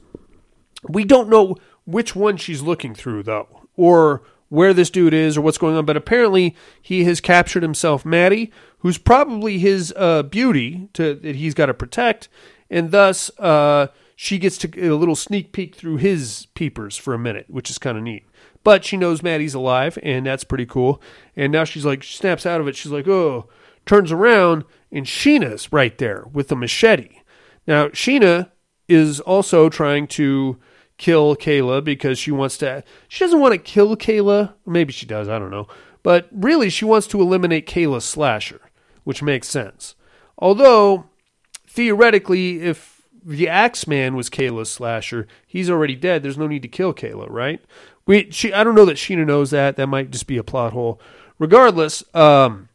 We 0.87 1.03
don't 1.03 1.27
know 1.27 1.57
which 1.83 2.15
one 2.15 2.37
she's 2.37 2.61
looking 2.61 2.95
through, 2.95 3.23
though, 3.23 3.67
or 3.75 4.21
where 4.47 4.73
this 4.73 4.89
dude 4.89 5.13
is 5.13 5.35
or 5.35 5.41
what's 5.41 5.57
going 5.57 5.75
on, 5.75 5.83
but 5.83 5.97
apparently 5.97 6.55
he 6.81 7.03
has 7.03 7.19
captured 7.19 7.61
himself 7.61 8.05
Maddie, 8.05 8.53
who's 8.77 8.97
probably 8.97 9.59
his 9.59 9.93
uh, 9.97 10.23
beauty 10.23 10.87
to, 10.93 11.15
that 11.15 11.35
he's 11.35 11.53
got 11.53 11.65
to 11.65 11.73
protect, 11.73 12.29
and 12.69 12.91
thus 12.91 13.29
uh, 13.37 13.87
she 14.15 14.37
gets 14.37 14.57
to 14.59 14.89
a 14.89 14.95
little 14.95 15.13
sneak 15.13 15.51
peek 15.51 15.75
through 15.75 15.97
his 15.97 16.47
peepers 16.53 16.95
for 16.95 17.13
a 17.13 17.19
minute, 17.19 17.47
which 17.49 17.69
is 17.69 17.77
kind 17.77 17.97
of 17.97 18.03
neat. 18.05 18.25
But 18.63 18.85
she 18.85 18.95
knows 18.95 19.21
Maddie's 19.21 19.55
alive, 19.55 19.99
and 20.01 20.25
that's 20.25 20.45
pretty 20.45 20.65
cool. 20.65 21.01
And 21.35 21.51
now 21.51 21.65
she's 21.65 21.85
like, 21.85 22.01
she 22.01 22.15
snaps 22.15 22.45
out 22.45 22.61
of 22.61 22.67
it. 22.69 22.77
She's 22.77 22.93
like, 22.93 23.09
oh, 23.09 23.49
turns 23.89 24.11
around 24.11 24.63
and 24.91 25.07
Sheena's 25.07 25.73
right 25.73 25.97
there 25.97 26.25
with 26.31 26.49
the 26.49 26.55
machete. 26.55 27.21
Now, 27.65 27.87
Sheena 27.87 28.51
is 28.87 29.19
also 29.19 29.67
trying 29.67 30.05
to 30.09 30.59
kill 30.99 31.35
Kayla 31.35 31.83
because 31.83 32.19
she 32.19 32.29
wants 32.29 32.59
to, 32.59 32.83
she 33.07 33.23
doesn't 33.23 33.39
want 33.39 33.53
to 33.53 33.57
kill 33.57 33.97
Kayla. 33.97 34.53
Maybe 34.63 34.93
she 34.93 35.07
does, 35.07 35.27
I 35.27 35.39
don't 35.39 35.49
know. 35.49 35.67
But 36.03 36.29
really, 36.31 36.69
she 36.69 36.85
wants 36.85 37.07
to 37.07 37.19
eliminate 37.19 37.65
Kayla's 37.65 38.05
slasher, 38.05 38.61
which 39.05 39.23
makes 39.23 39.47
sense. 39.47 39.95
Although, 40.37 41.05
theoretically, 41.67 42.61
if 42.61 43.01
the 43.25 43.49
Axeman 43.49 44.15
was 44.15 44.29
Kayla's 44.29 44.71
slasher, 44.71 45.25
he's 45.47 45.69
already 45.69 45.95
dead. 45.95 46.21
There's 46.21 46.37
no 46.37 46.47
need 46.47 46.61
to 46.61 46.67
kill 46.67 46.93
Kayla, 46.93 47.27
right? 47.27 47.59
We 48.05 48.29
she 48.29 48.53
I 48.53 48.63
don't 48.63 48.75
know 48.75 48.85
that 48.85 48.97
Sheena 48.97 49.25
knows 49.25 49.49
that. 49.49 49.75
That 49.75 49.87
might 49.87 50.11
just 50.11 50.27
be 50.27 50.37
a 50.37 50.43
plot 50.43 50.73
hole. 50.73 51.01
Regardless, 51.37 52.03
um, 52.15 52.68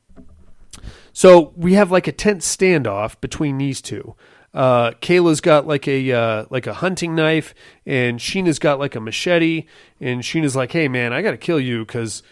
so 1.14 1.52
we 1.56 1.74
have 1.74 1.90
like 1.92 2.08
a 2.08 2.12
tense 2.12 2.54
standoff 2.54 3.18
between 3.20 3.56
these 3.56 3.80
two. 3.80 4.16
Uh, 4.52 4.90
Kayla's 5.00 5.40
got 5.40 5.66
like 5.66 5.86
a 5.88 6.12
uh, 6.12 6.44
like 6.50 6.66
a 6.66 6.74
hunting 6.74 7.14
knife, 7.14 7.54
and 7.86 8.18
Sheena's 8.18 8.58
got 8.58 8.78
like 8.80 8.96
a 8.96 9.00
machete. 9.00 9.66
And 10.00 10.22
Sheena's 10.22 10.56
like, 10.56 10.72
"Hey, 10.72 10.88
man, 10.88 11.12
I 11.12 11.22
got 11.22 11.30
to 11.30 11.36
kill 11.36 11.60
you 11.60 11.86
because 11.86 12.24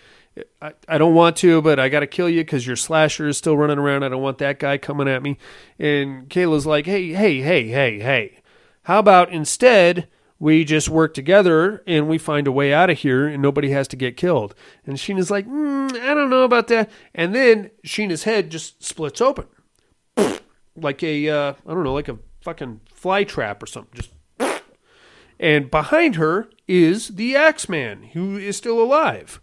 I, 0.60 0.72
I 0.88 0.98
don't 0.98 1.14
want 1.14 1.36
to, 1.38 1.62
but 1.62 1.78
I 1.78 1.88
got 1.88 2.00
to 2.00 2.06
kill 2.08 2.28
you 2.28 2.42
because 2.42 2.66
your 2.66 2.76
slasher 2.76 3.28
is 3.28 3.38
still 3.38 3.56
running 3.56 3.78
around. 3.78 4.02
I 4.02 4.08
don't 4.08 4.22
want 4.22 4.38
that 4.38 4.58
guy 4.58 4.78
coming 4.78 5.08
at 5.08 5.22
me." 5.22 5.38
And 5.78 6.28
Kayla's 6.28 6.66
like, 6.66 6.86
"Hey, 6.86 7.12
hey, 7.12 7.40
hey, 7.40 7.68
hey, 7.68 8.00
hey, 8.00 8.40
how 8.82 8.98
about 8.98 9.30
instead?" 9.30 10.08
We 10.42 10.64
just 10.64 10.88
work 10.88 11.14
together 11.14 11.84
and 11.86 12.08
we 12.08 12.18
find 12.18 12.48
a 12.48 12.52
way 12.52 12.74
out 12.74 12.90
of 12.90 12.98
here, 12.98 13.28
and 13.28 13.40
nobody 13.40 13.70
has 13.70 13.86
to 13.86 13.96
get 13.96 14.16
killed. 14.16 14.56
And 14.84 14.96
Sheena's 14.96 15.30
like, 15.30 15.46
mm, 15.46 15.92
I 15.92 16.14
don't 16.14 16.30
know 16.30 16.42
about 16.42 16.66
that. 16.66 16.90
And 17.14 17.32
then 17.32 17.70
Sheena's 17.86 18.24
head 18.24 18.50
just 18.50 18.82
splits 18.82 19.20
open 19.20 19.46
like 20.76 21.00
a 21.04 21.28
uh, 21.28 21.52
I 21.64 21.72
don't 21.72 21.84
know, 21.84 21.94
like 21.94 22.08
a 22.08 22.18
fucking 22.40 22.80
fly 22.92 23.22
trap 23.22 23.62
or 23.62 23.66
something. 23.66 23.94
Just 23.94 24.10
and 25.38 25.70
behind 25.70 26.16
her 26.16 26.50
is 26.66 27.10
the 27.10 27.36
Axeman, 27.36 28.10
who 28.14 28.36
is 28.36 28.56
still 28.56 28.82
alive, 28.82 29.40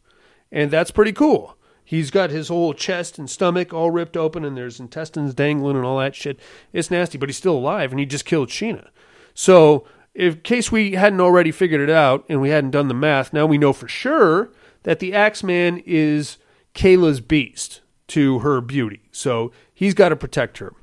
and 0.52 0.70
that's 0.70 0.92
pretty 0.92 1.14
cool. 1.14 1.56
He's 1.86 2.12
got 2.12 2.30
his 2.30 2.50
whole 2.50 2.74
chest 2.74 3.18
and 3.18 3.30
stomach 3.30 3.74
all 3.74 3.90
ripped 3.90 4.18
open, 4.18 4.44
and 4.44 4.58
there's 4.58 4.82
intestines 4.82 5.34
dangling 5.34 5.78
and 5.78 5.86
all 5.86 6.00
that 6.00 6.14
shit. 6.14 6.42
It's 6.74 6.92
nasty, 6.92 7.18
but 7.18 7.30
he's 7.30 7.38
still 7.38 7.56
alive, 7.56 7.92
and 7.92 8.02
he 8.02 8.06
just 8.06 8.26
killed 8.26 8.50
Sheena. 8.50 8.90
So, 9.34 9.86
in 10.14 10.38
case 10.42 10.72
we 10.72 10.94
hadn't 10.94 11.22
already 11.22 11.52
figured 11.52 11.82
it 11.82 11.90
out 11.90 12.26
and 12.30 12.42
we 12.42 12.50
hadn't 12.50 12.72
done 12.72 12.88
the 12.88 12.94
math, 12.94 13.34
now 13.34 13.46
we 13.46 13.58
know 13.58 13.74
for 13.74 13.88
sure 13.88 14.52
that 14.84 15.00
the 15.00 15.14
Axeman 15.14 15.84
is 15.86 16.38
Kayla's 16.74 17.22
beast 17.22 17.82
to 18.08 18.40
her 18.40 18.62
beauty. 18.62 19.02
So 19.12 19.52
he's 19.74 19.94
got 19.94 20.10
to 20.10 20.16
protect 20.16 20.58
her 20.60 20.74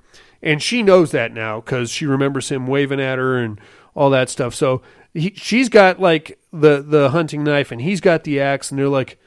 and 0.43 0.63
she 0.63 0.83
knows 0.83 1.11
that 1.11 1.33
now 1.33 1.61
because 1.61 1.91
she 1.91 2.07
remembers 2.07 2.51
him 2.51 2.67
waving 2.67 3.01
at 3.01 3.19
her 3.19 3.37
and 3.37 3.61
all 3.95 4.11
that 4.11 4.31
stuff. 4.31 4.55
So 4.55 4.83
he, 5.13 5.33
she's 5.35 5.69
got 5.69 6.01
like 6.01 6.39
the 6.53 6.83
the 6.83 7.11
hunting 7.11 7.43
knife, 7.43 7.73
and 7.73 7.81
he's 7.81 8.01
got 8.01 8.25
the 8.25 8.41
axe, 8.41 8.71
and 8.71 8.79
they're 8.79 8.89
like, 8.89 9.19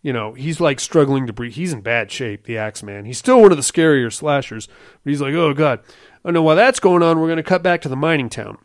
you 0.00 0.12
know, 0.12 0.32
he's 0.32 0.60
like 0.60 0.80
struggling 0.80 1.26
to 1.26 1.32
breathe. 1.32 1.54
He's 1.54 1.72
in 1.72 1.80
bad 1.80 2.10
shape, 2.10 2.44
the 2.44 2.58
axe 2.58 2.82
man. 2.82 3.04
He's 3.04 3.18
still 3.18 3.40
one 3.40 3.50
of 3.50 3.58
the 3.58 3.62
scarier 3.62 4.12
slashers, 4.12 4.66
but 4.66 5.10
he's 5.10 5.20
like, 5.20 5.34
oh 5.34 5.52
god. 5.54 5.80
Oh 6.24 6.30
no, 6.30 6.42
while 6.42 6.56
that's 6.56 6.80
going 6.80 7.02
on, 7.02 7.18
we're 7.18 7.26
going 7.26 7.36
to 7.36 7.42
cut 7.42 7.62
back 7.62 7.82
to 7.82 7.88
the 7.88 7.96
mining 7.96 8.28
town. 8.28 8.58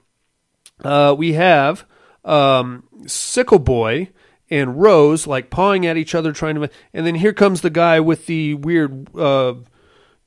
Uh, 0.84 1.16
we 1.18 1.34
have 1.34 1.86
um, 2.24 2.84
Sickle 3.06 3.60
Boy 3.60 4.10
and 4.50 4.80
Rose 4.80 5.28
like 5.28 5.50
pawing 5.50 5.86
at 5.86 5.98
each 5.98 6.16
other, 6.16 6.32
trying 6.32 6.56
to. 6.56 6.70
And 6.94 7.06
then 7.06 7.16
here 7.16 7.34
comes 7.34 7.62
the 7.62 7.70
guy 7.70 8.00
with 8.00 8.26
the 8.26 8.54
weird. 8.54 9.16
Uh, 9.16 9.56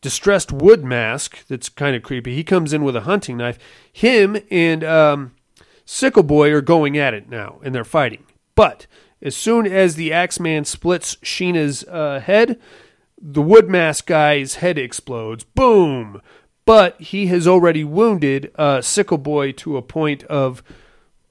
distressed 0.00 0.52
wood 0.52 0.84
mask 0.84 1.46
that's 1.46 1.68
kind 1.68 1.94
of 1.94 2.02
creepy. 2.02 2.34
He 2.34 2.44
comes 2.44 2.72
in 2.72 2.84
with 2.84 2.96
a 2.96 3.02
hunting 3.02 3.36
knife. 3.36 3.58
Him 3.92 4.38
and 4.50 4.82
um, 4.82 5.32
Sickle 5.84 6.22
Boy 6.22 6.52
are 6.52 6.62
going 6.62 6.96
at 6.96 7.14
it 7.14 7.28
now, 7.28 7.60
and 7.62 7.74
they're 7.74 7.84
fighting. 7.84 8.24
But 8.54 8.86
as 9.22 9.36
soon 9.36 9.66
as 9.66 9.94
the 9.94 10.12
Axeman 10.12 10.64
splits 10.64 11.16
Sheena's 11.16 11.84
uh, 11.84 12.20
head, 12.20 12.58
the 13.20 13.42
wood 13.42 13.68
mask 13.68 14.06
guy's 14.06 14.56
head 14.56 14.78
explodes. 14.78 15.44
Boom! 15.44 16.22
But 16.64 17.00
he 17.00 17.26
has 17.26 17.48
already 17.48 17.84
wounded 17.84 18.52
uh, 18.56 18.80
Sickle 18.80 19.18
Boy 19.18 19.52
to 19.52 19.76
a 19.76 19.82
point 19.82 20.22
of 20.24 20.62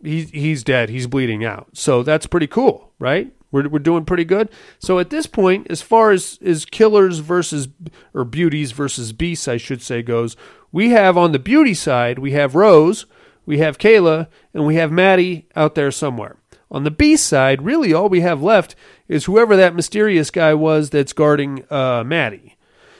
he's 0.03 0.29
he's 0.31 0.63
dead. 0.63 0.89
He's 0.89 1.07
bleeding 1.07 1.45
out. 1.45 1.69
So 1.73 2.03
that's 2.03 2.27
pretty 2.27 2.47
cool, 2.47 2.91
right? 2.99 3.31
We're, 3.51 3.67
we're 3.67 3.79
doing 3.79 4.05
pretty 4.05 4.25
good. 4.25 4.49
So 4.77 4.99
at 4.99 5.09
this 5.09 5.25
point, 5.25 5.67
as 5.69 5.81
far 5.81 6.11
as, 6.11 6.37
as 6.43 6.65
killers 6.65 7.19
versus, 7.19 7.67
or 8.13 8.23
beauties 8.23 8.71
versus 8.71 9.11
beasts, 9.11 9.47
I 9.47 9.57
should 9.57 9.81
say, 9.81 10.01
goes, 10.01 10.35
we 10.71 10.89
have 10.89 11.17
on 11.17 11.31
the 11.31 11.39
beauty 11.39 11.73
side, 11.73 12.19
we 12.19 12.33
have 12.33 12.53
Rose, 12.53 13.05
we 13.45 13.57
have 13.57 13.79
Kayla, 13.79 14.27
and 14.53 14.65
we 14.65 14.75
have 14.75 14.91
Maddie 14.91 15.47
out 15.55 15.73
there 15.75 15.91
somewhere. 15.91 16.37
On 16.69 16.83
the 16.83 16.91
beast 16.91 17.25
side, 17.25 17.63
really 17.63 17.91
all 17.91 18.09
we 18.09 18.21
have 18.21 18.43
left 18.43 18.75
is 19.07 19.25
whoever 19.25 19.55
that 19.55 19.75
mysterious 19.75 20.29
guy 20.29 20.53
was 20.53 20.91
that's 20.91 21.13
guarding 21.13 21.65
uh, 21.71 22.03
Maddie. 22.03 22.55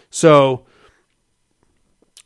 So 0.10 0.65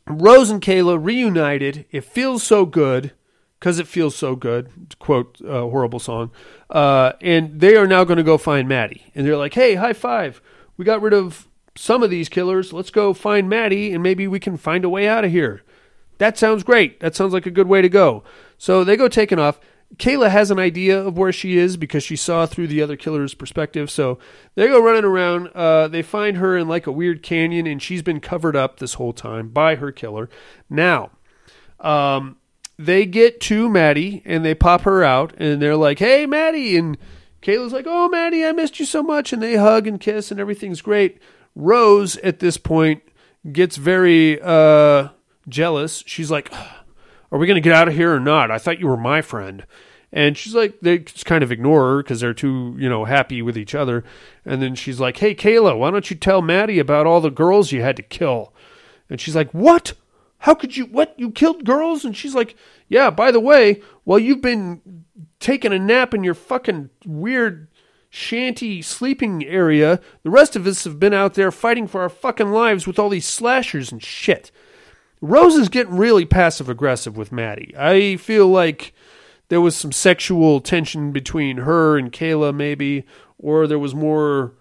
Rose 0.06 0.50
and 0.50 0.60
Kayla 0.60 1.02
reunited. 1.02 1.86
It 1.90 2.04
feels 2.04 2.42
so 2.42 2.66
good 2.66 3.12
because 3.58 3.78
it 3.78 3.88
feels 3.88 4.14
so 4.14 4.36
good. 4.36 4.94
Quote 4.98 5.40
a 5.42 5.62
horrible 5.62 5.98
song. 5.98 6.30
Uh, 6.68 7.12
and 7.20 7.60
they 7.60 7.76
are 7.76 7.86
now 7.86 8.04
going 8.04 8.18
to 8.18 8.22
go 8.22 8.36
find 8.36 8.68
Maddie. 8.68 9.10
And 9.14 9.26
they're 9.26 9.36
like, 9.36 9.54
hey, 9.54 9.76
high 9.76 9.94
five. 9.94 10.42
We 10.76 10.84
got 10.84 11.00
rid 11.00 11.14
of 11.14 11.48
some 11.74 12.02
of 12.02 12.10
these 12.10 12.28
killers. 12.28 12.72
Let's 12.72 12.90
go 12.90 13.14
find 13.14 13.48
Maddie 13.48 13.92
and 13.92 14.02
maybe 14.02 14.28
we 14.28 14.40
can 14.40 14.56
find 14.56 14.84
a 14.84 14.90
way 14.90 15.08
out 15.08 15.24
of 15.24 15.30
here. 15.30 15.62
That 16.18 16.38
sounds 16.38 16.62
great. 16.62 17.00
That 17.00 17.14
sounds 17.14 17.32
like 17.32 17.46
a 17.46 17.50
good 17.50 17.66
way 17.66 17.82
to 17.82 17.88
go. 17.88 18.22
So 18.58 18.84
they 18.84 18.96
go 18.96 19.08
taking 19.08 19.38
off. 19.38 19.58
Kayla 19.96 20.30
has 20.30 20.50
an 20.50 20.58
idea 20.58 21.00
of 21.00 21.16
where 21.16 21.32
she 21.32 21.56
is 21.56 21.76
because 21.76 22.02
she 22.02 22.16
saw 22.16 22.46
through 22.46 22.66
the 22.66 22.82
other 22.82 22.96
killer's 22.96 23.34
perspective. 23.34 23.90
So 23.90 24.18
they 24.54 24.66
go 24.66 24.82
running 24.82 25.04
around. 25.04 25.48
Uh, 25.48 25.88
they 25.88 26.02
find 26.02 26.38
her 26.38 26.56
in 26.56 26.68
like 26.68 26.86
a 26.86 26.92
weird 26.92 27.22
canyon, 27.22 27.66
and 27.66 27.80
she's 27.80 28.02
been 28.02 28.20
covered 28.20 28.56
up 28.56 28.78
this 28.78 28.94
whole 28.94 29.12
time 29.12 29.48
by 29.48 29.76
her 29.76 29.92
killer. 29.92 30.28
Now, 30.68 31.10
um, 31.80 32.36
they 32.78 33.06
get 33.06 33.40
to 33.42 33.68
Maddie 33.68 34.22
and 34.24 34.44
they 34.44 34.54
pop 34.54 34.82
her 34.82 35.04
out 35.04 35.32
and 35.36 35.62
they're 35.62 35.76
like, 35.76 36.00
"Hey, 36.00 36.26
Maddie!" 36.26 36.76
And 36.76 36.98
Kayla's 37.42 37.72
like, 37.72 37.86
"Oh, 37.86 38.08
Maddie, 38.08 38.44
I 38.44 38.52
missed 38.52 38.80
you 38.80 38.86
so 38.86 39.02
much." 39.02 39.32
And 39.32 39.42
they 39.42 39.56
hug 39.56 39.86
and 39.86 40.00
kiss 40.00 40.30
and 40.30 40.40
everything's 40.40 40.82
great. 40.82 41.18
Rose 41.54 42.16
at 42.18 42.40
this 42.40 42.56
point 42.56 43.02
gets 43.52 43.76
very 43.76 44.40
uh, 44.42 45.08
jealous. 45.48 46.02
She's 46.06 46.30
like, 46.30 46.52
"Are 47.34 47.38
we 47.38 47.46
going 47.46 47.56
to 47.56 47.60
get 47.60 47.74
out 47.74 47.88
of 47.88 47.94
here 47.94 48.14
or 48.14 48.20
not? 48.20 48.50
I 48.50 48.58
thought 48.58 48.80
you 48.80 48.86
were 48.86 48.96
my 48.96 49.20
friend." 49.20 49.66
And 50.12 50.38
she's 50.38 50.54
like, 50.54 50.78
they 50.80 50.98
just 50.98 51.26
kind 51.26 51.42
of 51.42 51.50
ignore 51.50 51.90
her 51.90 52.02
because 52.04 52.20
they're 52.20 52.32
too, 52.32 52.76
you 52.78 52.88
know, 52.88 53.04
happy 53.04 53.42
with 53.42 53.58
each 53.58 53.74
other. 53.74 54.04
And 54.44 54.62
then 54.62 54.76
she's 54.76 55.00
like, 55.00 55.16
"Hey, 55.16 55.34
Kayla, 55.34 55.76
why 55.76 55.90
don't 55.90 56.08
you 56.08 56.16
tell 56.16 56.40
Maddie 56.40 56.78
about 56.78 57.06
all 57.06 57.20
the 57.20 57.30
girls 57.30 57.72
you 57.72 57.82
had 57.82 57.96
to 57.96 58.02
kill?" 58.02 58.54
And 59.10 59.20
she's 59.20 59.36
like, 59.36 59.50
"What?" 59.50 59.94
How 60.44 60.54
could 60.54 60.76
you, 60.76 60.84
what? 60.84 61.14
You 61.16 61.30
killed 61.30 61.64
girls? 61.64 62.04
And 62.04 62.14
she's 62.14 62.34
like, 62.34 62.54
Yeah, 62.86 63.08
by 63.08 63.30
the 63.30 63.40
way, 63.40 63.80
while 64.04 64.18
you've 64.18 64.42
been 64.42 65.06
taking 65.40 65.72
a 65.72 65.78
nap 65.78 66.12
in 66.12 66.22
your 66.22 66.34
fucking 66.34 66.90
weird 67.06 67.68
shanty 68.10 68.82
sleeping 68.82 69.42
area, 69.46 70.00
the 70.22 70.28
rest 70.28 70.54
of 70.54 70.66
us 70.66 70.84
have 70.84 71.00
been 71.00 71.14
out 71.14 71.32
there 71.32 71.50
fighting 71.50 71.86
for 71.86 72.02
our 72.02 72.10
fucking 72.10 72.50
lives 72.50 72.86
with 72.86 72.98
all 72.98 73.08
these 73.08 73.24
slashers 73.24 73.90
and 73.90 74.02
shit. 74.02 74.50
Rose 75.24 75.54
is 75.54 75.68
getting 75.68 75.96
really 75.96 76.24
passive 76.24 76.68
aggressive 76.68 77.16
with 77.16 77.32
Maddie. 77.32 77.74
I 77.76 78.16
feel 78.16 78.48
like 78.48 78.94
there 79.48 79.60
was 79.60 79.76
some 79.76 79.92
sexual 79.92 80.60
tension 80.60 81.12
between 81.12 81.58
her 81.58 81.96
and 81.96 82.12
Kayla, 82.12 82.54
maybe, 82.54 83.04
or 83.38 83.66
there 83.66 83.78
was 83.78 83.94
more 83.94 84.54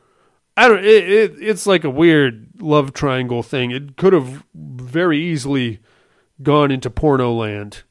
I 0.56 0.68
don't. 0.68 0.84
It, 0.84 1.10
it, 1.10 1.35
it's 1.40 1.65
like 1.65 1.84
a 1.84 1.90
weird 1.90 2.49
love 2.60 2.94
triangle 2.94 3.41
thing. 3.41 3.72
It 3.72 3.98
could 3.98 4.14
have 4.14 4.44
very 4.53 5.19
easily 5.19 5.80
gone 6.41 6.72
into 6.72 6.90
porno 6.90 7.34
land. 7.34 7.84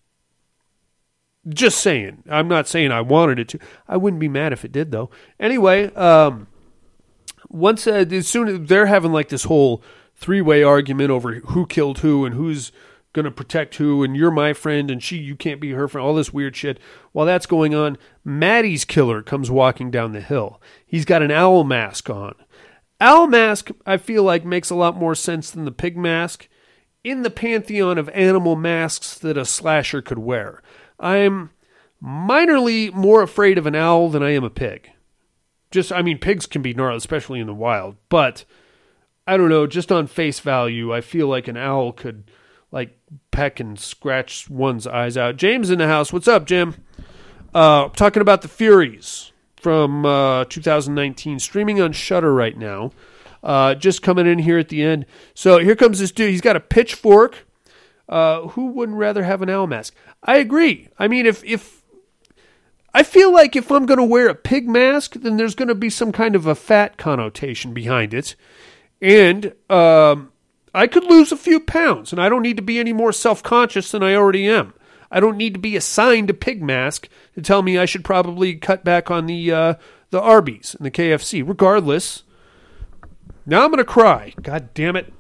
Just 1.49 1.81
saying. 1.81 2.23
I'm 2.31 2.47
not 2.47 2.69
saying 2.69 2.93
I 2.93 3.01
wanted 3.01 3.41
it 3.41 3.49
to. 3.49 3.59
I 3.89 3.97
wouldn't 3.97 4.21
be 4.21 4.29
mad 4.29 4.53
if 4.53 4.65
it 4.65 4.71
did, 4.71 4.93
though. 4.93 5.11
Anyway, 5.41 5.93
um, 5.95 6.47
once 7.49 7.89
uh, 7.89 8.05
as 8.09 8.29
soon 8.29 8.47
as 8.47 8.69
they're 8.69 8.87
having 8.87 9.13
like 9.13 9.29
this 9.29 9.45
whole 9.45 9.83
three 10.23 10.41
way 10.41 10.63
argument 10.63 11.11
over 11.11 11.35
who 11.35 11.67
killed 11.67 11.99
who 11.99 12.25
and 12.25 12.35
who's 12.35 12.73
going 13.13 13.25
to 13.27 13.31
protect 13.31 13.75
who, 13.75 14.03
and 14.03 14.17
you're 14.17 14.31
my 14.31 14.55
friend, 14.55 14.91
and 14.91 15.03
she, 15.03 15.19
you 15.19 15.37
can't 15.37 15.61
be 15.61 15.73
her 15.73 15.87
friend, 15.87 16.07
all 16.07 16.15
this 16.15 16.33
weird 16.33 16.57
shit. 16.57 16.79
While 17.13 17.27
that's 17.27 17.45
going 17.45 17.75
on, 17.75 17.99
Maddie's 18.25 18.87
killer 18.87 19.23
comes 19.23 19.51
walking 19.51 19.91
down 19.91 20.13
the 20.13 20.23
hill. 20.23 20.63
He's 20.87 21.05
got 21.05 21.21
an 21.21 21.31
owl 21.31 21.65
mask 21.65 22.09
on. 22.09 22.35
Owl 23.01 23.27
mask, 23.27 23.71
I 23.85 23.99
feel 23.99 24.23
like, 24.23 24.45
makes 24.45 24.71
a 24.71 24.75
lot 24.75 24.97
more 24.97 25.15
sense 25.15 25.51
than 25.51 25.67
the 25.67 25.73
pig 25.73 25.97
mask 25.97 26.49
in 27.05 27.23
the 27.23 27.31
pantheon 27.31 27.99
of 27.99 28.09
animal 28.11 28.57
masks 28.57 29.19
that 29.19 29.37
a 29.37 29.45
slasher 29.45 30.01
could 30.01 30.19
wear. 30.19 30.63
I'm 30.99 31.51
minorly 32.03 32.93
more 32.95 33.23
afraid 33.23 33.59
of 33.59 33.67
an 33.67 33.75
owl 33.75 34.09
than 34.09 34.23
I 34.23 34.31
am 34.31 34.45
a 34.45 34.51
pig. 34.51 34.91
Just, 35.71 35.93
I 35.93 36.01
mean, 36.03 36.19
pigs 36.19 36.47
can 36.47 36.63
be 36.63 36.75
gnarly, 36.75 36.99
especially 36.99 37.41
in 37.41 37.47
the 37.47 37.55
wild, 37.55 37.97
but 38.09 38.45
I 39.27 39.37
don't 39.37 39.49
know, 39.49 39.67
just 39.67 39.93
on 39.93 40.07
face 40.07 40.41
value, 40.41 40.93
I 40.93 41.01
feel 41.01 41.29
like 41.29 41.47
an 41.47 41.57
owl 41.57 41.93
could, 41.93 42.31
like, 42.71 42.99
peck 43.31 43.61
and 43.61 43.79
scratch 43.79 44.51
one's 44.51 44.87
eyes 44.87 45.17
out. 45.17 45.37
James 45.37 45.71
in 45.71 45.79
the 45.79 45.87
house. 45.87 46.13
What's 46.13 46.27
up, 46.27 46.45
Jim? 46.45 46.85
Uh, 47.55 47.89
talking 47.91 48.23
about 48.23 48.43
the 48.43 48.49
Furies 48.49 49.31
from 49.57 50.05
uh, 50.05 50.45
2019, 50.47 51.39
streaming 51.39 51.81
on 51.81 51.93
Shudder 51.93 52.35
right 52.35 52.57
now. 52.57 52.91
Uh, 53.43 53.75
just 53.75 54.03
coming 54.03 54.27
in 54.27 54.41
here 54.41 54.59
at 54.59 54.69
the 54.69 54.83
end. 54.83 55.07
So 55.35 55.59
here 55.59 55.77
comes 55.77 55.99
this 55.99 56.13
dude. 56.13 56.31
He's 56.31 56.41
got 56.41 56.57
a 56.57 56.61
pitchfork. 56.61 57.47
Uh, 58.09 58.49
who 58.49 58.67
wouldn't 58.67 58.99
rather 58.99 59.25
have 59.25 59.43
an 59.43 59.51
owl 59.51 59.67
mask? 59.67 59.95
I 60.23 60.37
agree. 60.37 60.89
I 60.99 61.09
mean, 61.09 61.27
if 61.27 61.43
if 61.45 61.83
I 62.95 63.03
feel 63.03 63.33
like 63.33 63.57
if 63.57 63.73
I'm 63.73 63.87
going 63.87 63.99
to 63.99 64.05
wear 64.05 64.29
a 64.29 64.35
pig 64.35 64.69
mask, 64.69 65.15
then 65.15 65.37
there's 65.37 65.55
going 65.55 65.69
to 65.69 65.75
be 65.75 65.91
some 65.91 66.13
kind 66.13 66.37
of 66.37 66.47
a 66.47 66.55
fat 66.55 66.99
connotation 66.99 67.73
behind 67.73 68.13
it. 68.13 68.37
And 69.03 69.53
um, 69.69 70.31
I 70.73 70.87
could 70.87 71.05
lose 71.05 71.33
a 71.33 71.37
few 71.37 71.59
pounds, 71.59 72.13
and 72.13 72.23
I 72.23 72.29
don't 72.29 72.43
need 72.43 72.57
to 72.57 72.63
be 72.63 72.79
any 72.79 72.93
more 72.93 73.13
self 73.13 73.43
conscious 73.43 73.91
than 73.91 74.03
I 74.03 74.15
already 74.15 74.49
am. 74.49 74.73
I 75.11 75.21
don't 75.21 75.37
need 75.37 75.53
to 75.55 75.61
be 75.61 75.77
assigned 75.77 76.31
a 76.31 76.35
pig 76.35 76.63
mask 76.63 77.09
to 77.35 77.43
tell 77.43 77.63
me 77.63 77.77
I 77.77 77.85
should 77.85 78.05
probably 78.05 78.55
cut 78.55 78.85
back 78.85 79.11
on 79.11 79.27
the 79.27 79.53
uh, 79.53 79.75
the 80.11 80.21
Arby's 80.21 80.77
and 80.77 80.87
the 80.87 80.91
KFC. 80.91 81.47
Regardless, 81.47 82.23
now 83.45 83.65
I'm 83.65 83.77
to 83.77 83.85
cry. 83.85 84.33
God 84.41 84.73
damn 84.73 84.97
it. 84.97 85.13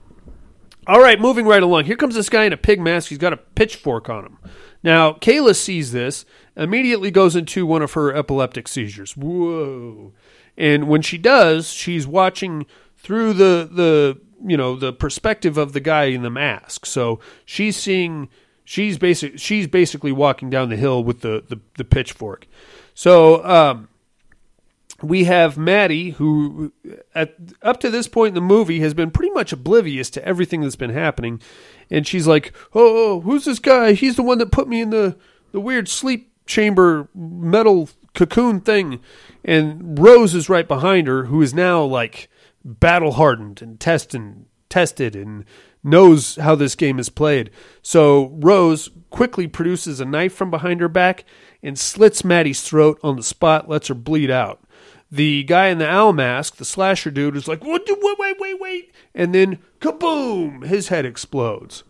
All 0.87 1.01
right, 1.01 1.21
moving 1.21 1.47
right 1.47 1.63
along. 1.63 1.85
Here 1.85 1.97
comes 1.97 2.15
this 2.15 2.29
guy 2.29 2.45
in 2.45 2.53
a 2.53 2.57
pig 2.57 2.81
mask. 2.81 3.09
He's 3.09 3.19
got 3.19 3.33
a 3.33 3.37
pitchfork 3.37 4.09
on 4.09 4.25
him. 4.25 4.39
Now, 4.83 5.13
Kayla 5.13 5.55
sees 5.55 5.93
this, 5.93 6.25
immediately 6.57 7.11
goes 7.11 7.37
into 7.37 7.67
one 7.67 7.83
of 7.83 7.93
her 7.93 8.13
epileptic 8.15 8.67
seizures. 8.67 9.17
Whoa. 9.17 10.13
And 10.57 10.89
when 10.89 11.03
she 11.03 11.19
does, 11.19 11.73
she's 11.73 12.07
watching 12.07 12.67
through 13.03 13.35
the 13.35 13.69
the 13.71 14.21
you 14.45 14.57
know, 14.57 14.75
the 14.77 14.93
perspective 14.93 15.57
of 15.57 15.73
the 15.73 15.81
guy 15.81 16.05
in 16.05 16.23
the 16.23 16.31
mask. 16.31 16.87
So 16.87 17.21
she's 17.45 17.77
seeing 17.77 18.29
she's 18.65 18.99
basic 18.99 19.39
she's 19.39 19.67
basically 19.67 20.13
walking 20.13 20.51
down 20.51 20.69
the 20.69 20.77
hill 20.77 21.03
with 21.05 21.21
the 21.21 21.45
the, 21.49 21.61
the 21.77 21.85
pitchfork. 21.85 22.47
So 22.95 23.45
um 23.45 23.89
we 25.03 25.25
have 25.25 25.59
Maddie, 25.59 26.11
who 26.11 26.73
at 27.15 27.35
up 27.61 27.81
to 27.81 27.91
this 27.91 28.07
point 28.07 28.29
in 28.29 28.35
the 28.35 28.41
movie 28.41 28.81
has 28.81 28.95
been 28.95 29.11
pretty 29.11 29.33
much 29.33 29.53
oblivious 29.53 30.09
to 30.11 30.25
everything 30.25 30.61
that's 30.61 30.77
been 30.77 30.91
happening, 30.91 31.41
and 31.91 32.07
she's 32.07 32.29
like, 32.29 32.53
"Oh, 32.73 33.21
who's 33.23 33.45
this 33.45 33.59
guy? 33.59 33.93
He's 33.95 34.15
the 34.15 34.23
one 34.23 34.39
that 34.39 34.53
put 34.53 34.69
me 34.69 34.81
in 34.81 34.91
the 34.91 35.17
the 35.51 35.61
weird 35.61 35.89
sleep 35.89 36.31
chamber 36.47 37.09
metal 37.15 37.89
cocoon 38.15 38.61
thing." 38.61 39.01
And 39.45 39.99
Rose 39.99 40.35
is 40.35 40.49
right 40.49 40.69
behind 40.69 41.09
her, 41.09 41.25
who 41.25 41.43
is 41.43 41.53
now 41.53 41.83
like 41.83 42.31
battle 42.65 43.13
hardened 43.13 43.63
and 43.63 43.79
tested 43.79 44.47
tested 44.69 45.15
and 45.15 45.45
knows 45.85 46.37
how 46.37 46.55
this 46.55 46.75
game 46.75 46.99
is 46.99 47.11
played. 47.11 47.51
So 47.83 48.31
Rose 48.41 48.89
quickly 49.11 49.47
produces 49.47 50.01
a 50.01 50.07
knife 50.07 50.33
from 50.33 50.51
behind 50.51 50.81
her 50.81 50.89
back 50.89 51.25
and 51.63 51.79
slits 51.79 52.25
Maddie's 52.25 52.63
throat 52.63 52.99
on 53.03 53.17
the 53.17 53.23
spot, 53.23 53.69
lets 53.69 53.89
her 53.89 53.95
bleed 53.95 54.31
out 54.31 54.63
the 55.13 55.43
guy 55.45 55.67
in 55.67 55.77
the 55.77 55.87
owl 55.87 56.15
mask, 56.15 56.57
the 56.57 56.65
slasher 56.65 57.11
dude, 57.11 57.37
is 57.37 57.47
like, 57.47 57.63
"What? 57.63 57.87
Wait, 57.87 58.19
wait, 58.19 58.41
wait, 58.41 58.59
wait!" 58.59 58.95
And 59.15 59.35
then, 59.35 59.59
kaboom! 59.79 60.65
His 60.65 60.89
head 60.89 61.05
explodes. 61.05 61.85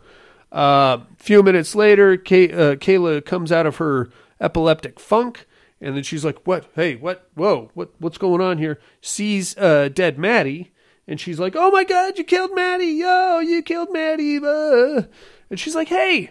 A 0.51 0.57
uh, 0.57 1.01
few 1.17 1.43
minutes 1.43 1.77
later, 1.77 2.17
Kay, 2.17 2.51
uh, 2.51 2.75
Kayla 2.75 3.25
comes 3.25 3.53
out 3.53 3.65
of 3.65 3.77
her 3.77 4.11
epileptic 4.41 4.99
funk, 4.99 5.47
and 5.83 5.95
then 5.95 6.03
she's 6.03 6.25
like, 6.25 6.47
"What? 6.47 6.71
Hey, 6.75 6.97
what? 6.97 7.29
Whoa! 7.35 7.71
What? 7.75 7.93
What's 7.99 8.19
going 8.19 8.41
on 8.41 8.57
here?" 8.57 8.81
Sees 9.03 9.57
uh, 9.59 9.91
dead 9.93 10.19
Maddie, 10.19 10.73
and 11.07 11.21
she's 11.21 11.39
like, 11.39 11.55
"Oh 11.55 11.71
my 11.71 11.85
God! 11.85 12.17
You 12.17 12.25
killed 12.25 12.55
Maddie! 12.55 12.87
Yo, 12.87 13.41
you 13.41 13.63
killed 13.63 13.93
Maddie!" 13.93 14.39
Uh. 14.39 15.03
And 15.51 15.61
she's 15.61 15.75
like, 15.75 15.89
"Hey." 15.89 16.31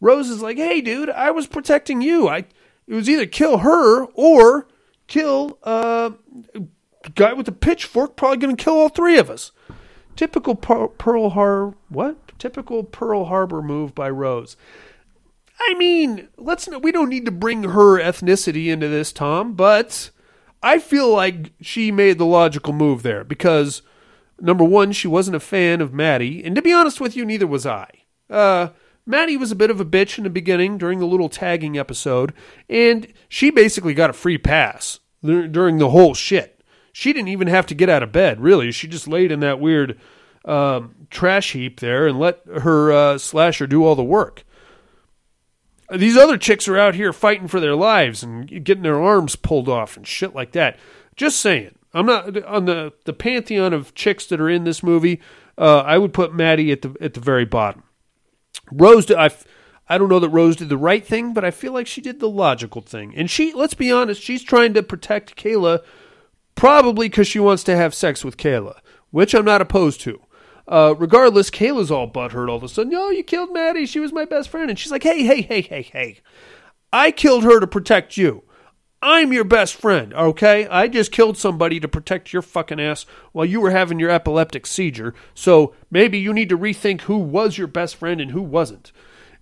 Rose 0.00 0.28
is 0.28 0.42
like, 0.42 0.56
"Hey, 0.56 0.80
dude, 0.80 1.10
I 1.10 1.30
was 1.30 1.46
protecting 1.46 2.00
you. 2.00 2.28
I 2.28 2.38
it 2.88 2.94
was 2.94 3.08
either 3.08 3.26
kill 3.26 3.58
her 3.58 4.06
or." 4.14 4.66
kill 5.08 5.58
uh, 5.64 6.10
a 6.54 7.10
guy 7.16 7.32
with 7.32 7.48
a 7.48 7.52
pitchfork. 7.52 8.14
Probably 8.14 8.36
going 8.36 8.54
to 8.54 8.62
kill 8.62 8.74
all 8.74 8.90
three 8.90 9.18
of 9.18 9.28
us. 9.28 9.50
Typical 10.14 10.54
Pearl 10.54 11.30
Harbor. 11.30 11.76
What? 11.88 12.38
Typical 12.38 12.84
Pearl 12.84 13.24
Harbor 13.24 13.60
move 13.60 13.94
by 13.94 14.08
Rose. 14.08 14.56
I 15.60 15.74
mean, 15.74 16.28
let's. 16.36 16.68
We 16.68 16.92
don't 16.92 17.08
need 17.08 17.24
to 17.26 17.32
bring 17.32 17.64
her 17.64 17.98
ethnicity 17.98 18.68
into 18.68 18.88
this, 18.88 19.12
Tom. 19.12 19.54
But 19.54 20.10
I 20.62 20.78
feel 20.78 21.12
like 21.12 21.52
she 21.60 21.90
made 21.90 22.18
the 22.18 22.26
logical 22.26 22.72
move 22.72 23.02
there 23.02 23.24
because 23.24 23.82
number 24.40 24.64
one, 24.64 24.92
she 24.92 25.08
wasn't 25.08 25.36
a 25.36 25.40
fan 25.40 25.80
of 25.80 25.92
Maddie, 25.92 26.44
and 26.44 26.54
to 26.54 26.62
be 26.62 26.72
honest 26.72 27.00
with 27.00 27.16
you, 27.16 27.24
neither 27.24 27.46
was 27.46 27.66
I. 27.66 27.88
Uh, 28.30 28.68
Maddie 29.06 29.36
was 29.36 29.50
a 29.50 29.56
bit 29.56 29.70
of 29.70 29.80
a 29.80 29.84
bitch 29.84 30.18
in 30.18 30.24
the 30.24 30.30
beginning 30.30 30.78
during 30.78 30.98
the 30.98 31.06
little 31.06 31.28
tagging 31.28 31.78
episode, 31.78 32.32
and 32.68 33.12
she 33.28 33.50
basically 33.50 33.94
got 33.94 34.10
a 34.10 34.14
free 34.14 34.38
pass 34.38 35.00
during 35.22 35.78
the 35.78 35.90
whole 35.90 36.14
shit. 36.14 36.62
She 36.92 37.12
didn't 37.12 37.28
even 37.28 37.48
have 37.48 37.66
to 37.66 37.74
get 37.74 37.88
out 37.88 38.02
of 38.02 38.12
bed, 38.12 38.40
really. 38.40 38.70
She 38.70 38.86
just 38.86 39.08
laid 39.08 39.32
in 39.32 39.40
that 39.40 39.60
weird 39.60 39.98
um, 40.44 40.94
trash 41.10 41.52
heap 41.52 41.80
there 41.80 42.06
and 42.06 42.18
let 42.18 42.40
her 42.46 42.92
uh, 42.92 43.18
slasher 43.18 43.66
do 43.66 43.84
all 43.84 43.94
the 43.94 44.04
work. 44.04 44.44
These 45.90 46.16
other 46.16 46.36
chicks 46.36 46.68
are 46.68 46.78
out 46.78 46.94
here 46.94 47.12
fighting 47.12 47.48
for 47.48 47.60
their 47.60 47.74
lives 47.74 48.22
and 48.22 48.46
getting 48.64 48.82
their 48.82 49.00
arms 49.00 49.36
pulled 49.36 49.68
off 49.68 49.96
and 49.96 50.06
shit 50.06 50.34
like 50.34 50.52
that. 50.52 50.78
Just 51.16 51.40
saying. 51.40 51.74
I'm 51.94 52.06
not 52.06 52.44
on 52.44 52.66
the, 52.66 52.92
the 53.04 53.14
pantheon 53.14 53.72
of 53.72 53.94
chicks 53.94 54.26
that 54.26 54.40
are 54.40 54.50
in 54.50 54.64
this 54.64 54.82
movie. 54.82 55.20
Uh, 55.56 55.78
I 55.78 55.96
would 55.98 56.12
put 56.12 56.34
Maddie 56.34 56.70
at 56.70 56.82
the 56.82 56.94
at 57.00 57.14
the 57.14 57.20
very 57.20 57.46
bottom. 57.46 57.82
Rose, 58.70 59.06
did, 59.06 59.16
I, 59.16 59.30
I 59.88 59.98
don't 59.98 60.10
know 60.10 60.20
that 60.20 60.28
Rose 60.28 60.56
did 60.56 60.68
the 60.68 60.76
right 60.76 61.04
thing, 61.04 61.32
but 61.32 61.44
I 61.44 61.50
feel 61.50 61.72
like 61.72 61.86
she 61.86 62.00
did 62.00 62.20
the 62.20 62.28
logical 62.28 62.82
thing. 62.82 63.14
And 63.16 63.30
she, 63.30 63.52
let's 63.54 63.74
be 63.74 63.90
honest, 63.90 64.22
she's 64.22 64.42
trying 64.42 64.74
to 64.74 64.82
protect 64.82 65.36
Kayla 65.36 65.82
probably 66.54 67.08
because 67.08 67.26
she 67.26 67.38
wants 67.38 67.64
to 67.64 67.76
have 67.76 67.94
sex 67.94 68.24
with 68.24 68.36
Kayla, 68.36 68.78
which 69.10 69.34
I'm 69.34 69.44
not 69.44 69.62
opposed 69.62 70.00
to. 70.02 70.20
Uh, 70.68 70.94
regardless, 70.98 71.48
Kayla's 71.48 71.90
all 71.90 72.10
butthurt 72.10 72.50
all 72.50 72.56
of 72.56 72.62
a 72.62 72.68
sudden. 72.68 72.92
No, 72.92 73.08
you 73.08 73.24
killed 73.24 73.52
Maddie. 73.54 73.86
She 73.86 74.00
was 74.00 74.12
my 74.12 74.26
best 74.26 74.50
friend. 74.50 74.68
And 74.68 74.78
she's 74.78 74.92
like, 74.92 75.02
hey, 75.02 75.22
hey, 75.22 75.40
hey, 75.40 75.62
hey, 75.62 75.82
hey. 75.82 76.18
I 76.92 77.10
killed 77.10 77.44
her 77.44 77.58
to 77.58 77.66
protect 77.66 78.18
you. 78.18 78.44
I'm 79.00 79.32
your 79.32 79.44
best 79.44 79.76
friend, 79.76 80.12
okay? 80.12 80.66
I 80.66 80.88
just 80.88 81.12
killed 81.12 81.38
somebody 81.38 81.78
to 81.80 81.88
protect 81.88 82.32
your 82.32 82.42
fucking 82.42 82.80
ass 82.80 83.06
while 83.32 83.46
you 83.46 83.60
were 83.60 83.70
having 83.70 83.98
your 83.98 84.10
epileptic 84.10 84.66
seizure. 84.66 85.14
So 85.34 85.74
maybe 85.90 86.18
you 86.18 86.34
need 86.34 86.48
to 86.50 86.58
rethink 86.58 87.02
who 87.02 87.16
was 87.16 87.56
your 87.56 87.68
best 87.68 87.96
friend 87.96 88.20
and 88.20 88.32
who 88.32 88.42
wasn't. 88.42 88.92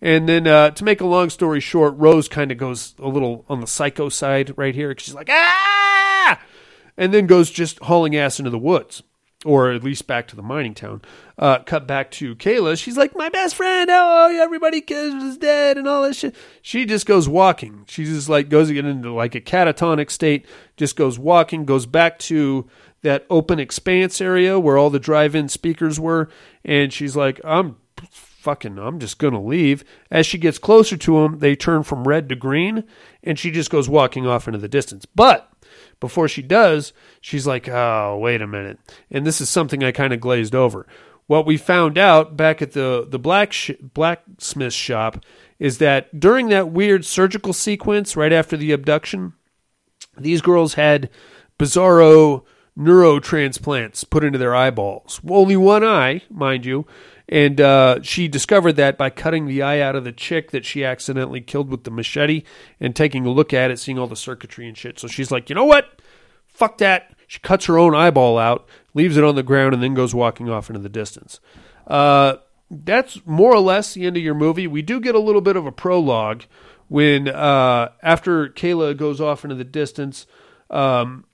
And 0.01 0.29
then, 0.29 0.47
uh, 0.47 0.71
to 0.73 0.85
make 0.85 1.01
a 1.01 1.07
long 1.07 1.31
story 1.31 1.61
short, 1.61 1.97
Rose 1.97 2.29
kind 2.29 2.53
of 2.53 2.59
goes 2.59 2.95
a 2.99 3.09
little 3.09 3.47
on 3.49 3.61
the 3.61 3.67
psycho 3.67 4.11
side 4.11 4.53
right 4.57 4.75
here. 4.75 4.95
She's 4.99 5.15
like, 5.15 5.31
ah! 5.31 6.39
And 6.99 7.15
then 7.15 7.27
goes 7.27 7.51
just 7.51 7.79
hauling 7.81 8.15
ass 8.15 8.39
into 8.39 8.51
the 8.51 8.59
woods 8.59 9.03
or 9.47 9.71
at 9.71 9.85
least 9.85 10.07
back 10.07 10.27
to 10.29 10.37
the 10.37 10.43
mining 10.43 10.75
town. 10.75 11.01
Uh, 11.39 11.59
cut 11.61 11.87
back 11.87 12.11
to 12.11 12.35
Kayla. 12.37 12.79
She's 12.79 12.97
like, 12.97 13.15
my 13.15 13.29
best 13.29 13.55
friend. 13.55 13.89
Oh, 13.91 14.39
everybody 14.43 14.83
is 14.87 15.39
dead 15.39 15.79
and 15.79 15.87
all 15.87 16.03
this 16.03 16.19
shit. 16.19 16.35
She 16.63 16.85
just 16.85 17.07
goes 17.07 17.29
walking. 17.29 17.85
She 17.89 18.05
just 18.05 18.29
like 18.29 18.49
goes 18.49 18.71
into 18.71 19.13
like 19.13 19.35
a 19.35 19.41
catatonic 19.41 20.11
state. 20.11 20.47
Just 20.77 20.97
goes 20.97 21.19
walking. 21.19 21.65
Goes 21.65 21.87
back 21.87 22.19
to 22.21 22.69
that 23.03 23.25
open 23.31 23.61
expanse 23.61 24.21
area 24.21 24.59
where 24.59 24.77
all 24.77 24.91
the 24.91 24.99
drive-in 24.99 25.49
speakers 25.49 26.01
were, 26.01 26.29
and 26.65 26.93
she's 26.93 27.15
like, 27.15 27.41
I'm 27.45 27.77
fucking. 28.11 28.79
I'm 28.79 28.99
just 28.99 29.19
gonna 29.19 29.43
leave. 29.43 29.85
As 30.11 30.27
she 30.27 30.39
gets 30.39 30.59
closer 30.59 30.97
to 30.97 31.19
him, 31.19 31.39
they 31.39 31.55
turn 31.55 31.83
from 31.83 32.09
red 32.09 32.29
to 32.29 32.37
green, 32.37 32.85
and 33.23 33.39
she 33.39 33.51
just 33.51 33.71
goes 33.71 33.89
walking 33.89 34.27
off 34.27 34.49
into 34.49 34.59
the 34.59 34.69
distance. 34.69 35.07
But 35.07 35.51
before 36.01 36.29
she 36.29 36.43
does, 36.43 36.93
she's 37.21 37.47
like, 37.47 37.69
"Oh, 37.69 38.19
wait 38.21 38.43
a 38.43 38.47
minute." 38.47 38.79
And 39.11 39.27
this 39.27 39.41
is 39.41 39.49
something 39.49 39.83
I 39.83 39.93
kind 39.93 40.13
of 40.13 40.21
glazed 40.21 40.55
over. 40.55 40.87
What 41.27 41.47
we 41.47 41.57
found 41.57 41.99
out 41.99 42.37
back 42.37 42.63
at 42.63 42.73
the 42.73 43.07
the 43.09 43.19
black 43.19 43.53
sh- 43.53 43.73
blacksmith 43.81 44.73
shop 44.73 45.25
is 45.59 45.79
that 45.79 46.19
during 46.19 46.49
that 46.49 46.71
weird 46.71 47.05
surgical 47.05 47.53
sequence 47.53 48.17
right 48.17 48.33
after 48.33 48.57
the 48.57 48.73
abduction, 48.73 49.33
these 50.19 50.43
girls 50.43 50.75
had 50.75 51.11
bizarro 51.59 52.45
neurotransplants 52.79 54.09
put 54.09 54.23
into 54.23 54.39
their 54.39 54.55
eyeballs. 54.55 55.21
Only 55.29 55.57
one 55.57 55.83
eye, 55.83 56.23
mind 56.31 56.67
you. 56.67 56.87
And 57.29 57.61
uh, 57.61 58.03
she 58.03 58.29
discovered 58.29 58.75
that 58.75 58.97
by 58.97 59.11
cutting 59.11 59.47
the 59.47 59.63
eye 59.63 59.81
out 59.81 59.97
of 59.97 60.05
the 60.05 60.13
chick 60.13 60.53
that 60.53 60.65
she 60.65 60.85
accidentally 60.85 61.41
killed 61.41 61.69
with 61.69 61.83
the 61.83 61.91
machete 61.91 62.45
and 62.79 62.95
taking 62.95 63.27
a 63.27 63.31
look 63.31 63.53
at 63.53 63.71
it, 63.71 63.79
seeing 63.79 63.99
all 63.99 64.07
the 64.07 64.15
circuitry 64.15 64.69
and 64.69 64.79
shit. 64.79 65.01
So 65.01 65.09
she's 65.09 65.33
like, 65.33 65.49
you 65.49 65.55
know 65.55 65.65
what? 65.65 66.01
Fuck 66.47 66.79
that. 66.79 67.15
She 67.27 67.41
cuts 67.41 67.67
her 67.67 67.79
own 67.79 67.95
eyeball 67.95 68.39
out, 68.39 68.69
leaves 68.95 69.17
it 69.17 69.25
on 69.25 69.35
the 69.35 69.43
ground, 69.43 69.75
and 69.75 69.83
then 69.83 69.95
goes 69.95 70.15
walking 70.15 70.49
off 70.49 70.71
into 70.71 70.81
the 70.81 70.89
distance. 70.89 71.41
Uh, 71.87 72.37
that's 72.71 73.21
more 73.27 73.53
or 73.53 73.61
less 73.61 73.95
the 73.95 74.07
end 74.07 74.17
of 74.17 74.23
your 74.23 74.35
movie. 74.35 74.69
We 74.69 74.83
do 74.83 75.01
get 75.01 75.17
a 75.17 75.21
little 75.21 75.41
bit 75.41 75.57
of 75.57 75.67
a 75.67 75.73
prologue 75.73 76.45
when, 76.89 77.29
uh, 77.29 77.91
after 78.03 78.49
Kayla 78.49 78.97
goes 78.97 79.21
off 79.21 79.45
into 79.45 79.57
the 79.57 79.65
distance, 79.65 80.27
um, 80.71 81.25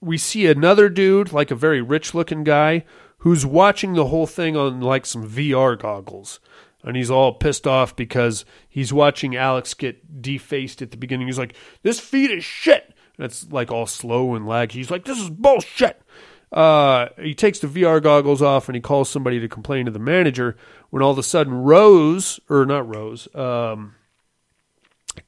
we 0.00 0.18
see 0.18 0.46
another 0.46 0.88
dude, 0.88 1.32
like 1.32 1.50
a 1.50 1.54
very 1.54 1.82
rich 1.82 2.14
looking 2.14 2.44
guy, 2.44 2.84
who's 3.22 3.46
watching 3.46 3.92
the 3.94 4.06
whole 4.06 4.26
thing 4.26 4.56
on 4.56 4.80
like 4.80 5.06
some 5.06 5.28
VR 5.28 5.78
goggles. 5.78 6.40
And 6.84 6.96
he's 6.96 7.10
all 7.10 7.32
pissed 7.32 7.68
off 7.68 7.94
because 7.94 8.44
he's 8.68 8.92
watching 8.92 9.36
Alex 9.36 9.72
get 9.74 10.20
defaced 10.20 10.82
at 10.82 10.90
the 10.90 10.96
beginning. 10.96 11.28
He's 11.28 11.38
like, 11.38 11.54
This 11.82 12.00
feed 12.00 12.32
is 12.32 12.44
shit. 12.44 12.92
It's 13.18 13.50
like 13.52 13.70
all 13.70 13.86
slow 13.86 14.34
and 14.34 14.46
laggy. 14.46 14.72
He's 14.72 14.90
like, 14.90 15.04
This 15.04 15.20
is 15.20 15.30
bullshit. 15.30 16.02
Uh, 16.50 17.08
he 17.16 17.34
takes 17.34 17.60
the 17.60 17.68
VR 17.68 18.02
goggles 18.02 18.42
off 18.42 18.68
and 18.68 18.74
he 18.74 18.80
calls 18.82 19.08
somebody 19.08 19.38
to 19.38 19.48
complain 19.48 19.86
to 19.86 19.92
the 19.92 19.98
manager 20.00 20.56
when 20.90 21.02
all 21.02 21.12
of 21.12 21.18
a 21.18 21.22
sudden 21.22 21.54
Rose, 21.54 22.40
or 22.50 22.66
not 22.66 22.92
Rose, 22.92 23.28
um, 23.34 23.94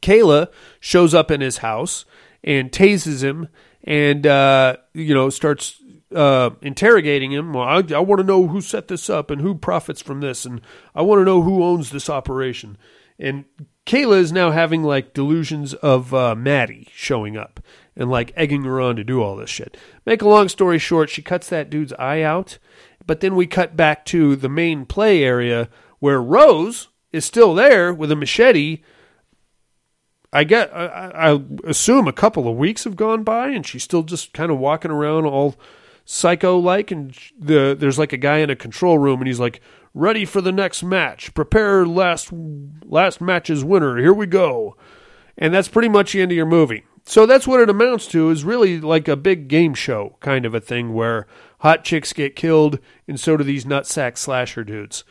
Kayla 0.03 0.49
shows 0.81 1.15
up 1.15 1.31
in 1.31 1.41
his 1.41 1.59
house 1.59 2.05
and 2.43 2.73
tases 2.73 3.23
him 3.23 3.49
and 3.85 4.27
uh, 4.27 4.77
you 4.93 5.15
know 5.15 5.31
starts 5.31 5.81
uh, 6.15 6.51
interrogating 6.62 7.32
him. 7.32 7.53
Well, 7.53 7.65
I, 7.65 7.82
I 7.95 8.01
want 8.01 8.20
to 8.20 8.27
know 8.27 8.47
who 8.47 8.61
set 8.61 8.89
this 8.89 9.11
up 9.11 9.31
and 9.31 9.41
who 9.41 9.55
profits 9.55 10.01
from 10.01 10.20
this, 10.20 10.45
and 10.45 10.61
I 10.95 11.03
want 11.03 11.20
to 11.20 11.24
know 11.24 11.43
who 11.43 11.65
owns 11.65 11.91
this 11.91 12.09
operation. 12.09 12.78
And 13.19 13.45
Kayla 13.86 14.19
is 14.19 14.32
now 14.32 14.51
having 14.51 14.82
like 14.82 15.15
delusions 15.15 15.74
of 15.74 16.15
uh, 16.15 16.35
Maddie 16.35 16.89
showing 16.93 17.36
up 17.36 17.61
and 17.97 18.11
like 18.11 18.32
egging 18.35 18.65
her 18.65 18.81
on 18.81 18.97
to 18.97 19.05
do 19.05 19.23
all 19.23 19.36
this 19.36 19.51
shit. 19.51 19.77
Make 20.07 20.23
a 20.23 20.28
long 20.28 20.49
story 20.49 20.78
short, 20.78 21.11
she 21.11 21.23
cuts 21.23 21.49
that 21.49 21.70
dude's 21.70 21.93
eye 21.95 22.23
out, 22.23 22.59
but 23.07 23.20
then 23.20 23.36
we 23.36 23.47
cut 23.47 23.77
back 23.77 24.05
to 24.07 24.36
the 24.36 24.49
main 24.49 24.86
play 24.86 25.23
area 25.23 25.69
where 25.99 26.20
Rose 26.20 26.89
is 27.12 27.24
still 27.24 27.55
there 27.55 27.93
with 27.93 28.11
a 28.11 28.16
machete. 28.16 28.82
I 30.32 30.43
get, 30.43 30.74
I, 30.74 31.12
I 31.15 31.41
assume 31.65 32.09
a 32.09 32.12
couple 32.12 32.49
of 32.49 32.57
weeks 32.57 32.85
have 32.85 32.97
gone 32.97 33.23
by, 33.23 33.51
and 33.51 33.65
she's 33.65 33.85
still 33.85 34.03
just 34.03 34.32
kind 34.32 34.51
of 34.51 34.59
walking 34.59 34.91
around 34.91 35.27
all 35.27 35.55
psycho 36.05 36.59
like, 36.59 36.90
and 36.90 37.16
the 37.39 37.76
there's 37.78 37.98
like 37.98 38.12
a 38.12 38.18
guy 38.18 38.39
in 38.39 38.51
a 38.51 38.56
control 38.56 38.98
room, 38.98 39.20
and 39.20 39.26
he's 39.26 39.40
like, 39.40 39.60
"Ready 39.93 40.24
for 40.24 40.40
the 40.40 40.52
next 40.52 40.82
match. 40.82 41.35
Prepare 41.35 41.86
last 41.86 42.31
last 42.85 43.20
match's 43.20 43.64
winner. 43.64 43.97
Here 43.98 44.14
we 44.14 44.26
go." 44.26 44.76
And 45.36 45.52
that's 45.52 45.68
pretty 45.68 45.89
much 45.89 46.12
the 46.12 46.22
end 46.22 46.31
of 46.31 46.36
your 46.36 46.47
movie. 46.47 46.85
So 47.06 47.26
that's 47.26 47.47
what 47.47 47.60
it 47.60 47.68
amounts 47.68 48.06
to 48.09 48.31
is 48.31 48.44
really 48.44 48.81
like 48.81 49.09
a 49.09 49.16
big 49.16 49.48
game 49.48 49.74
show 49.74 50.16
kind 50.20 50.47
of 50.47 50.55
a 50.55 50.60
thing 50.60 50.94
where 50.94 51.26
hot 51.59 51.85
chicks 51.85 52.12
get 52.12 52.36
killed 52.36 52.78
and 53.06 53.20
so 53.20 53.36
do 53.36 53.44
these 53.44 53.64
nutsack 53.64 54.16
slasher 54.16 54.64
dudes. 54.64 55.05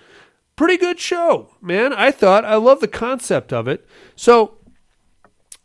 Pretty 0.56 0.78
good 0.78 1.00
show, 1.00 1.56
man. 1.62 1.94
I 1.94 2.12
thought 2.12 2.46
I 2.46 2.56
love 2.56 2.80
the 2.80 2.88
concept 2.88 3.54
of 3.54 3.68
it. 3.68 3.88
So 4.16 4.58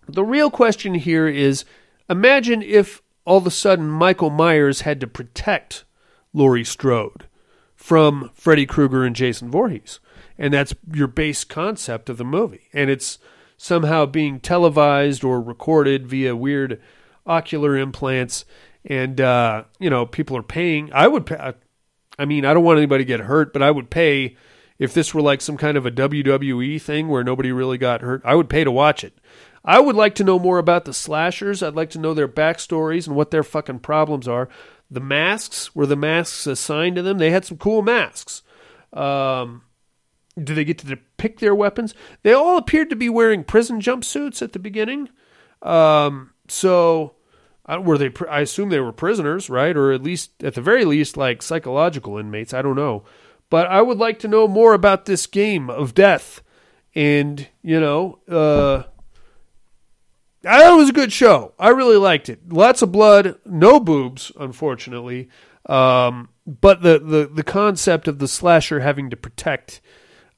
the 0.06 0.24
real 0.24 0.50
question 0.50 0.94
here 0.94 1.28
is 1.28 1.64
imagine 2.10 2.62
if 2.62 3.02
all 3.28 3.36
of 3.36 3.46
a 3.46 3.50
sudden 3.50 3.90
Michael 3.90 4.30
Myers 4.30 4.80
had 4.80 5.00
to 5.00 5.06
protect 5.06 5.84
Laurie 6.32 6.64
Strode 6.64 7.26
from 7.76 8.30
Freddy 8.32 8.64
Krueger 8.64 9.05
and 9.05 9.14
Jason 9.14 9.50
Voorhees. 9.50 10.00
And 10.38 10.55
that's 10.55 10.74
your 10.94 11.09
base 11.09 11.44
concept 11.44 12.09
of 12.09 12.16
the 12.16 12.24
movie. 12.24 12.68
And 12.72 12.88
it's 12.88 13.18
somehow 13.59 14.06
being 14.06 14.40
televised 14.40 15.24
or 15.24 15.42
recorded 15.42 16.06
via 16.06 16.34
weird 16.34 16.80
ocular 17.26 17.76
implants. 17.76 18.46
And, 18.86 19.20
uh, 19.20 19.64
you 19.78 19.90
know, 19.90 20.06
people 20.06 20.34
are 20.38 20.42
paying. 20.42 20.90
I 20.94 21.06
would 21.06 21.26
pay. 21.26 21.52
I 22.18 22.24
mean, 22.24 22.46
I 22.46 22.55
don't 22.55 22.64
want 22.64 22.78
anybody 22.78 23.05
to 23.05 23.09
get 23.09 23.20
hurt, 23.20 23.52
but 23.52 23.62
I 23.62 23.70
would 23.70 23.90
pay 23.90 24.38
if 24.78 24.94
this 24.94 25.12
were 25.12 25.20
like 25.20 25.42
some 25.42 25.59
kind 25.59 25.76
of 25.76 25.84
a 25.84 25.90
WWE 25.90 26.80
thing 26.80 27.09
where 27.09 27.24
nobody 27.24 27.52
really 27.52 27.76
got 27.76 28.00
hurt. 28.00 28.22
I 28.24 28.36
would 28.36 28.48
pay 28.48 28.64
to 28.64 28.70
watch 28.70 29.05
it. 29.05 29.12
I 29.69 29.81
would 29.81 29.97
like 29.97 30.15
to 30.15 30.24
know 30.24 30.39
more 30.39 30.57
about 30.57 30.86
the 30.86 30.95
slashers. 30.95 31.62
I'd 31.62 31.74
like 31.74 31.90
to 31.90 31.99
know 31.99 32.15
their 32.15 32.27
backstories 32.27 33.07
and 33.07 33.15
what 33.15 33.31
their 33.31 33.43
fucking 33.43 33.81
problems 33.81 34.27
are. 34.27 34.49
The 34.90 34.99
masks 34.99 35.74
were 35.74 35.85
the 35.85 35.95
masks 35.95 36.47
assigned 36.47 36.97
to 36.97 37.03
them. 37.03 37.19
They 37.19 37.31
had 37.31 37.45
some 37.45 37.59
cool 37.59 37.82
masks. 37.82 38.43
Um, 38.95 39.65
do 40.43 40.55
they 40.55 40.65
get 40.65 40.78
to 40.78 40.86
depict 40.86 41.40
their 41.40 41.55
weapons? 41.55 41.95
They 42.23 42.32
all 42.32 42.57
appeared 42.57 42.89
to 42.89 42.97
be 42.97 43.11
wearing 43.11 43.45
prison 43.45 43.78
jumpsuits 43.78 44.40
at 44.40 44.55
the 44.55 44.59
beginning. 44.59 45.11
Um, 45.61 46.31
so 46.49 47.16
were 47.69 47.99
they? 47.99 48.11
I 48.27 48.40
assume 48.40 48.70
they 48.70 48.81
were 48.81 48.90
prisoners, 48.90 49.51
right? 49.51 49.77
Or 49.77 49.93
at 49.93 50.03
least, 50.03 50.43
at 50.43 50.55
the 50.55 50.62
very 50.62 50.86
least, 50.86 51.19
like 51.19 51.43
psychological 51.43 52.16
inmates. 52.16 52.55
I 52.55 52.62
don't 52.62 52.74
know, 52.74 53.05
but 53.51 53.66
I 53.66 53.82
would 53.82 53.99
like 53.99 54.19
to 54.20 54.28
know 54.28 54.49
more 54.49 54.73
about 54.73 55.05
this 55.05 55.27
game 55.27 55.69
of 55.69 55.93
death. 55.95 56.40
And 56.95 57.47
you 57.62 57.78
know, 57.78 58.20
uh, 58.27 58.85
It 60.43 60.77
was 60.77 60.90
a 60.90 60.93
good 60.93 61.12
show. 61.12 61.55
I 61.59 61.70
really 61.70 61.97
liked 61.97 62.28
it. 62.28 62.52
Lots 62.52 62.82
of 62.82 62.93
blood, 62.93 63.36
no 63.44 63.81
boobs, 63.81 64.31
unfortunately. 64.39 65.28
Um, 65.66 66.31
but 66.47 66.82
the, 66.82 66.98
the 66.98 67.31
the 67.32 67.43
concept 67.43 68.09
of 68.09 68.19
the 68.19 68.28
slasher 68.28 68.81
having 68.81 69.10
to 69.10 69.16
protect 69.16 69.81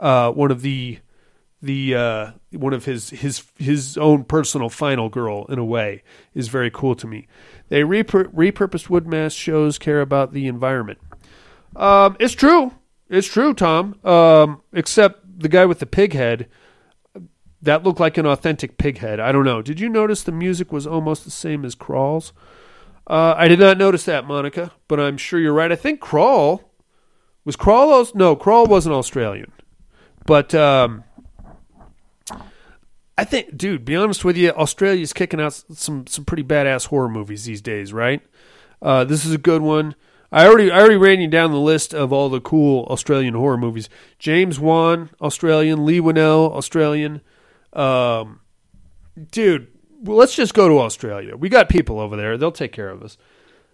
uh, 0.00 0.32
one 0.32 0.50
of 0.50 0.62
the 0.62 0.98
the 1.62 1.94
uh, 1.94 2.30
one 2.52 2.72
of 2.72 2.86
his 2.86 3.10
his 3.10 3.44
his 3.56 3.96
own 3.98 4.24
personal 4.24 4.70
final 4.70 5.08
girl 5.08 5.44
in 5.48 5.58
a 5.58 5.64
way 5.64 6.02
is 6.34 6.48
very 6.48 6.70
cool 6.70 6.94
to 6.96 7.06
me. 7.06 7.28
They 7.68 7.82
repur- 7.82 8.32
repurposed 8.32 8.88
Woodmass 8.88 9.36
shows 9.36 9.78
care 9.78 10.00
about 10.00 10.32
the 10.32 10.48
environment. 10.48 10.98
Um, 11.76 12.16
it's 12.18 12.34
true. 12.34 12.72
It's 13.08 13.28
true, 13.28 13.54
Tom. 13.54 13.98
Um, 14.04 14.62
except 14.72 15.40
the 15.40 15.48
guy 15.48 15.66
with 15.66 15.78
the 15.78 15.86
pig 15.86 16.14
head 16.14 16.48
that 17.62 17.82
looked 17.82 18.00
like 18.00 18.16
an 18.16 18.26
authentic 18.26 18.78
pig 18.78 18.98
head. 18.98 19.20
I 19.20 19.32
don't 19.32 19.44
know. 19.44 19.62
Did 19.62 19.80
you 19.80 19.88
notice 19.88 20.22
the 20.22 20.32
music 20.32 20.72
was 20.72 20.86
almost 20.86 21.24
the 21.24 21.30
same 21.30 21.64
as 21.64 21.74
Crawl's? 21.74 22.32
Uh, 23.06 23.34
I 23.36 23.48
did 23.48 23.58
not 23.58 23.76
notice 23.76 24.04
that, 24.04 24.26
Monica, 24.26 24.72
but 24.86 25.00
I'm 25.00 25.16
sure 25.16 25.40
you're 25.40 25.52
right. 25.52 25.72
I 25.72 25.76
think 25.76 26.00
Crawl 26.00 26.62
was 27.44 27.56
Crawl. 27.56 28.06
No, 28.14 28.36
Crawl 28.36 28.66
wasn't 28.66 28.94
Australian, 28.94 29.50
but 30.26 30.54
um, 30.54 31.04
I 33.18 33.24
think, 33.24 33.56
dude, 33.56 33.84
be 33.84 33.96
honest 33.96 34.24
with 34.24 34.36
you, 34.36 34.50
Australia's 34.50 35.12
kicking 35.12 35.40
out 35.40 35.52
some 35.52 36.06
some 36.06 36.24
pretty 36.24 36.44
badass 36.44 36.86
horror 36.86 37.08
movies 37.08 37.44
these 37.44 37.60
days, 37.60 37.92
right? 37.92 38.22
Uh, 38.80 39.04
this 39.04 39.24
is 39.24 39.34
a 39.34 39.38
good 39.38 39.60
one. 39.60 39.94
I 40.32 40.46
already 40.46 40.70
I 40.70 40.78
already 40.78 40.96
ran 40.96 41.20
you 41.20 41.28
down 41.28 41.50
the 41.50 41.58
list 41.58 41.92
of 41.92 42.12
all 42.12 42.28
the 42.28 42.40
cool 42.40 42.84
Australian 42.84 43.34
horror 43.34 43.58
movies. 43.58 43.88
James 44.18 44.60
Wan, 44.60 45.10
Australian. 45.20 45.84
Leigh 45.84 46.00
Whannell, 46.00 46.52
Australian. 46.52 47.20
Um, 47.72 48.40
dude, 49.30 49.68
well, 50.02 50.16
let's 50.16 50.34
just 50.34 50.54
go 50.54 50.68
to 50.68 50.80
Australia. 50.80 51.36
We 51.36 51.48
got 51.48 51.68
people 51.68 52.00
over 52.00 52.16
there; 52.16 52.36
they'll 52.36 52.52
take 52.52 52.72
care 52.72 52.88
of 52.88 53.02
us, 53.02 53.16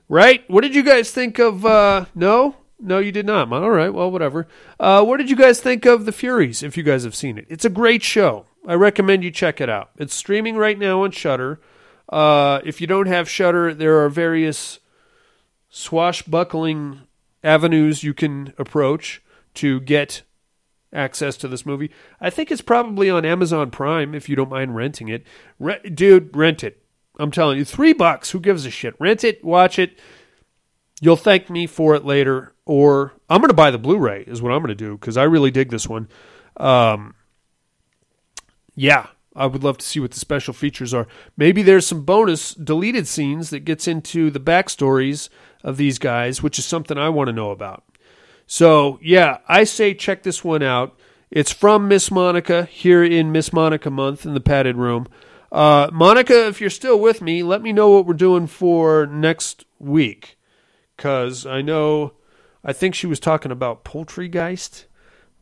right? 0.09 0.49
What 0.49 0.63
did 0.63 0.75
you 0.75 0.83
guys 0.83 1.11
think 1.11 1.39
of? 1.39 1.65
Uh, 1.65 2.07
no, 2.15 2.57
no, 2.79 2.99
you 2.99 3.13
did 3.13 3.27
not. 3.27 3.53
All 3.53 3.71
right, 3.71 3.93
well, 3.93 4.11
whatever. 4.11 4.47
Uh, 4.79 5.05
what 5.05 5.19
did 5.19 5.31
you 5.31 5.37
guys 5.37 5.61
think 5.61 5.87
of 5.87 6.05
the 6.05 6.13
Furies? 6.13 6.63
If 6.63 6.77
you 6.77 6.83
guys 6.83 7.05
have 7.05 7.15
seen 7.15 7.39
it, 7.39 7.47
it's 7.49 7.65
a 7.65 7.71
great 7.71 8.03
show. 8.03 8.47
I 8.67 8.75
recommend 8.75 9.25
you 9.25 9.31
check 9.31 9.61
it 9.61 9.71
out. 9.71 9.91
It's 9.97 10.15
streaming 10.15 10.57
right 10.57 10.79
now 10.79 11.05
on 11.05 11.13
Shudder. 11.13 11.61
Uh, 12.09 12.61
if 12.65 12.81
you 12.81 12.87
don't 12.87 13.07
have 13.07 13.29
Shudder, 13.29 13.73
there 13.73 14.03
are 14.05 14.09
various 14.09 14.81
swashbuckling 15.71 17.03
avenues 17.43 18.03
you 18.03 18.13
can 18.15 18.53
approach 18.59 19.23
to 19.55 19.81
get 19.81 20.23
access 20.93 21.37
to 21.39 21.49
this 21.49 21.67
movie. 21.67 21.91
I 22.21 22.31
think 22.31 22.51
it's 22.51 22.61
probably 22.61 23.11
on 23.11 23.25
Amazon 23.25 23.71
Prime 23.71 24.15
if 24.15 24.29
you 24.29 24.37
don't 24.37 24.51
mind 24.51 24.77
renting 24.77 25.09
it. 25.09 25.27
Re- 25.59 25.81
dude, 25.93 26.37
rent 26.37 26.65
it. 26.65 26.83
I'm 27.19 27.31
telling 27.31 27.59
you, 27.59 27.65
three 27.65 27.93
bucks. 27.93 28.31
Who 28.31 28.41
gives 28.41 28.67
a 28.67 28.71
shit? 28.71 28.95
Rent 29.01 29.25
it, 29.25 29.45
watch 29.45 29.79
it. 29.79 29.99
You'll 31.01 31.17
thank 31.17 31.51
me 31.51 31.67
for 31.67 31.95
it 31.95 32.05
later, 32.05 32.55
or 32.65 33.13
I'm 33.29 33.41
going 33.41 33.49
to 33.49 33.55
buy 33.55 33.71
the 33.71 33.79
Blu-ray. 33.79 34.25
Is 34.27 34.41
what 34.41 34.53
I'm 34.53 34.61
going 34.61 34.69
to 34.69 34.75
do 34.75 34.97
because 34.97 35.17
I 35.17 35.25
really 35.25 35.51
dig 35.51 35.71
this 35.71 35.89
one. 35.89 36.09
Um, 36.57 37.15
yeah, 38.75 39.09
I 39.35 39.47
would 39.47 39.63
love 39.63 39.79
to 39.79 39.87
see 39.87 40.01
what 40.01 40.13
the 40.13 40.19
special 40.19 40.55
features 40.55 40.95
are. 40.95 41.07
Maybe 41.37 41.63
there's 41.63 41.87
some 41.87 42.05
bonus 42.05 42.55
deleted 42.55 43.07
scenes 43.07 43.51
that 43.51 43.61
gets 43.61 43.87
into 43.87 44.31
the 44.31 44.41
backstories 44.41 45.29
of 45.63 45.77
these 45.77 45.99
guys, 45.99 46.43
which 46.43 46.59
is 46.59 46.65
something 46.65 46.97
I 46.97 47.11
want 47.11 47.29
to 47.29 47.33
know 47.33 47.51
about. 47.51 47.85
So, 48.47 48.99
yeah, 49.03 49.39
I 49.49 49.65
say 49.65 49.95
check 49.95 50.23
this 50.23 50.45
one 50.45 50.63
out. 50.63 50.97
It's 51.31 51.53
from 51.53 51.89
Miss 51.89 52.11
Monica 52.11 52.65
here 52.65 53.03
in 53.03 53.33
Miss 53.33 53.53
Monica 53.53 53.91
month 53.91 54.25
in 54.25 54.35
the 54.35 54.41
padded 54.41 54.77
room. 54.77 55.07
Uh, 55.51 55.91
Monica, 55.93 56.47
if 56.47 56.61
you're 56.61 56.71
still 56.71 56.99
with 56.99 57.21
me, 57.21 57.43
let 57.43 57.63
me 57.63 57.73
know 57.73 57.91
what 57.91 58.07
we're 58.07 58.15
doing 58.15 58.47
for 58.47 59.07
next 59.07 59.65
week. 59.79 60.39
Because 60.97 61.45
I 61.45 61.63
know, 61.63 62.15
I 62.65 62.73
think 62.73 62.95
she 62.95 63.07
was 63.07 63.21
talking 63.21 63.51
about 63.51 63.85
Poultrygeist, 63.85 64.87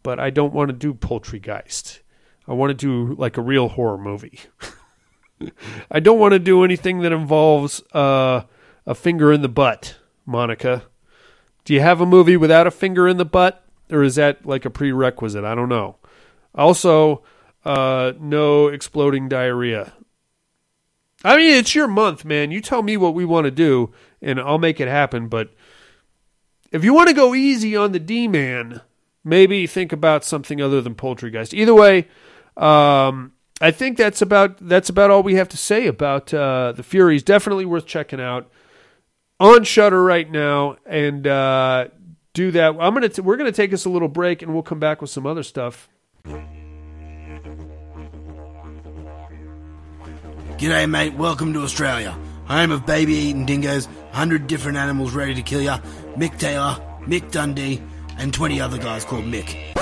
but 0.02 0.18
I 0.18 0.30
don't 0.30 0.54
want 0.54 0.68
to 0.68 0.72
do 0.72 0.94
Poultrygeist. 0.94 2.00
I 2.48 2.52
want 2.52 2.70
to 2.70 2.74
do 2.74 3.14
like 3.14 3.36
a 3.36 3.42
real 3.42 3.68
horror 3.68 3.98
movie. 3.98 4.40
I 5.90 6.00
don't 6.00 6.18
want 6.18 6.32
to 6.32 6.38
do 6.38 6.64
anything 6.64 7.00
that 7.00 7.12
involves 7.12 7.82
uh, 7.92 8.42
a 8.86 8.94
finger 8.94 9.32
in 9.32 9.42
the 9.42 9.48
butt, 9.48 9.96
Monica. 10.24 10.84
Do 11.64 11.72
you 11.74 11.80
have 11.80 12.00
a 12.00 12.06
movie 12.06 12.36
without 12.36 12.66
a 12.66 12.70
finger 12.70 13.08
in 13.08 13.16
the 13.16 13.24
butt, 13.24 13.64
or 13.90 14.02
is 14.02 14.16
that 14.16 14.44
like 14.44 14.64
a 14.64 14.70
prerequisite? 14.70 15.44
I 15.44 15.54
don't 15.54 15.68
know. 15.68 15.96
Also, 16.54 17.22
uh, 17.64 18.12
no 18.20 18.68
exploding 18.68 19.28
diarrhea. 19.28 19.92
I 21.24 21.36
mean, 21.38 21.54
it's 21.54 21.74
your 21.74 21.88
month, 21.88 22.24
man. 22.24 22.50
You 22.50 22.60
tell 22.60 22.82
me 22.82 22.96
what 22.96 23.14
we 23.14 23.24
want 23.24 23.46
to 23.46 23.50
do, 23.50 23.92
and 24.20 24.38
I'll 24.38 24.58
make 24.58 24.78
it 24.78 24.88
happen. 24.88 25.28
But 25.28 25.54
if 26.70 26.84
you 26.84 26.92
want 26.92 27.08
to 27.08 27.14
go 27.14 27.34
easy 27.34 27.74
on 27.74 27.92
the 27.92 27.98
D 27.98 28.28
man, 28.28 28.82
maybe 29.24 29.66
think 29.66 29.90
about 29.90 30.24
something 30.24 30.60
other 30.60 30.82
than 30.82 30.94
Poultrygeist. 30.94 31.54
Either 31.54 31.74
way, 31.74 32.08
um, 32.58 33.32
I 33.60 33.70
think 33.70 33.96
that's 33.96 34.20
about 34.20 34.58
that's 34.60 34.90
about 34.90 35.10
all 35.10 35.22
we 35.22 35.36
have 35.36 35.48
to 35.48 35.56
say 35.56 35.86
about 35.86 36.34
uh, 36.34 36.72
the 36.72 36.82
Furies. 36.82 37.22
Definitely 37.22 37.64
worth 37.64 37.86
checking 37.86 38.20
out 38.20 38.50
on 39.44 39.62
Shudder 39.62 40.02
right 40.02 40.30
now, 40.30 40.76
and 40.86 41.26
uh, 41.26 41.88
do 42.32 42.50
that. 42.52 42.76
I'm 42.80 42.94
gonna 42.94 43.10
t- 43.10 43.20
we're 43.20 43.36
gonna 43.36 43.52
take 43.52 43.74
us 43.74 43.84
a 43.84 43.90
little 43.90 44.08
break, 44.08 44.40
and 44.40 44.54
we'll 44.54 44.62
come 44.62 44.80
back 44.80 45.02
with 45.02 45.10
some 45.10 45.26
other 45.26 45.42
stuff. 45.42 45.88
G'day, 50.56 50.88
mate. 50.88 51.12
Welcome 51.14 51.52
to 51.52 51.60
Australia, 51.60 52.16
home 52.46 52.70
of 52.70 52.86
baby 52.86 53.12
eating 53.12 53.44
dingoes, 53.44 53.86
100 53.86 54.46
different 54.46 54.78
animals 54.78 55.12
ready 55.12 55.34
to 55.34 55.42
kill 55.42 55.60
ya, 55.60 55.78
Mick 56.16 56.38
Taylor, 56.38 56.76
Mick 57.00 57.30
Dundee, 57.30 57.82
and 58.16 58.32
20 58.32 58.62
other 58.62 58.78
guys 58.78 59.04
called 59.04 59.24
Mick. 59.24 59.76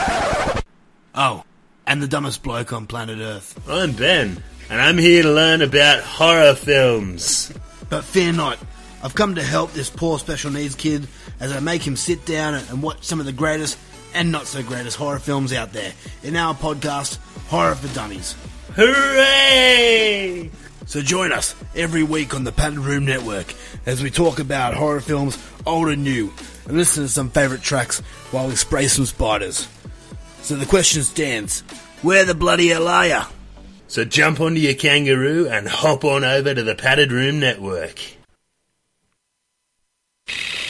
Oh, 1.15 1.45
and 1.87 2.03
the 2.03 2.09
dumbest 2.09 2.43
bloke 2.43 2.73
on 2.73 2.89
planet 2.89 3.21
Earth. 3.21 3.63
I'm 3.69 3.93
Ben, 3.93 4.43
and 4.69 4.81
I'm 4.81 4.99
here 4.99 5.23
to 5.23 5.33
learn 5.33 5.63
about 5.63 6.03
horror 6.03 6.55
films. 6.55 7.53
But 7.89 8.03
fear 8.03 8.33
not, 8.33 8.59
I've 9.03 9.15
come 9.15 9.35
to 9.35 9.43
help 9.43 9.73
this 9.73 9.91
poor 9.91 10.19
special 10.19 10.51
needs 10.51 10.75
kid 10.75 11.09
as 11.41 11.53
I 11.53 11.61
make 11.61 11.87
him 11.87 11.97
sit 11.97 12.25
down 12.25 12.55
and 12.55 12.83
watch 12.83 13.05
some 13.05 13.21
of 13.21 13.27
the 13.27 13.33
greatest 13.33 13.79
and 14.15 14.31
not 14.31 14.47
so 14.47 14.63
greatest 14.63 14.97
horror 14.97 15.19
films 15.19 15.53
out 15.53 15.73
there 15.73 15.93
in 16.23 16.37
our 16.37 16.55
podcast, 16.55 17.19
Horror 17.49 17.75
for 17.75 17.93
Dummies. 17.95 18.37
Hooray! 18.75 20.51
So 20.87 21.01
join 21.01 21.33
us 21.33 21.55
every 21.75 22.03
week 22.03 22.35
on 22.35 22.45
the 22.45 22.53
Padded 22.53 22.79
Room 22.79 23.05
Network 23.05 23.55
as 23.87 24.03
we 24.03 24.11
talk 24.11 24.39
about 24.39 24.75
horror 24.75 25.01
films, 25.01 25.39
old 25.67 25.89
and 25.89 26.05
new, 26.05 26.33
and 26.67 26.77
listen 26.77 27.05
to 27.05 27.09
some 27.09 27.31
favourite 27.31 27.63
tracks 27.63 28.01
while 28.31 28.49
we 28.49 28.55
spray 28.55 28.87
some 28.87 29.07
spiders. 29.07 29.69
So 30.43 30.57
the 30.57 30.67
question 30.67 31.03
stands, 31.03 31.61
where 32.03 32.25
the 32.25 32.35
bloody 32.35 32.69
hell 32.69 32.89
are 32.89 33.07
ya? 33.07 33.27
So 33.89 34.05
jump 34.05 34.41
onto 34.41 34.61
your 34.61 34.75
kangaroo 34.75 35.49
and 35.49 35.69
hop 35.69 36.05
on 36.05 36.25
over 36.25 36.55
to 36.55 36.63
the 36.63 36.75
Padded 36.75 37.13
Room 37.13 37.41
Network 37.41 38.01
you 40.35 40.62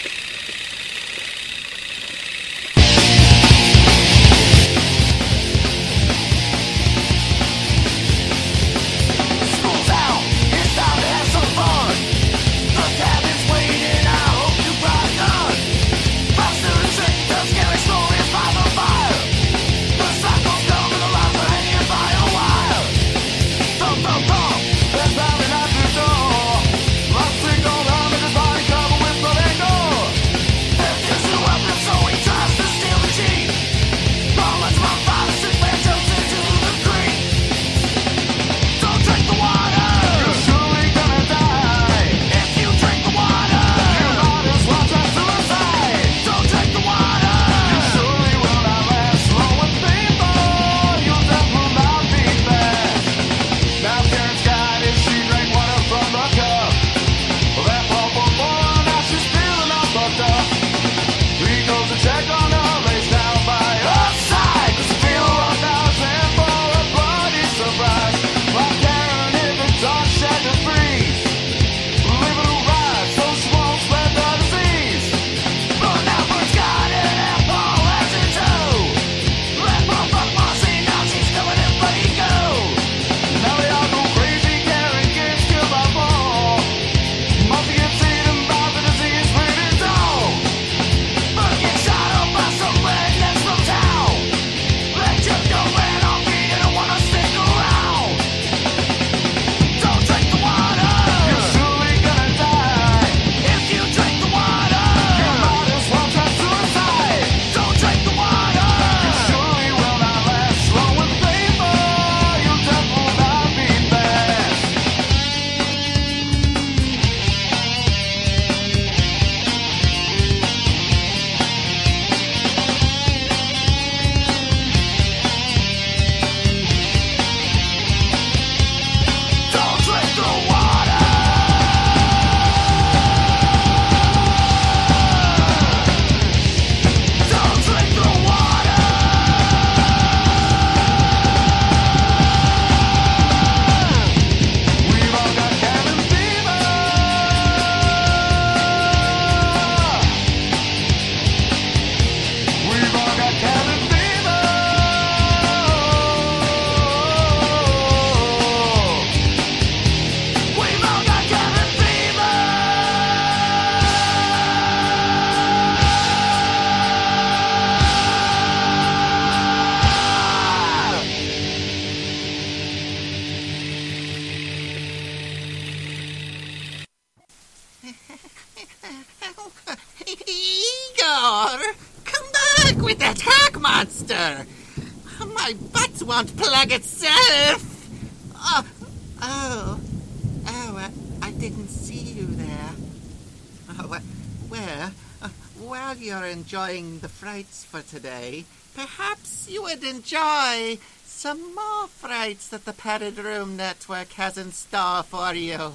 enjoying 196.72 197.00
the 197.00 197.08
frights 197.08 197.64
for 197.64 197.82
today, 197.82 198.46
perhaps 198.74 199.46
you 199.50 199.62
would 199.62 199.84
enjoy 199.84 200.78
some 201.04 201.54
more 201.54 201.86
frights 201.86 202.48
that 202.48 202.64
the 202.64 202.72
Padded 202.72 203.18
Room 203.18 203.58
Network 203.58 204.12
has 204.12 204.38
in 204.38 204.52
store 204.52 205.02
for 205.02 205.34
you. 205.34 205.74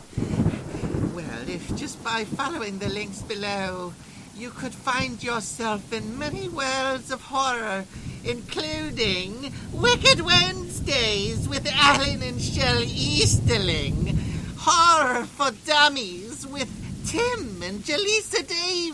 Well, 1.14 1.48
if 1.48 1.76
just 1.76 2.04
by 2.04 2.24
following 2.24 2.80
the 2.80 2.90
links 2.90 3.22
below, 3.22 3.94
you 4.36 4.50
could 4.50 4.74
find 4.74 5.24
yourself 5.24 5.94
in 5.94 6.18
many 6.18 6.50
worlds 6.50 7.12
of 7.12 7.22
horror, 7.22 7.86
including 8.24 9.54
Wicked 9.72 10.22
Wednesdays 10.22 11.48
with 11.48 11.68
Alan 11.72 12.24
and 12.24 12.42
Shell 12.42 12.82
Easterling, 12.82 14.18
Horror 14.58 15.26
for 15.26 15.52
Dummies 15.64 16.48
with 16.48 16.72
Tim 17.06 17.62
and 17.62 17.82
Jaleesa 17.84 18.46
Davis, 18.48 18.87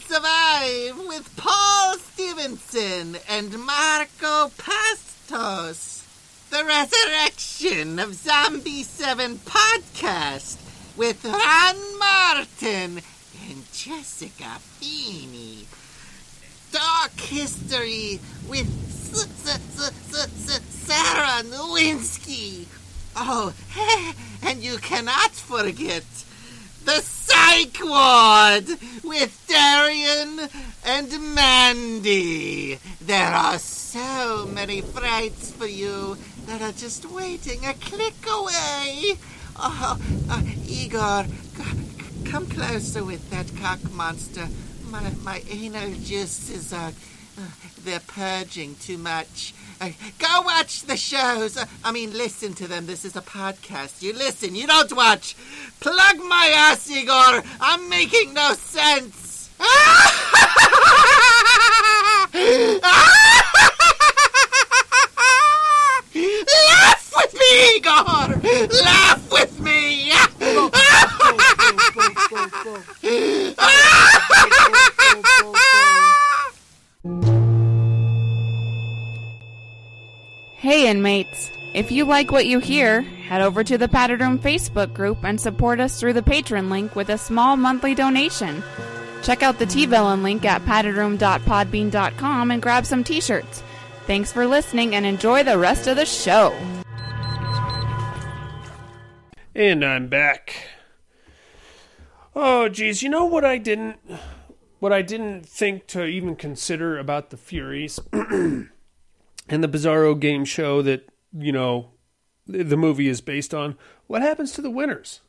Survive 0.00 1.06
with 1.08 1.34
Paul 1.36 1.96
Stevenson 1.98 3.16
and 3.28 3.58
Marco 3.58 4.50
Pastos. 4.58 6.04
The 6.50 6.64
Resurrection 6.64 7.98
of 7.98 8.14
Zombie 8.14 8.82
7 8.82 9.38
podcast 9.38 10.58
with 10.96 11.24
Ron 11.24 11.98
Martin 11.98 13.00
and 13.48 13.72
Jessica 13.72 14.58
Feeney. 14.78 15.66
Dark 16.72 17.18
History 17.18 18.20
with 18.48 18.68
Sarah 20.86 21.42
Nowinski. 21.44 22.66
Oh, 23.16 23.52
and 24.42 24.62
you 24.62 24.78
cannot 24.78 25.30
forget 25.32 26.04
the 26.86 27.02
Psych 27.02 27.78
Ward 27.82 28.68
with 29.02 29.44
Darian 29.48 30.48
and 30.84 31.34
Mandy. 31.34 32.78
There 33.00 33.26
are 33.32 33.58
so 33.58 34.46
many 34.46 34.82
frights 34.82 35.50
for 35.50 35.66
you 35.66 36.16
that 36.46 36.62
are 36.62 36.70
just 36.72 37.04
waiting 37.10 37.66
a 37.66 37.74
click 37.74 38.14
away. 38.28 39.18
Oh, 39.56 39.98
uh, 40.30 40.42
Igor, 40.64 41.24
c- 41.56 42.24
come 42.24 42.46
closer 42.46 43.04
with 43.04 43.30
that 43.30 43.50
cock 43.60 43.80
monster. 43.92 44.46
My, 44.88 45.10
my 45.24 45.42
anal 45.50 45.92
juices 46.04 46.72
are. 46.72 46.92
Uh, 47.38 47.42
they're 47.84 48.00
purging 48.00 48.76
too 48.76 48.96
much. 48.96 49.52
Go 49.78 50.42
watch 50.42 50.82
the 50.82 50.96
shows. 50.96 51.58
I 51.84 51.92
mean, 51.92 52.12
listen 52.12 52.54
to 52.54 52.66
them. 52.66 52.86
This 52.86 53.04
is 53.04 53.14
a 53.16 53.20
podcast. 53.20 54.02
You 54.02 54.12
listen, 54.14 54.54
you 54.54 54.66
don't 54.66 54.92
watch. 54.94 55.36
Plug 55.80 56.16
my 56.28 56.52
ass, 56.56 56.90
Igor. 56.90 57.42
I'm 57.60 57.88
making 57.88 58.32
no 58.32 58.54
sense. 58.54 59.50
Laugh 66.38 67.12
with 67.16 67.34
me, 67.34 67.76
Igor. 67.76 68.40
Laugh 68.82 69.30
with 69.30 69.60
me. 69.60 70.12
Hey, 80.66 80.90
inmates. 80.90 81.52
If 81.74 81.92
you 81.92 82.04
like 82.04 82.32
what 82.32 82.46
you 82.46 82.58
hear, 82.58 83.02
head 83.02 83.40
over 83.40 83.62
to 83.62 83.78
the 83.78 83.86
Padded 83.86 84.20
Room 84.20 84.36
Facebook 84.36 84.92
group 84.92 85.22
and 85.22 85.40
support 85.40 85.78
us 85.78 86.00
through 86.00 86.14
the 86.14 86.22
Patreon 86.22 86.70
link 86.70 86.96
with 86.96 87.08
a 87.10 87.16
small 87.16 87.56
monthly 87.56 87.94
donation. 87.94 88.64
Check 89.22 89.44
out 89.44 89.60
the 89.60 89.66
T-Villain 89.66 90.24
link 90.24 90.44
at 90.44 90.62
paddedroom.podbean.com 90.62 92.50
and 92.50 92.60
grab 92.60 92.84
some 92.84 93.04
t-shirts. 93.04 93.62
Thanks 94.08 94.32
for 94.32 94.44
listening 94.44 94.96
and 94.96 95.06
enjoy 95.06 95.44
the 95.44 95.56
rest 95.56 95.86
of 95.86 95.94
the 95.94 96.04
show. 96.04 96.52
And 99.54 99.84
I'm 99.84 100.08
back. 100.08 100.66
Oh, 102.34 102.68
geez, 102.68 103.04
you 103.04 103.08
know 103.08 103.26
what 103.26 103.44
I 103.44 103.58
didn't, 103.58 104.00
what 104.80 104.92
I 104.92 105.02
didn't 105.02 105.46
think 105.46 105.86
to 105.86 106.06
even 106.06 106.34
consider 106.34 106.98
about 106.98 107.30
the 107.30 107.36
Furies 107.36 108.00
and 109.48 109.62
the 109.62 109.68
Bizarro 109.68 110.18
game 110.18 110.44
show 110.44 110.82
that 110.82 111.08
you 111.36 111.52
know 111.52 111.90
the 112.46 112.76
movie 112.76 113.08
is 113.08 113.20
based 113.20 113.52
on. 113.52 113.76
What 114.06 114.22
happens 114.22 114.52
to 114.52 114.62
the 114.62 114.70
winners? 114.70 115.20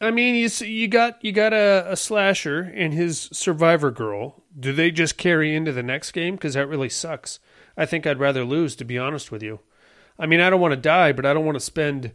I 0.00 0.10
mean, 0.10 0.34
you 0.34 0.48
see, 0.48 0.70
you 0.70 0.88
got 0.88 1.24
you 1.24 1.32
got 1.32 1.52
a, 1.52 1.86
a 1.90 1.96
slasher 1.96 2.60
and 2.60 2.92
his 2.92 3.30
survivor 3.32 3.90
girl. 3.90 4.42
Do 4.58 4.72
they 4.72 4.90
just 4.90 5.16
carry 5.16 5.54
into 5.54 5.72
the 5.72 5.82
next 5.82 6.12
game? 6.12 6.34
Because 6.34 6.54
that 6.54 6.68
really 6.68 6.90
sucks. 6.90 7.38
I 7.76 7.86
think 7.86 8.06
I'd 8.06 8.20
rather 8.20 8.44
lose, 8.44 8.76
to 8.76 8.84
be 8.84 8.98
honest 8.98 9.30
with 9.30 9.42
you. 9.42 9.60
I 10.18 10.26
mean, 10.26 10.40
I 10.40 10.50
don't 10.50 10.60
want 10.60 10.72
to 10.72 10.80
die, 10.80 11.12
but 11.12 11.26
I 11.26 11.34
don't 11.34 11.44
want 11.44 11.56
to 11.56 11.64
spend 11.64 12.12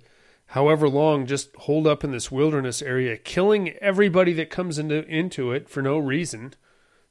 however 0.48 0.90
long 0.90 1.26
just 1.26 1.56
holed 1.56 1.88
up 1.88 2.04
in 2.04 2.12
this 2.12 2.32
wilderness 2.32 2.82
area, 2.82 3.18
killing 3.18 3.70
everybody 3.82 4.34
that 4.34 4.50
comes 4.50 4.78
into 4.78 5.04
into 5.08 5.52
it 5.52 5.68
for 5.68 5.82
no 5.82 5.98
reason. 5.98 6.54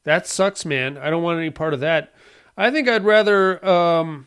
That 0.04 0.26
sucks, 0.26 0.64
man. 0.64 0.96
I 0.96 1.10
don't 1.10 1.22
want 1.22 1.38
any 1.38 1.50
part 1.50 1.74
of 1.74 1.80
that. 1.80 2.12
I 2.60 2.70
think 2.70 2.90
I'd 2.90 3.04
rather. 3.04 3.64
Um, 3.66 4.26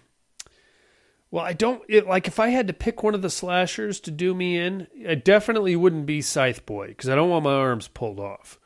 well, 1.30 1.46
I 1.46 1.54
don't 1.54 1.84
it, 1.88 2.08
like 2.08 2.28
if 2.28 2.40
I 2.40 2.50
had 2.50 2.66
to 2.68 2.74
pick 2.74 3.04
one 3.04 3.14
of 3.14 3.22
the 3.22 3.30
slashers 3.30 4.00
to 4.02 4.12
do 4.12 4.34
me 4.34 4.58
in. 4.58 4.88
It 4.96 5.24
definitely 5.24 5.76
wouldn't 5.76 6.08
be 6.08 6.22
Scythe 6.22 6.66
Boy 6.66 6.88
because 6.88 7.10
I 7.10 7.16
don't 7.16 7.30
want 7.30 7.44
my 7.44 7.54
arms 7.54 7.88
pulled 7.88 8.20
off. 8.20 8.60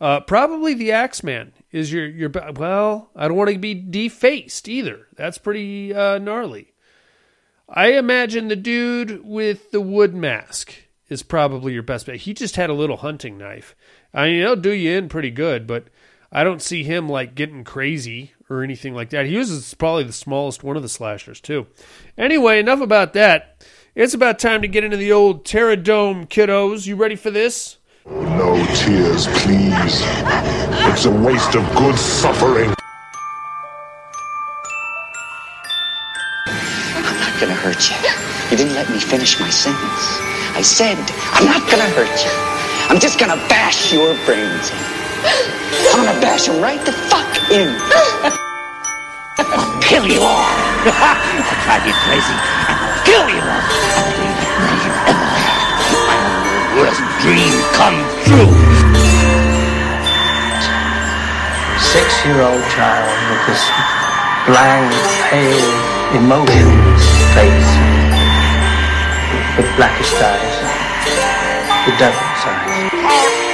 Uh, 0.00 0.18
probably 0.18 0.74
the 0.74 0.90
Axeman 0.90 1.52
is 1.70 1.92
your 1.92 2.06
your. 2.06 2.28
Well, 2.28 3.10
I 3.14 3.28
don't 3.28 3.36
want 3.36 3.50
to 3.50 3.58
be 3.58 3.74
defaced 3.74 4.68
either. 4.68 5.06
That's 5.14 5.38
pretty 5.38 5.94
uh, 5.94 6.18
gnarly. 6.18 6.72
I 7.68 7.92
imagine 7.92 8.48
the 8.48 8.56
dude 8.56 9.24
with 9.24 9.70
the 9.70 9.80
wood 9.80 10.12
mask 10.12 10.74
is 11.08 11.22
probably 11.22 11.72
your 11.72 11.84
best 11.84 12.06
bet. 12.06 12.16
He 12.16 12.34
just 12.34 12.56
had 12.56 12.68
a 12.68 12.74
little 12.74 12.96
hunting 12.96 13.38
knife. 13.38 13.76
I 14.12 14.26
mean, 14.26 14.40
he'll 14.40 14.56
do 14.56 14.72
you 14.72 14.90
in 14.98 15.08
pretty 15.08 15.30
good, 15.30 15.68
but 15.68 15.86
I 16.32 16.42
don't 16.42 16.60
see 16.60 16.82
him 16.82 17.08
like 17.08 17.36
getting 17.36 17.62
crazy 17.62 18.33
or 18.50 18.62
anything 18.62 18.94
like 18.94 19.10
that. 19.10 19.26
He 19.26 19.36
was 19.36 19.74
probably 19.74 20.04
the 20.04 20.12
smallest 20.12 20.62
one 20.62 20.76
of 20.76 20.82
the 20.82 20.88
slashers 20.88 21.40
too. 21.40 21.66
Anyway, 22.18 22.58
enough 22.58 22.80
about 22.80 23.12
that. 23.14 23.64
It's 23.94 24.14
about 24.14 24.38
time 24.38 24.62
to 24.62 24.68
get 24.68 24.84
into 24.84 24.96
the 24.96 25.12
old 25.12 25.44
Terradome, 25.44 26.28
kiddos. 26.28 26.86
You 26.86 26.96
ready 26.96 27.16
for 27.16 27.30
this? 27.30 27.78
No 28.06 28.56
tears, 28.74 29.26
please. 29.28 30.02
It's 30.90 31.04
a 31.06 31.10
waste 31.10 31.54
of 31.54 31.64
good 31.74 31.96
suffering. 31.96 32.74
I'm 36.46 37.18
not 37.18 37.40
gonna 37.40 37.54
hurt 37.54 37.88
you. 37.88 37.96
You 38.50 38.56
didn't 38.56 38.74
let 38.74 38.90
me 38.90 38.98
finish 38.98 39.40
my 39.40 39.48
sentence. 39.48 40.18
I 40.56 40.62
said, 40.62 40.98
I'm 41.32 41.46
not 41.46 41.68
gonna 41.70 41.88
hurt 41.90 42.24
you. 42.24 42.30
I'm 42.90 43.00
just 43.00 43.18
gonna 43.18 43.36
bash 43.48 43.92
your 43.92 44.14
brains 44.26 44.70
in. 44.70 45.03
I'm 45.24 46.04
gonna 46.04 46.20
bash 46.20 46.46
them 46.46 46.60
right 46.60 46.80
the 46.84 46.92
fuck 46.92 47.32
in. 47.50 47.72
I'll 49.40 49.80
kill 49.80 50.04
you 50.04 50.20
all. 50.20 50.44
I'll 50.84 51.60
drive 51.64 51.84
you 51.88 51.96
crazy. 52.04 52.36
and 52.68 52.76
I'll 52.76 53.00
kill 53.08 53.26
you 53.32 53.40
all. 53.40 53.64
I'll 53.64 54.12
leave 54.20 54.36
you 54.36 54.52
never 54.60 54.84
ever 55.08 55.28
had. 55.40 55.64
My 56.04 56.20
worst 56.76 57.00
dream 57.24 57.56
come 57.72 57.96
true. 58.28 58.52
six-year-old 61.94 62.64
child 62.74 63.08
with 63.30 63.42
this 63.48 63.62
blank, 64.46 64.92
pale, 65.30 65.72
emotionless 66.20 67.06
face, 67.32 67.72
with 69.56 69.68
blackish 69.76 70.12
eyes, 70.20 70.56
the 71.86 71.92
devil's 71.98 72.44
eyes. 72.44 73.53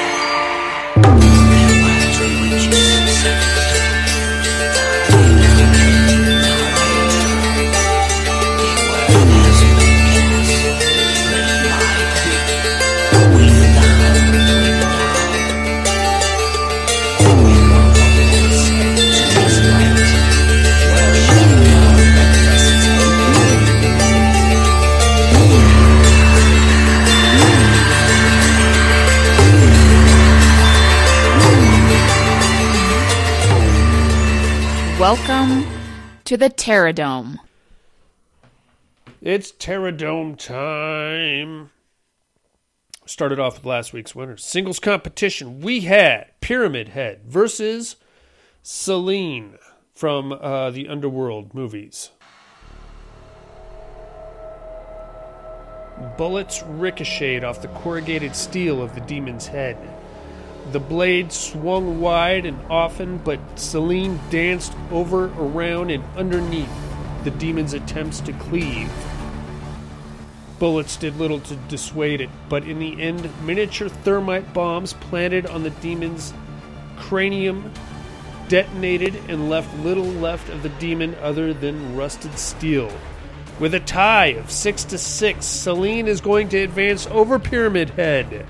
Welcome 35.01 35.65
to 36.25 36.37
the 36.37 36.51
Terradome. 36.51 37.39
It's 39.23 39.51
Terradome 39.51 40.37
time. 40.37 41.71
Started 43.07 43.41
off 43.41 43.55
with 43.55 43.65
last 43.65 43.95
week's 43.95 44.15
winner. 44.15 44.37
Singles 44.37 44.79
competition. 44.79 45.63
We 45.63 45.81
had 45.81 46.27
Pyramid 46.43 46.89
Head 46.89 47.23
versus 47.25 47.97
Selene 48.63 49.57
from 49.95 50.33
uh, 50.33 50.71
the 50.71 50.87
Underworld 50.87 51.55
movies. 51.55 52.11
Bullets 56.19 56.63
ricocheted 56.65 57.43
off 57.43 57.63
the 57.63 57.69
corrugated 57.69 58.37
steel 58.37 58.83
of 58.83 58.95
the 58.95 59.01
demon's 59.01 59.47
head. 59.47 59.79
The 60.73 60.79
blade 60.79 61.33
swung 61.33 62.01
wide 62.01 62.47
and 62.47 62.59
often, 62.71 63.19
but 63.19 63.41
Selene 63.57 64.21
danced 64.31 64.73
over, 64.93 65.25
around, 65.37 65.91
and 65.91 66.05
underneath 66.17 66.71
the 67.25 67.33
demon's 67.33 67.75
attempts 67.75 68.21
to 68.21 68.33
cleave. 68.35 68.91
Bullets 70.61 70.97
did 70.97 71.17
little 71.17 71.41
to 71.41 71.57
dissuade 71.57 72.21
it, 72.21 72.31
but 72.49 72.63
in 72.65 72.79
the 72.79 73.03
end, 73.03 73.29
miniature 73.43 73.89
thermite 73.89 74.55
bombs 74.55 74.93
planted 74.93 75.47
on 75.47 75.65
the 75.65 75.71
demon's 75.71 76.33
cranium 76.97 77.73
detonated 78.47 79.17
and 79.29 79.51
left 79.51 79.75
little 79.79 80.05
left 80.05 80.49
of 80.51 80.63
the 80.63 80.69
demon 80.69 81.17
other 81.23 81.53
than 81.53 81.97
rusted 81.97 82.39
steel. 82.39 82.93
With 83.59 83.75
a 83.75 83.81
tie 83.81 84.35
of 84.35 84.51
6 84.51 84.85
to 84.85 84.99
6, 84.99 85.45
Selene 85.45 86.07
is 86.07 86.21
going 86.21 86.49
to 86.51 86.59
advance 86.59 87.07
over 87.09 87.39
Pyramid 87.39 87.91
Head. 87.91 88.47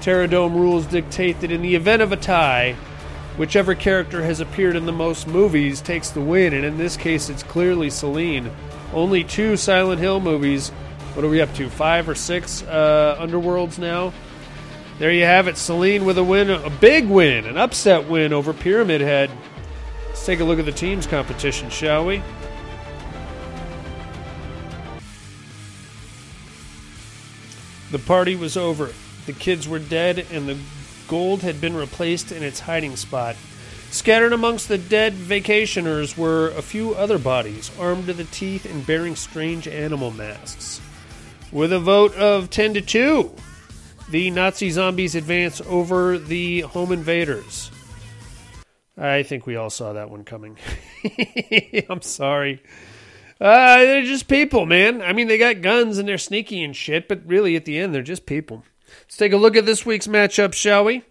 Terradome 0.00 0.54
rules 0.54 0.86
dictate 0.86 1.40
that 1.40 1.50
in 1.50 1.62
the 1.62 1.74
event 1.74 2.02
of 2.02 2.12
a 2.12 2.16
tie, 2.16 2.76
whichever 3.36 3.74
character 3.74 4.22
has 4.22 4.40
appeared 4.40 4.76
in 4.76 4.86
the 4.86 4.92
most 4.92 5.26
movies 5.26 5.80
takes 5.80 6.10
the 6.10 6.20
win, 6.20 6.54
and 6.54 6.64
in 6.64 6.78
this 6.78 6.96
case, 6.96 7.28
it's 7.28 7.42
clearly 7.42 7.90
Selene. 7.90 8.50
Only 8.92 9.24
two 9.24 9.56
Silent 9.56 10.00
Hill 10.00 10.20
movies. 10.20 10.70
What 11.14 11.24
are 11.24 11.28
we 11.28 11.40
up 11.40 11.52
to? 11.54 11.68
Five 11.68 12.08
or 12.08 12.14
six 12.14 12.62
uh, 12.62 13.16
Underworlds 13.18 13.78
now? 13.78 14.12
There 14.98 15.10
you 15.10 15.24
have 15.24 15.48
it. 15.48 15.58
Selene 15.58 16.04
with 16.04 16.18
a 16.18 16.24
win, 16.24 16.50
a 16.50 16.70
big 16.70 17.06
win, 17.06 17.46
an 17.46 17.58
upset 17.58 18.08
win 18.08 18.32
over 18.32 18.52
Pyramid 18.52 19.00
Head. 19.00 19.30
Let's 20.08 20.24
take 20.24 20.40
a 20.40 20.44
look 20.44 20.58
at 20.58 20.64
the 20.64 20.72
teams 20.72 21.06
competition, 21.06 21.68
shall 21.68 22.06
we? 22.06 22.22
The 27.90 27.98
party 27.98 28.36
was 28.36 28.56
over. 28.56 28.90
The 29.26 29.32
kids 29.32 29.68
were 29.68 29.78
dead, 29.78 30.26
and 30.30 30.48
the 30.48 30.58
gold 31.08 31.42
had 31.42 31.60
been 31.60 31.76
replaced 31.76 32.32
in 32.32 32.42
its 32.42 32.60
hiding 32.60 32.96
spot. 32.96 33.36
Scattered 33.90 34.32
amongst 34.32 34.68
the 34.68 34.78
dead 34.78 35.14
vacationers 35.14 36.16
were 36.16 36.48
a 36.50 36.62
few 36.62 36.94
other 36.94 37.18
bodies, 37.18 37.70
armed 37.78 38.06
to 38.06 38.12
the 38.12 38.24
teeth 38.24 38.64
and 38.64 38.86
bearing 38.86 39.16
strange 39.16 39.68
animal 39.68 40.10
masks. 40.10 40.80
With 41.52 41.72
a 41.72 41.78
vote 41.78 42.14
of 42.16 42.50
10 42.50 42.74
to 42.74 42.80
2, 42.80 43.34
the 44.10 44.30
Nazi 44.30 44.70
zombies 44.70 45.14
advance 45.14 45.60
over 45.62 46.18
the 46.18 46.60
home 46.60 46.92
invaders. 46.92 47.70
I 48.98 49.22
think 49.22 49.46
we 49.46 49.56
all 49.56 49.70
saw 49.70 49.92
that 49.92 50.10
one 50.10 50.24
coming. 50.24 50.56
I'm 51.90 52.02
sorry. 52.02 52.62
Uh, 53.40 53.78
they're 53.78 54.02
just 54.02 54.28
people, 54.28 54.64
man. 54.64 55.02
I 55.02 55.12
mean, 55.12 55.28
they 55.28 55.38
got 55.38 55.60
guns 55.60 55.98
and 55.98 56.08
they're 56.08 56.18
sneaky 56.18 56.62
and 56.64 56.74
shit, 56.74 57.06
but 57.06 57.20
really, 57.26 57.56
at 57.56 57.66
the 57.66 57.78
end, 57.78 57.94
they're 57.94 58.02
just 58.02 58.26
people. 58.26 58.64
Let's 59.06 59.18
take 59.18 59.32
a 59.32 59.36
look 59.36 59.54
at 59.54 59.64
this 59.64 59.86
week's 59.86 60.08
matchup, 60.08 60.52
shall 60.52 60.84
we? 60.84 61.04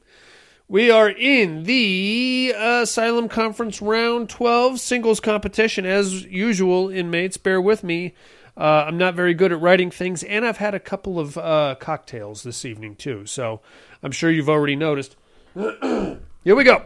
We 0.67 0.91
are 0.91 1.07
in 1.09 1.63
the 1.63 2.53
uh, 2.53 2.81
Asylum 2.81 3.29
Conference 3.29 3.81
Round 3.81 4.29
12 4.29 4.81
singles 4.81 5.21
competition. 5.21 5.85
As 5.85 6.25
usual, 6.25 6.89
inmates, 6.89 7.37
bear 7.37 7.61
with 7.61 7.85
me. 7.85 8.13
Uh, 8.57 8.83
I'm 8.85 8.97
not 8.97 9.15
very 9.15 9.33
good 9.33 9.53
at 9.53 9.61
writing 9.61 9.91
things, 9.91 10.23
and 10.23 10.45
I've 10.45 10.57
had 10.57 10.75
a 10.75 10.79
couple 10.79 11.21
of 11.21 11.37
uh, 11.37 11.75
cocktails 11.79 12.43
this 12.43 12.65
evening, 12.65 12.97
too. 12.97 13.25
So 13.27 13.61
I'm 14.03 14.11
sure 14.11 14.29
you've 14.29 14.49
already 14.49 14.75
noticed. 14.75 15.15
Here 15.53 16.19
we 16.43 16.65
go. 16.65 16.83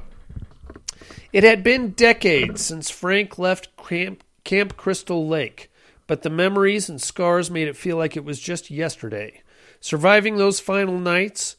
It 1.33 1.43
had 1.43 1.63
been 1.63 1.91
decades 1.93 2.63
since 2.63 2.91
Frank 2.91 3.39
left 3.39 3.75
Camp, 3.77 4.23
Camp 4.43 4.77
Crystal 4.77 5.27
Lake, 5.27 5.71
but 6.05 6.21
the 6.21 6.29
memories 6.29 6.87
and 6.87 7.01
scars 7.01 7.49
made 7.49 7.67
it 7.67 7.75
feel 7.75 7.97
like 7.97 8.15
it 8.15 8.23
was 8.23 8.39
just 8.39 8.69
yesterday. 8.69 9.41
Surviving 9.81 10.37
those 10.37 10.59
final 10.59 10.99
nights, 10.99 11.55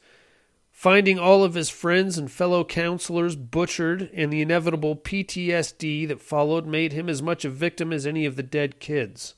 finding 0.70 1.18
all 1.18 1.42
of 1.44 1.54
his 1.54 1.70
friends 1.70 2.18
and 2.18 2.30
fellow 2.30 2.64
counselors 2.64 3.36
butchered, 3.36 4.10
and 4.14 4.32
the 4.32 4.42
inevitable 4.42 4.96
PTSD 4.96 6.06
that 6.08 6.20
followed 6.20 6.66
made 6.66 6.92
him 6.92 7.08
as 7.08 7.22
much 7.22 7.44
a 7.44 7.50
victim 7.50 7.92
as 7.92 8.06
any 8.06 8.24
of 8.24 8.36
the 8.36 8.42
dead 8.42 8.78
kids. 8.80 9.34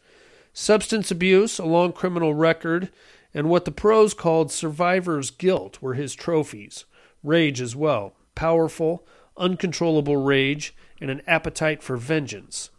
Substance 0.53 1.11
abuse, 1.11 1.59
a 1.59 1.65
long 1.65 1.93
criminal 1.93 2.35
record, 2.35 2.91
and 3.33 3.49
what 3.49 3.65
the 3.65 3.73
pros 3.73 4.15
called 4.15 4.53
survivor's 4.53 5.31
guilt 5.31 5.81
were 5.81 5.95
his 5.95 6.15
trophies. 6.15 6.85
Rage 7.23 7.61
as 7.61 7.75
well. 7.75 8.15
Powerful, 8.35 9.07
uncontrollable 9.37 10.17
rage, 10.17 10.75
and 11.01 11.11
an 11.11 11.23
appetite 11.27 11.83
for 11.83 11.97
vengeance. 11.97 12.71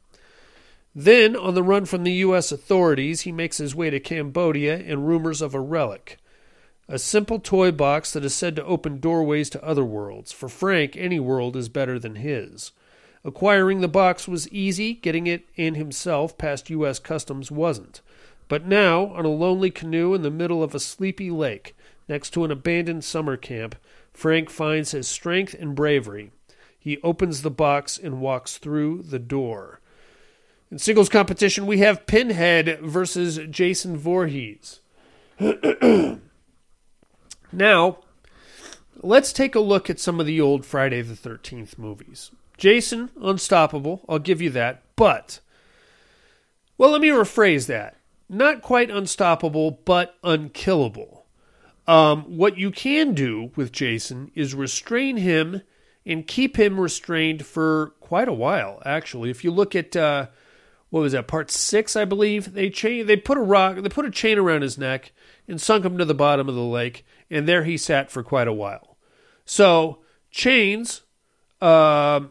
Then, 0.96 1.36
on 1.36 1.56
the 1.56 1.64
run 1.64 1.86
from 1.86 2.04
the 2.04 2.14
U.S. 2.14 2.52
authorities, 2.52 3.22
he 3.22 3.32
makes 3.32 3.58
his 3.58 3.74
way 3.74 3.90
to 3.90 4.00
Cambodia 4.00 4.78
and 4.78 5.08
rumors 5.08 5.42
of 5.42 5.56
a 5.56 5.60
relic. 5.60 6.18
A 6.88 7.00
simple 7.00 7.40
toy 7.40 7.72
box 7.72 8.12
that 8.14 8.26
is 8.26 8.36
said 8.36 8.56
to 8.58 8.66
open 8.66 9.00
doorways 9.00 9.50
to 9.52 9.64
other 9.64 9.84
worlds. 9.84 10.32
For 10.32 10.50
Frank, 10.50 10.96
any 10.96 11.20
world 11.20 11.56
is 11.56 11.70
better 11.70 11.98
than 11.98 12.16
his. 12.16 12.74
Acquiring 13.24 13.82
the 13.82 13.88
box 13.88 14.28
was 14.28 14.50
easy, 14.50 14.94
getting 14.94 15.26
it 15.26 15.48
in 15.56 15.76
himself 15.76 16.38
past 16.38 16.70
U.S. 16.70 17.00
Customs 17.00 17.50
wasn't. 17.50 18.02
But 18.48 18.68
now, 18.68 19.08
on 19.08 19.26
a 19.26 19.30
lonely 19.30 19.72
canoe 19.72 20.14
in 20.14 20.22
the 20.22 20.30
middle 20.30 20.62
of 20.62 20.76
a 20.76 20.80
sleepy 20.80 21.32
lake, 21.32 21.76
next 22.08 22.32
to 22.32 22.44
an 22.44 22.52
abandoned 22.52 23.04
summer 23.04 23.38
camp, 23.38 23.76
Frank 24.14 24.50
finds 24.50 24.92
his 24.92 25.08
strength 25.08 25.56
and 25.58 25.74
bravery. 25.74 26.32
He 26.78 27.02
opens 27.02 27.42
the 27.42 27.50
box 27.50 27.98
and 27.98 28.20
walks 28.20 28.58
through 28.58 29.04
the 29.04 29.20
door. 29.20 29.80
In 30.74 30.80
singles 30.80 31.08
competition, 31.08 31.68
we 31.68 31.78
have 31.82 32.08
Pinhead 32.08 32.80
versus 32.82 33.40
Jason 33.52 33.96
Voorhees. 33.96 34.80
now, 37.52 38.00
let's 39.00 39.32
take 39.32 39.54
a 39.54 39.60
look 39.60 39.92
at 39.92 40.00
some 40.00 40.20
of 40.20 40.26
the 40.26 40.42
old 40.42 40.66
Friday 40.66 41.04
the 41.04 41.14
13th 41.14 41.78
movies. 41.78 42.32
Jason, 42.58 43.12
unstoppable, 43.22 44.04
I'll 44.10 44.18
give 44.18 44.42
you 44.42 44.50
that. 44.50 44.82
But, 44.96 45.42
well, 46.80 46.90
let 46.90 47.02
me 47.02 47.10
rephrase 47.10 47.68
that. 47.68 47.98
Not 48.28 48.64
quite 48.64 48.90
unstoppable, 48.90 49.80
but 49.86 50.18
unkillable. 50.24 51.28
Um, 51.86 52.24
what 52.36 52.58
you 52.58 52.72
can 52.72 53.14
do 53.14 53.52
with 53.56 53.72
Jason 53.72 54.32
is 54.34 54.56
restrain 54.56 55.18
him 55.18 55.62
and 56.04 56.26
keep 56.26 56.58
him 56.58 56.80
restrained 56.80 57.46
for 57.46 57.94
quite 58.00 58.28
a 58.28 58.34
while, 58.34 58.82
actually. 58.84 59.30
If 59.30 59.44
you 59.44 59.52
look 59.52 59.76
at. 59.76 59.96
Uh, 59.96 60.30
what 60.94 61.02
was 61.02 61.14
that 61.14 61.28
part 61.28 61.50
six 61.50 61.96
i 61.96 62.06
believe? 62.06 62.54
They 62.54 62.70
chain 62.70 63.08
they 63.08 63.16
put 63.18 63.40
a 63.40 63.42
rock 63.42 63.78
they 63.78 63.90
put 63.90 64.06
a 64.06 64.12
chain 64.12 64.38
around 64.38 64.62
his 64.62 64.78
neck 64.78 65.12
and 65.48 65.60
sunk 65.60 65.84
him 65.84 65.98
to 65.98 66.06
the 66.06 66.14
bottom 66.14 66.48
of 66.48 66.54
the 66.54 66.62
lake 66.62 67.04
and 67.32 67.48
there 67.48 67.64
he 67.64 67.78
sat 67.78 68.12
for 68.12 68.22
quite 68.22 68.48
a 68.48 68.54
while. 68.54 68.96
So 69.44 70.04
chains 70.30 71.02
uh, 71.62 72.22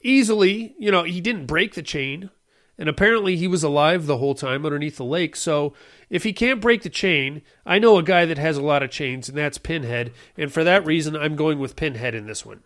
easily 0.00 0.74
you 0.78 0.90
know 0.90 1.02
he 1.02 1.20
didn't 1.20 1.44
break 1.44 1.74
the 1.74 1.82
chain 1.82 2.30
and 2.78 2.88
apparently 2.88 3.36
he 3.36 3.48
was 3.48 3.62
alive 3.62 4.06
the 4.06 4.16
whole 4.16 4.34
time 4.34 4.64
underneath 4.64 4.96
the 4.96 5.04
lake. 5.04 5.36
So 5.36 5.74
if 6.08 6.22
he 6.22 6.32
can't 6.32 6.60
break 6.62 6.82
the 6.82 6.88
chain 6.88 7.42
i 7.66 7.78
know 7.78 7.98
a 7.98 8.02
guy 8.02 8.24
that 8.24 8.38
has 8.38 8.56
a 8.56 8.62
lot 8.62 8.82
of 8.82 8.90
chains 8.90 9.28
and 9.28 9.36
that's 9.36 9.58
pinhead 9.58 10.10
and 10.38 10.50
for 10.50 10.64
that 10.64 10.86
reason 10.86 11.14
i'm 11.14 11.36
going 11.36 11.58
with 11.58 11.76
pinhead 11.76 12.14
in 12.14 12.26
this 12.26 12.46
one 12.46 12.62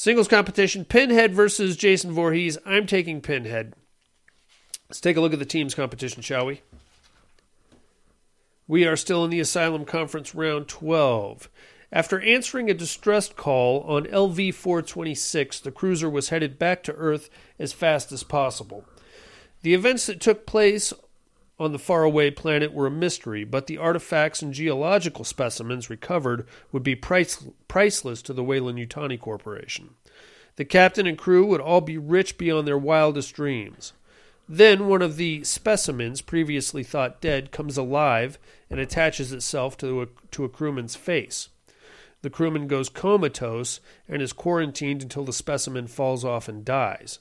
Singles 0.00 0.28
competition 0.28 0.86
Pinhead 0.86 1.34
versus 1.34 1.76
Jason 1.76 2.12
Voorhees. 2.12 2.56
I'm 2.64 2.86
taking 2.86 3.20
Pinhead. 3.20 3.74
Let's 4.88 4.98
take 4.98 5.18
a 5.18 5.20
look 5.20 5.34
at 5.34 5.38
the 5.38 5.44
teams 5.44 5.74
competition, 5.74 6.22
shall 6.22 6.46
we? 6.46 6.62
We 8.66 8.86
are 8.86 8.96
still 8.96 9.26
in 9.26 9.30
the 9.30 9.40
Asylum 9.40 9.84
Conference 9.84 10.34
round 10.34 10.68
12. 10.68 11.50
After 11.92 12.18
answering 12.22 12.70
a 12.70 12.74
distressed 12.74 13.36
call 13.36 13.82
on 13.82 14.06
LV 14.06 14.54
426, 14.54 15.60
the 15.60 15.70
cruiser 15.70 16.08
was 16.08 16.30
headed 16.30 16.58
back 16.58 16.82
to 16.84 16.94
Earth 16.94 17.28
as 17.58 17.74
fast 17.74 18.10
as 18.10 18.22
possible. 18.22 18.86
The 19.60 19.74
events 19.74 20.06
that 20.06 20.18
took 20.18 20.46
place 20.46 20.94
on 21.60 21.72
the 21.72 21.78
faraway 21.78 22.30
planet 22.30 22.72
were 22.72 22.86
a 22.86 22.90
mystery, 22.90 23.44
but 23.44 23.66
the 23.66 23.76
artifacts 23.76 24.40
and 24.40 24.54
geological 24.54 25.24
specimens 25.24 25.90
recovered 25.90 26.48
would 26.72 26.82
be 26.82 26.96
price, 26.96 27.44
priceless 27.68 28.22
to 28.22 28.32
the 28.32 28.42
Weyland-Yutani 28.42 29.20
Corporation. 29.20 29.90
The 30.56 30.64
captain 30.64 31.06
and 31.06 31.18
crew 31.18 31.44
would 31.44 31.60
all 31.60 31.82
be 31.82 31.98
rich 31.98 32.38
beyond 32.38 32.66
their 32.66 32.78
wildest 32.78 33.34
dreams. 33.34 33.92
Then 34.48 34.88
one 34.88 35.02
of 35.02 35.16
the 35.16 35.44
specimens 35.44 36.22
previously 36.22 36.82
thought 36.82 37.20
dead 37.20 37.52
comes 37.52 37.76
alive 37.76 38.38
and 38.70 38.80
attaches 38.80 39.30
itself 39.30 39.76
to 39.78 40.02
a, 40.02 40.06
to 40.32 40.44
a 40.44 40.48
crewman's 40.48 40.96
face. 40.96 41.50
The 42.22 42.30
crewman 42.30 42.68
goes 42.68 42.88
comatose 42.88 43.80
and 44.08 44.22
is 44.22 44.32
quarantined 44.32 45.02
until 45.02 45.24
the 45.24 45.32
specimen 45.32 45.86
falls 45.86 46.24
off 46.24 46.48
and 46.48 46.64
dies. 46.64 47.18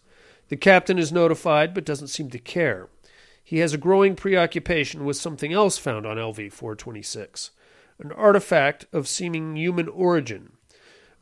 The 0.48 0.58
captain 0.58 0.98
is 0.98 1.12
notified 1.12 1.74
but 1.74 1.86
doesn't 1.86 2.08
seem 2.08 2.30
to 2.32 2.40
care. 2.40 2.88
He 3.50 3.58
has 3.62 3.74
a 3.74 3.80
growing 3.80 4.16
preoccupation 4.16 5.06
with 5.06 5.18
something 5.18 5.52
else 5.52 5.80
found 5.80 6.06
on 6.06 6.18
LV 6.18 6.52
426 6.52 7.50
an 7.98 8.12
artifact 8.12 8.86
of 8.94 9.08
seeming 9.08 9.56
human 9.56 9.88
origin. 9.88 10.52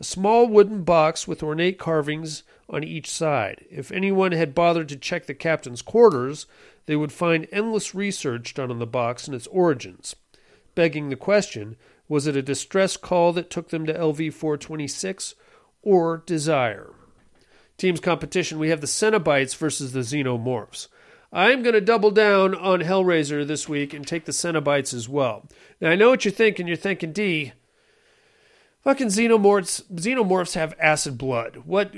A 0.01 0.03
small 0.03 0.45
wooden 0.45 0.83
box 0.83 1.25
with 1.25 1.41
ornate 1.41 1.79
carvings 1.79 2.43
on 2.67 2.83
each 2.83 3.09
side. 3.09 3.63
If 3.71 3.93
anyone 3.93 4.33
had 4.33 4.53
bothered 4.53 4.89
to 4.89 4.97
check 4.97 5.25
the 5.25 5.33
captain's 5.33 5.81
quarters, 5.81 6.47
they 6.85 6.97
would 6.97 7.13
find 7.13 7.47
endless 7.49 7.95
research 7.95 8.53
done 8.53 8.71
on 8.71 8.79
the 8.79 8.85
box 8.85 9.25
and 9.25 9.33
its 9.33 9.47
origins. 9.47 10.13
Begging 10.75 11.07
the 11.07 11.15
question, 11.15 11.77
was 12.09 12.27
it 12.27 12.35
a 12.35 12.41
distress 12.41 12.97
call 12.97 13.31
that 13.31 13.49
took 13.49 13.69
them 13.69 13.85
to 13.85 13.93
LV 13.93 14.33
426 14.33 15.33
or 15.81 16.23
desire? 16.25 16.91
Teams 17.77 18.01
competition, 18.01 18.59
we 18.59 18.67
have 18.67 18.81
the 18.81 18.87
Cenobites 18.87 19.55
versus 19.55 19.93
the 19.93 20.01
Xenomorphs. 20.01 20.89
I'm 21.31 21.61
going 21.61 21.73
to 21.73 21.81
double 21.81 22.11
down 22.11 22.55
on 22.55 22.81
Hellraiser 22.81 23.45
this 23.45 23.67
week 23.67 23.93
and 23.93 24.07
take 24.07 24.25
the 24.25 24.31
Cenobites 24.31 24.93
as 24.93 25.09
well. 25.09 25.47
Now, 25.81 25.89
I 25.89 25.95
know 25.95 26.09
what 26.09 26.23
you're 26.23 26.31
thinking. 26.31 26.67
You're 26.67 26.77
thinking, 26.77 27.11
D, 27.11 27.53
fucking 28.83 29.07
xenomorphs, 29.07 29.83
xenomorphs 29.93 30.55
have 30.55 30.73
acid 30.79 31.17
blood. 31.17 31.63
What 31.65 31.93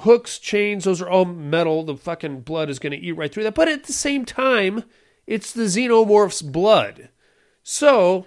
hooks, 0.00 0.38
chains, 0.38 0.84
those 0.84 1.02
are 1.02 1.08
all 1.08 1.26
metal. 1.26 1.84
The 1.84 1.96
fucking 1.96 2.40
blood 2.40 2.70
is 2.70 2.78
going 2.78 2.92
to 2.92 2.98
eat 2.98 3.12
right 3.12 3.32
through 3.32 3.44
that. 3.44 3.54
But 3.54 3.68
at 3.68 3.84
the 3.84 3.92
same 3.92 4.24
time, 4.24 4.84
it's 5.26 5.52
the 5.52 5.64
xenomorph's 5.64 6.42
blood. 6.42 7.10
So, 7.62 8.26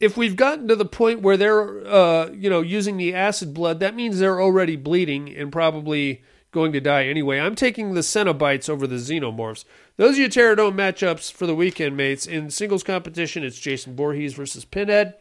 if 0.00 0.16
we've 0.16 0.36
gotten 0.36 0.66
to 0.68 0.76
the 0.76 0.84
point 0.84 1.20
where 1.20 1.36
they're, 1.36 1.86
uh, 1.86 2.30
you 2.30 2.50
know, 2.50 2.62
using 2.62 2.96
the 2.96 3.14
acid 3.14 3.52
blood, 3.54 3.80
that 3.80 3.94
means 3.94 4.18
they're 4.18 4.40
already 4.40 4.76
bleeding 4.76 5.28
and 5.34 5.52
probably 5.52 6.22
going 6.52 6.72
to 6.72 6.80
die 6.80 7.06
anyway. 7.06 7.38
I'm 7.38 7.54
taking 7.54 7.94
the 7.94 8.00
Cenobites 8.00 8.68
over 8.68 8.86
the 8.86 8.96
Xenomorphs. 8.96 9.64
Those 9.96 10.16
are 10.16 10.22
your 10.22 10.30
Terradome 10.30 10.74
matchups 10.74 11.32
for 11.32 11.46
the 11.46 11.54
weekend, 11.54 11.96
mates. 11.96 12.26
In 12.26 12.50
singles 12.50 12.82
competition, 12.82 13.44
it's 13.44 13.58
Jason 13.58 13.94
Voorhees 13.94 14.34
versus 14.34 14.64
Pinhead. 14.64 15.14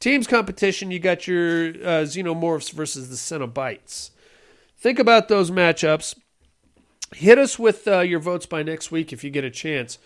Teams 0.00 0.26
competition, 0.26 0.90
you 0.90 0.98
got 0.98 1.28
your 1.28 1.68
uh, 1.68 2.04
Xenomorphs 2.04 2.72
versus 2.72 3.08
the 3.08 3.16
Cenobites. 3.16 4.10
Think 4.76 4.98
about 4.98 5.28
those 5.28 5.50
matchups. 5.50 6.16
Hit 7.14 7.38
us 7.38 7.58
with 7.58 7.86
uh, 7.86 8.00
your 8.00 8.18
votes 8.18 8.46
by 8.46 8.62
next 8.62 8.90
week 8.90 9.12
if 9.12 9.22
you 9.22 9.28
get 9.30 9.44
a 9.44 9.50
chance. 9.50 9.98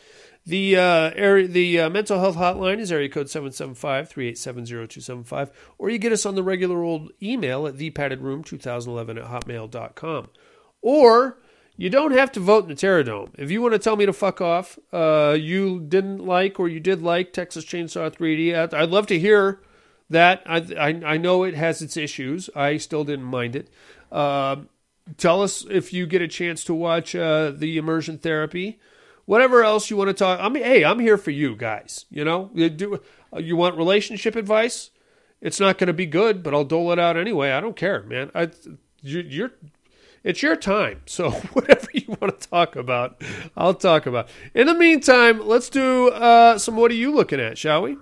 The 0.44 0.76
uh, 0.76 1.12
area, 1.16 1.46
the 1.48 1.80
uh, 1.80 1.88
mental 1.90 2.20
health 2.20 2.36
hotline 2.36 2.78
is 2.78 2.92
area 2.92 3.08
code 3.08 3.26
775-387-0275, 3.26 5.50
or 5.76 5.90
you 5.90 5.98
get 5.98 6.12
us 6.12 6.24
on 6.24 6.36
the 6.36 6.42
regular 6.42 6.84
old 6.84 7.10
email 7.20 7.66
at 7.66 7.74
thepaddedroom2011 7.74 9.18
at 9.18 9.24
hotmail.com. 9.30 10.28
Or 10.86 11.36
you 11.76 11.90
don't 11.90 12.12
have 12.12 12.30
to 12.30 12.38
vote 12.38 12.62
in 12.62 12.68
the 12.68 12.76
Terradome. 12.76 13.30
If 13.36 13.50
you 13.50 13.60
want 13.60 13.72
to 13.72 13.78
tell 13.80 13.96
me 13.96 14.06
to 14.06 14.12
fuck 14.12 14.40
off, 14.40 14.78
uh, 14.92 15.36
you 15.36 15.80
didn't 15.80 16.24
like 16.24 16.60
or 16.60 16.68
you 16.68 16.78
did 16.78 17.02
like 17.02 17.32
Texas 17.32 17.64
Chainsaw 17.64 18.08
3D, 18.08 18.72
I'd 18.72 18.90
love 18.90 19.08
to 19.08 19.18
hear 19.18 19.60
that. 20.08 20.44
I, 20.46 20.58
I, 20.78 20.88
I 21.14 21.16
know 21.16 21.42
it 21.42 21.54
has 21.54 21.82
its 21.82 21.96
issues. 21.96 22.48
I 22.54 22.76
still 22.76 23.02
didn't 23.02 23.24
mind 23.24 23.56
it. 23.56 23.68
Uh, 24.12 24.58
tell 25.16 25.42
us 25.42 25.66
if 25.68 25.92
you 25.92 26.06
get 26.06 26.22
a 26.22 26.28
chance 26.28 26.62
to 26.62 26.72
watch 26.72 27.16
uh, 27.16 27.50
the 27.50 27.78
immersion 27.78 28.18
therapy. 28.18 28.78
Whatever 29.24 29.64
else 29.64 29.90
you 29.90 29.96
want 29.96 30.06
to 30.06 30.14
talk. 30.14 30.38
I 30.40 30.48
mean, 30.48 30.62
hey, 30.62 30.84
I'm 30.84 31.00
here 31.00 31.18
for 31.18 31.32
you 31.32 31.56
guys. 31.56 32.04
You 32.10 32.24
know, 32.24 32.48
you 32.54 32.70
do 32.70 33.00
you 33.36 33.56
want 33.56 33.76
relationship 33.76 34.36
advice? 34.36 34.92
It's 35.40 35.58
not 35.58 35.78
going 35.78 35.88
to 35.88 35.92
be 35.92 36.06
good, 36.06 36.44
but 36.44 36.54
I'll 36.54 36.64
dole 36.64 36.92
it 36.92 37.00
out 37.00 37.16
anyway. 37.16 37.50
I 37.50 37.60
don't 37.60 37.74
care, 37.74 38.04
man. 38.04 38.30
I, 38.36 38.52
you, 39.02 39.18
you're 39.18 39.52
it's 40.26 40.42
your 40.42 40.56
time. 40.56 41.00
So 41.06 41.30
whatever 41.52 41.86
you 41.94 42.16
want 42.20 42.38
to 42.38 42.48
talk 42.48 42.76
about, 42.76 43.22
I'll 43.56 43.74
talk 43.74 44.06
about. 44.06 44.28
In 44.54 44.66
the 44.66 44.74
meantime, 44.74 45.46
let's 45.46 45.70
do 45.70 46.08
uh, 46.08 46.58
some 46.58 46.76
what 46.76 46.90
are 46.90 46.94
you 46.94 47.14
looking 47.14 47.40
at, 47.40 47.56
shall 47.56 47.82
we? 47.82 47.92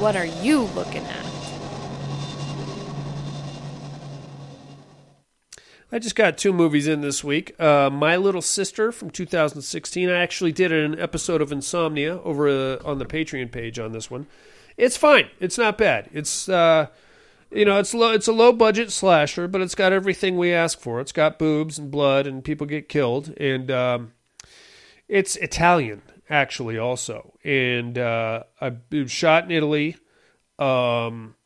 What 0.00 0.16
are 0.16 0.26
you 0.26 0.62
looking 0.74 1.04
at? 1.04 1.13
I 5.94 6.00
just 6.00 6.16
got 6.16 6.36
two 6.36 6.52
movies 6.52 6.88
in 6.88 7.02
this 7.02 7.22
week. 7.22 7.54
Uh, 7.60 7.88
My 7.88 8.16
Little 8.16 8.42
Sister 8.42 8.90
from 8.90 9.10
2016. 9.10 10.10
I 10.10 10.20
actually 10.20 10.50
did 10.50 10.72
an 10.72 10.98
episode 10.98 11.40
of 11.40 11.52
Insomnia 11.52 12.20
over 12.22 12.48
uh, 12.48 12.78
on 12.84 12.98
the 12.98 13.06
Patreon 13.06 13.52
page 13.52 13.78
on 13.78 13.92
this 13.92 14.10
one. 14.10 14.26
It's 14.76 14.96
fine. 14.96 15.28
It's 15.38 15.56
not 15.56 15.78
bad. 15.78 16.10
It's 16.12 16.48
uh, 16.48 16.88
you 17.52 17.64
know, 17.64 17.78
it's. 17.78 17.94
It's 17.94 18.26
a 18.26 18.32
low 18.32 18.52
budget 18.52 18.90
slasher, 18.90 19.46
but 19.46 19.60
it's 19.60 19.76
got 19.76 19.92
everything 19.92 20.36
we 20.36 20.52
ask 20.52 20.80
for. 20.80 21.00
It's 21.00 21.12
got 21.12 21.38
boobs 21.38 21.78
and 21.78 21.92
blood, 21.92 22.26
and 22.26 22.42
people 22.42 22.66
get 22.66 22.88
killed, 22.88 23.32
and 23.36 23.70
um, 23.70 24.14
it's 25.06 25.36
Italian 25.36 26.02
actually 26.28 26.76
also, 26.76 27.34
and 27.44 27.96
uh, 27.96 28.42
I 28.60 28.72
shot 29.06 29.44
in 29.44 29.52
Italy. 29.52 29.96
Um, 30.58 31.36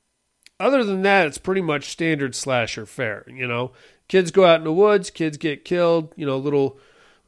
other 0.59 0.83
than 0.85 1.03
that, 1.03 1.27
it's 1.27 1.39
pretty 1.39 1.61
much 1.61 1.91
standard 1.91 2.35
slasher 2.35 2.87
fare. 2.87 3.27
You 3.29 3.47
know, 3.47 3.73
kids 4.09 4.31
go 4.31 4.45
out 4.45 4.59
in 4.59 4.65
the 4.65 4.73
woods, 4.73 5.11
kids 5.11 5.37
get 5.37 5.65
killed. 5.65 6.13
You 6.17 6.27
know, 6.27 6.37
little 6.39 6.79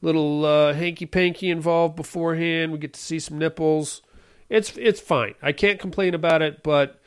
little 0.03 0.45
uh, 0.45 0.73
hanky 0.75 1.07
panky 1.07 1.51
involved 1.51 1.97
beforehand. 1.97 2.73
We 2.73 2.79
get 2.79 2.95
to 2.95 3.01
see 3.01 3.19
some 3.19 3.39
nipples. 3.39 4.03
It's 4.49 4.77
it's 4.77 5.01
fine. 5.01 5.35
I 5.43 5.53
can't 5.53 5.79
complain 5.79 6.15
about 6.15 6.43
it, 6.43 6.63
but 6.63 7.01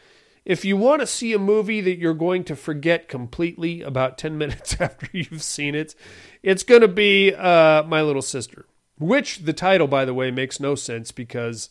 if 0.46 0.66
you 0.66 0.76
want 0.76 1.02
to 1.02 1.08
see 1.08 1.34
a 1.34 1.40
movie 1.40 1.82
that 1.82 1.98
you're 1.98 2.14
going 2.14 2.44
to 2.46 2.56
forget 2.56 3.08
completely 3.08 3.82
about 3.82 4.18
10 4.18 4.38
minutes 4.38 4.80
after 4.80 5.08
you've 5.12 5.44
seen 5.44 5.76
it, 5.76 5.96
it's 6.42 6.64
going 6.64 6.82
to 6.82 6.88
be 6.88 7.34
uh, 7.34 7.84
My 7.84 8.02
Little 8.02 8.22
Sister. 8.22 8.66
Which 9.00 9.40
the 9.40 9.54
title, 9.54 9.88
by 9.88 10.06
the 10.06 10.14
way, 10.14 10.32
makes 10.32 10.60
no 10.60 10.76
sense 10.76 11.12
because 11.12 11.70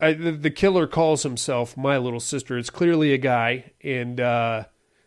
I, 0.00 0.14
the, 0.14 0.32
the, 0.32 0.50
killer 0.50 0.86
calls 0.86 1.22
himself 1.22 1.76
my 1.76 1.96
little 1.96 2.20
sister. 2.20 2.58
It's 2.58 2.70
clearly 2.70 3.12
a 3.12 3.18
guy, 3.18 3.72
and 3.82 4.20
uh, 4.20 4.64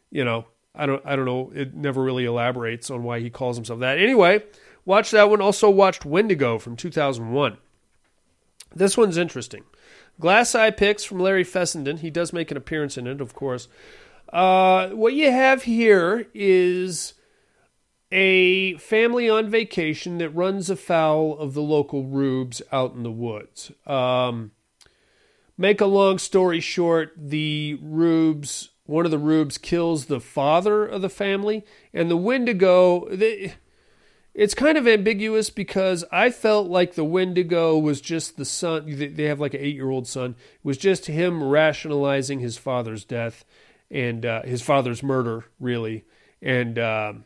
you 0.10 0.24
know, 0.24 0.46
I 0.76 0.86
don't, 0.86 1.02
I 1.06 1.16
don't 1.16 1.26
know. 1.26 1.52
It 1.54 1.74
never 1.76 2.02
really 2.02 2.26
elaborates 2.26 2.90
on 2.90 3.04
why 3.04 3.20
he 3.20 3.30
calls 3.30 3.58
himself 3.58 3.80
that. 3.82 4.00
Anyway, 4.00 4.44
watch 4.86 5.12
that 5.12 5.30
one. 5.30 5.42
Also 5.42 5.70
watched 5.70 6.06
Wendigo 6.06 6.58
from 6.58 6.76
2001. 6.76 7.58
This 8.76 8.98
one's 8.98 9.18
interesting. 9.18 9.64
Glass 10.20 10.56
Eye 10.56 10.72
Pix 10.72 11.04
from 11.04 11.20
Larry 11.20 11.44
Fessenden. 11.44 11.98
He 11.98 12.10
does 12.10 12.34
make 12.34 12.52
an 12.52 12.58
appearance 12.58 12.98
in 12.98 13.08
it, 13.08 13.22
of 13.22 13.34
course. 13.34 13.68
Uh, 14.32 14.90
what 14.90 15.14
you 15.14 15.32
have 15.32 15.64
here 15.64 16.28
is 16.34 17.14
a 18.12 18.78
family 18.78 19.30
on 19.30 19.50
vacation 19.50 20.18
that 20.20 20.30
runs 20.30 20.70
afoul 20.70 21.38
of 21.38 21.54
the 21.54 21.62
local 21.62 22.04
rubes 22.04 22.62
out 22.72 22.94
in 22.94 23.04
the 23.04 23.12
woods. 23.12 23.72
Um, 23.86 24.52
make 25.58 25.82
a 25.82 25.86
long 25.86 26.20
story 26.20 26.60
short, 26.60 27.14
the 27.18 27.78
rubes, 27.82 28.70
one 28.86 29.06
of 29.06 29.12
the 29.12 29.18
rubes 29.18 29.58
kills 29.58 30.06
the 30.06 30.20
father 30.20 30.86
of 30.86 31.02
the 31.02 31.10
family, 31.10 31.66
and 31.94 32.10
the 32.10 32.18
Wendigo. 32.18 33.08
They, 33.10 33.54
it's 34.34 34.56
kind 34.56 34.78
of 34.78 34.88
ambiguous 34.88 35.50
because 35.50 36.04
I 36.12 36.32
felt 36.32 36.68
like 36.68 36.96
the 36.96 37.04
Wendigo 37.04 37.78
was 37.78 38.02
just 38.02 38.38
the 38.38 38.46
son. 38.46 38.86
They 38.88 39.26
have 39.26 39.40
like 39.40 39.54
an 39.54 39.62
eight-year-old 39.62 40.08
son. 40.08 40.32
It 40.32 40.66
was 40.66 40.78
just 40.78 41.06
him 41.06 41.44
rationalizing 41.44 42.40
his 42.40 42.58
father's 42.58 43.06
death 43.06 43.46
and 43.92 44.26
uh, 44.26 44.42
his 44.44 44.62
father's 44.62 45.04
murder, 45.04 45.46
really, 45.60 46.06
and. 46.42 46.78
Um, 46.80 47.26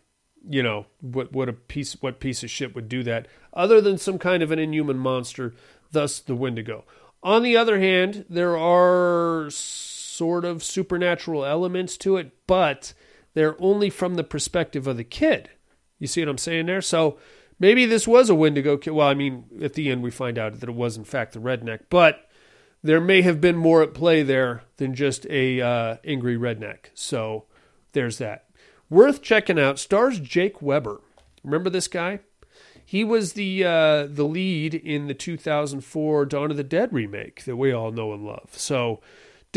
you 0.49 0.63
know 0.63 0.85
what 1.01 1.33
what 1.33 1.49
a 1.49 1.53
piece 1.53 1.93
what 2.01 2.19
piece 2.19 2.43
of 2.43 2.49
shit 2.49 2.73
would 2.73 2.87
do 2.87 3.03
that 3.03 3.27
other 3.53 3.81
than 3.81 3.97
some 3.97 4.17
kind 4.17 4.41
of 4.41 4.51
an 4.51 4.59
inhuman 4.59 4.97
monster 4.97 5.53
thus 5.91 6.19
the 6.19 6.35
wendigo 6.35 6.85
on 7.21 7.43
the 7.43 7.57
other 7.57 7.79
hand 7.79 8.25
there 8.29 8.57
are 8.57 9.49
sort 10.17 10.45
of 10.45 10.63
supernatural 10.63 11.45
elements 11.45 11.97
to 11.97 12.17
it 12.17 12.31
but 12.47 12.93
they're 13.33 13.61
only 13.61 13.89
from 13.89 14.15
the 14.15 14.23
perspective 14.23 14.87
of 14.87 14.97
the 14.97 15.03
kid 15.03 15.49
you 15.99 16.07
see 16.07 16.21
what 16.21 16.29
i'm 16.29 16.37
saying 16.37 16.65
there 16.65 16.81
so 16.81 17.17
maybe 17.59 17.85
this 17.85 18.07
was 18.07 18.29
a 18.29 18.35
wendigo 18.35 18.77
kid 18.77 18.91
well 18.91 19.07
i 19.07 19.13
mean 19.13 19.45
at 19.61 19.73
the 19.73 19.89
end 19.89 20.01
we 20.01 20.11
find 20.11 20.37
out 20.37 20.59
that 20.59 20.69
it 20.69 20.75
was 20.75 20.97
in 20.97 21.03
fact 21.03 21.33
the 21.33 21.39
redneck 21.39 21.81
but 21.89 22.29
there 22.83 23.01
may 23.01 23.21
have 23.21 23.41
been 23.41 23.57
more 23.57 23.81
at 23.81 23.93
play 23.93 24.23
there 24.23 24.61
than 24.77 24.93
just 24.93 25.25
a 25.29 25.59
uh, 25.59 25.97
angry 26.05 26.37
redneck 26.37 26.85
so 26.93 27.45
there's 27.93 28.17
that 28.17 28.47
Worth 28.89 29.21
checking 29.21 29.59
out. 29.59 29.79
Stars 29.79 30.19
Jake 30.19 30.61
Weber. 30.61 31.01
Remember 31.43 31.69
this 31.69 31.89
guy? 31.89 32.19
He 32.85 33.03
was 33.03 33.33
the 33.33 33.65
uh, 33.65 34.07
the 34.09 34.23
lead 34.23 34.73
in 34.73 35.07
the 35.07 35.13
2004 35.13 36.25
Dawn 36.25 36.51
of 36.51 36.57
the 36.57 36.63
Dead 36.63 36.93
remake 36.93 37.43
that 37.43 37.57
we 37.57 37.73
all 37.73 37.91
know 37.91 38.13
and 38.13 38.25
love. 38.25 38.51
So 38.53 39.01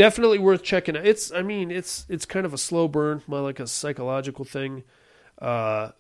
definitely 0.01 0.39
worth 0.39 0.63
checking 0.63 0.97
out. 0.97 1.07
It's 1.07 1.31
I 1.31 1.43
mean 1.43 1.71
it's 1.71 2.07
it's 2.09 2.25
kind 2.25 2.47
of 2.47 2.55
a 2.55 2.59
slow 2.59 2.89
burn, 2.89 3.23
more 3.27 3.43
like 3.43 3.61
a 3.61 3.67
psychological 3.67 4.47
thing. 4.47 4.83
Uh, 5.39 5.91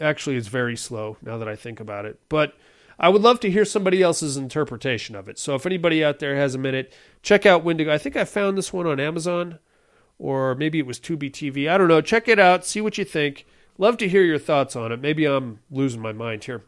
actually, 0.00 0.36
it's 0.36 0.48
very 0.48 0.74
slow 0.74 1.18
now 1.20 1.36
that 1.36 1.46
I 1.46 1.54
think 1.54 1.80
about 1.80 2.06
it. 2.06 2.18
But 2.30 2.54
I 2.98 3.10
would 3.10 3.20
love 3.20 3.38
to 3.40 3.50
hear 3.50 3.66
somebody 3.66 4.00
else's 4.00 4.38
interpretation 4.38 5.14
of 5.14 5.28
it. 5.28 5.38
So 5.38 5.54
if 5.54 5.66
anybody 5.66 6.02
out 6.02 6.18
there 6.18 6.34
has 6.36 6.54
a 6.54 6.58
minute, 6.58 6.94
check 7.22 7.44
out 7.44 7.62
Wendigo. 7.62 7.92
I 7.92 7.98
think 7.98 8.16
I 8.16 8.24
found 8.24 8.56
this 8.56 8.72
one 8.72 8.86
on 8.86 8.98
Amazon 8.98 9.58
or 10.18 10.54
maybe 10.54 10.78
it 10.78 10.86
was 10.86 10.98
Tubi 10.98 11.30
TV. 11.30 11.68
I 11.68 11.76
don't 11.76 11.88
know. 11.88 12.00
Check 12.00 12.26
it 12.26 12.38
out. 12.38 12.64
See 12.64 12.80
what 12.80 12.96
you 12.96 13.04
think. 13.04 13.46
Love 13.76 13.98
to 13.98 14.08
hear 14.08 14.22
your 14.22 14.38
thoughts 14.38 14.76
on 14.76 14.92
it. 14.92 15.00
Maybe 15.00 15.26
I'm 15.26 15.60
losing 15.70 16.00
my 16.00 16.12
mind 16.12 16.44
here. 16.44 16.62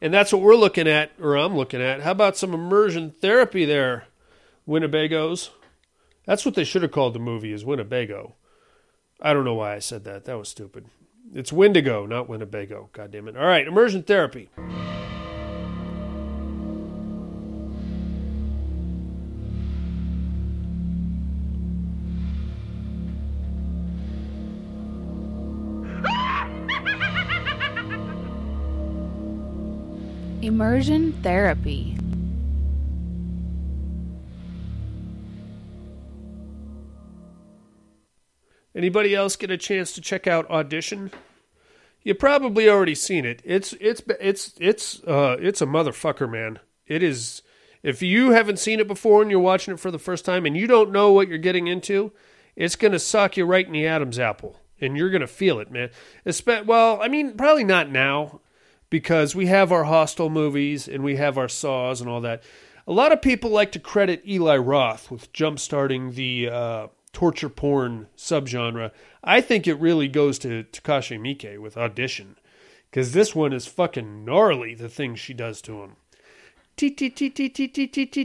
And 0.00 0.14
that's 0.14 0.32
what 0.32 0.42
we're 0.42 0.56
looking 0.56 0.88
at, 0.88 1.12
or 1.20 1.36
I'm 1.36 1.56
looking 1.56 1.80
at. 1.80 2.02
How 2.02 2.10
about 2.12 2.36
some 2.36 2.52
immersion 2.52 3.14
therapy 3.20 3.64
there, 3.64 4.06
Winnebagos? 4.66 5.50
That's 6.26 6.44
what 6.44 6.54
they 6.54 6.64
should 6.64 6.82
have 6.82 6.90
called 6.90 7.14
the 7.14 7.18
movie, 7.18 7.52
is 7.52 7.64
Winnebago. 7.64 8.34
I 9.20 9.32
don't 9.32 9.44
know 9.44 9.54
why 9.54 9.74
I 9.74 9.78
said 9.78 10.04
that. 10.04 10.24
That 10.24 10.38
was 10.38 10.48
stupid. 10.48 10.86
It's 11.32 11.52
Wendigo, 11.52 12.06
not 12.06 12.28
Winnebago. 12.28 12.88
God 12.92 13.10
damn 13.10 13.28
it. 13.28 13.36
All 13.36 13.44
right, 13.44 13.66
immersion 13.66 14.02
therapy. 14.02 14.50
Immersion 30.42 31.12
therapy. 31.22 31.93
Anybody 38.74 39.14
else 39.14 39.36
get 39.36 39.50
a 39.50 39.56
chance 39.56 39.92
to 39.92 40.00
check 40.00 40.26
out 40.26 40.50
Audition? 40.50 41.10
You 42.02 42.14
probably 42.14 42.68
already 42.68 42.94
seen 42.94 43.24
it. 43.24 43.40
It's 43.44 43.72
it's 43.80 44.02
it's 44.20 44.52
it's 44.60 45.02
uh 45.04 45.36
it's 45.40 45.62
a 45.62 45.66
motherfucker, 45.66 46.30
man. 46.30 46.58
It 46.86 47.02
is. 47.02 47.42
If 47.82 48.02
you 48.02 48.30
haven't 48.30 48.58
seen 48.58 48.80
it 48.80 48.88
before 48.88 49.22
and 49.22 49.30
you're 49.30 49.40
watching 49.40 49.74
it 49.74 49.80
for 49.80 49.90
the 49.90 49.98
first 49.98 50.24
time 50.24 50.46
and 50.46 50.56
you 50.56 50.66
don't 50.66 50.90
know 50.90 51.12
what 51.12 51.28
you're 51.28 51.38
getting 51.38 51.66
into, 51.66 52.12
it's 52.56 52.76
gonna 52.76 52.98
suck 52.98 53.36
you 53.36 53.44
right 53.44 53.66
in 53.66 53.72
the 53.72 53.86
Adam's 53.86 54.18
apple, 54.18 54.60
and 54.80 54.96
you're 54.96 55.10
gonna 55.10 55.26
feel 55.26 55.60
it, 55.60 55.70
man. 55.70 55.90
Espe- 56.26 56.66
well, 56.66 57.00
I 57.00 57.08
mean, 57.08 57.36
probably 57.36 57.64
not 57.64 57.90
now 57.90 58.40
because 58.90 59.34
we 59.34 59.46
have 59.46 59.72
our 59.72 59.84
Hostel 59.84 60.30
movies 60.30 60.88
and 60.88 61.02
we 61.02 61.16
have 61.16 61.38
our 61.38 61.48
Saws 61.48 62.00
and 62.00 62.08
all 62.08 62.20
that. 62.22 62.42
A 62.86 62.92
lot 62.92 63.12
of 63.12 63.22
people 63.22 63.50
like 63.50 63.72
to 63.72 63.78
credit 63.78 64.22
Eli 64.28 64.56
Roth 64.56 65.10
with 65.10 65.32
jumpstarting 65.32 66.14
the 66.14 66.48
uh, 66.50 66.86
torture 67.14 67.48
porn 67.48 68.08
subgenre. 68.16 68.90
I 69.22 69.40
think 69.40 69.66
it 69.66 69.80
really 69.80 70.08
goes 70.08 70.38
to 70.40 70.64
Takashi 70.64 71.18
Miike 71.18 71.58
with 71.58 71.78
Audition, 71.78 72.36
because 72.90 73.12
this 73.12 73.34
one 73.34 73.54
is 73.54 73.66
fucking 73.66 74.26
gnarly. 74.26 74.74
The 74.74 74.90
things 74.90 75.18
she 75.18 75.32
does 75.32 75.62
to 75.62 75.82
him. 75.82 75.96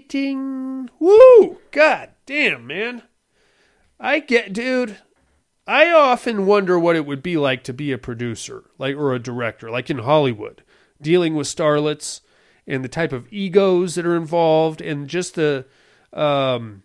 Ting. 0.09 0.89
Woo! 0.99 1.59
God 1.71 2.09
damn, 2.25 2.67
man. 2.67 3.03
I 3.99 4.19
get, 4.19 4.51
dude. 4.53 4.97
I 5.67 5.91
often 5.91 6.47
wonder 6.47 6.79
what 6.79 6.95
it 6.95 7.05
would 7.05 7.21
be 7.21 7.37
like 7.37 7.63
to 7.65 7.73
be 7.73 7.91
a 7.91 7.97
producer, 7.99 8.63
like 8.79 8.95
or 8.95 9.13
a 9.13 9.19
director, 9.19 9.69
like 9.69 9.91
in 9.91 9.99
Hollywood, 9.99 10.63
dealing 10.99 11.35
with 11.35 11.45
starlets 11.45 12.21
and 12.65 12.83
the 12.83 12.89
type 12.89 13.13
of 13.13 13.31
egos 13.31 13.93
that 13.95 14.05
are 14.05 14.15
involved, 14.15 14.81
and 14.81 15.07
just 15.07 15.35
the 15.35 15.65
um, 16.11 16.81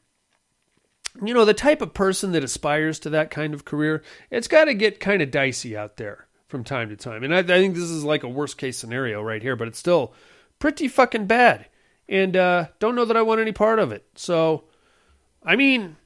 you 1.22 1.34
know, 1.34 1.44
the 1.44 1.54
type 1.54 1.80
of 1.82 1.94
person 1.94 2.32
that 2.32 2.44
aspires 2.44 2.98
to 3.00 3.10
that 3.10 3.30
kind 3.30 3.54
of 3.54 3.64
career. 3.64 4.02
It's 4.30 4.48
got 4.48 4.64
to 4.64 4.74
get 4.74 5.00
kind 5.00 5.22
of 5.22 5.30
dicey 5.30 5.76
out 5.76 5.96
there 5.96 6.26
from 6.48 6.64
time 6.64 6.88
to 6.88 6.96
time, 6.96 7.24
and 7.24 7.34
I, 7.34 7.38
I 7.38 7.42
think 7.42 7.74
this 7.74 7.84
is 7.84 8.04
like 8.04 8.22
a 8.22 8.28
worst 8.28 8.58
case 8.58 8.78
scenario 8.78 9.22
right 9.22 9.42
here, 9.42 9.56
but 9.56 9.68
it's 9.68 9.78
still 9.78 10.12
pretty 10.58 10.88
fucking 10.88 11.26
bad, 11.26 11.66
and 12.08 12.36
uh, 12.36 12.66
don't 12.78 12.94
know 12.94 13.04
that 13.04 13.16
I 13.16 13.22
want 13.22 13.40
any 13.40 13.52
part 13.52 13.78
of 13.78 13.92
it. 13.92 14.04
So, 14.14 14.64
I 15.44 15.56
mean 15.56 15.96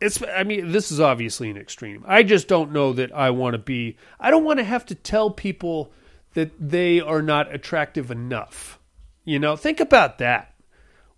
it's 0.00 0.22
i 0.22 0.44
mean 0.44 0.72
this 0.72 0.92
is 0.92 1.00
obviously 1.00 1.50
an 1.50 1.56
extreme. 1.56 2.04
I 2.06 2.22
just 2.22 2.48
don't 2.48 2.72
know 2.72 2.92
that 2.92 3.14
i 3.14 3.30
want 3.30 3.54
to 3.54 3.58
be 3.58 3.96
i 4.20 4.30
don't 4.30 4.44
want 4.44 4.58
to 4.58 4.64
have 4.64 4.86
to 4.86 4.94
tell 4.94 5.30
people 5.30 5.92
that 6.34 6.52
they 6.60 7.00
are 7.00 7.22
not 7.22 7.54
attractive 7.54 8.10
enough. 8.10 8.78
You 9.24 9.38
know 9.38 9.56
think 9.56 9.80
about 9.80 10.18
that. 10.18 10.54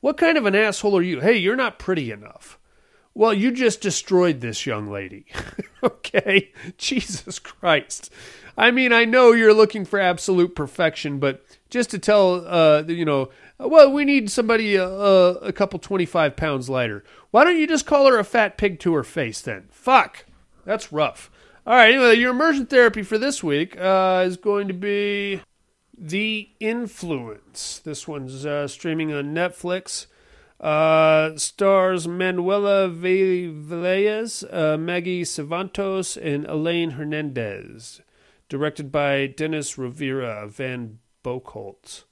What 0.01 0.17
kind 0.17 0.39
of 0.39 0.47
an 0.47 0.55
asshole 0.55 0.97
are 0.97 1.03
you? 1.03 1.21
Hey 1.21 1.37
you're 1.37 1.57
not 1.57 1.79
pretty 1.79 2.11
enough 2.11 2.59
well 3.19 3.35
you 3.35 3.51
just 3.51 3.81
destroyed 3.81 4.41
this 4.41 4.65
young 4.67 4.91
lady 4.91 5.27
okay 5.83 6.53
jesus 6.77 7.39
christ 7.39 8.11
i 8.57 8.71
mean 8.71 8.93
i 8.93 9.05
know 9.05 9.33
you're 9.33 9.55
looking 9.55 9.85
for 9.85 9.99
absolute 9.99 10.55
perfection 10.55 11.19
but 11.19 11.45
just 11.71 11.91
to 11.91 11.99
tell 11.99 12.47
uh 12.47 12.83
you 12.87 13.05
know 13.05 13.29
well, 13.59 13.91
we 13.91 14.05
need 14.05 14.31
somebody 14.31 14.79
uh, 14.79 14.89
uh, 14.89 15.39
a 15.43 15.53
couple 15.53 15.81
25 15.81 16.37
pounds 16.37 16.71
lighter. 16.71 17.03
Why 17.33 17.43
don't 17.43 17.59
you 17.59 17.67
just 17.67 17.87
call 17.87 18.07
her 18.07 18.19
a 18.19 18.25
fat 18.25 18.57
pig 18.57 18.79
to 18.81 18.95
her 18.95 19.03
face 19.03 19.41
then? 19.41 19.67
Fuck. 19.71 20.25
That's 20.65 20.93
rough. 20.93 21.31
All 21.67 21.75
right, 21.75 21.93
anyway, 21.93 22.15
your 22.15 22.31
immersion 22.31 22.67
therapy 22.67 23.03
for 23.03 23.19
this 23.19 23.43
week 23.43 23.79
uh, 23.79 24.23
is 24.25 24.37
going 24.37 24.69
to 24.69 24.75
be 24.75 25.43
The 25.97 26.51
Influence. 26.61 27.81
This 27.81 28.07
one's 28.07 28.47
uh, 28.47 28.69
streaming 28.69 29.13
on 29.13 29.35
Netflix. 29.35 30.07
Uh, 30.61 31.37
stars 31.37 32.09
Manuela 32.09 32.89
Vellés, 32.89 34.45
uh, 34.53 34.77
Maggie 34.77 35.25
Cervantes, 35.25 36.17
and 36.17 36.45
Elaine 36.47 36.93
Hernandez. 36.93 38.01
Directed 38.49 38.91
by 38.91 39.27
Denis 39.27 39.77
Rovira 39.77 40.49
van 40.49 40.99
Boekholt. 41.23 42.05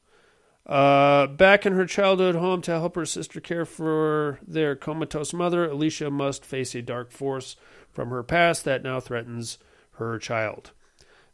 Uh, 0.67 1.29
back 1.29 1.65
in 1.65 1.73
her 1.75 1.87
childhood 1.87 2.35
home 2.35 2.61
to 2.61 2.73
help 2.73 2.97
her 2.97 3.07
sister 3.07 3.41
care 3.41 3.65
for 3.65 4.41
their 4.47 4.75
comatose 4.75 5.33
mother, 5.33 5.65
Alicia 5.65 6.11
must 6.11 6.45
face 6.45 6.75
a 6.75 6.83
dark 6.83 7.13
force 7.13 7.57
from 7.93 8.11
her 8.11 8.23
past 8.23 8.65
that 8.65 8.83
now 8.83 8.99
threatens 9.01 9.59
her 9.93 10.19
child. 10.19 10.73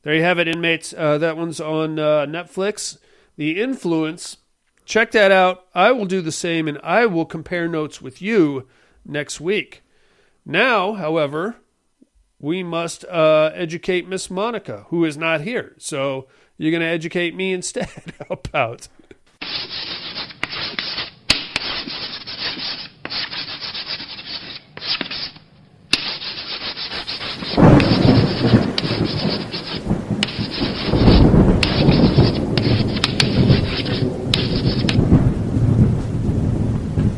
There 0.03 0.15
you 0.15 0.23
have 0.23 0.39
it, 0.39 0.49
inmates. 0.49 0.93
Uh, 0.97 1.19
that 1.19 1.37
one's 1.37 1.61
on 1.61 1.99
uh, 1.99 2.27
Netflix. 2.27 2.99
The 3.37 3.61
Influence. 3.61 4.37
Check 4.85 5.13
that 5.13 5.31
out. 5.31 5.67
I 5.75 5.93
will 5.93 6.07
do 6.07 6.21
the 6.21 6.33
same, 6.33 6.69
and 6.69 6.79
I 6.83 7.07
will 7.07 7.25
compare 7.25 7.69
notes 7.69 8.03
with 8.03 8.21
you 8.21 8.69
next 9.05 9.41
week. 9.41 9.83
Now, 10.45 10.95
however, 10.95 11.57
we 12.39 12.63
must 12.63 13.05
uh, 13.05 13.51
educate 13.55 14.09
Miss 14.09 14.31
Monica, 14.31 14.87
who 14.89 15.05
is 15.05 15.17
not 15.17 15.43
here. 15.43 15.75
So 15.79 16.27
you're 16.59 16.73
going 16.73 16.83
to 16.83 16.87
educate 16.87 17.35
me 17.35 17.53
instead. 17.53 17.89
How 18.19 18.27
about? 18.45 18.89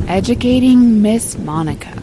Educating 0.06 1.00
Miss 1.00 1.38
Monica. 1.38 2.02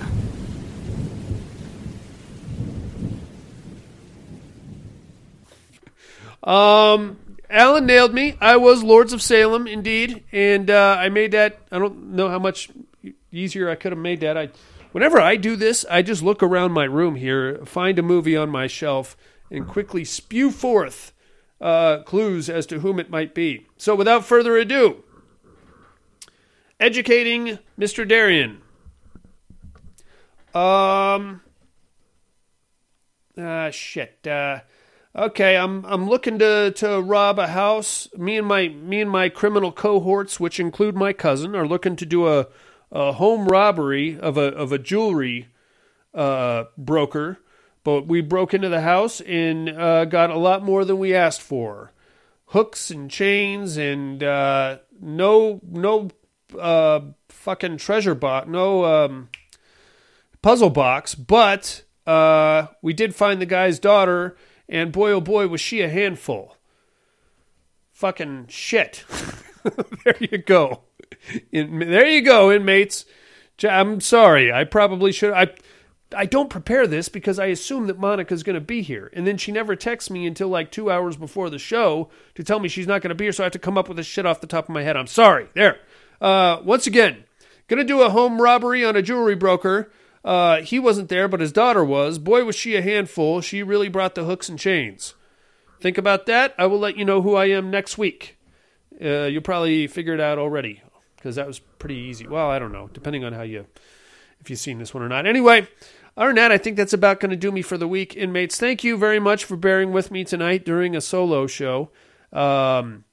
Um, 6.44 7.18
Alan 7.50 7.86
nailed 7.86 8.14
me. 8.14 8.36
I 8.42 8.58
was 8.58 8.82
Lords 8.84 9.14
of 9.14 9.22
Salem, 9.22 9.68
indeed, 9.68 10.24
and 10.32 10.70
uh, 10.70 10.98
I 11.00 11.10
made 11.10 11.32
that. 11.34 11.60
I 11.72 11.78
don't 11.78 12.14
know 12.14 12.30
how 12.30 12.40
much 12.40 12.72
easier 13.32 13.70
I 13.70 13.76
could 13.76 13.92
have 13.92 14.00
made 14.00 14.22
that. 14.22 14.38
I, 14.38 14.50
whenever 14.92 15.22
I 15.22 15.36
do 15.36 15.56
this, 15.56 15.86
I 15.90 16.02
just 16.02 16.24
look 16.24 16.42
around 16.42 16.72
my 16.72 16.86
room 16.86 17.16
here, 17.16 17.64
find 17.66 18.00
a 18.00 18.04
movie 18.04 18.36
on 18.36 18.50
my 18.50 18.66
shelf, 18.66 19.16
and 19.52 19.68
quickly 19.68 20.04
spew 20.04 20.50
forth 20.50 21.14
uh, 21.62 22.00
clues 22.00 22.50
as 22.50 22.66
to 22.66 22.80
whom 22.80 23.00
it 23.00 23.12
might 23.12 23.36
be. 23.36 23.68
So, 23.78 23.94
without 23.94 24.26
further 24.26 24.58
ado, 24.58 25.04
educating 26.82 27.60
Mr. 27.80 28.06
Darian. 28.06 28.62
Um. 30.54 31.42
Ah, 33.38 33.70
shit. 33.70 34.28
Uh, 34.28 34.60
okay, 35.16 35.56
I'm 35.56 35.86
I'm 35.86 36.10
looking 36.10 36.40
to 36.40 36.72
to 36.72 37.00
rob 37.00 37.40
a 37.40 37.48
house. 37.48 38.10
Me 38.18 38.38
and 38.38 38.48
my 38.48 38.68
me 38.68 39.00
and 39.00 39.10
my 39.10 39.30
criminal 39.30 39.72
cohorts, 39.72 40.40
which 40.40 40.60
include 40.60 40.96
my 40.96 41.14
cousin, 41.14 41.56
are 41.56 41.68
looking 41.68 41.96
to 41.96 42.06
do 42.06 42.28
a 42.28 42.48
a 42.92 43.14
home 43.14 43.48
robbery 43.48 44.20
of 44.20 44.38
a 44.38 44.54
of 44.54 44.74
a 44.74 44.78
jewelry 44.78 45.48
uh, 46.14 46.66
broker. 46.78 47.38
But 47.84 48.08
we 48.08 48.22
broke 48.22 48.54
into 48.54 48.70
the 48.70 48.82
house 48.82 49.22
and 49.22 49.70
uh, 49.70 50.06
got 50.06 50.30
a 50.30 50.38
lot 50.38 50.64
more 50.64 50.86
than 50.86 51.00
we 51.00 51.16
asked 51.16 51.42
for. 51.42 51.94
Hooks 52.48 52.92
and 52.92 53.10
chains 53.10 53.78
and 53.78 54.22
uh, 54.22 54.80
no 55.00 55.62
no 55.64 56.10
uh, 56.58 57.02
fucking 57.30 57.78
treasure 57.78 58.16
box, 58.16 58.48
no 58.48 58.86
um, 58.86 59.30
puzzle 60.42 60.70
box, 60.70 61.16
but 61.16 61.84
uh, 62.06 62.68
we 62.82 62.94
did 62.94 63.16
find 63.16 63.42
the 63.42 63.46
guy's 63.46 63.80
daughter, 63.80 64.38
and 64.68 64.92
boy 64.92 65.12
oh 65.12 65.22
boy 65.22 65.48
was 65.48 65.62
she 65.62 65.82
a 65.82 65.90
handful. 65.90 66.58
Fucking 67.92 68.48
shit. 68.50 69.06
there 70.04 70.18
you 70.20 70.40
go. 70.40 70.82
In, 71.52 71.80
there 71.80 72.08
you 72.08 72.22
go, 72.22 72.52
inmates. 72.52 73.06
I'm 73.64 74.02
sorry. 74.02 74.52
I 74.52 74.64
probably 74.64 75.12
should. 75.12 75.34
I 75.34 75.50
I 76.16 76.26
don't 76.26 76.50
prepare 76.50 76.88
this 76.88 77.10
because 77.10 77.40
I 77.40 77.46
assume 77.48 77.88
that 77.88 78.00
Monica's 78.00 78.44
going 78.44 78.56
to 78.56 78.62
be 78.62 78.82
here, 78.82 79.10
and 79.14 79.26
then 79.26 79.38
she 79.38 79.52
never 79.52 79.76
texts 79.76 80.10
me 80.10 80.26
until 80.26 80.50
like 80.50 80.72
two 80.72 80.92
hours 80.92 81.16
before 81.16 81.50
the 81.50 81.60
show 81.60 82.10
to 82.36 82.44
tell 82.44 82.60
me 82.60 82.68
she's 82.68 82.88
not 82.88 83.02
going 83.02 83.10
to 83.10 83.16
be 83.16 83.26
here. 83.26 83.32
So 83.32 83.44
I 83.44 83.46
have 83.46 83.54
to 83.54 83.60
come 83.60 83.78
up 83.78 83.88
with 83.88 83.98
this 83.98 84.08
shit 84.08 84.26
off 84.26 84.42
the 84.42 84.48
top 84.48 84.66
of 84.66 84.74
my 84.74 84.84
head. 84.84 84.98
I'm 84.98 85.08
sorry. 85.08 85.48
There. 85.54 85.80
Uh, 86.22 86.62
once 86.64 86.88
again, 86.88 87.26
gonna 87.68 87.84
do 87.84 88.02
a 88.02 88.10
home 88.10 88.42
robbery 88.42 88.86
on 88.86 88.96
a 88.96 89.02
jewelry 89.02 89.36
broker. 89.36 89.92
Uh, 90.24 90.62
he 90.62 90.78
wasn't 90.78 91.10
there, 91.10 91.28
but 91.28 91.40
his 91.40 91.52
daughter 91.52 91.84
was. 91.84 92.20
Boy, 92.20 92.46
was 92.46 92.56
she 92.56 92.76
a 92.76 92.82
handful. 92.82 93.42
She 93.42 93.64
really 93.64 93.90
brought 93.90 94.16
the 94.16 94.26
hooks 94.26 94.48
and 94.48 94.60
chains. 94.60 95.16
Think 95.82 95.98
about 95.98 96.28
that. 96.28 96.54
I 96.60 96.68
will 96.68 96.78
let 96.78 96.96
you 96.96 97.04
know 97.04 97.24
who 97.24 97.36
I 97.36 97.46
am 97.46 97.72
next 97.72 97.98
week. 97.98 98.38
Uh, 99.04 99.24
you'll 99.24 99.42
probably 99.42 99.88
figure 99.88 100.14
it 100.14 100.20
out 100.20 100.38
already 100.38 100.84
because 101.16 101.36
that 101.38 101.48
was 101.48 101.58
pretty 101.58 101.96
easy. 101.96 102.28
Well, 102.28 102.50
I 102.50 102.60
don't 102.60 102.72
know, 102.72 102.88
depending 102.94 103.24
on 103.24 103.34
how 103.34 103.42
you 103.42 103.66
if 104.40 104.50
you've 104.50 104.60
seen 104.60 104.78
this 104.78 104.94
one 104.94 105.02
or 105.02 105.10
not. 105.10 105.26
Anyway, 105.26 105.68
other 106.18 106.30
than 106.30 106.36
that, 106.36 106.52
I 106.52 106.58
think 106.58 106.78
that's 106.78 106.94
about 106.94 107.20
going 107.20 107.30
to 107.30 107.36
do 107.36 107.52
me 107.52 107.62
for 107.62 107.78
the 107.78 107.88
week, 107.88 108.16
inmates. 108.16 108.58
Thank 108.58 108.84
you 108.84 108.98
very 108.98 109.20
much 109.20 109.46
for 109.46 109.56
bearing 109.56 109.92
with 109.92 110.12
me 110.12 110.24
tonight 110.24 110.66
during 110.66 110.96
a 110.96 111.02
solo 111.02 111.48
show. 111.48 111.90
Um, 112.34 113.06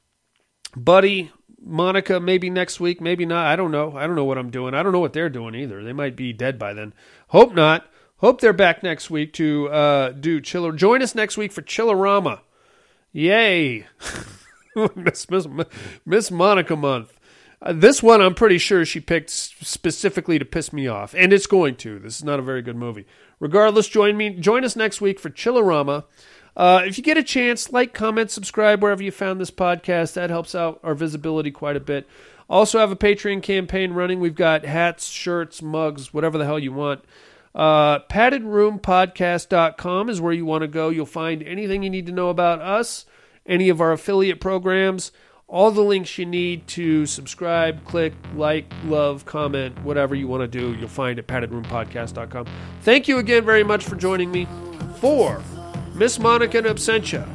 Buddy, 0.76 1.32
Monica, 1.60 2.20
maybe 2.20 2.50
next 2.50 2.80
week, 2.80 3.00
maybe 3.00 3.26
not. 3.26 3.46
I 3.46 3.56
don't 3.56 3.70
know. 3.70 3.96
I 3.96 4.06
don't 4.06 4.16
know 4.16 4.24
what 4.24 4.38
I'm 4.38 4.50
doing. 4.50 4.74
I 4.74 4.82
don't 4.82 4.92
know 4.92 5.00
what 5.00 5.12
they're 5.12 5.28
doing 5.28 5.54
either. 5.54 5.82
They 5.82 5.92
might 5.92 6.16
be 6.16 6.32
dead 6.32 6.58
by 6.58 6.72
then. 6.72 6.94
Hope 7.28 7.54
not. 7.54 7.86
Hope 8.18 8.40
they're 8.40 8.52
back 8.52 8.82
next 8.82 9.10
week 9.10 9.32
to 9.34 9.68
uh, 9.68 10.10
do 10.10 10.40
Chiller. 10.40 10.72
Join 10.72 11.02
us 11.02 11.14
next 11.14 11.36
week 11.36 11.52
for 11.52 11.62
Chillerama. 11.62 12.40
Yay! 13.12 13.86
Miss, 14.94 15.30
Miss, 15.30 15.46
Miss 16.04 16.30
Monica 16.30 16.76
month. 16.76 17.12
Uh, 17.60 17.72
this 17.72 18.02
one, 18.02 18.20
I'm 18.20 18.34
pretty 18.34 18.58
sure 18.58 18.84
she 18.84 19.00
picked 19.00 19.30
specifically 19.30 20.38
to 20.38 20.44
piss 20.44 20.72
me 20.72 20.86
off, 20.86 21.14
and 21.14 21.32
it's 21.32 21.46
going 21.46 21.74
to. 21.76 21.98
This 21.98 22.16
is 22.16 22.24
not 22.24 22.38
a 22.38 22.42
very 22.42 22.62
good 22.62 22.76
movie. 22.76 23.06
Regardless, 23.40 23.88
join 23.88 24.16
me. 24.16 24.30
Join 24.30 24.64
us 24.64 24.76
next 24.76 25.00
week 25.00 25.18
for 25.18 25.30
Chillerama. 25.30 26.04
Uh, 26.58 26.82
if 26.84 26.98
you 26.98 27.04
get 27.04 27.16
a 27.16 27.22
chance, 27.22 27.72
like, 27.72 27.94
comment, 27.94 28.32
subscribe 28.32 28.82
wherever 28.82 29.02
you 29.02 29.12
found 29.12 29.40
this 29.40 29.52
podcast. 29.52 30.14
That 30.14 30.28
helps 30.28 30.56
out 30.56 30.80
our 30.82 30.94
visibility 30.94 31.52
quite 31.52 31.76
a 31.76 31.80
bit. 31.80 32.08
Also, 32.50 32.80
have 32.80 32.90
a 32.90 32.96
Patreon 32.96 33.44
campaign 33.44 33.92
running. 33.92 34.18
We've 34.18 34.34
got 34.34 34.64
hats, 34.64 35.06
shirts, 35.06 35.62
mugs, 35.62 36.12
whatever 36.12 36.36
the 36.36 36.44
hell 36.44 36.58
you 36.58 36.72
want. 36.72 37.04
Uh, 37.54 38.00
paddedroompodcast.com 38.00 40.10
is 40.10 40.20
where 40.20 40.32
you 40.32 40.44
want 40.44 40.62
to 40.62 40.68
go. 40.68 40.88
You'll 40.88 41.06
find 41.06 41.44
anything 41.44 41.84
you 41.84 41.90
need 41.90 42.06
to 42.06 42.12
know 42.12 42.28
about 42.28 42.60
us, 42.60 43.06
any 43.46 43.68
of 43.68 43.80
our 43.80 43.92
affiliate 43.92 44.40
programs, 44.40 45.12
all 45.46 45.70
the 45.70 45.82
links 45.82 46.18
you 46.18 46.26
need 46.26 46.66
to 46.68 47.06
subscribe, 47.06 47.84
click, 47.84 48.14
like, 48.34 48.66
love, 48.84 49.24
comment, 49.24 49.80
whatever 49.82 50.16
you 50.16 50.26
want 50.26 50.40
to 50.40 50.48
do. 50.48 50.74
You'll 50.74 50.88
find 50.88 51.20
at 51.20 51.28
paddedroompodcast.com. 51.28 52.46
Thank 52.82 53.06
you 53.06 53.18
again 53.18 53.44
very 53.44 53.64
much 53.64 53.84
for 53.84 53.94
joining 53.94 54.32
me 54.32 54.48
for 54.96 55.40
Miss 55.98 56.20
Monica 56.20 56.58
in 56.58 56.64
Absentia, 56.64 57.28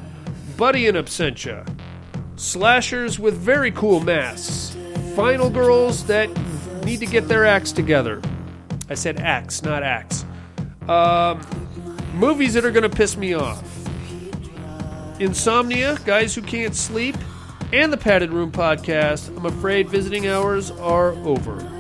Buddy 0.56 0.88
in 0.88 0.96
Absentia, 0.96 1.68
slashers 2.38 3.20
with 3.20 3.34
very 3.34 3.72
cool 3.72 4.00
masks, 4.00 4.78
final 5.18 5.50
girls 5.50 6.06
that 6.06 6.30
need 6.86 7.02
to 7.02 7.06
get 7.06 7.28
their 7.28 7.46
acts 7.46 7.74
together. 7.74 8.22
I 8.90 8.94
said 8.94 9.20
axe, 9.20 9.64
not 9.64 9.84
axe. 9.84 10.24
Um, 10.88 11.42
movies 12.14 12.54
that 12.54 12.64
are 12.64 12.72
going 12.72 12.90
to 12.90 12.96
piss 12.96 13.18
me 13.18 13.34
off. 13.34 13.62
Insomnia, 15.20 16.00
Guys 16.06 16.34
Who 16.34 16.42
Can't 16.42 16.74
Sleep, 16.74 17.18
and 17.74 17.92
the 17.92 17.98
Padded 17.98 18.32
Room 18.32 18.50
podcast. 18.50 19.36
I'm 19.36 19.46
afraid 19.46 19.90
visiting 19.90 20.28
hours 20.28 20.72
are 20.72 21.12
over. 21.26 21.73